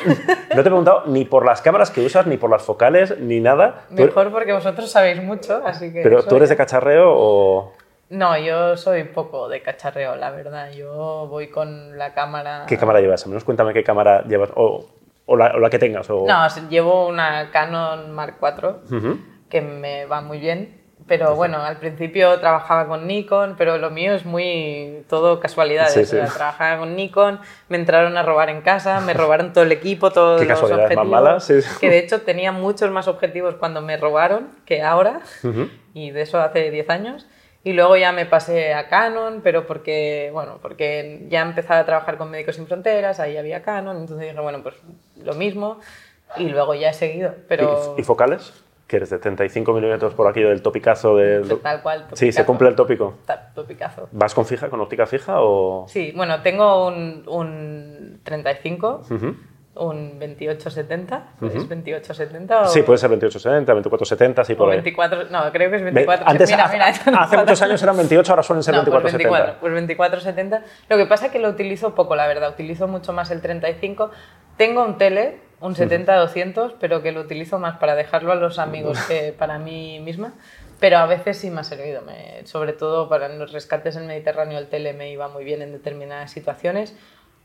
No, 0.49 0.55
te 0.55 0.61
he 0.61 0.63
preguntado 0.63 1.03
ni 1.05 1.25
por 1.25 1.45
las 1.45 1.61
cámaras 1.61 1.91
que 1.91 2.03
usas, 2.03 2.25
ni 2.25 2.37
por 2.37 2.49
las 2.49 2.63
focales, 2.63 3.19
ni 3.19 3.39
nada. 3.39 3.85
Mejor 3.91 4.31
porque 4.31 4.51
vosotros 4.51 4.89
sabéis 4.89 5.21
mucho, 5.21 5.61
así 5.63 5.93
que... 5.93 6.01
¿Pero 6.01 6.23
tú 6.23 6.37
eres 6.37 6.49
de 6.49 6.57
cacharreo 6.57 7.11
o...? 7.11 7.73
No, 8.09 8.37
yo 8.37 8.75
soy 8.75 9.03
poco 9.03 9.49
de 9.49 9.61
cacharreo, 9.61 10.15
la 10.15 10.31
verdad. 10.31 10.71
Yo 10.71 11.27
voy 11.29 11.49
con 11.49 11.97
la 11.97 12.13
cámara. 12.13 12.65
¿Qué 12.67 12.77
cámara 12.77 13.01
llevas? 13.01 13.23
Al 13.23 13.29
menos 13.29 13.43
cuéntame 13.43 13.73
qué 13.73 13.83
cámara 13.83 14.23
llevas 14.23 14.49
o, 14.55 14.87
o, 15.25 15.37
la, 15.37 15.69
que 15.69 15.77
tengas. 15.77 16.09
O... 16.09 16.25
No, 16.27 16.47
llevo 16.69 17.07
una 17.07 17.51
Canon 17.51 18.11
Mark 18.11 18.37
IV 18.41 19.17
que 19.49 19.61
me 19.61 20.05
va 20.05 20.21
muy 20.21 20.39
bien. 20.39 20.79
Pero 21.07 21.35
bueno, 21.35 21.63
al 21.63 21.77
principio 21.77 22.39
trabajaba 22.39 22.87
con 22.87 23.07
Nikon, 23.07 23.55
pero 23.57 23.79
lo 23.79 23.89
mío 23.89 24.13
es 24.13 24.25
muy 24.25 25.03
todo 25.09 25.39
casualidades. 25.39 26.09
trabajaba 26.09 26.77
con 26.77 26.95
Nikon, 26.95 27.39
me 27.67 27.77
entraron 27.77 28.15
a 28.15 28.21
robar 28.21 28.49
en 28.49 28.61
casa, 28.61 28.99
me 28.99 29.13
robaron 29.13 29.51
todo 29.51 29.63
el 29.63 29.71
equipo, 29.71 30.11
todos 30.13 30.45
los 30.45 30.61
objetivos. 30.61 30.95
Más 30.95 31.07
malas? 31.07 31.51
Que 31.79 31.89
de 31.89 31.97
hecho 31.97 32.21
tenía 32.21 32.51
muchos 32.51 32.91
más 32.91 33.07
objetivos 33.07 33.55
cuando 33.55 33.81
me 33.81 33.97
robaron 33.97 34.49
que 34.65 34.83
ahora, 34.83 35.21
y 35.93 36.11
de 36.11 36.21
eso 36.21 36.39
hace 36.39 36.69
10 36.69 36.89
años. 36.89 37.27
Y 37.63 37.73
luego 37.73 37.97
ya 37.97 38.11
me 38.11 38.25
pasé 38.25 38.73
a 38.73 38.87
Canon, 38.87 39.41
pero 39.43 39.67
porque, 39.67 40.29
bueno, 40.31 40.59
porque 40.61 41.25
ya 41.29 41.41
empezaba 41.41 41.81
a 41.81 41.85
trabajar 41.85 42.17
con 42.17 42.31
Médicos 42.31 42.55
Sin 42.55 42.67
Fronteras, 42.67 43.19
ahí 43.19 43.35
había 43.35 43.61
Canon, 43.61 43.97
entonces 43.97 44.29
dije, 44.29 44.39
bueno, 44.39 44.63
pues 44.63 44.75
lo 45.17 45.33
mismo. 45.33 45.79
y 46.37 46.47
luego 46.49 46.73
ya 46.73 46.91
he 46.91 46.93
seguido. 46.93 47.33
Pero... 47.47 47.95
¿Y, 47.97 48.03
focales? 48.03 48.53
que 48.87 48.95
eres 48.95 49.11
de 49.11 49.19
35 49.19 49.71
milímetros 49.71 50.15
por 50.15 50.27
aquí 50.27 50.41
del 50.41 50.63
topicazo 50.63 51.15
del... 51.15 51.59
Tal 51.59 51.83
cual. 51.83 52.07
Sí, 52.13 52.31
se 52.31 52.43
cumple 52.43 52.69
el 52.69 52.75
tópico. 52.75 53.19
topicazo. 53.53 54.09
¿Vas 54.11 54.33
con 54.33 54.47
fija, 54.47 54.67
con 54.67 54.81
óptica 54.81 55.05
fija 55.05 55.35
o...? 55.41 55.85
Sí, 55.87 56.11
bueno, 56.15 56.41
tengo 56.41 56.87
un, 56.87 57.23
un 57.27 58.19
35, 58.23 59.03
un 59.79 60.19
2870, 60.19 61.23
¿es 61.41 61.53
2870 61.53 62.61
o...? 62.61 62.67
Sí, 62.67 62.81
puede 62.83 62.97
ser 62.97 63.09
2870, 63.09 63.73
2470, 63.73 64.43
sí, 64.45 64.55
por 64.55 64.67
o 64.67 64.71
24, 64.71 65.25
no, 65.29 65.51
creo 65.51 65.69
que 65.69 65.75
es 65.77 65.83
24. 65.83 66.27
Antes, 66.27 66.49
mira, 66.49 66.65
hace, 66.65 66.77
mira, 66.77 67.21
hace 67.21 67.37
muchos 67.37 67.61
años 67.61 67.83
eran 67.83 67.97
28, 67.97 68.31
ahora 68.31 68.43
suelen 68.43 68.63
ser 68.63 68.75
no, 68.75 68.83
2470. 68.83 69.59
Pues 69.59 69.73
24, 69.73 69.93
pues 69.93 70.59
2470. 70.59 70.63
Lo 70.89 70.97
que 70.97 71.05
pasa 71.05 71.25
es 71.27 71.31
que 71.31 71.39
lo 71.39 71.49
utilizo 71.49 71.95
poco, 71.95 72.15
la 72.15 72.27
verdad, 72.27 72.51
utilizo 72.51 72.87
mucho 72.87 73.13
más 73.13 73.31
el 73.31 73.41
35. 73.41 74.11
Tengo 74.57 74.83
un 74.83 74.97
tele 74.97 75.49
un 75.61 75.75
70-200, 75.75 76.75
pero 76.79 77.01
que 77.01 77.11
lo 77.11 77.21
utilizo 77.21 77.59
más 77.59 77.77
para 77.77 77.95
dejarlo 77.95 78.31
a 78.31 78.35
los 78.35 78.59
amigos 78.59 78.97
que 79.07 79.33
para 79.37 79.59
mí 79.59 79.99
misma. 79.99 80.33
Pero 80.79 80.97
a 80.97 81.05
veces 81.05 81.37
sí 81.37 81.49
me 81.49 81.59
ha 81.59 81.63
servido, 81.65 82.01
me, 82.03 82.45
sobre 82.45 82.71
todo 82.71 83.09
para 83.09 83.27
los 83.27 83.51
rescates 83.51 83.97
en 83.97 84.07
Mediterráneo 84.07 84.57
el 84.57 84.67
tele 84.67 84.93
me 84.93 85.11
iba 85.11 85.27
muy 85.27 85.43
bien 85.43 85.61
en 85.61 85.73
determinadas 85.73 86.31
situaciones 86.31 86.95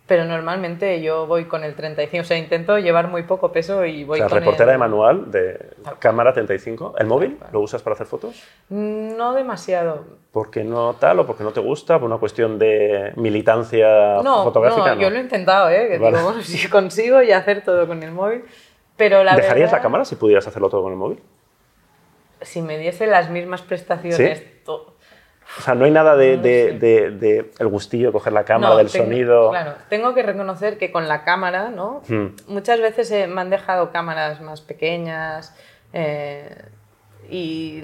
pero 0.07 0.27
normalmente 0.27 1.01
yo 1.01 1.27
voy 1.27 1.47
con 1.47 1.65
el 1.65 1.75
35, 1.75 2.21
o 2.21 2.25
sea, 2.25 2.37
intento 2.37 2.79
llevar 2.79 3.09
muy 3.09 3.23
poco 3.23 3.53
peso 3.53 3.87
y 3.87 4.05
voy 4.05 4.19
o 4.19 4.23
sea, 4.23 4.29
con 4.29 4.39
reportera 4.39 4.73
el... 4.73 4.75
de 4.75 4.79
manual 4.79 5.31
de 5.31 5.71
cámara 5.99 6.35
35. 6.35 6.97
¿El 6.99 7.07
móvil 7.07 7.39
lo 7.53 7.61
usas 7.61 7.81
para 7.81 7.95
hacer 7.95 8.07
fotos? 8.07 8.43
No 8.69 9.33
demasiado. 9.33 10.05
¿Por 10.31 10.51
qué 10.51 10.63
no 10.63 10.95
tal 10.95 11.21
o 11.21 11.27
porque 11.27 11.43
no 11.43 11.53
te 11.53 11.61
gusta? 11.61 11.99
¿Por 11.99 12.07
una 12.07 12.19
cuestión 12.19 12.59
de 12.59 13.13
militancia 13.17 14.21
no, 14.23 14.45
fotográfica? 14.45 14.95
No, 14.95 15.01
yo 15.01 15.09
lo 15.09 15.17
he 15.17 15.21
intentado, 15.21 15.71
¿eh? 15.71 15.89
Que 15.89 15.99
digo, 15.99 16.11
bueno, 16.23 16.43
si 16.43 16.69
consigo 16.69 17.23
y 17.23 17.33
hacer 17.33 17.63
todo 17.65 17.87
con 17.87 18.03
el 18.03 18.13
móvil, 18.13 18.45
pero 18.97 19.25
la 19.25 19.37
¿Dejarías 19.37 19.71
verdad, 19.71 19.79
la 19.79 19.83
cámara 19.83 20.05
si 20.05 20.17
pudieras 20.17 20.47
hacerlo 20.47 20.69
todo 20.69 20.83
con 20.83 20.93
el 20.93 20.99
móvil? 20.99 21.21
Si 22.43 22.61
me 22.61 22.77
diese 22.77 23.07
las 23.07 23.31
mismas 23.31 23.63
prestaciones... 23.63 24.39
¿Sí? 24.39 24.45
O 25.59 25.61
sea, 25.63 25.75
no 25.75 25.85
hay 25.85 25.91
nada 25.93 26.17
de, 26.17 26.37
No 26.37 26.43
de, 26.43 26.69
sé. 26.73 26.79
de- 26.79 27.11
de 27.13 27.51
el 27.59 27.69
gustillo, 27.69 28.13
coger 28.13 28.33
la 28.33 28.45
cámara, 28.45 28.71
No, 28.73 28.77
del 28.79 28.91
tengo- 28.91 29.05
sonido. 29.05 29.51
Claro, 29.51 29.75
tengo 29.89 30.15
que 30.15 30.23
reconocer 30.23 30.79
que 30.79 30.91
con 30.91 31.07
la 31.09 31.23
cámara, 31.25 31.69
¿no? 31.71 32.03
Hmm. 32.09 32.29
Muchas 32.49 32.81
veces 32.81 33.11
eh, 33.13 33.27
me 33.29 33.41
han 33.41 33.51
dejado 33.51 33.93
cámaras 33.93 34.41
más 34.41 34.61
pequeñas 34.61 35.55
eh, 35.93 36.49
y 37.31 37.83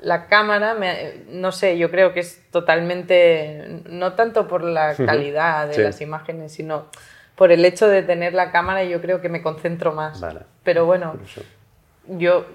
la 0.00 0.26
cámara, 0.26 0.74
me- 0.74 1.22
no 1.28 1.52
sé, 1.52 1.78
yo 1.78 1.90
creo 1.90 2.12
que 2.12 2.20
es 2.20 2.42
totalmente, 2.50 3.82
no 3.88 4.12
tanto 4.14 4.46
por 4.48 4.62
la 4.64 4.94
calidad 4.94 5.68
de 5.68 5.74
Sí. 5.74 5.82
las 5.82 6.00
imágenes, 6.00 6.52
sino 6.52 6.86
por 7.36 7.52
el 7.52 7.64
hecho 7.64 7.86
de 7.88 8.02
tener 8.02 8.34
la 8.34 8.50
cámara, 8.50 8.82
yo 8.84 9.00
creo 9.00 9.20
que 9.20 9.28
me 9.28 9.42
concentro 9.42 9.92
más. 9.92 10.20
Vale. 10.20 10.40
Pero 10.64 10.86
bueno, 10.86 11.16
yo 12.08 12.46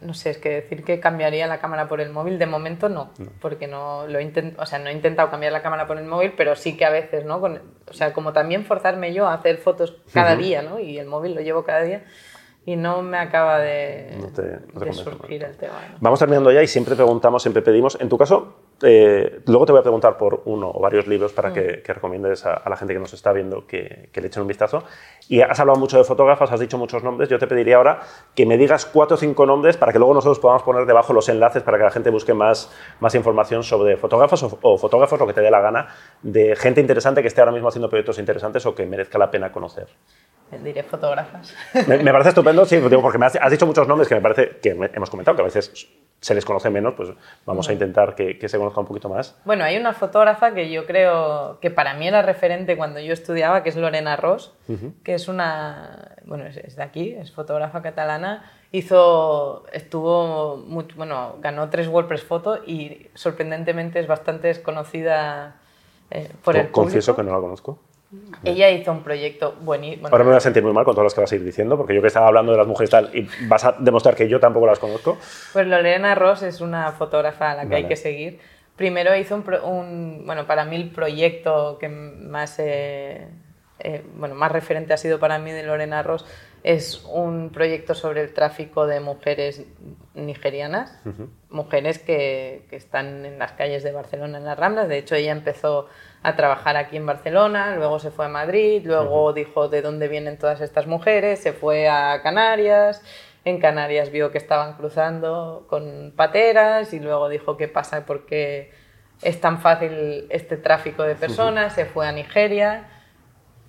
no 0.00 0.14
sé, 0.14 0.30
es 0.30 0.38
que 0.38 0.48
decir 0.50 0.84
que 0.84 1.00
cambiaría 1.00 1.46
la 1.46 1.58
cámara 1.60 1.88
por 1.88 2.00
el 2.00 2.10
móvil, 2.10 2.38
de 2.38 2.46
momento 2.46 2.88
no, 2.88 3.10
porque 3.40 3.66
no 3.66 4.06
lo 4.06 4.20
intent- 4.20 4.54
o 4.58 4.66
sea, 4.66 4.78
no 4.78 4.88
he 4.88 4.92
intentado 4.92 5.30
cambiar 5.30 5.52
la 5.52 5.62
cámara 5.62 5.86
por 5.86 5.98
el 5.98 6.04
móvil, 6.04 6.34
pero 6.36 6.54
sí 6.56 6.76
que 6.76 6.84
a 6.84 6.90
veces, 6.90 7.24
¿no? 7.24 7.40
Con- 7.40 7.60
o 7.88 7.92
sea, 7.92 8.12
como 8.12 8.32
también 8.32 8.64
forzarme 8.64 9.12
yo 9.12 9.26
a 9.26 9.34
hacer 9.34 9.58
fotos 9.58 9.96
cada 10.12 10.36
día, 10.36 10.62
¿no? 10.62 10.78
Y 10.78 10.98
el 10.98 11.06
móvil 11.06 11.34
lo 11.34 11.40
llevo 11.40 11.64
cada 11.64 11.82
día 11.82 12.04
y 12.66 12.76
no 12.76 13.00
me 13.02 13.16
acaba 13.18 13.58
de, 13.60 14.18
No 14.20 14.26
te- 14.28 14.42
no 14.74 14.80
te 14.80 14.84
de 14.86 14.92
surgir 14.92 15.42
el 15.44 15.56
tema. 15.56 15.72
Vamos 16.00 16.18
terminando 16.18 16.52
ya 16.52 16.62
y 16.62 16.66
siempre 16.66 16.94
preguntamos, 16.94 17.40
siempre 17.42 17.62
pedimos. 17.62 17.96
En 18.00 18.08
tu 18.10 18.18
caso, 18.18 18.56
eh, 18.82 19.40
luego 19.46 19.66
te 19.66 19.72
voy 19.72 19.80
a 19.80 19.82
preguntar 19.82 20.16
por 20.16 20.42
uno 20.44 20.70
o 20.72 20.80
varios 20.80 21.06
libros 21.06 21.32
para 21.32 21.50
Mm. 21.50 21.54
que, 21.54 21.82
que 21.82 21.92
recomiendes 21.94 22.46
a, 22.46 22.54
a 22.54 22.68
la 22.70 22.76
gente 22.76 22.94
que 22.94 23.00
nos 23.00 23.12
está 23.12 23.32
viendo 23.32 23.66
que, 23.66 24.08
que 24.12 24.20
le 24.20 24.28
echen 24.28 24.42
un 24.42 24.48
vistazo. 24.48 24.84
Y 25.28 25.40
has 25.40 25.58
hablado 25.60 25.78
mucho 25.78 25.98
de 25.98 26.04
fotógrafos, 26.04 26.50
has 26.52 26.60
dicho 26.60 26.78
muchos 26.78 27.02
nombres. 27.02 27.28
Yo 27.28 27.38
te 27.38 27.46
pediría 27.46 27.76
ahora 27.76 28.00
que 28.34 28.46
me 28.46 28.56
digas 28.56 28.86
cuatro 28.86 29.16
o 29.16 29.18
cinco 29.18 29.46
nombres 29.46 29.76
para 29.76 29.92
que 29.92 29.98
luego 29.98 30.14
nosotros 30.14 30.38
podamos 30.38 30.62
poner 30.62 30.86
debajo 30.86 31.12
los 31.12 31.28
enlaces 31.28 31.62
para 31.62 31.78
que 31.78 31.84
la 31.84 31.90
gente 31.90 32.10
busque 32.10 32.34
más, 32.34 32.70
más 33.00 33.14
información 33.14 33.62
sobre 33.62 33.96
fotógrafos 33.96 34.42
o, 34.42 34.58
o 34.62 34.78
fotógrafos, 34.78 35.18
lo 35.18 35.26
que 35.26 35.32
te 35.34 35.40
dé 35.40 35.50
la 35.50 35.60
gana, 35.60 35.88
de 36.22 36.54
gente 36.56 36.80
interesante 36.80 37.22
que 37.22 37.28
esté 37.28 37.40
ahora 37.40 37.52
mismo 37.52 37.68
haciendo 37.68 37.88
proyectos 37.88 38.18
interesantes 38.18 38.64
o 38.66 38.74
que 38.74 38.86
merezca 38.86 39.18
la 39.18 39.30
pena 39.30 39.50
conocer. 39.52 39.88
Diré 40.62 40.82
fotógrafas. 40.82 41.54
Me, 41.86 41.98
me 41.98 42.10
parece 42.10 42.30
estupendo, 42.30 42.64
sí, 42.64 42.78
porque 43.02 43.18
me 43.18 43.26
has, 43.26 43.36
has 43.36 43.50
dicho 43.50 43.66
muchos 43.66 43.86
nombres 43.86 44.08
que 44.08 44.14
me 44.14 44.22
parece 44.22 44.58
que 44.62 44.70
hemos 44.70 45.10
comentado, 45.10 45.36
que 45.36 45.42
a 45.42 45.44
veces 45.44 45.88
se 46.20 46.34
les 46.34 46.44
conoce 46.44 46.70
menos, 46.70 46.94
pues 46.94 47.10
vamos 47.44 47.68
a 47.68 47.72
intentar 47.74 48.14
que, 48.14 48.38
que 48.38 48.48
se 48.48 48.56
conozca 48.68 48.80
un 48.80 48.86
poquito 48.86 49.08
más. 49.08 49.36
Bueno, 49.44 49.64
hay 49.64 49.76
una 49.76 49.92
fotógrafa 49.92 50.52
que 50.54 50.70
yo 50.70 50.86
creo 50.86 51.58
que 51.60 51.70
para 51.70 51.94
mí 51.94 52.06
era 52.08 52.22
referente 52.22 52.76
cuando 52.76 53.00
yo 53.00 53.12
estudiaba, 53.12 53.62
que 53.62 53.68
es 53.70 53.76
Lorena 53.76 54.16
Ross, 54.16 54.52
que 55.04 55.14
es 55.14 55.28
una, 55.28 56.12
bueno, 56.24 56.44
es, 56.46 56.56
es 56.56 56.76
de 56.76 56.82
aquí, 56.82 57.12
es 57.18 57.32
fotógrafa 57.32 57.82
catalana, 57.82 58.50
hizo, 58.72 59.64
estuvo, 59.72 60.56
mucho, 60.58 60.96
bueno, 60.96 61.36
ganó 61.40 61.70
tres 61.70 61.88
WordPress 61.88 62.22
Photo 62.24 62.58
y 62.66 63.08
sorprendentemente 63.14 63.98
es 64.00 64.06
bastante 64.06 64.48
desconocida 64.48 65.56
eh, 66.10 66.28
por 66.44 66.56
el 66.56 66.66
Co- 66.70 66.82
Confieso 66.82 67.12
público. 67.14 67.16
que 67.26 67.30
no 67.30 67.36
la 67.36 67.42
conozco. 67.42 67.78
Ella 68.42 68.70
hizo 68.70 68.90
un 68.90 69.02
proyecto 69.02 69.54
buenísimo. 69.60 70.08
Ahora 70.08 70.24
me 70.24 70.30
voy 70.30 70.38
a 70.38 70.40
sentir 70.40 70.62
muy 70.62 70.72
mal 70.72 70.82
con 70.86 70.94
todas 70.94 71.04
las 71.06 71.14
que 71.14 71.20
vas 71.20 71.30
a 71.32 71.34
ir 71.34 71.44
diciendo, 71.44 71.76
porque 71.76 71.94
yo 71.94 72.00
que 72.00 72.06
estaba 72.06 72.26
hablando 72.28 72.52
de 72.52 72.58
las 72.58 72.66
mujeres 72.66 72.88
tal, 72.88 73.10
y 73.14 73.28
vas 73.46 73.66
a 73.66 73.72
demostrar 73.78 74.14
que 74.14 74.26
yo 74.28 74.40
tampoco 74.40 74.66
las 74.66 74.78
conozco. 74.78 75.18
Pues 75.52 75.66
Lorena 75.66 76.14
Ross 76.14 76.42
es 76.42 76.62
una 76.62 76.92
fotógrafa 76.92 77.50
a 77.50 77.54
la 77.56 77.68
que 77.68 77.74
hay 77.76 77.84
que 77.84 77.96
seguir. 77.96 78.40
Primero 78.78 79.14
hizo 79.14 79.34
un, 79.34 79.42
pro- 79.42 79.66
un- 79.66 80.22
bueno, 80.24 80.46
para 80.46 80.64
mí 80.64 80.76
el 80.76 80.90
proyecto 80.90 81.76
que 81.78 81.88
más, 81.90 82.58
eh, 82.58 83.28
eh, 83.80 84.02
bueno, 84.16 84.34
más 84.34 84.50
referente 84.52 84.94
ha 84.94 84.96
sido 84.96 85.18
para 85.18 85.38
mí 85.38 85.50
de 85.52 85.64
Lorena 85.64 86.02
Ross 86.02 86.24
es 86.64 87.04
un 87.04 87.50
proyecto 87.50 87.94
sobre 87.94 88.20
el 88.22 88.32
tráfico 88.34 88.86
de 88.88 88.98
mujeres 88.98 89.64
nigerianas, 90.14 90.92
mujeres 91.50 92.00
que, 92.00 92.66
que 92.68 92.74
están 92.76 93.24
en 93.24 93.38
las 93.38 93.52
calles 93.52 93.84
de 93.84 93.92
Barcelona, 93.92 94.38
en 94.38 94.44
las 94.44 94.58
Ramblas. 94.58 94.88
De 94.88 94.98
hecho, 94.98 95.14
ella 95.14 95.30
empezó 95.32 95.86
a 96.22 96.34
trabajar 96.34 96.76
aquí 96.76 96.96
en 96.96 97.06
Barcelona, 97.06 97.76
luego 97.76 98.00
se 98.00 98.10
fue 98.10 98.24
a 98.26 98.28
Madrid, 98.28 98.82
luego 98.84 99.32
dijo 99.32 99.68
de 99.68 99.82
dónde 99.82 100.08
vienen 100.08 100.36
todas 100.36 100.60
estas 100.60 100.86
mujeres, 100.88 101.38
se 101.38 101.52
fue 101.52 101.88
a 101.88 102.20
Canarias, 102.22 103.02
en 103.48 103.60
Canarias 103.60 104.10
vio 104.10 104.30
que 104.30 104.38
estaban 104.38 104.74
cruzando 104.74 105.66
con 105.68 106.12
pateras 106.16 106.92
y 106.92 107.00
luego 107.00 107.28
dijo 107.28 107.56
qué 107.56 107.68
pasa, 107.68 108.04
por 108.04 108.26
qué 108.26 108.70
es 109.22 109.40
tan 109.40 109.58
fácil 109.60 110.26
este 110.30 110.56
tráfico 110.56 111.02
de 111.02 111.14
personas, 111.14 111.74
se 111.74 111.84
fue 111.84 112.06
a 112.06 112.12
Nigeria, 112.12 112.88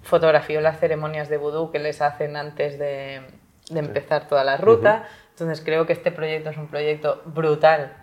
fotografió 0.01 0.61
las 0.61 0.79
ceremonias 0.79 1.29
de 1.29 1.37
vudú 1.37 1.71
que 1.71 1.79
les 1.79 2.01
hacen 2.01 2.35
antes 2.35 2.77
de, 2.77 3.21
de 3.69 3.79
empezar 3.79 4.27
toda 4.27 4.43
la 4.43 4.57
ruta. 4.57 5.07
Entonces 5.31 5.63
creo 5.63 5.85
que 5.85 5.93
este 5.93 6.11
proyecto 6.11 6.49
es 6.49 6.57
un 6.57 6.67
proyecto 6.67 7.21
brutal 7.25 7.93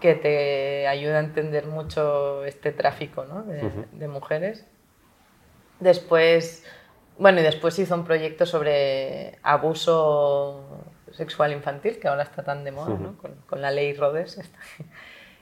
que 0.00 0.14
te 0.14 0.88
ayuda 0.88 1.16
a 1.16 1.20
entender 1.20 1.66
mucho 1.66 2.44
este 2.44 2.72
tráfico 2.72 3.24
¿no? 3.26 3.42
de, 3.42 3.70
de 3.92 4.08
mujeres. 4.08 4.66
Después, 5.78 6.64
bueno, 7.18 7.40
y 7.40 7.42
después 7.42 7.78
hizo 7.78 7.94
un 7.94 8.04
proyecto 8.04 8.46
sobre 8.46 9.38
abuso 9.42 10.64
sexual 11.16 11.52
infantil, 11.52 11.98
que 11.98 12.06
ahora 12.08 12.22
está 12.22 12.42
tan 12.44 12.62
de 12.64 12.70
moda, 12.72 12.90
¿no? 13.02 13.16
con, 13.18 13.34
con 13.48 13.60
la 13.62 13.70
ley 13.70 13.92
Rhodes. 13.94 14.38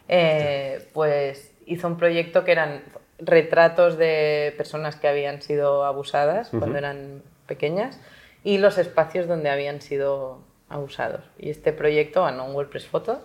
Eh, 0.09 0.87
pues 0.93 1.55
hizo 1.65 1.87
un 1.89 1.97
proyecto 1.97 2.45
que 2.45 2.53
eran 2.53 2.83
retratos 3.19 3.97
de 3.97 4.53
personas 4.57 4.97
que 4.97 5.09
habían 5.09 5.41
sido 5.41 5.85
abusadas 5.87 6.51
cuando 6.51 6.77
eran 6.79 7.23
pequeñas 7.47 7.99
y 8.43 8.59
los 8.59 8.77
espacios 8.77 9.27
donde 9.27 9.49
habían 9.49 9.81
sido 9.81 10.41
abusados. 10.69 11.23
Y 11.39 11.49
este 11.49 11.73
proyecto 11.73 12.25
ganó 12.25 12.45
un 12.45 12.55
WordPress 12.55 12.87
Photo 12.87 13.23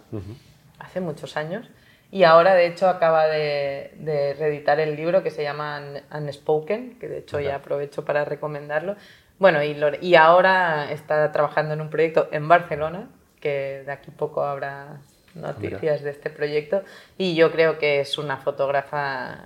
hace 0.79 1.01
muchos 1.01 1.35
años 1.35 1.69
y 2.11 2.23
ahora 2.23 2.55
de 2.55 2.67
hecho 2.67 2.87
acaba 2.87 3.25
de, 3.27 3.91
de 3.97 4.33
reeditar 4.35 4.79
el 4.79 4.95
libro 4.95 5.21
que 5.21 5.31
se 5.31 5.43
llama 5.43 5.81
Un- 6.13 6.23
Unspoken, 6.27 6.97
que 6.97 7.09
de 7.09 7.17
hecho 7.19 7.39
ya 7.41 7.55
aprovecho 7.55 8.05
para 8.05 8.23
recomendarlo. 8.23 8.95
Bueno, 9.39 9.63
y, 9.63 9.73
Lore- 9.73 9.99
y 10.01 10.15
ahora 10.15 10.91
está 10.91 11.31
trabajando 11.31 11.73
en 11.73 11.81
un 11.81 11.89
proyecto 11.89 12.27
en 12.31 12.47
Barcelona, 12.47 13.07
que 13.39 13.83
de 13.85 13.91
aquí 13.91 14.11
poco 14.11 14.43
habrá 14.43 14.97
noticias 15.35 16.01
de 16.01 16.09
este 16.09 16.29
proyecto, 16.29 16.83
y 17.17 17.35
yo 17.35 17.51
creo 17.51 17.79
que 17.79 18.01
es 18.01 18.17
una 18.17 18.37
fotógrafa, 18.37 19.37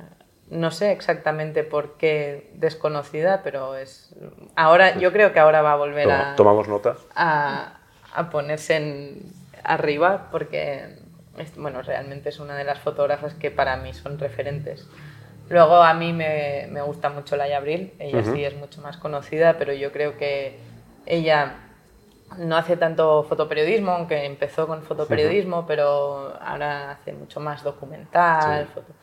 no 0.50 0.72
sé 0.72 0.92
exactamente 0.92 1.64
por 1.64 1.98
qué 1.98 2.50
desconocida, 2.56 3.42
pero 3.44 3.76
es 3.76 4.16
ahora 4.56 4.98
yo 4.98 5.12
creo 5.12 5.32
que 5.34 5.40
ahora 5.40 5.62
va 5.62 5.74
a 5.74 5.76
volver 5.76 6.06
Toma- 6.08 6.32
a 6.34 6.36
tomamos 6.36 6.68
nota. 6.68 6.96
a, 7.16 7.74
a 8.16 8.30
ponerse 8.30 8.78
en, 8.78 9.32
arriba 9.64 10.30
porque 10.32 10.96
es- 11.38 11.56
bueno, 11.56 11.82
realmente 11.84 12.30
es 12.30 12.40
una 12.40 12.56
de 12.56 12.64
las 12.64 12.80
fotógrafas 12.80 13.34
que 13.36 13.52
para 13.52 13.78
mí 13.78 13.94
son 13.94 14.18
referentes. 14.18 14.88
Luego 15.50 15.76
a 15.76 15.94
mí 15.94 16.14
me, 16.14 16.68
me 16.72 16.82
gusta 16.82 17.10
mucho 17.10 17.36
Laia 17.36 17.58
Abril, 17.58 17.94
ella 18.00 18.20
sí 18.34 18.44
es 18.46 18.56
mucho 18.56 18.82
más 18.82 18.98
conocida, 18.98 19.58
pero 19.58 19.74
yo 19.74 19.92
creo 19.92 20.18
que 20.18 20.58
ella 21.06 21.56
no 22.38 22.56
hace 22.58 22.78
tanto 22.78 23.24
fotoperiodismo, 23.24 23.92
aunque 23.92 24.26
empezó 24.26 24.66
con 24.68 24.82
fotoperiodismo, 24.84 25.68
pero 25.68 26.34
ahora 26.42 26.92
hace 26.92 27.14
mucho 27.14 27.40
más 27.40 27.64
documental. 27.64 28.68
foto- 28.74 28.94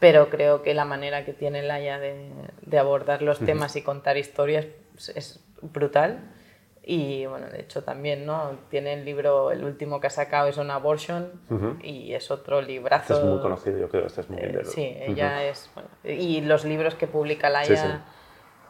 Pero 0.00 0.30
creo 0.30 0.62
que 0.62 0.74
la 0.74 0.84
manera 0.84 1.24
que 1.24 1.32
tiene 1.32 1.62
Laia 1.62 1.98
de, 1.98 2.30
de 2.62 2.78
abordar 2.78 3.20
los 3.22 3.38
temas 3.46 3.74
y 3.76 3.82
contar 3.82 4.16
historias 4.16 4.66
es- 4.96 5.08
es 5.14 5.40
brutal. 5.60 6.20
Y 6.90 7.26
bueno, 7.26 7.48
de 7.48 7.60
hecho 7.60 7.82
también, 7.82 8.24
¿no? 8.24 8.52
Tiene 8.70 8.94
el 8.94 9.04
libro, 9.04 9.50
el 9.50 9.62
último 9.62 10.00
que 10.00 10.06
ha 10.06 10.10
sacado 10.10 10.48
es 10.48 10.56
On 10.56 10.70
Abortion 10.70 11.32
y 11.82 12.14
es 12.14 12.30
otro 12.30 12.62
librazo. 12.62 13.12
Este 13.12 13.26
es 13.26 13.30
muy 13.30 13.42
conocido, 13.42 13.78
yo 13.78 13.90
creo, 13.90 14.06
este 14.06 14.22
es 14.22 14.30
muy 14.30 14.40
eh, 14.40 14.60
Sí, 14.64 14.96
ella 14.98 15.44
es... 15.44 15.70
Bueno, 15.74 15.90
y 16.02 16.40
los 16.40 16.64
libros 16.64 16.94
que 16.94 17.06
publica 17.06 17.50
Laia, 17.50 18.06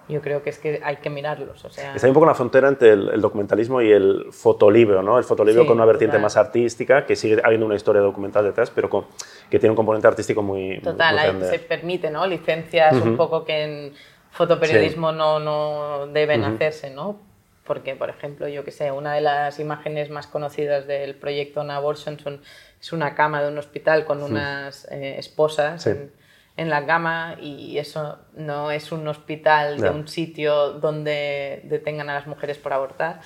yo 0.08 0.20
creo 0.20 0.42
que 0.42 0.50
es 0.50 0.58
que 0.58 0.80
hay 0.82 0.96
que 0.96 1.10
mirarlos. 1.10 1.64
O 1.64 1.70
sea... 1.70 1.94
Está 1.94 2.08
un 2.08 2.12
poco 2.12 2.24
en 2.24 2.30
la 2.30 2.34
frontera 2.34 2.66
entre 2.66 2.90
el, 2.90 3.20
documentalismo 3.20 3.80
y 3.82 3.92
el 3.92 4.26
fotolibro, 4.32 5.00
¿no? 5.00 5.16
El 5.16 5.22
fotolibro 5.22 5.64
con 5.64 5.76
una 5.76 5.86
vertiente 5.86 6.18
más 6.18 6.36
artística, 6.36 7.06
que 7.06 7.14
sigue 7.14 7.40
habiendo 7.44 7.66
una 7.66 7.76
historia 7.76 8.02
documental 8.02 8.44
detrás, 8.44 8.72
pero 8.72 8.90
con, 8.90 9.06
que 9.48 9.60
tiene 9.60 9.70
un 9.70 9.76
componente 9.76 10.08
artístico 10.08 10.42
muy 10.42 10.80
Total, 10.80 11.34
muy 11.34 11.46
se 11.46 11.60
permite, 11.60 12.10
¿no? 12.10 12.26
Licencias 12.26 12.96
un 12.96 13.16
poco 13.16 13.44
que 13.44 13.62
en 13.62 13.92
fotoperiodismo 14.32 15.12
no, 15.12 15.38
no 15.38 16.08
deben 16.08 16.42
hacerse, 16.42 16.90
¿no? 16.90 17.27
Porque, 17.68 17.94
por 17.94 18.10
ejemplo, 18.10 18.48
yo 18.48 18.64
que 18.64 18.72
sé, 18.72 18.90
una 18.90 19.14
de 19.14 19.20
las 19.20 19.60
imágenes 19.60 20.10
más 20.10 20.26
conocidas 20.26 20.88
del 20.88 21.14
proyecto 21.14 21.60
On 21.60 21.70
Abortion 21.70 22.18
son, 22.18 22.40
es 22.80 22.92
una 22.92 23.14
cama 23.14 23.42
de 23.42 23.48
un 23.48 23.58
hospital 23.58 24.04
con 24.04 24.22
unas 24.22 24.90
eh, 24.90 25.16
esposas 25.18 25.86
en, 25.86 26.70
la 26.70 26.84
cama 26.86 27.36
y 27.40 27.78
eso 27.78 28.18
no 28.34 28.72
es 28.72 28.90
un 28.90 29.06
hospital 29.06 29.80
de 29.80 29.90
un 29.90 30.08
sitio 30.08 30.72
donde 30.72 31.60
detengan 31.64 32.10
a 32.10 32.14
las 32.14 32.26
mujeres 32.26 32.58
por 32.58 32.72
abortar, 32.72 33.20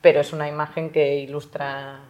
pero 0.00 0.20
es 0.20 0.32
una 0.32 0.48
imagen 0.48 0.90
que 0.90 1.18
ilustra 1.18 2.00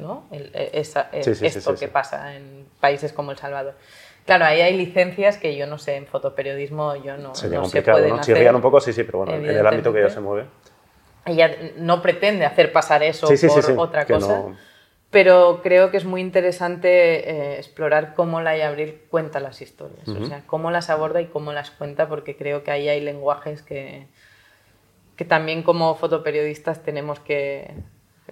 ¿no? 0.00 0.26
E, 0.32 0.70
esto 0.72 1.74
que 1.74 1.88
pasa 1.88 2.34
en 2.34 2.66
países 2.80 3.12
como 3.12 3.30
El 3.30 3.36
Salvador. 3.36 3.74
Claro, 4.28 4.44
ahí 4.44 4.60
hay 4.60 4.76
licencias 4.76 5.38
que 5.38 5.56
yo 5.56 5.66
no 5.66 5.78
sé, 5.78 5.96
en 5.96 6.06
fotoperiodismo 6.06 6.96
yo 6.96 7.16
no, 7.16 7.34
Sería 7.34 7.56
no 7.56 7.62
complicado, 7.62 7.96
se 7.96 8.02
pueden 8.02 8.16
¿no? 8.16 8.20
Hacer, 8.20 8.54
un 8.54 8.60
poco, 8.60 8.78
sí, 8.78 8.92
sí, 8.92 9.04
pero 9.04 9.18
bueno, 9.20 9.32
en 9.32 9.46
el 9.46 9.66
ámbito 9.66 9.90
que 9.90 10.00
ella 10.00 10.10
se 10.10 10.20
mueve 10.20 10.44
ella 11.28 11.56
no 11.76 12.02
pretende 12.02 12.44
hacer 12.44 12.72
pasar 12.72 13.02
eso 13.02 13.28
por 13.28 13.78
otra 13.78 14.06
cosa. 14.06 14.46
Pero 15.10 15.60
creo 15.62 15.90
que 15.90 15.96
es 15.96 16.04
muy 16.04 16.20
interesante 16.20 17.30
eh, 17.30 17.56
explorar 17.56 18.14
cómo 18.14 18.42
la 18.42 18.50
Abril 18.66 19.00
cuenta 19.08 19.40
las 19.40 19.62
historias, 19.62 20.06
o 20.06 20.26
sea, 20.26 20.42
cómo 20.46 20.70
las 20.70 20.90
aborda 20.90 21.22
y 21.22 21.26
cómo 21.26 21.52
las 21.52 21.70
cuenta, 21.70 22.08
porque 22.08 22.36
creo 22.36 22.62
que 22.62 22.70
ahí 22.70 22.88
hay 22.88 23.00
lenguajes 23.00 23.62
que, 23.62 24.06
que 25.16 25.24
también 25.24 25.62
como 25.62 25.94
fotoperiodistas 25.94 26.82
tenemos 26.82 27.20
que, 27.20 27.72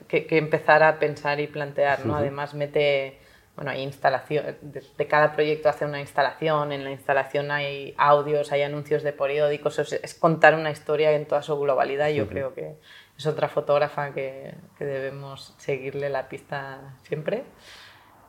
que, 0.06 0.26
empezar 0.36 0.82
a 0.82 0.98
pensar 0.98 1.40
y 1.40 1.46
plantear. 1.46 2.04
¿no? 2.04 2.14
Además, 2.14 2.52
mete 2.52 3.18
bueno, 3.56 3.70
hay 3.70 3.82
instalación, 3.82 4.44
de, 4.60 5.06
cada 5.06 5.32
proyecto 5.32 5.70
hace 5.70 5.86
una 5.86 5.98
instalación, 5.98 6.72
en 6.72 6.84
la 6.84 6.90
instalación 6.90 7.50
hay 7.50 7.94
audios, 7.96 8.52
hay 8.52 8.62
anuncios 8.62 9.02
de 9.02 9.14
periódicos, 9.14 9.78
es, 9.78 10.14
contar 10.14 10.54
una 10.54 10.70
historia 10.70 11.12
en 11.12 11.26
toda 11.26 11.42
su 11.42 11.58
globalidad. 11.58 12.10
Yo 12.10 12.28
creo 12.28 12.52
que 12.54 12.76
es 13.16 13.26
otra 13.26 13.48
fotógrafa 13.48 14.12
que, 14.12 14.54
que 14.76 14.84
debemos 14.84 15.54
seguirle 15.56 16.10
la 16.10 16.28
pista 16.28 16.80
siempre. 17.02 17.44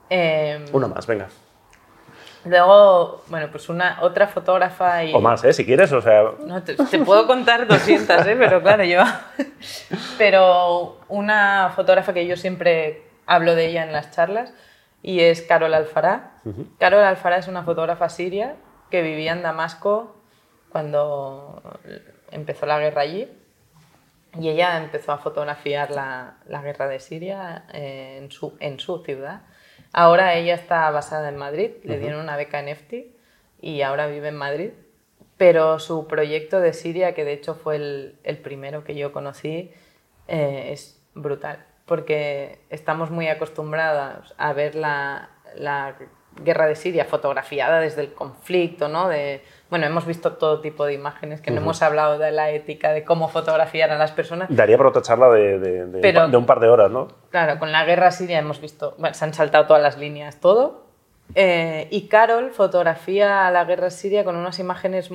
Eh, 0.10 0.66
Una 0.72 0.88
más, 0.88 1.06
venga. 1.06 1.28
Luego, 2.46 3.24
bueno, 3.28 3.50
pues 3.52 3.68
una 3.68 3.98
otra 4.02 4.28
fotógrafa 4.28 5.04
y... 5.04 5.14
O 5.14 5.20
más, 5.20 5.44
¿eh? 5.44 5.52
Si 5.52 5.66
quieres, 5.66 5.92
o 5.92 6.02
sea... 6.02 6.24
No, 6.46 6.64
te, 6.64 6.76
puedo 7.04 7.28
contar 7.28 7.68
200, 7.68 8.26
¿eh? 8.28 8.36
Pero 8.40 8.62
claro, 8.62 8.86
yo... 8.86 9.02
Pero 10.18 11.00
una 11.10 11.74
fotógrafa 11.76 12.14
que 12.14 12.26
yo 12.26 12.38
siempre 12.38 13.04
hablo 13.26 13.56
de 13.56 13.68
ella 13.68 13.84
en 13.84 13.92
las 13.92 14.12
charlas 14.12 14.54
y 15.08 15.22
es 15.22 15.42
Carol 15.42 15.74
Alfará. 15.74 16.42
Carol 16.80 17.02
Alfará 17.02 17.38
es 17.38 17.48
una 17.48 17.64
fotógrafa 17.64 18.10
siria 18.10 18.58
que 18.92 19.02
vivía 19.02 19.32
en 19.32 19.42
Damasco 19.42 20.18
cuando 20.68 21.62
empezó 22.30 22.66
la 22.66 22.78
guerra 22.78 23.04
allí 23.04 23.32
y 24.38 24.50
ella 24.50 24.78
empezó 24.78 25.14
a 25.14 25.18
fotografiar 25.18 25.92
la, 25.92 26.40
la 26.46 26.62
guerra 26.62 26.90
de 26.90 27.00
Siria 27.00 27.64
eh, 27.72 28.18
en, 28.22 28.32
su, 28.32 28.58
en 28.60 28.82
su 28.82 29.02
ciudad. 29.02 29.44
Ahora 29.94 30.36
ella 30.36 30.56
está 30.56 30.92
basada 30.92 31.30
en 31.30 31.38
Madrid, 31.38 31.72
le 31.86 32.00
dieron 32.00 32.20
una 32.20 32.36
beca 32.36 32.60
en 32.60 32.68
EFTI 32.68 33.16
y 33.62 33.84
ahora 33.84 34.08
vive 34.08 34.28
en 34.28 34.36
Madrid. 34.36 34.72
Pero 35.38 35.80
su 35.80 36.06
proyecto 36.08 36.60
de 36.60 36.74
Siria, 36.74 37.16
que 37.16 37.24
de 37.24 37.32
hecho 37.32 37.56
fue 37.56 37.78
el, 37.78 38.20
el 38.26 38.40
primero 38.40 38.84
que 38.84 38.94
yo 38.94 39.14
conocí, 39.14 39.72
eh, 40.28 40.72
es 40.74 41.02
brutal 41.14 41.67
porque 41.88 42.60
estamos 42.70 43.10
muy 43.10 43.28
acostumbrados 43.30 44.36
a 44.38 44.54
ver 44.54 44.76
la, 44.76 45.30
guerra 46.44 46.68
de 46.68 46.76
Siria 46.76 47.06
fotografiada 47.06 47.80
desde 47.80 48.02
el 48.02 48.14
conflicto, 48.14 48.90
¿no? 48.90 49.08
De, 49.08 49.42
bueno, 49.72 49.88
hemos 49.88 50.06
visto 50.06 50.34
todo 50.34 50.62
tipo 50.62 50.86
de 50.86 50.94
imágenes, 50.94 51.42
que 51.42 51.50
no 51.50 51.62
hemos 51.62 51.82
hablado 51.82 52.20
de 52.20 52.32
la 52.32 52.52
ética, 52.52 52.92
de 52.92 53.04
cómo 53.04 53.28
fotografiar 53.28 53.90
a 53.90 53.98
las 53.98 54.12
personas. 54.12 54.48
Daría 54.52 54.78
para 54.78 54.90
otra 54.90 55.02
charla 55.02 55.30
de, 55.30 55.58
de, 55.58 56.38
un 56.38 56.46
par 56.46 56.60
de 56.60 56.68
horas, 56.68 56.92
¿no? 56.92 57.08
Claro, 57.32 57.58
con 57.58 57.72
la 57.72 57.86
guerra 57.86 58.12
siria 58.12 58.38
hemos 58.38 58.62
visto, 58.62 58.94
bueno, 59.00 59.16
se 59.16 59.26
han 59.26 59.34
saltado 59.34 59.66
todas 59.66 59.82
las 59.82 59.98
líneas, 59.98 60.40
todo. 60.40 60.86
Eh, 61.34 61.88
y 61.90 62.08
Carol 62.08 62.52
fotografía 62.52 63.48
a 63.48 63.52
la 63.52 63.66
guerra 63.66 63.90
siria 63.90 64.24
con 64.24 64.36
unas 64.36 64.60
imágenes 64.60 65.10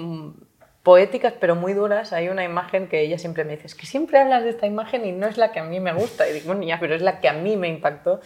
poéticas 0.83 1.35
pero 1.39 1.55
muy 1.55 1.73
duras. 1.75 2.13
Hay 2.13 2.29
una 2.29 2.45
imagen 2.45 2.89
que 2.89 3.01
ella 3.01 3.19
siempre 3.19 3.45
me 3.45 3.53
dice, 3.53 3.67
es 3.67 3.75
que 3.75 3.87
siempre 3.87 4.19
hablas 4.19 4.45
de 4.45 4.51
esta 4.51 4.67
imagen 4.67 5.05
y 5.05 5.13
no 5.13 5.27
es 5.27 5.37
la 5.37 5.53
que 5.53 5.61
a 5.61 5.65
mí 5.65 5.81
me 5.81 5.93
gusta. 5.93 6.29
Y 6.29 6.33
digo, 6.33 6.61
ya, 6.61 6.79
pero 6.81 6.95
es 6.95 7.03
la 7.03 7.21
que 7.21 7.29
a 7.29 7.33
mí 7.33 7.57
me 7.57 7.69
impactó. 7.69 8.21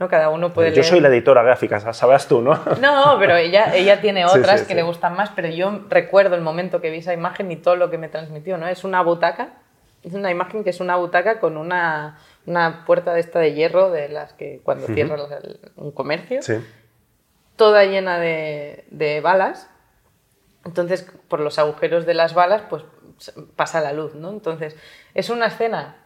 ¿no? 0.00 0.08
Cada 0.08 0.30
uno 0.30 0.52
puede 0.52 0.72
Yo 0.72 0.82
soy 0.82 0.98
la 1.00 1.08
editora 1.08 1.42
gráfica, 1.42 1.78
sabes 1.92 2.26
tú, 2.26 2.40
¿no? 2.40 2.58
No, 2.80 3.16
pero 3.18 3.36
ella, 3.36 3.74
ella 3.76 4.00
tiene 4.00 4.24
otras 4.26 4.62
que 4.62 4.74
le 4.74 4.82
gustan 4.82 5.14
más, 5.14 5.30
pero 5.36 5.48
yo 5.48 5.82
recuerdo 5.88 6.34
el 6.34 6.40
momento 6.40 6.80
que 6.80 6.90
vi 6.90 6.98
esa 6.98 7.12
imagen 7.12 7.52
y 7.52 7.56
todo 7.56 7.76
lo 7.76 7.90
que 7.90 7.98
me 7.98 8.08
transmitió, 8.08 8.56
¿no? 8.56 8.66
Es 8.66 8.82
una 8.82 9.02
butaca, 9.02 9.50
es 10.02 10.14
una 10.14 10.30
imagen 10.30 10.64
que 10.64 10.70
es 10.70 10.80
una 10.80 10.96
butaca 10.96 11.38
con 11.38 11.58
una, 11.58 12.18
una 12.46 12.84
puerta 12.86 13.12
de 13.12 13.20
esta 13.20 13.40
de 13.40 13.52
hierro, 13.52 13.90
de 13.90 14.08
las 14.08 14.32
que 14.32 14.60
cuando 14.64 14.86
cierras 14.86 15.20
un 15.76 15.92
comercio, 15.92 16.40
toda 17.56 17.84
llena 17.84 18.18
de, 18.18 18.84
de 18.90 19.20
balas, 19.20 19.68
entonces, 20.64 21.10
por 21.28 21.40
los 21.40 21.58
agujeros 21.58 22.06
de 22.06 22.14
las 22.14 22.34
balas, 22.34 22.62
pues 22.68 22.84
pasa 23.56 23.80
la 23.80 23.92
luz, 23.92 24.14
¿no? 24.14 24.30
Entonces, 24.30 24.76
es 25.14 25.30
una 25.30 25.46
escena 25.46 25.96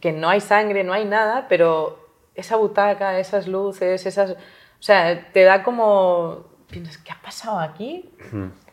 que 0.00 0.12
no 0.12 0.28
hay 0.28 0.40
sangre, 0.40 0.84
no 0.84 0.92
hay 0.92 1.04
nada, 1.04 1.46
pero 1.48 1.98
esa 2.34 2.56
butaca, 2.56 3.18
esas 3.18 3.46
luces, 3.46 4.06
esas... 4.06 4.32
O 4.32 4.82
sea, 4.82 5.30
te 5.32 5.44
da 5.44 5.62
como... 5.62 6.48
Piensas, 6.70 6.98
¿qué 6.98 7.12
ha 7.12 7.20
pasado 7.20 7.58
aquí? 7.58 8.14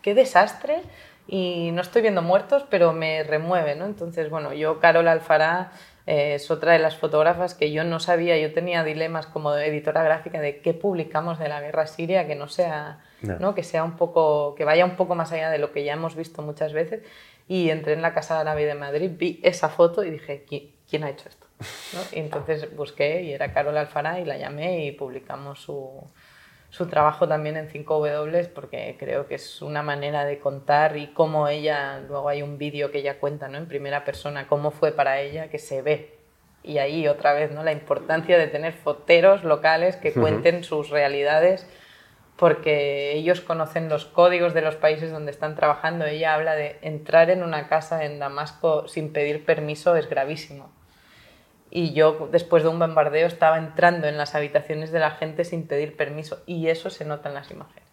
¡Qué 0.01 0.13
desastre! 0.13 0.83
Y 1.25 1.71
no 1.71 1.81
estoy 1.81 2.01
viendo 2.01 2.21
muertos, 2.21 2.65
pero 2.69 2.93
me 2.93 3.23
remueve, 3.23 3.75
¿no? 3.75 3.85
Entonces, 3.85 4.29
bueno, 4.29 4.53
yo, 4.53 4.79
Carol 4.79 5.07
Alfará, 5.07 5.71
eh, 6.07 6.33
es 6.35 6.49
otra 6.49 6.73
de 6.73 6.79
las 6.79 6.95
fotógrafas 6.95 7.53
que 7.53 7.71
yo 7.71 7.83
no 7.83 7.99
sabía, 7.99 8.37
yo 8.37 8.53
tenía 8.53 8.83
dilemas 8.83 9.27
como 9.27 9.53
editora 9.55 10.01
gráfica 10.01 10.39
de 10.39 10.61
qué 10.61 10.73
publicamos 10.73 11.37
de 11.37 11.49
la 11.49 11.61
guerra 11.61 11.85
siria 11.85 12.25
que 12.25 12.35
no 12.35 12.47
sea 12.47 13.03
¿no? 13.21 13.55
que 13.55 13.63
sea 13.63 13.83
un 13.83 13.95
poco, 13.95 14.55
que 14.55 14.65
vaya 14.65 14.85
un 14.85 14.95
poco 14.95 15.15
más 15.15 15.31
allá 15.31 15.49
de 15.49 15.57
lo 15.57 15.71
que 15.71 15.83
ya 15.83 15.93
hemos 15.93 16.15
visto 16.15 16.41
muchas 16.41 16.73
veces. 16.73 17.03
Y 17.47 17.69
entré 17.69 17.93
en 17.93 18.01
la 18.01 18.13
Casa 18.13 18.39
Árabe 18.39 18.65
de 18.65 18.75
Madrid, 18.75 19.11
vi 19.17 19.39
esa 19.43 19.69
foto 19.69 20.03
y 20.03 20.11
dije, 20.11 20.45
¿quién, 20.47 21.03
ha 21.03 21.09
hecho 21.09 21.29
esto? 21.29 21.47
Y 22.11 22.19
entonces 22.19 22.75
busqué 22.75 23.23
y 23.23 23.31
era 23.31 23.53
Carol 23.53 23.77
Alfará 23.77 24.19
y 24.19 24.25
la 24.25 24.37
llamé 24.37 24.85
y 24.85 24.91
publicamos 24.91 25.61
su, 25.61 26.03
su 26.69 26.87
trabajo 26.87 27.27
también 27.27 27.57
en 27.57 27.69
5W 27.69 28.49
porque 28.53 28.95
creo 28.99 29.27
que 29.27 29.35
es 29.35 29.61
una 29.61 29.81
manera 29.81 30.25
de 30.25 30.39
contar 30.39 30.97
y 30.97 31.07
cómo 31.07 31.47
ella, 31.47 31.99
luego 31.99 32.29
hay 32.29 32.41
un 32.41 32.57
vídeo 32.57 32.91
que 32.91 32.99
ella 32.99 33.19
cuenta 33.19 33.47
¿no? 33.47 33.57
en 33.57 33.67
primera 33.67 34.03
persona, 34.03 34.47
cómo 34.47 34.71
fue 34.71 34.91
para 34.91 35.21
ella 35.21 35.49
que 35.49 35.59
se 35.59 35.81
ve. 35.81 36.17
Y 36.63 36.79
ahí 36.79 37.07
otra 37.07 37.33
vez 37.33 37.51
¿no? 37.51 37.63
la 37.63 37.71
importancia 37.71 38.37
de 38.37 38.47
tener 38.47 38.73
foteros 38.73 39.43
locales 39.43 39.95
que 39.95 40.11
cuenten 40.11 40.63
sus 40.63 40.89
realidades 40.89 41.65
porque 42.35 43.13
ellos 43.13 43.41
conocen 43.41 43.89
los 43.89 44.05
códigos 44.05 44.53
de 44.53 44.61
los 44.61 44.75
países 44.75 45.11
donde 45.11 45.31
están 45.31 45.55
trabajando. 45.55 46.05
Ella 46.05 46.35
habla 46.35 46.55
de 46.55 46.77
entrar 46.81 47.29
en 47.29 47.41
una 47.41 47.67
casa 47.67 48.05
en 48.05 48.19
Damasco 48.19 48.87
sin 48.87 49.11
pedir 49.11 49.43
permiso 49.43 49.95
es 49.95 50.07
gravísimo. 50.07 50.76
Y 51.69 51.93
yo, 51.93 52.29
después 52.31 52.63
de 52.63 52.69
un 52.69 52.79
bombardeo, 52.79 53.27
estaba 53.27 53.57
entrando 53.57 54.07
en 54.07 54.17
las 54.17 54.35
habitaciones 54.35 54.91
de 54.91 54.99
la 54.99 55.11
gente 55.11 55.43
sin 55.43 55.67
pedir 55.67 55.97
permiso 55.97 56.41
y 56.45 56.67
eso 56.67 56.89
se 56.89 57.05
nota 57.05 57.29
en 57.29 57.35
las 57.35 57.51
imágenes. 57.51 57.83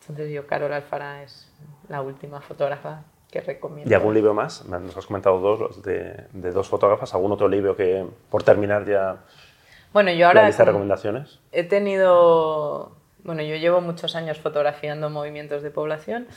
Entonces 0.00 0.32
yo, 0.32 0.46
Carol 0.46 0.72
Alfara, 0.72 1.22
es 1.22 1.50
la 1.88 2.02
última 2.02 2.40
fotógrafa 2.40 3.02
que 3.30 3.40
recomiendo. 3.40 3.90
¿Y 3.90 3.94
algún 3.94 4.14
libro 4.14 4.34
más? 4.34 4.64
Nos 4.66 4.96
has 4.96 5.06
comentado 5.06 5.40
dos, 5.40 5.82
de, 5.82 6.26
de 6.32 6.52
dos 6.52 6.68
fotógrafas. 6.68 7.14
¿Algún 7.14 7.32
otro 7.32 7.48
libro 7.48 7.76
que, 7.76 8.06
por 8.30 8.42
terminar 8.42 8.86
ya... 8.86 9.16
Bueno, 9.92 10.12
yo 10.12 10.26
ahora... 10.26 10.50
recomendaciones? 10.50 11.40
He 11.52 11.64
tenido 11.64 12.96
bueno, 13.26 13.42
yo 13.42 13.56
llevo 13.56 13.80
muchos 13.80 14.14
años 14.14 14.38
fotografiando 14.38 15.10
movimientos 15.10 15.60
de 15.62 15.70
población 15.70 16.28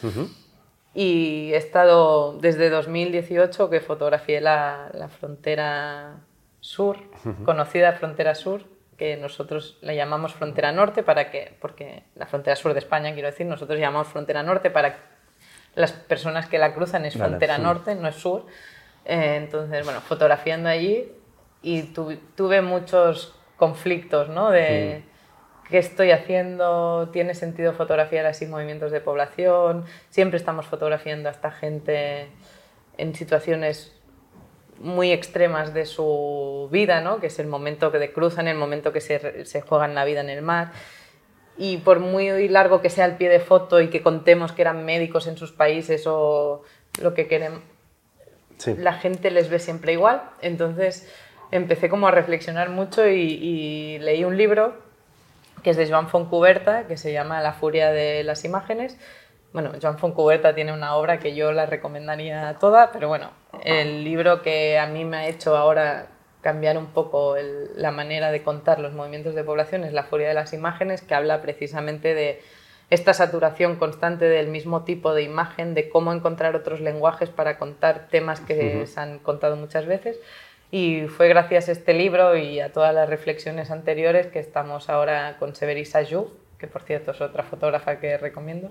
y 0.93 1.51
he 1.53 1.57
estado 1.57 2.33
desde 2.39 2.69
2018 2.69 3.69
que 3.69 3.79
fotografié 3.79 4.41
la, 4.41 5.09
frontera 5.19 6.17
sur, 6.59 6.97
conocida 7.45 7.93
frontera 7.93 8.35
sur, 8.35 8.63
que 8.97 9.15
nosotros 9.15 9.77
la 9.81 9.93
llamamos 9.93 10.33
frontera 10.33 10.71
norte 10.71 11.03
para 11.03 11.31
que, 11.31 11.55
porque 11.61 12.03
la 12.15 12.25
frontera 12.25 12.55
sur 12.55 12.73
de 12.73 12.79
España, 12.79 13.13
quiero 13.13 13.29
decir, 13.29 13.45
nosotros 13.45 13.79
llamamos 13.79 14.07
frontera 14.07 14.43
norte 14.43 14.69
para 14.69 14.97
las 15.75 15.93
personas 15.93 16.47
que 16.47 16.57
la 16.57 16.73
cruzan 16.73 17.05
es 17.05 17.15
frontera 17.15 17.57
norte, 17.57 17.95
no 17.95 18.07
es 18.07 18.15
sur. 18.15 18.45
Eh, 19.05 19.35
entonces, 19.37 19.85
bueno, 19.85 20.01
fotografiando 20.01 20.69
allí 20.69 21.11
y 21.61 21.83
tuve 21.83 22.61
muchos 22.61 23.35
conflictos, 23.57 24.29
¿no? 24.29 24.49
De 24.49 25.03
qué 25.69 25.77
estoy 25.77 26.11
haciendo, 26.11 27.09
tiene 27.11 27.35
sentido 27.35 27.73
fotografiar 27.73 28.25
así 28.25 28.45
movimientos 28.45 28.91
de 28.91 29.01
población, 29.01 29.85
siempre 30.09 30.37
estamos 30.37 30.65
fotografiando 30.65 31.29
a 31.29 31.31
esta 31.31 31.51
gente 31.51 32.27
en 32.97 33.15
situaciones 33.15 33.95
muy 34.79 35.11
extremas 35.11 35.73
de 35.73 35.85
su 35.85 36.69
vida, 36.71 37.01
¿no? 37.01 37.19
que 37.19 37.27
es 37.27 37.39
el 37.39 37.47
momento 37.47 37.91
que 37.91 38.11
cruzan, 38.11 38.47
el 38.47 38.57
momento 38.57 38.93
que 38.93 39.01
se, 39.01 39.45
se 39.45 39.61
juegan 39.61 39.95
la 39.95 40.05
vida 40.05 40.21
en 40.21 40.29
el 40.29 40.41
mar. 40.41 40.71
Y 41.57 41.77
por 41.77 41.99
muy 41.99 42.47
largo 42.47 42.81
que 42.81 42.89
sea 42.89 43.05
el 43.05 43.17
pie 43.17 43.27
de 43.27 43.41
foto 43.41 43.81
y 43.81 43.89
que 43.89 44.01
contemos 44.01 44.53
que 44.53 44.61
eran 44.61 44.85
médicos 44.85 45.27
en 45.27 45.37
sus 45.37 45.51
países 45.51 46.07
o 46.07 46.63
lo 47.01 47.13
que 47.13 47.27
queremos, 47.27 47.61
la 48.77 48.93
gente 48.93 49.31
les 49.31 49.49
ve 49.49 49.59
siempre 49.59 49.93
igual. 49.93 50.21
Entonces 50.41 51.11
empecé 51.51 51.89
como 51.89 52.07
a 52.07 52.11
reflexionar 52.11 52.69
mucho 52.69 53.07
y, 53.07 53.97
leí 53.99 54.23
un 54.23 54.37
libro 54.37 54.88
que 55.63 55.71
es 55.71 55.77
de 55.77 55.89
Joan 55.89 56.09
Foncuberta, 56.09 56.87
que 56.87 56.97
se 56.97 57.11
llama 57.11 57.41
La 57.41 57.53
furia 57.53 57.91
de 57.91 58.23
las 58.23 58.45
imágenes. 58.45 58.97
Bueno, 59.51 59.71
Joan 59.81 59.97
Foncuberta 59.97 60.53
tiene 60.53 60.73
una 60.73 60.95
obra 60.95 61.19
que 61.19 61.33
yo 61.33 61.51
la 61.51 61.65
recomendaría 61.65 62.57
toda, 62.59 62.91
pero 62.91 63.07
bueno, 63.07 63.31
el 63.63 64.03
libro 64.03 64.41
que 64.41 64.77
a 64.77 64.85
mí 64.85 65.05
me 65.05 65.17
ha 65.17 65.27
hecho 65.27 65.57
ahora 65.57 66.07
cambiar 66.41 66.77
un 66.77 66.87
poco 66.87 67.35
la 67.75 67.91
manera 67.91 68.31
de 68.31 68.43
contar 68.43 68.79
los 68.79 68.93
movimientos 68.93 69.35
de 69.35 69.43
población 69.43 69.83
es 69.83 69.93
La 69.93 70.03
furia 70.03 70.27
de 70.27 70.33
las 70.33 70.53
imágenes, 70.53 71.01
que 71.01 71.15
habla 71.15 71.41
precisamente 71.41 72.13
de 72.13 72.41
esta 72.89 73.13
saturación 73.13 73.75
constante 73.75 74.25
del 74.25 74.47
mismo 74.47 74.83
tipo 74.83 75.13
de 75.13 75.23
imagen, 75.23 75.73
de 75.73 75.89
cómo 75.89 76.11
encontrar 76.13 76.55
otros 76.55 76.79
lenguajes 76.79 77.29
para 77.29 77.57
contar 77.57 78.07
temas 78.09 78.39
que 78.39 78.85
se 78.87 78.99
han 78.99 79.19
contado 79.19 79.55
muchas 79.55 79.85
veces. 79.85 80.19
Y 80.71 81.07
fue 81.07 81.27
gracias 81.27 81.67
a 81.69 81.71
este 81.71 81.93
libro 81.93 82.37
y 82.37 82.59
a 82.59 82.71
todas 82.71 82.93
las 82.93 83.09
reflexiones 83.09 83.71
anteriores 83.71 84.27
que 84.27 84.39
estamos 84.39 84.89
ahora 84.89 85.37
con 85.39 85.55
Severi 85.55 85.85
Sajou, 85.85 86.31
que 86.59 86.67
por 86.67 86.83
cierto 86.83 87.11
es 87.11 87.21
otra 87.21 87.43
fotógrafa 87.43 87.99
que 87.99 88.17
recomiendo, 88.17 88.69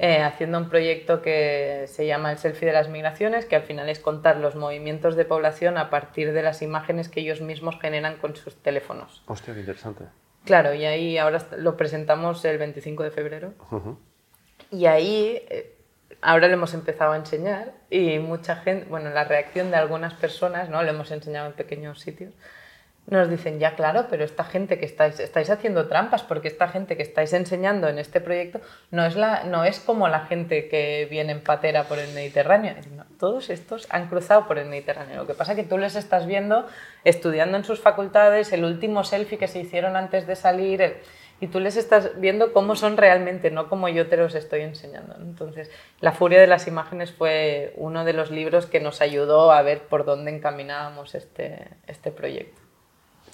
eh, 0.00 0.22
haciendo 0.22 0.58
un 0.58 0.68
proyecto 0.68 1.22
que 1.22 1.84
se 1.86 2.06
llama 2.06 2.32
el 2.32 2.38
selfie 2.38 2.66
de 2.66 2.72
las 2.72 2.88
migraciones, 2.88 3.44
que 3.44 3.54
al 3.54 3.62
final 3.62 3.88
es 3.88 4.00
contar 4.00 4.38
los 4.38 4.56
movimientos 4.56 5.14
de 5.14 5.24
población 5.24 5.78
a 5.78 5.88
partir 5.88 6.32
de 6.32 6.42
las 6.42 6.62
imágenes 6.62 7.08
que 7.08 7.20
ellos 7.20 7.40
mismos 7.40 7.78
generan 7.80 8.16
con 8.16 8.34
sus 8.34 8.56
teléfonos. 8.56 9.22
Hostia, 9.26 9.54
qué 9.54 9.60
interesante. 9.60 10.04
Claro, 10.44 10.74
y 10.74 10.84
ahí 10.84 11.18
ahora 11.18 11.46
lo 11.58 11.76
presentamos 11.76 12.44
el 12.44 12.58
25 12.58 13.02
de 13.02 13.10
febrero. 13.10 13.52
Y 14.72 14.86
ahí 14.86 15.42
eh, 15.48 15.76
ahora 16.22 16.48
lo 16.48 16.54
hemos 16.54 16.74
empezado 16.74 17.12
a 17.12 17.16
enseñar 17.16 17.72
y 17.90 18.18
mucha 18.18 18.56
gente, 18.56 18.86
bueno, 18.88 19.10
la 19.10 19.24
reacción 19.24 19.70
de 19.70 19.76
algunas 19.76 20.14
personas, 20.14 20.68
¿no? 20.68 20.82
Lo 20.82 20.90
hemos 20.90 21.10
enseñado 21.10 21.46
en 21.46 21.52
pequeños 21.54 22.00
sitios, 22.00 22.34
nos 23.06 23.28
dicen, 23.28 23.58
ya 23.58 23.74
claro, 23.74 24.06
pero 24.08 24.24
esta 24.24 24.44
gente 24.44 24.78
que 24.78 24.86
estáis, 24.86 25.18
estáis 25.18 25.50
haciendo 25.50 25.88
trampas, 25.88 26.22
porque 26.22 26.46
esta 26.46 26.68
gente 26.68 26.96
que 26.96 27.02
estáis 27.02 27.32
enseñando 27.32 27.88
en 27.88 27.98
este 27.98 28.20
proyecto 28.20 28.60
no 28.92 29.04
es, 29.04 29.16
la, 29.16 29.44
no 29.44 29.64
es 29.64 29.80
como 29.80 30.06
la 30.06 30.20
gente 30.26 30.68
que 30.68 31.08
viene 31.10 31.32
en 31.32 31.42
patera 31.42 31.84
por 31.84 31.98
el 31.98 32.12
Mediterráneo. 32.14 32.74
todos 33.18 33.50
estos 33.50 33.88
han 33.90 34.08
cruzado 34.08 34.46
por 34.46 34.58
el 34.58 34.68
Mediterráneo. 34.68 35.16
Lo 35.16 35.26
que 35.26 35.34
pasa 35.34 35.52
es 35.52 35.58
que 35.58 35.64
tú 35.64 35.76
les 35.76 35.96
estás 35.96 36.26
viendo 36.26 36.66
estudiando 37.02 37.56
en 37.56 37.64
sus 37.64 37.80
facultades, 37.80 38.52
el 38.52 38.64
último 38.64 39.02
selfie 39.02 39.38
que 39.38 39.48
se 39.48 39.58
hicieron 39.58 39.96
antes 39.96 40.26
de 40.28 40.36
salir, 40.36 40.80
el 40.80 40.96
y 41.40 41.46
tú 41.46 41.58
les 41.58 41.76
estás 41.76 42.20
viendo 42.20 42.52
cómo 42.52 42.76
son 42.76 42.96
realmente, 42.96 43.50
no 43.50 43.68
como 43.68 43.88
yo 43.88 44.08
te 44.08 44.16
los 44.16 44.34
estoy 44.34 44.60
enseñando. 44.60 45.16
Entonces, 45.16 45.70
La 46.00 46.12
furia 46.12 46.40
de 46.40 46.46
las 46.46 46.66
imágenes 46.66 47.12
fue 47.12 47.72
uno 47.76 48.04
de 48.04 48.12
los 48.12 48.30
libros 48.30 48.66
que 48.66 48.80
nos 48.80 49.00
ayudó 49.00 49.52
a 49.52 49.62
ver 49.62 49.82
por 49.82 50.04
dónde 50.04 50.30
encaminábamos 50.30 51.14
este, 51.14 51.68
este 51.86 52.10
proyecto. 52.10 52.69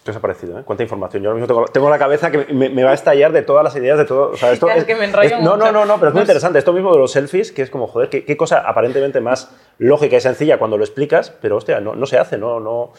¿Qué 0.06 0.12
os 0.12 0.16
ha 0.18 0.20
parecido? 0.20 0.56
Eh? 0.56 0.62
¿Cuánta 0.64 0.84
información? 0.84 1.20
Yo 1.20 1.34
mismo 1.34 1.66
tengo, 1.72 1.90
la 1.90 1.98
cabeza 1.98 2.30
que 2.30 2.54
me, 2.54 2.84
va 2.84 2.92
a 2.92 2.94
estallar 2.94 3.32
de 3.32 3.42
todas 3.42 3.64
las 3.64 3.74
ideas, 3.74 3.98
de 3.98 4.04
todo. 4.04 4.30
O 4.30 4.36
sea, 4.36 4.52
esto 4.52 4.70
es, 4.70 4.84
que 4.84 4.94
me 4.94 5.06
enrollo 5.06 5.40
No, 5.40 5.56
no, 5.56 5.72
no, 5.72 5.84
no, 5.84 5.96
pero 5.96 6.10
es 6.10 6.14
muy 6.14 6.20
interesante. 6.20 6.60
Esto 6.60 6.72
mismo 6.72 6.92
de 6.92 6.98
los 6.98 7.10
selfies, 7.10 7.50
que 7.50 7.62
es 7.62 7.70
como, 7.70 7.88
joder, 7.88 8.08
qué, 8.08 8.36
cosa 8.36 8.60
aparentemente 8.60 9.20
más 9.20 9.50
lógica 9.78 10.16
y 10.16 10.20
sencilla 10.20 10.58
cuando 10.58 10.78
lo 10.78 10.84
explicas, 10.84 11.30
pero 11.42 11.56
hostia, 11.56 11.80
no, 11.80 11.96
no 11.96 12.06
se 12.06 12.18
hace, 12.18 12.38
no, 12.38 12.60
no, 12.60 12.92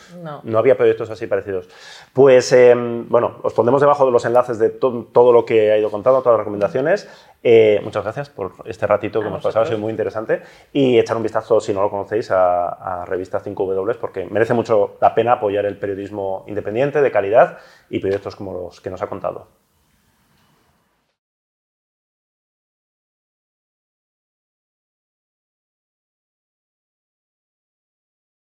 no. 0.43 0.59
había 0.59 0.75
proyectos 0.75 1.09
así 1.09 1.27
parecidos. 1.27 1.69
Pues, 2.11 2.51
em, 2.51 3.07
bueno, 3.07 3.37
os 3.41 3.53
pondremos 3.53 3.79
debajo 3.79 4.05
de 4.05 4.11
los 4.11 4.25
enlaces 4.25 4.59
de 4.59 4.69
todo 4.69 5.31
lo 5.31 5.45
que 5.45 5.71
ha 5.71 5.77
ido 5.77 5.89
contando, 5.89 6.19
todas 6.19 6.33
las 6.33 6.39
recomendaciones. 6.39 7.07
Eh, 7.43 7.79
muchas 7.83 8.03
gracias 8.03 8.29
por 8.29 8.53
este 8.65 8.87
ratito 8.87 9.21
que 9.21 9.27
hemos 9.27 9.43
pasado, 9.43 9.63
ha 9.63 9.67
sido 9.67 9.79
muy 9.79 9.91
interesante. 9.91 10.41
Y 10.73 10.97
echar 10.97 11.17
un 11.17 11.23
vistazo, 11.23 11.59
si 11.59 11.73
no 11.73 11.81
lo 11.81 11.89
conocéis, 11.89 12.31
a, 12.31 13.01
a 13.01 13.05
Revista 13.05 13.41
5W, 13.41 13.97
porque 13.97 14.25
merece 14.25 14.53
mucho 14.53 14.97
la 15.01 15.13
pena 15.13 15.33
apoyar 15.33 15.65
el 15.65 15.77
periodismo 15.77 16.43
independiente, 16.47 17.01
de 17.01 17.11
calidad 17.11 17.57
y 17.89 17.99
proyectos 17.99 18.35
como 18.35 18.53
los 18.53 18.81
que 18.81 18.89
nos 18.89 19.01
ha 19.01 19.07
contado. 19.07 19.47